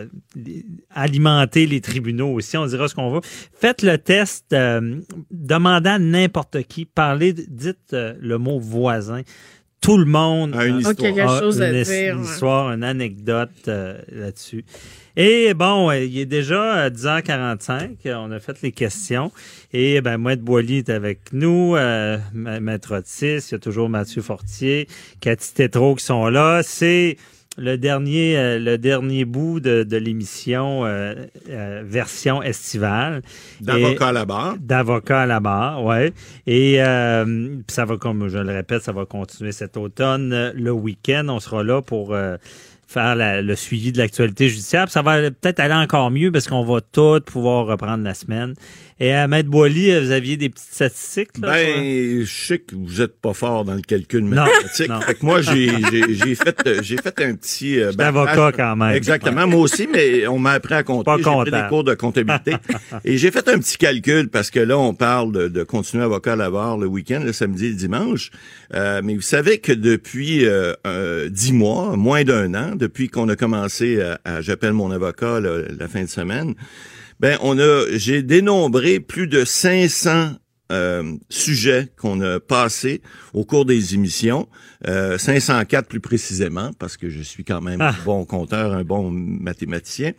alimenter 0.94 1.65
les 1.65 1.81
tribunaux 1.81 2.34
aussi. 2.34 2.57
On 2.57 2.65
dira 2.65 2.88
ce 2.88 2.95
qu'on 2.95 3.11
veut. 3.11 3.22
Faites 3.23 3.81
le 3.81 3.98
test, 3.98 4.53
euh, 4.53 4.99
demandez 5.31 5.90
à 5.90 5.99
n'importe 5.99 6.64
qui, 6.64 6.86
parlez, 6.86 7.34
dites 7.34 7.94
euh, 7.94 8.14
le 8.19 8.38
mot 8.38 8.60
voisin. 8.60 9.22
Tout 9.81 9.98
le 9.98 10.06
monde 10.06 10.56
A 10.56 10.65
une 10.65 10.80
histoire. 10.80 10.95
A 11.06 11.07
une, 11.07 11.53
dire, 11.53 12.14
une 12.14 12.19
ouais. 12.19 12.26
histoire, 12.26 12.72
une 12.72 12.84
anecdote 12.84 13.49
euh, 13.68 13.98
là-dessus. 14.11 14.65
Et 15.18 15.53
bon, 15.53 15.90
euh, 15.90 16.03
il 16.03 16.18
est 16.19 16.26
déjà 16.26 16.86
euh, 16.86 16.90
10h45. 16.90 17.98
euh, 18.06 18.15
On 18.18 18.31
a 18.31 18.40
fait 18.40 18.61
les 18.61 18.72
questions. 18.72 19.31
Et 19.73 20.02
ben, 20.02 20.18
Maître 20.18 20.44
Boily 20.44 20.77
est 20.77 20.90
avec 20.90 21.19
nous, 21.34 21.76
euh, 21.76 22.18
Ma- 22.34 22.60
Maître 22.60 22.98
Otis, 22.98 23.38
il 23.49 23.52
y 23.52 23.56
a 23.56 23.60
toujours 23.60 23.90
Mathieu 23.90 24.22
Fortier, 24.22 24.88
Cathy 25.22 25.53
Tétrault 25.53 25.95
qui 25.95 26.06
sont 26.06 26.27
là. 26.27 26.61
C'est 26.64 27.18
le 27.57 27.77
dernier, 27.77 28.38
euh, 28.38 28.57
le 28.60 28.77
dernier 28.77 29.26
bout 29.26 29.60
de, 29.60 29.84
de 29.84 29.98
l'émission 29.98 30.86
euh, 30.86 31.14
euh, 31.49 31.81
version 31.86 32.41
estivale. 32.41 33.22
D'avocat 33.60 34.07
à 34.07 34.11
la 34.14 34.23
barre. 34.26 34.56
D'avocat 34.60 35.22
à 35.22 35.26
la 35.26 35.40
barre, 35.41 35.84
ouais. 35.84 36.14
Et 36.48 36.81
euh, 36.81 37.57
ça 37.68 37.84
va, 37.84 37.98
comme 37.98 38.30
je 38.30 38.38
le 38.38 38.53
répète, 38.53 38.84
ça 38.84 38.94
va 38.94 39.06
continuer 39.06 39.52
cet 39.52 39.76
automne. 39.76 40.31
Euh, 40.31 40.52
Le 40.56 40.72
week-end, 40.72 41.26
on 41.27 41.41
sera 41.41 41.64
là 41.64 41.81
pour 41.81 42.14
euh, 42.14 42.38
faire 42.91 43.16
la- 43.16 43.41
le 43.44 43.56
suivi 43.56 43.91
de 43.91 43.99
l'actualité 43.99 44.49
judiciaire. 44.49 44.86
Puis 44.86 44.94
ça 44.94 45.03
va 45.03 45.22
peut-être 45.30 45.60
aller 45.60 45.76
encore 45.76 46.10
mieux 46.10 46.32
parce 46.32 46.48
qu'on 46.48 46.66
va 46.66 46.82
tout 46.82 47.20
pouvoir 47.26 47.68
reprendre 47.68 48.03
la 48.03 48.16
semaine. 48.16 48.56
Et 49.02 49.14
à 49.14 49.28
Maître 49.30 49.48
Boily, 49.48 49.91
euh, 49.91 50.02
vous 50.02 50.11
aviez 50.11 50.36
des 50.36 50.49
petites 50.49 50.74
statistiques? 50.74 51.38
Là, 51.41 51.53
Ben, 51.53 52.22
je 52.26 52.26
sais 52.48 52.57
que 52.60 52.76
vous 52.76 52.99
êtes 52.99 53.18
pas 53.22 53.34
fort 53.34 53.64
dans 53.64 53.76
le 53.76 53.82
calcul 53.82 54.26
mathématique. 54.26 54.90
non. 54.90 54.99
Fait 55.02 55.14
que 55.14 55.26
moi, 55.26 55.41
j'ai, 55.41 55.70
fait, 56.36 56.68
euh, 56.68 56.80
j'ai 56.82 56.98
fait 56.98 57.22
un 57.22 57.36
petit. 57.36 57.80
Euh, 57.80 57.91
J'étais 57.91 58.03
avocat 58.03 58.52
quand 58.57 58.76
même. 58.76 58.94
Exactement, 58.95 59.48
moi 59.48 59.61
aussi, 59.61 59.88
mais 59.88 60.28
on 60.28 60.38
m'a 60.40 60.52
appris 60.52 60.74
à 60.74 60.84
compter. 60.84 61.06
Pas 61.06 61.16
J'ai 61.18 61.24
pris 61.24 61.52
des 61.52 61.68
cours 61.70 61.84
de 61.86 61.94
comptabilité. 61.94 62.56
et 63.06 63.18
j'ai 63.18 63.32
fait 63.32 63.48
un 63.48 63.60
petit 63.60 63.78
calcul 63.78 64.28
parce 64.30 64.49
que 64.52 64.60
là, 64.60 64.78
on 64.78 64.94
parle 64.94 65.32
de, 65.32 65.48
de 65.48 65.64
continuer 65.64 66.03
avocat 66.03 66.34
à 66.34 66.36
la 66.36 66.49
barre 66.49 66.78
le 66.78 66.88
week-end, 66.88 67.22
le 67.24 67.32
samedi 67.32 67.68
et 67.68 67.70
le 67.70 67.76
dimanche. 67.76 68.32
Euh, 68.74 68.99
mais 69.02 69.16
vous 69.16 69.22
savez 69.22 69.60
que 69.60 69.72
depuis 69.72 70.45
euh, 70.45 70.74
euh, 70.86 71.30
dix 71.30 71.53
mois, 71.53 71.95
moins 71.95 72.24
d'un 72.26 72.53
an, 72.53 72.76
depuis 72.80 73.10
qu'on 73.10 73.30
a 73.30 73.35
commencé 73.35 74.01
à, 74.01 74.19
à 74.26 74.41
j'appelle 74.41 74.73
mon 74.73 74.89
avocat 74.91 75.39
là, 75.39 75.61
la 75.77 75.88
fin 75.88 76.01
de 76.01 76.10
semaine, 76.10 76.56
ben 77.19 77.38
on 77.41 77.60
a, 77.60 77.85
j'ai 77.91 78.23
dénombré 78.23 78.99
plus 78.99 79.27
de 79.27 79.45
500 79.45 80.31
euh, 80.72 81.15
sujets 81.30 81.88
qu'on 81.97 82.22
a 82.22 82.39
passés 82.39 83.01
au 83.34 83.43
cours 83.43 83.65
des 83.65 83.95
émissions, 83.95 84.47
euh, 84.88 85.18
504 85.18 85.88
plus 85.88 85.99
précisément, 85.99 86.73
parce 86.77 86.95
que 86.95 87.10
je 87.10 87.23
suis 87.23 87.43
quand 87.43 87.60
même 87.60 87.81
Ah. 87.81 87.89
un 87.89 88.06
bon 88.06 88.23
compteur, 88.23 88.73
un 88.73 88.84
bon 88.84 89.10
mathématicien. 89.10 90.11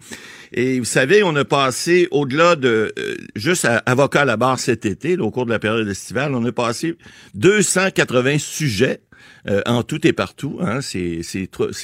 Et 0.53 0.81
vous 0.81 0.85
savez, 0.85 1.23
on 1.23 1.37
a 1.37 1.45
passé 1.45 2.09
au-delà 2.11 2.57
de 2.57 2.93
euh, 2.99 3.15
juste 3.37 3.65
à, 3.65 3.77
avocat 3.87 4.23
à 4.23 4.25
la 4.25 4.37
barre 4.37 4.59
cet 4.59 4.87
été, 4.87 5.15
là, 5.15 5.23
au 5.23 5.31
cours 5.31 5.47
de 5.47 5.53
la 5.53 5.61
période 5.61 5.87
estivale, 5.89 6.35
on 6.35 6.45
a 6.45 6.51
passé 6.51 6.97
280 7.35 8.39
sujets 8.39 9.03
euh, 9.49 9.63
en 9.67 9.83
tout 9.83 10.07
et 10.07 10.13
partout. 10.13 10.59
Hein, 10.61 10.81
c'est 10.81 11.23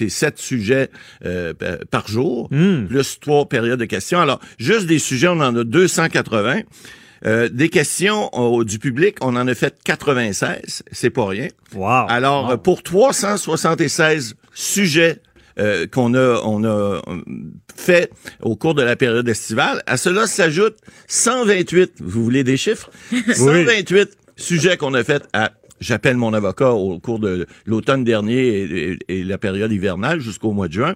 sept 0.08 0.38
sujets 0.38 0.90
euh, 1.24 1.54
pa- 1.54 1.78
par 1.90 2.08
jour, 2.08 2.48
Hmm. 2.50 2.86
plus 2.86 3.18
trois 3.20 3.48
périodes 3.48 3.80
de 3.80 3.84
questions. 3.86 4.20
Alors, 4.20 4.40
juste 4.58 4.86
des 4.86 4.98
sujets, 4.98 5.28
on 5.28 5.40
en 5.40 5.54
a 5.56 5.64
280. 5.64 6.60
Euh, 7.24 7.48
des 7.48 7.70
questions 7.70 8.28
euh, 8.34 8.62
du 8.64 8.78
public, 8.78 9.16
on 9.22 9.36
en 9.36 9.48
a 9.48 9.54
fait 9.54 9.74
96, 9.82 10.82
c'est 10.92 11.08
pas 11.10 11.26
rien. 11.26 11.48
Wow. 11.74 12.06
Alors, 12.08 12.50
Wow. 12.50 12.58
pour 12.58 12.82
376 12.82 14.34
sujets 14.52 15.16
euh, 15.58 15.86
qu'on 15.86 16.12
a, 16.12 16.40
on 16.44 16.62
a 16.64 16.68
euh, 16.68 17.00
fait 17.74 18.10
au 18.42 18.54
cours 18.54 18.74
de 18.74 18.82
la 18.82 18.96
période 18.96 19.26
estivale, 19.28 19.82
à 19.86 19.96
cela 19.96 20.26
s'ajoute 20.26 20.76
128, 21.08 21.94
vous 22.00 22.22
voulez 22.22 22.44
des 22.44 22.58
chiffres? 22.58 22.90
128 23.32 24.10
sujets 24.36 24.76
qu'on 24.76 24.92
a 24.92 25.02
fait 25.02 25.22
à 25.32 25.52
J'appelle 25.80 26.16
mon 26.16 26.32
avocat 26.32 26.72
au 26.72 26.98
cours 26.98 27.18
de 27.18 27.46
l'automne 27.66 28.04
dernier 28.04 28.96
et, 29.08 29.24
la 29.24 29.38
période 29.38 29.72
hivernale 29.72 30.20
jusqu'au 30.20 30.52
mois 30.52 30.68
de 30.68 30.72
juin, 30.72 30.94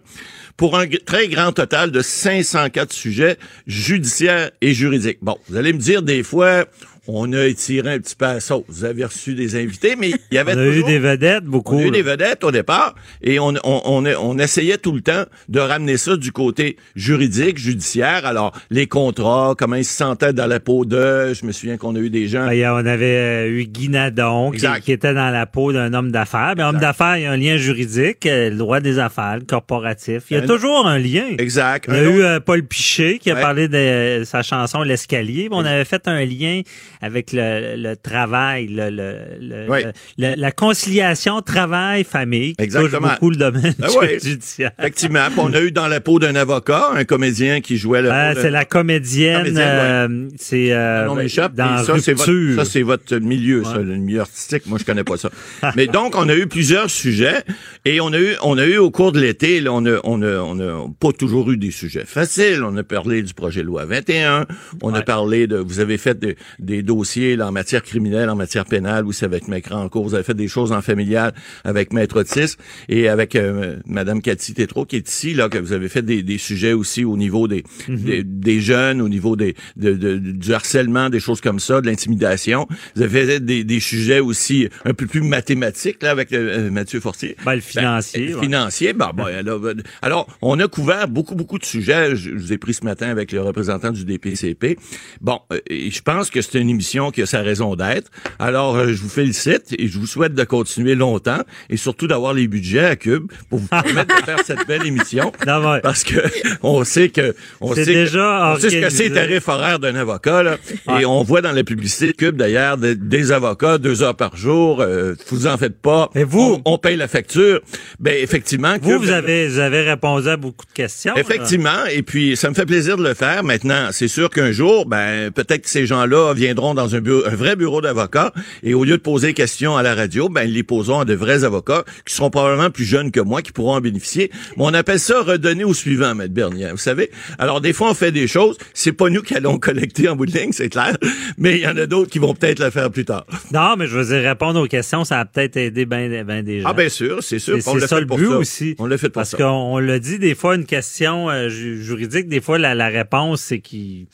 pour 0.56 0.78
un 0.78 0.86
très 0.86 1.28
grand 1.28 1.52
total 1.52 1.90
de 1.90 2.00
504 2.00 2.92
sujets 2.92 3.36
judiciaires 3.66 4.50
et 4.60 4.72
juridiques. 4.72 5.18
Bon, 5.22 5.36
vous 5.48 5.56
allez 5.56 5.72
me 5.72 5.78
dire, 5.78 6.02
des 6.02 6.22
fois, 6.22 6.64
on 7.06 7.32
a 7.32 7.44
étiré 7.46 7.90
un 7.94 7.98
petit 7.98 8.14
peu 8.14 8.24
à 8.26 8.34
la 8.34 8.40
sauce. 8.40 8.64
Vous 8.68 8.84
avez 8.84 9.04
reçu 9.04 9.34
des 9.34 9.56
invités, 9.56 9.96
mais 9.96 10.10
il 10.10 10.34
y 10.34 10.38
avait 10.38 10.54
On 10.54 10.58
a 10.58 10.66
eu 10.66 10.82
des 10.84 10.98
vedettes, 10.98 11.44
beaucoup. 11.44 11.76
on 11.76 11.78
a 11.78 11.82
eu 11.82 11.84
là. 11.86 11.90
des 11.92 12.02
vedettes 12.02 12.44
au 12.44 12.50
départ 12.50 12.94
et 13.22 13.38
on, 13.40 13.54
on, 13.64 13.82
on, 13.84 14.04
on 14.06 14.38
essayait 14.38 14.78
tout 14.78 14.92
le 14.92 15.00
temps 15.00 15.24
de 15.48 15.60
ramener 15.60 15.96
ça 15.96 16.16
du 16.16 16.32
côté 16.32 16.76
juridique, 16.96 17.58
judiciaire. 17.58 18.26
Alors, 18.26 18.52
les 18.70 18.86
contrats, 18.86 19.54
comment 19.58 19.76
ils 19.76 19.84
se 19.84 19.96
sentaient 19.96 20.32
dans 20.32 20.46
la 20.46 20.60
peau 20.60 20.84
d'eux. 20.84 21.32
Je 21.34 21.44
me 21.46 21.52
souviens 21.52 21.76
qu'on 21.76 21.94
a 21.96 21.98
eu 21.98 22.10
des 22.10 22.28
gens... 22.28 22.46
Ben, 22.46 22.52
il 22.52 22.58
y 22.60 22.64
a- 22.64 22.74
on 22.74 22.86
avait 22.86 23.16
euh, 23.46 23.48
eu 23.48 23.64
Guy 23.64 23.88
Nadon 23.88 24.50
qui, 24.50 24.66
qui 24.82 24.92
était 24.92 25.14
dans 25.14 25.30
la 25.30 25.46
peau 25.46 25.72
d'un 25.72 25.92
homme 25.94 26.10
d'affaires. 26.12 26.54
Ben, 26.56 26.68
homme 26.68 26.78
d'affaires, 26.80 27.16
il 27.16 27.22
y 27.22 27.26
a 27.26 27.32
un 27.32 27.36
lien 27.36 27.56
juridique, 27.56 28.26
euh, 28.26 28.50
le 28.50 28.56
droit 28.56 28.80
des 28.80 28.98
affaires, 28.98 29.36
le 29.38 29.44
corporatif. 29.44 30.24
Il 30.30 30.36
y 30.36 30.40
a 30.40 30.42
Un- 30.42 30.46
toujours 30.46 30.86
un 30.86 30.98
lien. 30.98 31.24
Exact. 31.38 31.86
On 31.88 31.92
a 31.94 31.98
Un 31.98 32.02
eu 32.10 32.22
euh, 32.22 32.40
Paul 32.40 32.62
Pichet 32.62 33.18
qui 33.18 33.30
a 33.30 33.36
parlé 33.36 33.68
de 33.68 33.76
euh, 33.76 34.24
sa 34.24 34.42
chanson 34.42 34.82
L'escalier. 34.82 35.48
On 35.50 35.64
avait 35.64 35.84
fait 35.84 36.06
un 36.06 36.24
lien 36.24 36.60
avec 37.00 37.32
le, 37.32 37.76
le 37.76 37.96
travail, 37.96 38.66
le, 38.68 38.90
le- 38.90 39.16
le- 39.40 39.68
Ouais. 39.70 39.84
le- 40.18 40.34
la 40.36 40.52
conciliation 40.52 41.40
travail-famille 41.42 42.50
qui 42.50 42.56
touche 42.56 42.64
Exactement. 42.64 43.08
beaucoup 43.08 43.30
le 43.30 43.36
domaine 43.36 43.74
Ah 43.82 43.88
judiciaire. 44.22 44.72
Effectivement. 44.78 45.26
On 45.38 45.52
a 45.54 45.60
eu 45.60 45.70
dans 45.72 45.88
la 45.88 46.00
peau 46.00 46.18
d'un 46.18 46.34
avocat 46.36 46.90
un 46.94 47.04
comédien 47.04 47.60
qui 47.60 47.76
jouait 47.76 48.02
le 48.02 48.10
Euh, 48.10 48.34
c'est 48.34 48.50
la 48.50 48.64
comédienne, 48.64 49.38
Comédienne, 49.38 49.58
euh, 49.68 50.28
c'est 50.36 50.72
euh, 50.72 51.06
Non, 51.06 51.14
m'échappe. 51.14 51.52
ça, 51.56 51.98
c'est 51.98 52.12
votre, 52.14 52.30
Rupture. 52.30 52.64
ça, 52.64 52.70
c'est 52.70 52.82
votre 52.82 53.16
milieu, 53.16 53.64
ça, 53.64 53.78
Ouais. 53.78 53.84
le 53.84 53.96
milieu 53.96 54.20
artistique. 54.20 54.66
Moi, 54.66 54.78
je 54.78 54.84
connais 54.84 55.04
pas 55.04 55.16
ça. 55.16 55.30
Mais 55.76 55.86
donc, 55.86 56.14
on 56.16 56.28
a 56.28 56.34
eu 56.34 56.46
plusieurs 56.46 56.90
sujets 56.90 57.42
et 57.84 58.00
on 58.00 58.12
a 58.12 58.18
eu, 58.18 58.34
on 58.42 58.58
a 58.58 58.64
eu 58.66 58.76
au 58.78 58.90
cours 58.90 59.12
de 59.12 59.20
l'été, 59.20 59.62
on 59.68 59.84
a, 59.86 59.98
on 60.04 60.22
a, 60.22 60.36
on 60.38 60.58
a 60.60 60.86
pas 60.98 61.12
toujours 61.12 61.50
eu 61.50 61.56
des 61.56 61.70
sujets 61.70 62.04
faciles. 62.04 62.62
On 62.64 62.76
a 62.76 62.82
parlé 62.82 63.22
du 63.22 63.34
projet 63.34 63.60
de 63.62 63.66
loi 63.66 63.84
21. 63.84 64.46
On 64.82 64.92
a 64.94 65.02
parlé 65.02 65.46
de, 65.46 65.56
vous 65.56 65.80
avez 65.80 65.98
fait 65.98 66.18
des, 66.18 66.36
des 66.58 66.82
dossiers 66.90 67.36
là, 67.36 67.48
en 67.48 67.52
matière 67.52 67.82
criminelle, 67.82 68.28
en 68.30 68.36
matière 68.36 68.64
pénale, 68.64 69.04
vous 69.04 69.12
savez, 69.12 69.36
avec 69.36 69.48
Maître 69.48 69.72
en 69.74 69.88
cours, 69.88 70.04
vous 70.04 70.14
avez 70.14 70.24
fait 70.24 70.34
des 70.34 70.48
choses 70.48 70.72
en 70.72 70.82
familial 70.82 71.32
avec 71.64 71.92
Maître 71.92 72.20
Otis 72.20 72.56
et 72.88 73.08
avec 73.08 73.36
euh, 73.36 73.76
Madame 73.86 74.20
Cathy 74.22 74.54
Tétrault 74.54 74.84
qui 74.86 74.96
est 74.96 75.08
ici, 75.08 75.34
là, 75.34 75.48
que 75.48 75.58
vous 75.58 75.72
avez 75.72 75.88
fait 75.88 76.02
des, 76.02 76.22
des 76.22 76.38
sujets 76.38 76.72
aussi 76.72 77.04
au 77.04 77.16
niveau 77.16 77.46
des, 77.48 77.62
Mhm. 77.88 77.96
des, 77.96 78.22
des 78.24 78.60
jeunes, 78.60 79.00
au 79.00 79.08
niveau 79.08 79.36
des 79.36 79.54
de, 79.76 79.92
de- 79.94 80.18
du 80.18 80.52
harcèlement, 80.52 81.08
des 81.10 81.20
choses 81.20 81.40
comme 81.40 81.60
ça, 81.60 81.80
de 81.80 81.86
l'intimidation. 81.86 82.66
Vous 82.96 83.02
avez 83.02 83.26
fait 83.26 83.40
des, 83.40 83.64
des 83.64 83.80
sujets 83.80 84.20
aussi 84.20 84.68
un 84.84 84.94
peu 84.94 85.06
plus 85.06 85.22
mathématiques 85.22 86.02
là 86.02 86.10
avec 86.10 86.32
euh, 86.32 86.70
Mathieu 86.70 87.00
Fortier. 87.00 87.36
Ben, 87.44 87.54
le 87.54 87.60
financier, 87.60 88.26
Ben, 88.28 88.34
ouais. 88.36 88.42
financier. 88.42 88.92
Ben, 88.92 89.10
ben, 89.16 89.26
alors, 89.26 89.60
alors, 90.02 90.26
on 90.42 90.58
a 90.58 90.66
couvert 90.68 91.08
beaucoup, 91.08 91.34
beaucoup 91.34 91.58
de 91.58 91.64
sujets. 91.64 92.16
Je, 92.16 92.30
je 92.30 92.34
vous 92.34 92.52
ai 92.52 92.58
pris 92.58 92.74
ce 92.74 92.84
matin 92.84 93.08
avec 93.08 93.32
le 93.32 93.40
représentant 93.42 93.90
du 93.92 94.04
DPCP. 94.04 94.78
Bon, 95.20 95.38
euh, 95.52 95.58
je 95.70 96.00
pense 96.02 96.30
que 96.30 96.40
c'est 96.42 96.58
une 96.60 96.68
émission 96.80 97.10
qui 97.10 97.20
a 97.20 97.26
sa 97.26 97.42
raison 97.42 97.76
d'être. 97.76 98.10
Alors, 98.38 98.74
euh, 98.76 98.88
je 98.94 99.02
vous 99.02 99.10
félicite 99.10 99.74
et 99.78 99.86
je 99.86 99.98
vous 99.98 100.06
souhaite 100.06 100.32
de 100.34 100.44
continuer 100.44 100.94
longtemps 100.94 101.40
et 101.68 101.76
surtout 101.76 102.06
d'avoir 102.06 102.32
les 102.32 102.48
budgets 102.48 102.84
à 102.86 102.96
Cube 102.96 103.30
pour 103.50 103.58
vous 103.58 103.68
permettre 103.68 104.18
de 104.18 104.24
faire 104.24 104.38
cette 104.46 104.66
belle 104.66 104.86
émission. 104.86 105.30
Parce 105.82 106.04
que 106.04 106.20
on 106.62 106.82
sait 106.84 107.10
que 107.10 107.34
on 107.60 107.74
C'est 107.74 107.84
sait 107.84 107.92
que- 107.92 107.98
déjà 107.98 108.52
on 108.54 108.58
sait 108.58 108.70
ce 108.70 108.76
que 108.80 108.88
c'est 108.88 109.10
tarif 109.10 109.46
horaire 109.48 109.78
d'un 109.78 109.94
avocat 109.94 110.42
là. 110.42 110.56
Ouais. 110.86 111.02
Et 111.02 111.04
on 111.04 111.22
voit 111.22 111.42
dans 111.42 111.52
la 111.52 111.64
publicité 111.64 112.06
de 112.06 112.12
Cube 112.12 112.36
d'ailleurs 112.36 112.78
de- 112.78 112.94
des 112.94 113.30
avocats 113.30 113.76
deux 113.76 114.02
heures 114.02 114.16
par 114.16 114.36
jour. 114.36 114.80
Euh, 114.80 115.14
vous 115.28 115.46
en 115.46 115.58
faites 115.58 115.78
pas. 115.78 116.08
Et 116.14 116.24
vous, 116.24 116.62
on, 116.64 116.72
on 116.74 116.78
paye 116.78 116.96
la 116.96 117.08
facture. 117.08 117.60
Ben 117.98 118.14
effectivement. 118.18 118.76
Vous, 118.80 118.90
Cube- 118.92 119.02
vous 119.02 119.10
avez, 119.10 119.48
vous 119.48 119.58
avez 119.58 119.82
répondu 119.82 120.28
à 120.28 120.36
beaucoup 120.38 120.64
de 120.64 120.72
questions. 120.72 121.12
là. 121.14 121.20
Effectivement, 121.20 121.84
et 121.92 122.02
puis 122.02 122.36
ça 122.38 122.48
me 122.48 122.54
fait 122.54 122.64
plaisir 122.66 122.96
de 122.96 123.02
le 123.06 123.12
faire. 123.14 123.44
Maintenant, 123.44 123.88
c'est 123.92 124.08
sûr 124.08 124.30
qu'un 124.30 124.50
jour, 124.52 124.86
ben 124.86 125.30
peut-être 125.30 125.62
que 125.64 125.68
ces 125.70 125.84
gens-là 125.86 126.32
viendront 126.32 126.69
dans 126.74 126.94
un, 126.94 127.00
bureau, 127.00 127.22
un 127.26 127.34
vrai 127.34 127.56
bureau 127.56 127.80
d'avocats 127.80 128.32
et 128.62 128.74
au 128.74 128.84
lieu 128.84 128.96
de 128.96 129.02
poser 129.02 129.28
des 129.28 129.34
questions 129.34 129.76
à 129.76 129.82
la 129.82 129.94
radio, 129.94 130.28
ben 130.28 130.42
ils 130.44 130.52
les 130.54 130.62
poseront 130.62 131.00
à 131.00 131.04
de 131.04 131.14
vrais 131.14 131.44
avocats 131.44 131.84
qui 132.06 132.14
seront 132.14 132.30
probablement 132.30 132.70
plus 132.70 132.84
jeunes 132.84 133.10
que 133.10 133.20
moi, 133.20 133.42
qui 133.42 133.52
pourront 133.52 133.74
en 133.74 133.80
bénéficier. 133.80 134.30
Mais 134.56 134.64
on 134.64 134.74
appelle 134.74 134.98
ça 135.00 135.20
redonner 135.22 135.64
au 135.64 135.74
suivant, 135.74 136.14
Maître 136.14 136.34
Bernier. 136.34 136.70
Vous 136.70 136.76
savez, 136.78 137.10
alors 137.38 137.60
des 137.60 137.72
fois 137.72 137.90
on 137.90 137.94
fait 137.94 138.12
des 138.12 138.26
choses, 138.28 138.56
c'est 138.74 138.92
pas 138.92 139.08
nous 139.10 139.22
qui 139.22 139.34
allons 139.34 139.58
collecter 139.58 140.08
en 140.08 140.16
bout 140.16 140.26
de 140.26 140.32
ligne, 140.32 140.52
c'est 140.52 140.68
clair, 140.68 140.96
mais 141.38 141.56
il 141.58 141.62
y 141.62 141.66
en 141.66 141.76
a 141.76 141.86
d'autres 141.86 142.10
qui 142.10 142.18
vont 142.18 142.34
peut-être 142.34 142.60
le 142.60 142.70
faire 142.70 142.90
plus 142.90 143.04
tard. 143.04 143.26
Non, 143.52 143.76
mais 143.76 143.86
je 143.86 143.98
veux 143.98 144.04
dire, 144.04 144.28
répondre 144.28 144.60
aux 144.60 144.66
questions, 144.66 145.04
ça 145.04 145.20
a 145.20 145.24
peut-être 145.24 145.56
aidé 145.56 145.86
bien 145.86 146.24
ben 146.24 146.42
des 146.44 146.60
gens. 146.60 146.68
Ah 146.70 146.74
bien 146.74 146.88
sûr, 146.88 147.22
c'est 147.22 147.38
sûr. 147.38 147.56
C'est 147.60 147.80
ça 147.80 147.88
fait 147.96 148.00
le 148.00 148.06
pour 148.06 148.18
but 148.18 148.26
ça. 148.28 148.36
aussi. 148.38 148.74
On 148.78 148.86
l'a 148.86 148.98
fait 148.98 149.08
pour 149.08 149.20
Parce 149.20 149.30
ça. 149.30 149.36
qu'on 149.38 149.44
on 149.44 149.78
l'a 149.78 149.98
dit, 149.98 150.18
des 150.18 150.34
fois, 150.34 150.54
une 150.56 150.66
question 150.66 151.28
euh, 151.30 151.48
ju- 151.48 151.82
juridique, 151.82 152.28
des 152.28 152.40
fois, 152.40 152.58
la, 152.58 152.74
la 152.74 152.88
réponse, 152.88 153.40
c'est 153.40 153.60
qui 153.60 154.06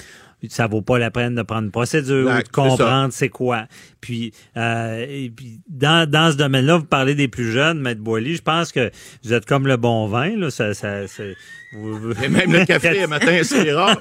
ça 0.50 0.66
vaut 0.66 0.82
pas 0.82 0.98
la 0.98 1.10
peine 1.10 1.34
de 1.34 1.42
prendre 1.42 1.64
une 1.64 1.70
procédure, 1.70 2.26
ou 2.30 2.42
de 2.42 2.48
comprendre 2.48 3.12
c'est 3.12 3.28
quoi. 3.28 3.66
Puis, 4.00 4.32
euh, 4.56 5.04
et 5.08 5.30
puis 5.34 5.58
dans, 5.68 6.08
dans 6.08 6.30
ce 6.30 6.36
domaine-là, 6.36 6.76
vous 6.78 6.84
parlez 6.84 7.14
des 7.14 7.28
plus 7.28 7.50
jeunes, 7.52 7.80
Maître 7.80 8.00
Boily, 8.00 8.36
je 8.36 8.42
pense 8.42 8.70
que 8.72 8.90
vous 9.24 9.32
êtes 9.32 9.46
comme 9.46 9.66
le 9.66 9.76
bon 9.76 10.06
vin. 10.06 10.36
Là, 10.36 10.50
ça, 10.50 10.74
ça, 10.74 11.06
c'est- 11.08 11.34
vous- 11.72 11.98
vous- 11.98 12.12
Et 12.22 12.28
même 12.28 12.52
le 12.52 12.64
café 12.64 13.00
le 13.00 13.06
matin, 13.08 13.40
c'est 13.42 13.72
rare. 13.74 14.00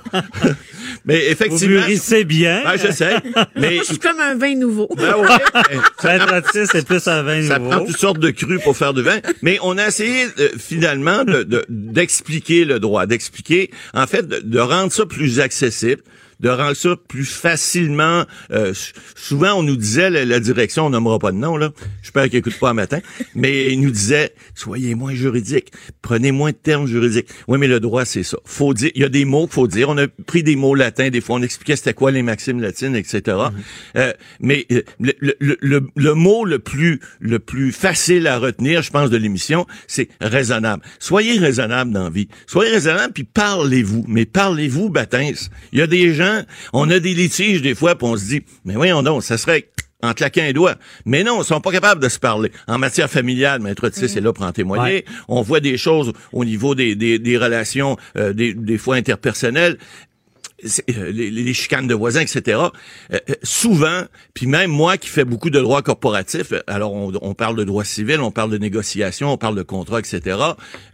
Mais 1.06 1.26
effectivement. 1.30 1.76
Vous 1.82 1.88
mûrissez 1.88 2.24
bien. 2.24 2.62
Ben, 2.64 2.78
je 2.78 2.92
sais. 2.92 3.16
Mais 3.56 3.78
Je 3.80 3.84
suis 3.84 3.98
comme 4.00 4.20
un 4.20 4.36
vin 4.36 4.56
nouveau. 4.56 4.88
Ben 4.96 5.16
ouais. 5.18 5.28
C'est 6.72 6.86
plus 6.86 7.08
un 7.08 7.24
vin 7.24 7.42
ça 7.44 7.58
nouveau. 7.60 7.70
prend 7.72 7.86
toutes 7.86 7.98
sortes 7.98 8.20
de 8.20 8.30
crus 8.30 8.62
pour 8.64 8.78
faire 8.78 8.94
du 8.94 9.02
vin. 9.02 9.20
Mais 9.42 9.58
on 9.62 9.78
a 9.78 9.88
essayé 9.88 10.26
euh, 10.40 10.50
finalement 10.58 11.24
de- 11.24 11.44
de- 11.44 11.66
d'expliquer 11.70 12.66
le 12.66 12.80
droit, 12.80 13.06
d'expliquer, 13.06 13.72
en 13.94 14.08
fait, 14.08 14.28
de, 14.28 14.40
de 14.40 14.60
rendre 14.60 14.92
ça 14.92 15.06
plus 15.06 15.40
accessible 15.40 16.02
de 16.40 16.50
rendre 16.50 16.76
ça 16.76 16.96
plus 17.08 17.26
facilement. 17.26 18.26
euh, 18.52 18.74
souvent, 19.16 19.54
on 19.54 19.64
nous 19.64 19.76
disait, 19.76 20.10
la, 20.10 20.26
la 20.26 20.40
direction, 20.40 20.86
on 20.86 20.90
nommera 20.90 21.20
pas 21.20 21.32
de 21.32 21.38
nom, 21.38 21.58
là. 21.58 21.72
J'espère 22.02 22.26
qu'ils 22.30 22.40
écoutent 22.40 22.60
pas 22.60 22.70
un 22.70 22.74
matin. 22.74 23.00
Mais 23.36 23.72
ils 23.74 23.80
nous 23.82 23.92
disaient, 23.92 24.34
soyez 24.54 24.96
moins 24.96 25.14
juridique. 25.14 25.72
Prenez 26.02 26.32
moins 26.32 26.52
de 26.52 26.56
termes 26.56 26.88
juridiques. 26.88 27.28
Oui, 27.48 27.58
mais 27.58 27.68
le 27.68 27.80
droit, 27.80 28.06
c'est 28.06 28.24
ça. 28.24 28.38
Faut 28.46 28.74
dire, 28.74 28.92
il 28.96 29.02
y 29.02 29.06
a 29.06 29.10
des 29.10 29.26
mots 29.26 29.46
qu'il 29.48 29.54
faut 29.54 29.68
dire. 29.68 29.90
On 29.90 29.98
a 29.98 30.08
pris 30.08 30.44
des 30.44 30.56
mots 30.56 30.76
latins. 30.76 31.10
Des 31.10 31.22
fois, 31.22 31.36
on 31.38 31.42
expliquait 31.42 31.76
c'était 31.76 31.94
quoi 31.94 32.12
les 32.12 32.22
maximes 32.22 32.62
latines, 32.62 32.96
etc. 32.96 33.38
Euh, 33.96 34.14
mais 34.40 34.66
euh, 34.72 34.82
le, 35.00 35.14
le, 35.40 35.58
le, 35.60 35.88
le 35.96 36.14
mot 36.14 36.46
le 36.46 36.60
plus, 36.60 37.00
le 37.20 37.40
plus 37.40 37.72
facile 37.72 38.28
à 38.28 38.38
retenir, 38.38 38.82
je 38.82 38.92
pense, 38.92 39.10
de 39.10 39.18
l'émission, 39.18 39.66
c'est 39.88 40.10
raisonnable. 40.22 40.84
Soyez 41.00 41.40
raisonnable 41.40 41.92
dans 41.92 42.06
la 42.06 42.10
vie. 42.10 42.28
Soyez 42.48 42.72
raisonnable, 42.72 43.14
puis 43.14 43.24
parlez-vous. 43.24 44.06
Mais 44.08 44.26
parlez-vous, 44.26 44.90
Batins. 44.90 45.32
Il 45.72 45.80
y 45.80 45.82
a 45.82 45.88
des 45.88 46.14
gens, 46.14 46.25
on 46.74 46.90
a 46.90 47.00
des 47.00 47.14
litiges 47.14 47.62
des 47.62 47.76
fois, 47.76 47.96
puis 47.96 48.08
on 48.08 48.18
se 48.18 48.26
dit, 48.26 48.42
mais 48.64 48.76
voyons 48.76 49.04
donc, 49.04 49.24
ça 49.24 49.38
serait 49.38 49.70
en 50.04 50.14
claquant 50.14 50.44
un 50.44 50.52
doigt. 50.52 50.76
Mais 51.06 51.24
non, 51.24 51.42
ils 51.42 51.46
sont 51.46 51.62
pas 51.62 51.72
capables 51.72 52.02
de 52.02 52.10
se 52.10 52.20
parler. 52.20 52.52
En 52.68 52.78
matière 52.78 53.10
familiale, 53.10 53.62
Maître 53.62 53.88
Otis 53.88 54.06
est 54.06 54.22
là 54.22 54.34
pour 54.34 54.46
en 54.46 54.52
témoigner. 54.52 54.96
Ouais. 54.96 55.06
On 55.28 55.42
voit 55.42 55.60
des 55.60 55.78
choses 55.78 56.14
au 56.32 56.46
niveau 56.46 56.76
des, 56.76 56.96
des, 56.96 57.18
des 57.18 57.38
relations, 57.38 57.98
euh, 58.18 58.34
des, 58.34 58.54
des 58.54 58.78
fois 58.78 58.96
interpersonnelles 58.96 59.78
les, 60.64 61.32
les 61.32 61.54
chicanes 61.54 61.88
de 61.88 61.94
voisins, 61.94 62.22
etc. 62.22 62.42
Euh, 63.12 63.20
euh, 63.30 63.34
souvent, 63.44 64.04
puis 64.34 64.48
même 64.48 64.72
moi 64.72 64.98
qui 64.98 65.10
fais 65.10 65.26
beaucoup 65.26 65.50
de 65.50 65.60
droit 65.60 65.82
corporatif, 65.82 66.52
euh, 66.52 66.62
alors 66.68 66.94
on, 66.94 67.12
on 67.22 67.34
parle 67.34 67.56
de 67.56 67.64
droit 67.64 67.84
civil, 67.84 68.20
on 68.22 68.32
parle 68.32 68.52
de 68.52 68.58
négociation, 68.58 69.32
on 69.32 69.38
parle 69.38 69.56
de 69.56 69.64
contrat, 69.64 70.00
etc., 70.00 70.38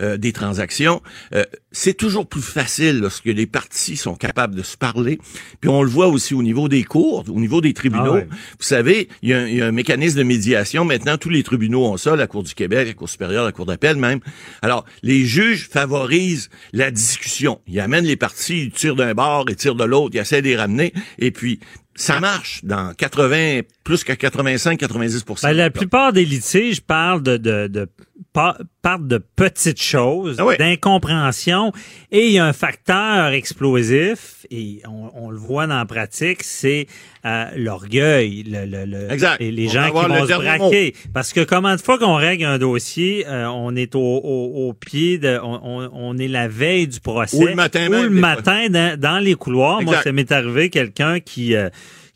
euh, 0.02 0.18
des 0.18 0.34
transactions, 0.34 1.02
euh, 1.34 1.44
c'est 1.72 1.94
toujours 1.94 2.28
plus 2.28 2.42
facile 2.42 3.00
lorsque 3.00 3.26
les 3.26 3.46
parties 3.46 3.98
sont 3.98 4.16
capables 4.16 4.56
de 4.56 4.64
se 4.64 4.78
parler. 4.78 5.20
Puis 5.62 5.70
on 5.70 5.84
le 5.84 5.90
voit 5.90 6.08
aussi 6.08 6.34
au 6.34 6.44
niveau 6.44 6.68
des 6.68 6.84
cours, 6.84 7.24
au 7.30 7.40
niveau 7.40 7.62
des 7.62 7.74
tribunaux. 7.74 8.06
Ah 8.08 8.12
ouais. 8.12 8.28
Vous 8.30 8.66
savez, 8.66 9.08
il 9.22 9.30
y, 9.30 9.34
a 9.34 9.40
un, 9.40 9.48
il 9.48 9.56
y 9.56 9.62
a 9.62 9.68
un 9.68 9.72
mécanisme 9.72 10.18
de 10.18 10.24
médiation. 10.24 10.84
Maintenant, 10.84 11.18
tous 11.18 11.30
les 11.30 11.44
tribunaux 11.44 11.86
ont 11.86 11.98
ça, 11.98 12.16
la 12.16 12.28
Cour 12.28 12.44
du 12.44 12.54
Québec, 12.54 12.88
la 12.88 12.94
Cour 12.94 13.10
supérieure, 13.10 13.46
la 13.46 13.52
Cour 13.52 13.66
d'appel 13.66 13.96
même. 13.96 14.20
Alors, 14.62 14.86
les 15.02 15.26
juges 15.26 15.70
favorisent 15.70 16.50
la 16.74 16.92
discussion. 16.92 17.62
Ils 17.68 17.80
amènent 17.80 18.06
les 18.06 18.18
parties, 18.18 18.64
ils 18.64 18.72
tirent 18.72 18.96
d'un 18.96 19.14
bord, 19.14 19.46
ils 19.52 19.56
tirent 19.56 19.76
de 19.76 19.84
l'autre, 19.84 20.16
ils 20.16 20.20
essaient 20.20 20.42
de 20.42 20.48
les 20.48 20.56
ramener. 20.56 20.94
Et 21.20 21.32
puis, 21.32 21.60
ça 22.02 22.20
marche 22.20 22.62
dans 22.64 22.94
80, 22.94 23.62
plus 23.84 24.04
que 24.04 24.14
85-90% 24.14 25.42
Ben, 25.44 25.54
la 25.54 25.70
plupart 25.70 26.14
des 26.14 26.26
litiges 26.26 26.82
parlent 26.82 27.24
de, 27.24 27.38
de, 27.38 27.68
de 27.68 27.88
par- 28.34 28.58
partent 28.82 29.08
de 29.08 29.18
petites 29.18 29.82
choses, 29.82 30.38
Ah 30.40 30.56
d'incompréhension, 30.58 31.72
et 32.12 32.28
il 32.28 32.34
y 32.34 32.40
a 32.40 32.46
un 32.46 32.54
facteur 32.54 33.32
explosif, 33.34 34.46
et 34.50 34.82
on, 34.88 35.12
on 35.14 35.30
le 35.30 35.38
voit 35.38 35.68
dans 35.68 35.78
la 35.78 35.86
pratique, 35.86 36.44
c'est 36.44 36.88
euh, 37.26 37.46
l'orgueil, 37.56 38.44
le, 38.48 38.66
le, 38.66 38.86
le- 38.86 39.12
Exact. 39.12 39.40
et 39.40 39.52
les 39.52 39.68
On 39.68 39.72
gens 39.72 39.88
qui 39.88 40.08
vont 40.10 40.26
se 40.28 40.34
braquer. 40.34 40.96
Parce 41.14 41.32
que 41.34 41.42
comment 41.44 41.76
de 41.76 41.82
fois 41.82 42.00
qu'on 42.00 42.16
règle 42.16 42.46
un 42.46 42.58
dossier, 42.58 43.26
euh, 43.28 43.48
on 43.50 43.76
est 43.76 43.94
au, 43.96 44.00
au, 44.00 44.68
au 44.70 44.74
pied 44.74 45.18
de, 45.20 45.40
on, 45.44 45.60
on, 45.64 45.90
on 45.94 46.18
est 46.18 46.28
la 46.28 46.48
veille 46.48 46.88
du 46.88 47.00
procès, 47.00 47.38
Ou 47.38 47.46
le 47.48 47.56
matin 47.56 47.88
ou 47.88 47.92
même, 47.92 48.04
le 48.04 48.10
matin 48.10 48.68
dans, 48.70 49.00
dans 49.00 49.20
les 49.20 49.36
couloirs. 49.36 49.82
Moi, 49.84 50.02
ça 50.02 50.12
m'est 50.12 50.32
arrivé 50.32 50.70
quelqu'un 50.70 51.20
qui 51.20 51.56
euh, 51.56 51.70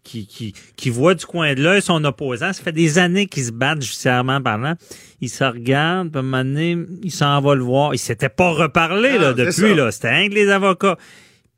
qui, 0.06 0.28
qui, 0.28 0.54
qui 0.78 0.90
voit 0.90 1.16
du 1.16 1.26
coin 1.26 1.54
de 1.54 1.62
l'œil 1.62 1.82
son 1.82 2.04
opposant. 2.06 2.54
Ça 2.54 2.64
fait 2.64 2.72
des 2.72 2.98
années 2.98 3.26
qu'ils 3.26 3.46
se 3.46 3.52
battent 3.52 3.82
judiciairement 3.82 4.42
parlant. 4.42 4.76
Il 5.20 5.30
se 5.30 5.44
regarde, 5.44 6.12
puis 6.12 6.18
à 6.18 6.20
un 6.20 6.24
moment 6.24 6.46
donné, 6.46 6.78
il 7.04 7.12
s'en 7.12 7.42
va 7.42 7.56
le 7.56 7.64
voir. 7.64 7.94
Il 7.94 7.98
s'était 7.98 8.30
pas 8.30 8.52
reparlé 8.52 9.10
Ah, 9.16 9.22
là, 9.22 9.34
depuis, 9.34 9.76
là. 9.76 9.92
C'était 9.92 10.30
que 10.30 10.36
les 10.36 10.50
avocats. 10.50 10.98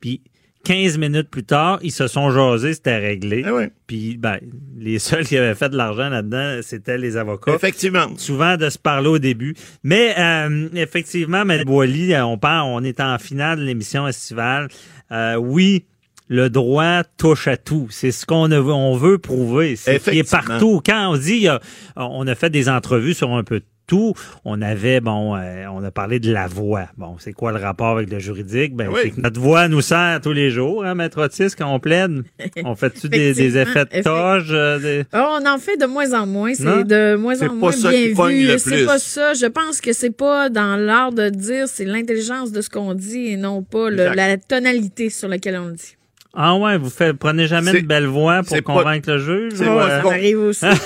Puis 0.00 0.22
15 0.64 0.98
minutes 0.98 1.30
plus 1.30 1.44
tard, 1.44 1.78
ils 1.82 1.92
se 1.92 2.08
sont 2.08 2.30
jasés, 2.30 2.74
c'était 2.74 2.98
réglé. 2.98 3.42
Ah 3.46 3.54
ouais. 3.54 3.70
Puis 3.86 4.16
ben, 4.16 4.38
les 4.76 4.98
seuls 4.98 5.24
qui 5.24 5.36
avaient 5.36 5.54
fait 5.54 5.68
de 5.68 5.76
l'argent 5.76 6.08
là-dedans, 6.08 6.60
c'était 6.62 6.98
les 6.98 7.16
avocats. 7.16 7.54
Effectivement. 7.54 8.06
Souvent 8.16 8.56
de 8.56 8.68
se 8.68 8.78
parler 8.78 9.08
au 9.08 9.18
début. 9.18 9.54
Mais 9.82 10.14
euh, 10.18 10.68
effectivement, 10.74 11.42
M. 11.42 11.64
Boily, 11.64 12.14
euh, 12.14 12.24
on 12.26 12.38
parle, 12.38 12.68
on 12.70 12.82
est 12.82 13.00
en 13.00 13.18
finale 13.18 13.58
de 13.58 13.64
l'émission 13.64 14.06
estivale. 14.08 14.68
Euh, 15.10 15.36
oui, 15.36 15.86
le 16.28 16.50
droit 16.50 17.02
touche 17.16 17.48
à 17.48 17.56
tout. 17.56 17.88
C'est 17.90 18.10
ce 18.12 18.24
qu'on 18.26 18.50
on 18.52 18.96
veut 18.96 19.18
prouver. 19.18 19.76
C'est 19.76 19.98
ce 19.98 20.10
qui 20.10 20.18
est 20.20 20.30
partout. 20.30 20.80
Quand 20.84 21.12
on 21.12 21.16
dit, 21.16 21.48
on 21.96 22.26
a 22.26 22.34
fait 22.34 22.50
des 22.50 22.68
entrevues 22.68 23.14
sur 23.14 23.32
un 23.32 23.42
peu 23.44 23.60
de 23.60 23.64
tout. 23.86 24.12
On 24.44 24.60
avait, 24.60 25.00
bon, 25.00 25.34
euh, 25.34 25.64
on 25.72 25.82
a 25.82 25.90
parlé 25.90 26.20
de 26.20 26.30
la 26.30 26.46
voix. 26.46 26.88
Bon, 26.98 27.16
c'est 27.18 27.32
quoi 27.32 27.52
le 27.52 27.58
rapport 27.58 27.96
avec 27.96 28.10
le 28.10 28.18
juridique? 28.18 28.76
Ben, 28.76 28.88
Oui. 28.92 29.00
c'est 29.02 29.10
que 29.12 29.20
notre 29.22 29.40
voix 29.40 29.66
nous 29.68 29.80
sert 29.80 30.20
tous 30.22 30.34
les 30.34 30.50
jours, 30.50 30.84
hein, 30.84 30.94
Maître 30.94 31.22
Otis, 31.22 31.54
quand 31.56 31.72
on 31.74 31.80
plaide. 31.80 32.22
On 32.66 32.74
fait-tu 32.74 33.08
des, 33.08 33.56
effets 33.56 33.86
de 33.86 34.02
toge? 34.02 34.48
euh, 34.50 34.78
des- 34.78 35.04
Ah, 35.12 35.38
on 35.40 35.46
en 35.48 35.56
fait 35.56 35.78
de 35.78 35.86
moins 35.86 36.12
en 36.12 36.26
moins. 36.26 36.52
C'est 36.52 36.84
de 36.84 37.16
moins 37.16 37.40
en 37.40 37.54
moins 37.54 37.70
bien 37.70 37.90
vu. 38.26 38.58
C'est 38.58 38.84
pas 38.84 38.98
ça. 38.98 39.32
Je 39.32 39.46
pense 39.46 39.80
que 39.80 39.94
c'est 39.94 40.10
pas 40.14 40.50
dans 40.50 40.76
l'art 40.76 41.12
de 41.12 41.30
dire, 41.30 41.66
c'est 41.66 41.86
l'intelligence 41.86 42.52
de 42.52 42.60
ce 42.60 42.68
qu'on 42.68 42.92
dit 42.92 43.28
et 43.28 43.36
non 43.38 43.62
pas 43.62 43.88
le- 43.88 44.12
la 44.14 44.36
tonalité 44.36 45.08
sur 45.08 45.28
laquelle 45.28 45.56
on 45.56 45.68
le 45.68 45.72
dit. 45.72 45.94
Ah 46.40 46.54
ouais, 46.54 46.78
vous 46.78 46.88
faites, 46.88 47.16
prenez 47.18 47.48
jamais 47.48 47.72
une 47.80 47.86
belle 47.86 48.06
voix 48.06 48.38
pour 48.44 48.50
c'est 48.50 48.62
pas- 48.62 48.72
convaincre 48.74 49.10
le 49.10 49.18
juge? 49.18 49.52
c'est 49.56 49.66
euh, 49.66 50.02
ça 50.02 50.08
arrive 50.08 50.38
aussi. 50.38 50.66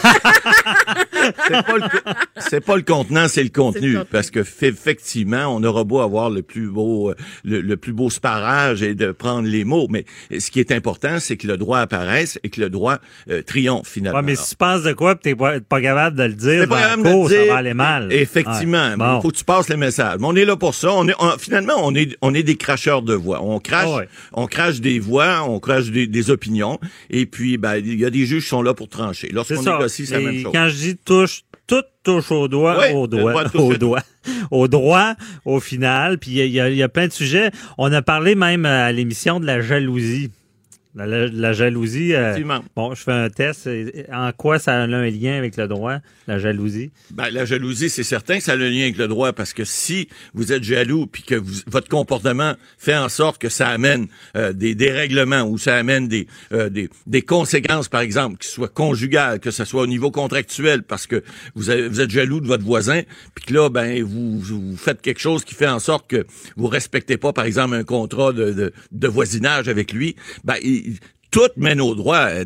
c'est 1.42 1.62
pas 1.62 1.76
le 1.76 2.60
pas 2.60 2.76
le 2.76 2.82
contenant, 2.82 3.28
c'est 3.28 3.42
le 3.42 3.48
contenu. 3.50 3.92
contenu. 3.94 4.08
Parce 4.10 4.30
que 4.30 4.40
effectivement, 4.40 5.54
on 5.54 5.62
aura 5.62 5.84
beau 5.84 6.00
avoir 6.00 6.30
le 6.30 6.42
plus 6.42 6.68
beau, 6.68 7.10
euh, 7.10 7.14
le, 7.44 7.60
le 7.60 7.76
plus 7.76 7.92
beau 7.92 8.08
sparage 8.10 8.82
et 8.82 8.94
de 8.94 9.12
prendre 9.12 9.46
les 9.46 9.64
mots, 9.64 9.86
mais 9.90 10.04
ce 10.38 10.50
qui 10.50 10.58
est 10.60 10.72
important, 10.72 11.18
c'est 11.20 11.36
que 11.36 11.46
le 11.46 11.56
droit 11.56 11.80
apparaisse 11.80 12.38
et 12.42 12.48
que 12.48 12.60
le 12.60 12.70
droit 12.70 12.96
euh, 13.30 13.42
triomphe 13.42 13.88
finalement. 13.88 14.20
Ouais, 14.20 14.24
mais 14.24 14.36
si 14.36 14.50
tu 14.50 14.56
penses 14.56 14.82
de 14.82 14.92
quoi, 14.92 15.14
pis 15.16 15.22
t'es 15.22 15.34
pas, 15.34 15.60
pas 15.60 15.80
capable 15.80 16.16
de 16.16 16.22
le 16.24 16.32
dire, 16.32 16.60
C'est 16.62 16.66
pas 16.66 16.80
la 16.80 16.96
de 16.96 17.28
dire. 17.28 17.40
ça 17.40 17.52
va 17.52 17.56
aller 17.58 17.74
mal. 17.74 18.12
Effectivement. 18.12 18.90
Ouais. 18.90 18.96
Bon. 18.96 19.20
Faut 19.20 19.30
que 19.30 19.36
tu 19.36 19.44
passes 19.44 19.68
le 19.68 19.76
message. 19.76 20.16
Mais 20.18 20.26
on 20.26 20.34
est 20.36 20.44
là 20.44 20.56
pour 20.56 20.74
ça. 20.74 20.92
On 20.92 21.06
est, 21.08 21.14
on- 21.18 21.36
finalement, 21.38 21.74
on 21.82 21.94
est, 21.94 22.16
on 22.22 22.32
est 22.34 22.42
des 22.42 22.56
cracheurs 22.56 23.02
de 23.02 23.14
voix. 23.14 23.40
On 23.42 23.58
crache, 23.60 23.88
Ah 23.92 23.96
ouais. 23.98 24.08
on 24.32 24.46
crache 24.46 24.80
des 24.80 24.98
voix, 24.98 25.41
on 25.48 25.60
crache 25.60 25.90
des, 25.90 26.06
des 26.06 26.30
opinions. 26.30 26.78
Et 27.10 27.26
puis, 27.26 27.56
ben, 27.58 27.76
il 27.76 27.98
y 27.98 28.04
a 28.04 28.10
des 28.10 28.26
juges 28.26 28.42
qui 28.44 28.48
sont 28.48 28.62
là 28.62 28.74
pour 28.74 28.88
trancher. 28.88 29.28
Lorsqu'on 29.32 29.56
négocie, 29.78 30.06
c'est 30.06 30.14
la 30.14 30.20
même 30.32 30.42
chose. 30.42 30.52
Quand 30.52 30.68
je 30.68 30.74
dis 30.74 30.96
touche, 30.96 31.42
tout 31.66 31.82
touche 32.04 32.30
au 32.32 32.48
doigt, 32.48 32.76
au 32.92 33.06
doigt, 33.06 33.32
au 33.58 33.74
doigt, 33.78 34.00
au 34.50 34.68
droit, 34.68 35.14
au 35.44 35.60
final. 35.60 36.18
Puis 36.18 36.32
il 36.32 36.36
y 36.36 36.40
a- 36.42 36.44
il 36.46 36.52
y, 36.52 36.60
a- 36.60 36.70
il 36.70 36.76
y 36.76 36.82
a 36.82 36.88
plein 36.88 37.06
de 37.06 37.12
sujets. 37.12 37.50
On 37.78 37.92
a 37.92 38.02
parlé 38.02 38.34
même 38.34 38.66
à 38.66 38.90
l'émission 38.92 39.40
de 39.40 39.46
la 39.46 39.60
jalousie. 39.60 40.30
La, 40.94 41.06
la- 41.06 41.26
la 41.28 41.52
jalousie. 41.54 42.12
euh, 42.14 42.34
bon, 42.76 42.94
je 42.94 43.02
fais 43.02 43.12
un 43.12 43.30
test. 43.30 43.66
En 44.12 44.30
quoi 44.36 44.58
ça 44.58 44.74
a 44.74 44.84
un 44.84 45.08
lien 45.10 45.38
avec 45.38 45.56
le 45.56 45.66
droit, 45.66 45.98
la 46.26 46.38
jalousie? 46.38 46.90
Ben, 47.10 47.30
la 47.30 47.46
jalousie, 47.46 47.88
c'est 47.88 48.02
certain 48.02 48.36
que 48.36 48.42
ça 48.42 48.52
a 48.52 48.56
le 48.56 48.68
lien 48.68 48.82
avec 48.82 48.98
le 48.98 49.08
droit 49.08 49.32
parce 49.32 49.54
que 49.54 49.64
si 49.64 50.08
vous 50.34 50.52
êtes 50.52 50.64
jaloux 50.64 51.06
puis 51.06 51.22
que 51.22 51.34
vous- 51.34 51.60
votre 51.66 51.88
comportement 51.88 52.54
fait 52.76 52.94
en 52.94 53.08
sorte 53.08 53.40
que 53.40 53.48
ça 53.48 53.68
amène 53.68 54.06
euh, 54.36 54.52
des 54.52 54.74
dérèglements 54.74 55.44
ou 55.44 55.56
ça 55.56 55.76
amène 55.76 56.08
des, 56.08 56.26
euh, 56.52 56.68
des, 56.68 56.90
des 57.06 57.22
conséquences, 57.22 57.88
par 57.88 58.02
exemple, 58.02 58.36
que 58.36 58.44
ce 58.44 58.50
soit 58.50 58.68
conjugales, 58.68 59.40
que 59.40 59.50
ce 59.50 59.64
soit 59.64 59.82
au 59.82 59.86
niveau 59.86 60.10
contractuel 60.10 60.82
parce 60.82 61.06
que 61.06 61.22
vous, 61.54 61.70
avez- 61.70 61.88
vous 61.88 62.02
êtes 62.02 62.10
jaloux 62.10 62.40
de 62.40 62.46
votre 62.46 62.64
voisin 62.64 63.00
puis 63.34 63.46
que 63.46 63.54
là, 63.54 63.70
ben, 63.70 64.02
vous, 64.02 64.38
vous 64.40 64.76
faites 64.76 65.00
quelque 65.00 65.20
chose 65.20 65.42
qui 65.46 65.54
fait 65.54 65.68
en 65.68 65.78
sorte 65.78 66.06
que 66.10 66.26
vous 66.56 66.66
respectez 66.66 67.16
pas, 67.16 67.32
par 67.32 67.46
exemple, 67.46 67.76
un 67.76 67.84
contrat 67.84 68.34
de, 68.34 68.52
de, 68.52 68.72
de 68.92 69.08
voisinage 69.08 69.68
avec 69.68 69.94
lui, 69.94 70.16
ben, 70.44 70.56
il- 70.62 70.81
tout 71.30 71.48
mène 71.56 71.80
au 71.80 71.94
droit. 71.94 72.26
Euh, 72.30 72.44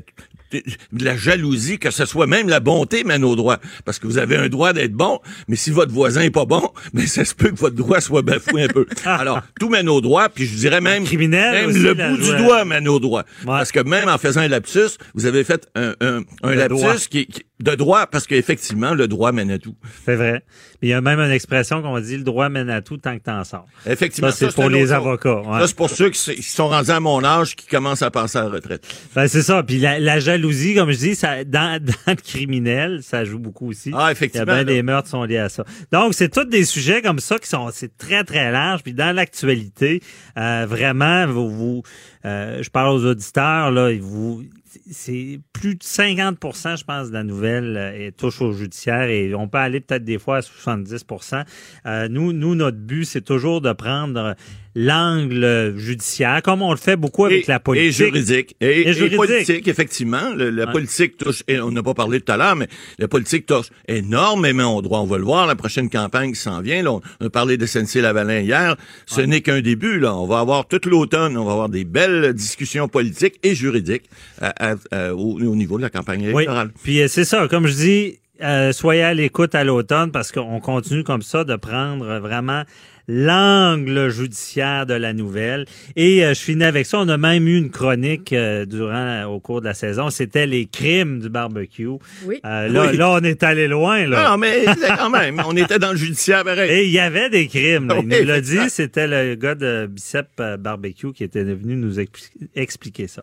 de 0.93 1.05
la 1.05 1.17
jalousie, 1.17 1.81
que 1.81 1.91
ce 1.91 2.05
soit 2.07 2.29
même 2.29 2.49
la 2.49 2.61
bonté 2.61 3.03
mène 3.03 3.25
au 3.25 3.35
droit. 3.35 3.59
Parce 3.85 3.99
que 3.99 4.07
vous 4.07 4.17
avez 4.17 4.37
un 4.37 4.49
droit 4.49 4.73
d'être 4.73 4.93
bon, 4.93 5.19
mais 5.49 5.57
si 5.57 5.73
votre 5.73 5.93
voisin 5.93 6.21
est 6.21 6.31
pas 6.31 6.45
bon, 6.45 6.71
mais 6.95 7.05
ça 7.09 7.25
se 7.25 7.35
peut 7.35 7.51
que 7.51 7.57
votre 7.57 7.75
droit 7.75 8.01
soit 8.01 8.23
bafoué 8.23 8.63
un 8.63 8.69
peu. 8.69 8.87
Alors, 9.05 9.43
tout 9.59 9.69
mène 9.69 9.89
au 9.89 10.01
droit, 10.01 10.29
puis 10.29 10.47
je 10.47 10.55
dirais 10.57 10.81
même, 10.81 11.03
criminel 11.05 11.67
même 11.67 11.77
le 11.83 11.95
bout 11.95 12.17
du 12.23 12.37
doigt 12.45 12.65
mène 12.65 12.87
au 12.87 13.01
droit. 13.01 13.25
Parce 13.45 13.73
que 13.73 13.81
même 13.81 14.09
en 14.09 14.19
faisant 14.19 14.41
un 14.43 14.49
lapsus, 14.49 14.97
vous 15.15 15.27
avez 15.27 15.43
fait 15.43 15.67
un, 15.75 15.95
un, 16.01 16.21
un 16.45 16.55
lapsus 16.55 17.09
qui, 17.11 17.27
qui- 17.27 17.43
de 17.59 17.75
droit, 17.75 18.07
parce 18.07 18.27
qu'effectivement, 18.27 18.95
le 18.95 19.09
droit 19.09 19.33
mène 19.33 19.51
à 19.51 19.59
tout. 19.59 19.75
C'est 20.05 20.15
vrai. 20.15 20.45
Mais 20.83 20.89
il 20.89 20.91
y 20.91 20.95
a 20.95 21.01
même 21.01 21.19
une 21.21 21.31
expression 21.31 21.83
qu'on 21.83 21.99
dit 22.01 22.17
le 22.17 22.25
droit 22.25 22.49
mène 22.49 22.71
à 22.71 22.83
tout 22.83 22.97
tant 22.97 23.17
que 23.17 23.23
t'en 23.23 23.45
sors. 23.45 23.67
Effectivement. 23.87 24.31
Ça, 24.31 24.51
c'est 24.51 24.55
pour 24.55 24.69
les 24.69 24.93
avocats. 24.93 25.41
ouais. 25.41 25.61
Ça, 25.61 25.67
c'est 25.69 25.77
pour 25.77 25.91
ceux 25.91 26.11
qui, 26.11 26.43
sont 26.43 26.69
rendus 26.69 26.91
à 26.91 27.01
mon 27.01 27.25
âge, 27.25 27.57
qui 27.57 27.67
commencent 27.67 28.03
à 28.03 28.11
penser 28.11 28.39
à 28.39 28.45
la 28.45 28.51
retraite. 28.51 28.87
Ben, 29.15 29.29
c'est 29.29 29.43
ça. 29.43 29.63
Puis 29.63 29.79
la, 29.79 29.99
la 29.99 30.21
jalousie, 30.21 30.75
comme 30.75 30.91
je 30.91 30.99
dis, 30.99 31.15
ça, 31.15 31.45
dans, 31.45 31.83
dans 31.85 31.95
le 32.13 32.15
criminel, 32.15 33.01
ça 33.03 33.25
joue 33.25 33.39
beaucoup 33.39 33.71
aussi. 33.71 33.91
Ah, 33.95 34.13
effectivement, 34.13 34.45
Il 34.45 34.49
y 34.49 34.51
a 34.51 34.65
bien 34.65 34.73
là. 34.73 34.77
des 34.77 34.83
meurtres 34.83 35.05
qui 35.05 35.11
sont 35.11 35.25
liés 35.25 35.39
à 35.39 35.49
ça. 35.49 35.65
Donc, 35.93 36.15
c'est 36.15 36.29
tous 36.29 36.45
des 36.45 36.65
sujets 36.65 37.03
comme 37.03 37.19
ça 37.19 37.39
qui 37.39 37.49
sont, 37.49 37.71
c'est 37.73 37.97
très, 37.97 38.25
très 38.25 38.51
large. 38.51 38.83
Puis 38.83 38.93
dans 38.93 39.15
l'actualité, 39.15 40.03
euh, 40.37 40.67
vraiment, 40.69 41.27
vous, 41.27 41.51
vous 41.51 41.83
euh, 42.25 42.63
je 42.63 42.71
parle 42.71 42.89
aux 42.89 43.05
auditeurs, 43.05 43.71
là, 43.71 43.91
vous, 44.01 44.43
c'est 44.91 45.41
plus 45.53 45.75
de 45.77 45.83
50% 45.83 46.79
je 46.79 46.85
pense, 46.85 47.09
de 47.09 47.13
la 47.13 47.23
nouvelle 47.23 47.77
euh, 47.77 48.11
touche 48.17 48.41
au 48.41 48.53
judiciaire 48.53 49.09
et 49.09 49.35
on 49.35 49.49
peut 49.49 49.59
aller 49.59 49.81
peut-être 49.81 50.05
des 50.05 50.19
fois 50.19 50.39
à 50.39 50.41
70% 50.41 51.45
euh, 51.87 52.09
nous, 52.09 52.33
nous, 52.33 52.55
notre 52.55 52.79
but, 52.79 53.05
c'est 53.05 53.23
toujours 53.23 53.61
de 53.61 53.73
prendre 53.73 54.35
l'angle 54.79 55.75
judiciaire, 55.79 56.43
comme 56.43 56.61
on 56.63 56.71
le 56.71 56.77
fait 56.77 56.97
beaucoup 56.97 57.25
avec 57.25 57.49
et, 57.49 57.51
la 57.51 57.59
politique. 57.61 57.89
Et 57.89 57.93
juridique. 57.93 58.57
Et, 58.61 58.67
Et 58.67 58.89
et 58.89 58.93
juridique. 58.93 59.17
politique, 59.17 59.67
effectivement. 59.69 60.35
Le- 60.37 60.51
la 60.51 60.67
Ouais. 60.67 60.73
politique 60.73 61.17
touche, 61.17 61.43
et 61.49 61.59
on 61.61 61.71
n'a 61.71 61.83
pas 61.83 61.95
parlé 61.95 62.21
tout 62.21 62.31
à 62.31 62.37
l'heure, 62.37 62.57
mais 62.57 62.69
la 62.99 63.09
politique 63.09 63.47
touche 63.47 63.67
énormément 63.89 64.77
au 64.77 64.83
droit. 64.83 65.01
On 65.01 65.07
va 65.07 65.19
le 65.19 65.25
voir, 65.25 65.47
la 65.47 65.57
prochaine 65.57 65.89
campagne 65.91 66.33
qui 66.33 66.41
s'en 66.41 66.61
vient. 66.61 66.83
Là, 66.83 66.93
on, 66.93 67.01
on 67.21 67.27
a 67.27 67.31
parlé 67.31 67.57
de 67.57 67.65
SNC-Lavalin 67.67 68.41
hier. 68.41 68.77
Ce 69.07 69.21
n'est 69.23 69.41
qu'un 69.41 69.61
début. 69.61 69.99
Là. 69.99 70.15
On 70.15 70.27
va 70.27 70.41
avoir 70.41 70.67
tout 70.69 70.81
l'automne, 70.87 71.37
on 71.37 71.45
va 71.45 71.53
avoir 71.53 71.69
des 71.71 71.85
belles 71.85 72.33
discussions 72.35 72.87
politiques 72.89 73.39
et 73.43 73.55
juridiques 73.55 74.05
à- 74.41 74.73
à- 74.73 74.77
à- 74.91 75.15
au, 75.15 75.41
au 75.41 75.57
niveau 75.57 75.79
de 75.79 75.83
la 75.83 75.91
campagne 75.91 76.21
Oui. 76.27 76.43
électorale. 76.45 76.71
Puis 76.83 77.01
euh, 77.01 77.09
c'est 77.09 77.25
ça, 77.25 77.49
comme 77.49 77.67
je 77.67 77.75
dis, 77.75 78.19
euh, 78.43 78.73
soyez 78.73 79.03
à 79.03 79.15
l'écoute 79.15 79.55
à 79.55 79.65
l'automne 79.65 80.11
parce 80.13 80.33
qu'on 80.33 80.61
continue 80.61 81.03
comme 81.05 81.23
ça 81.23 81.45
de 81.45 81.57
prendre 81.57 82.19
vraiment 82.19 82.63
l'angle 83.09 84.09
judiciaire 84.11 84.87
de 84.87 84.95
la 84.95 85.13
nouvelle. 85.13 85.67
Et 85.97 86.25
euh, 86.25 86.35
je 86.35 86.41
finis 86.41 86.65
avec 86.65 86.87
ça. 86.87 86.99
On 87.01 87.09
a 87.09 87.17
même 87.17 87.47
eu 87.49 87.57
une 87.59 87.71
chronique 87.71 88.33
euh, 88.33 88.65
durant 88.67 89.25
au 89.25 89.41
cours 89.41 89.61
de 89.61 89.67
la 89.67 89.75
saison. 89.75 90.11
C'était 90.11 90.47
les 90.47 90.67
crimes 90.67 91.21
du 91.21 91.29
barbecue. 91.29 91.87
Oui. 92.25 92.41
Euh, 92.45 92.69
là, 92.69 92.87
Oui. 92.91 92.97
là, 92.97 93.11
on 93.13 93.21
est 93.21 93.43
allé 93.43 93.69
loin. 93.69 94.07
Là. 94.07 94.31
Non, 94.31 94.39
mais 94.39 94.65
quand 94.99 95.11
même, 95.11 95.41
on 95.47 95.57
était 95.57 95.79
dans 95.79 95.93
le 95.93 95.97
judiciaire 95.97 96.45
pareil. 96.45 96.71
Et 96.71 96.85
il 96.87 96.91
y 96.91 96.99
avait 96.99 97.31
des 97.31 97.47
crimes. 97.47 97.89
là. 97.89 97.97
Il 98.03 98.09
Oui, 98.09 98.21
nous 98.21 98.27
l'a 98.27 98.41
dit, 98.41 98.59
c'était 98.69 99.07
le 99.07 99.35
gars 99.35 99.55
de 99.55 99.87
Bicep 99.91 100.29
euh, 100.41 100.57
Barbecue 100.57 101.13
qui 101.13 101.25
était 101.25 101.45
venu 101.45 101.77
nous 101.77 101.99
expli- 102.01 102.49
expliquer 102.55 103.07
ça. 103.07 103.23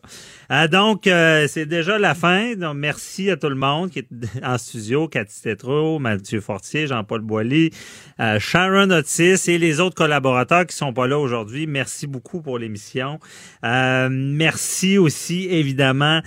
Ah, 0.49 0.68
donc, 0.68 1.07
euh, 1.07 1.47
c'est 1.47 1.65
déjà 1.65 1.97
la 1.99 2.15
fin. 2.15 2.55
Donc, 2.55 2.76
merci 2.76 3.30
à 3.30 3.38
tout 3.38 3.49
le 3.49 3.55
monde 3.55 3.89
qui 3.91 3.99
est 3.99 4.07
en 4.43 4.57
studio. 4.57 5.07
Cathy 5.07 5.41
Tétrault, 5.41 5.99
Mathieu 5.99 6.39
Fortier, 6.41 6.88
Jean-Paul 6.88 7.22
Boilly, 7.22 7.72
euh, 8.19 8.39
Sharon 8.39 8.89
Otis 8.91 9.41
et 9.47 9.57
les 9.57 9.72
autres 9.79 9.95
collaborateurs 9.95 10.65
qui 10.65 10.75
sont 10.75 10.93
pas 10.93 11.07
là 11.07 11.17
aujourd'hui. 11.19 11.67
Merci 11.67 12.07
beaucoup 12.07 12.41
pour 12.41 12.59
l'émission. 12.59 13.19
Euh, 13.63 14.09
merci 14.11 14.97
aussi, 14.97 15.47
évidemment, 15.49 16.21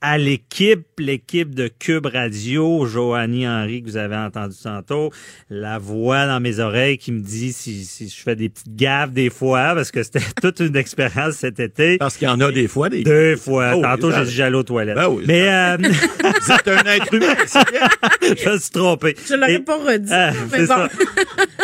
à 0.00 0.18
l'équipe, 0.18 0.86
l'équipe 0.98 1.54
de 1.54 1.68
Cube 1.68 2.06
Radio, 2.06 2.86
Joanie 2.86 3.46
Henry 3.48 3.82
que 3.82 3.86
vous 3.88 3.96
avez 3.96 4.16
entendu 4.16 4.54
tantôt, 4.62 5.10
la 5.50 5.78
voix 5.78 6.26
dans 6.26 6.38
mes 6.40 6.58
oreilles 6.60 6.98
qui 6.98 7.12
me 7.12 7.20
dit 7.20 7.52
si, 7.52 7.84
si 7.84 8.08
je 8.08 8.16
fais 8.22 8.36
des 8.36 8.48
petites 8.48 8.74
gaffes 8.76 9.10
des 9.12 9.30
fois, 9.30 9.72
parce 9.74 9.90
que 9.90 10.02
c'était 10.02 10.20
toute 10.42 10.60
une 10.60 10.76
expérience 10.76 11.34
cet 11.36 11.60
été. 11.60 11.98
Parce 11.98 12.16
qu'il 12.16 12.28
y 12.28 12.30
en 12.30 12.40
a 12.40 12.52
des 12.52 12.68
fois. 12.68 12.88
Des... 12.88 13.02
Deux 13.02 13.36
fois. 13.36 13.72
Oh, 13.76 13.82
Tantôt, 13.82 14.10
ça- 14.10 14.24
j'ai 14.24 14.30
dit 14.30 14.36
j'allais 14.36 14.56
aux 14.56 14.62
toilettes. 14.62 14.96
Ben 14.96 15.08
oui, 15.08 15.24
Mais 15.26 15.48
euh, 15.48 15.76
Vous 15.80 16.52
êtes 16.52 16.68
un 16.68 16.84
être 16.90 17.14
humain, 17.14 17.34
je 18.22 18.50
me 18.50 18.58
suis 18.58 18.70
trompé. 18.70 19.16
Je 19.28 19.34
l'aurais 19.34 19.54
Et- 19.54 19.58
pas 19.60 19.76
redit. 19.78 20.08
Ah, 20.12 20.32
mais 20.52 20.58
bon. 20.60 20.66
ça. 20.66 20.88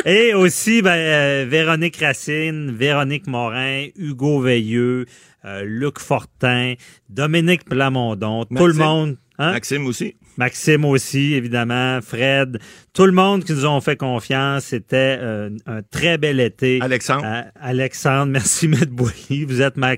Et 0.04 0.34
aussi, 0.34 0.82
ben, 0.82 0.90
euh, 0.92 1.46
Véronique 1.48 1.96
Racine, 1.98 2.72
Véronique 2.76 3.26
Morin, 3.26 3.86
Hugo 3.96 4.40
Veilleux, 4.40 5.06
euh, 5.44 5.62
Luc 5.64 5.98
Fortin, 5.98 6.74
Dominique 7.08 7.64
Plamondon, 7.64 8.44
tout 8.44 8.54
le 8.66 8.72
Maxime. 8.74 8.82
monde. 8.84 9.16
Hein? 9.38 9.52
Maxime 9.52 9.86
aussi. 9.86 10.14
Maxime 10.38 10.84
aussi, 10.86 11.34
évidemment, 11.34 12.00
Fred, 12.00 12.58
tout 12.94 13.04
le 13.04 13.12
monde 13.12 13.44
qui 13.44 13.52
nous 13.52 13.66
ont 13.66 13.80
fait 13.82 13.96
confiance. 13.96 14.64
C'était 14.64 15.18
euh, 15.20 15.50
un 15.66 15.82
très 15.82 16.16
bel 16.16 16.40
été. 16.40 16.78
Alexandre. 16.80 17.24
Euh, 17.26 17.42
Alexandre, 17.60 18.26
merci 18.32 18.66
M. 18.66 18.76
Boilly. 18.90 19.44
Vous 19.44 19.60
êtes 19.60 19.76
ma, 19.76 19.94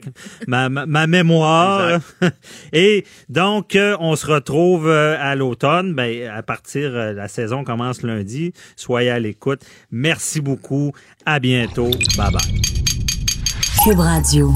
ma, 0.49 0.69
ma- 0.69 0.87
ma 0.87 1.07
mémoire. 1.07 2.01
Et 2.73 3.05
donc, 3.29 3.77
euh, 3.77 3.97
on 4.01 4.17
se 4.17 4.27
retrouve 4.27 4.89
euh, 4.89 5.17
à 5.21 5.37
l'automne. 5.37 5.95
Ben, 5.95 6.29
à 6.29 6.43
partir, 6.43 6.91
euh, 6.95 7.13
la 7.13 7.29
saison 7.29 7.63
commence 7.63 8.03
lundi. 8.03 8.53
Soyez 8.75 9.11
à 9.11 9.21
l'écoute. 9.21 9.63
Merci 9.93 10.41
beaucoup. 10.41 10.93
À 11.27 11.39
bientôt. 11.39 11.91
Bye 12.17 12.33
bye. 12.33 12.61
Cube 13.85 13.99
Radio. 14.01 14.53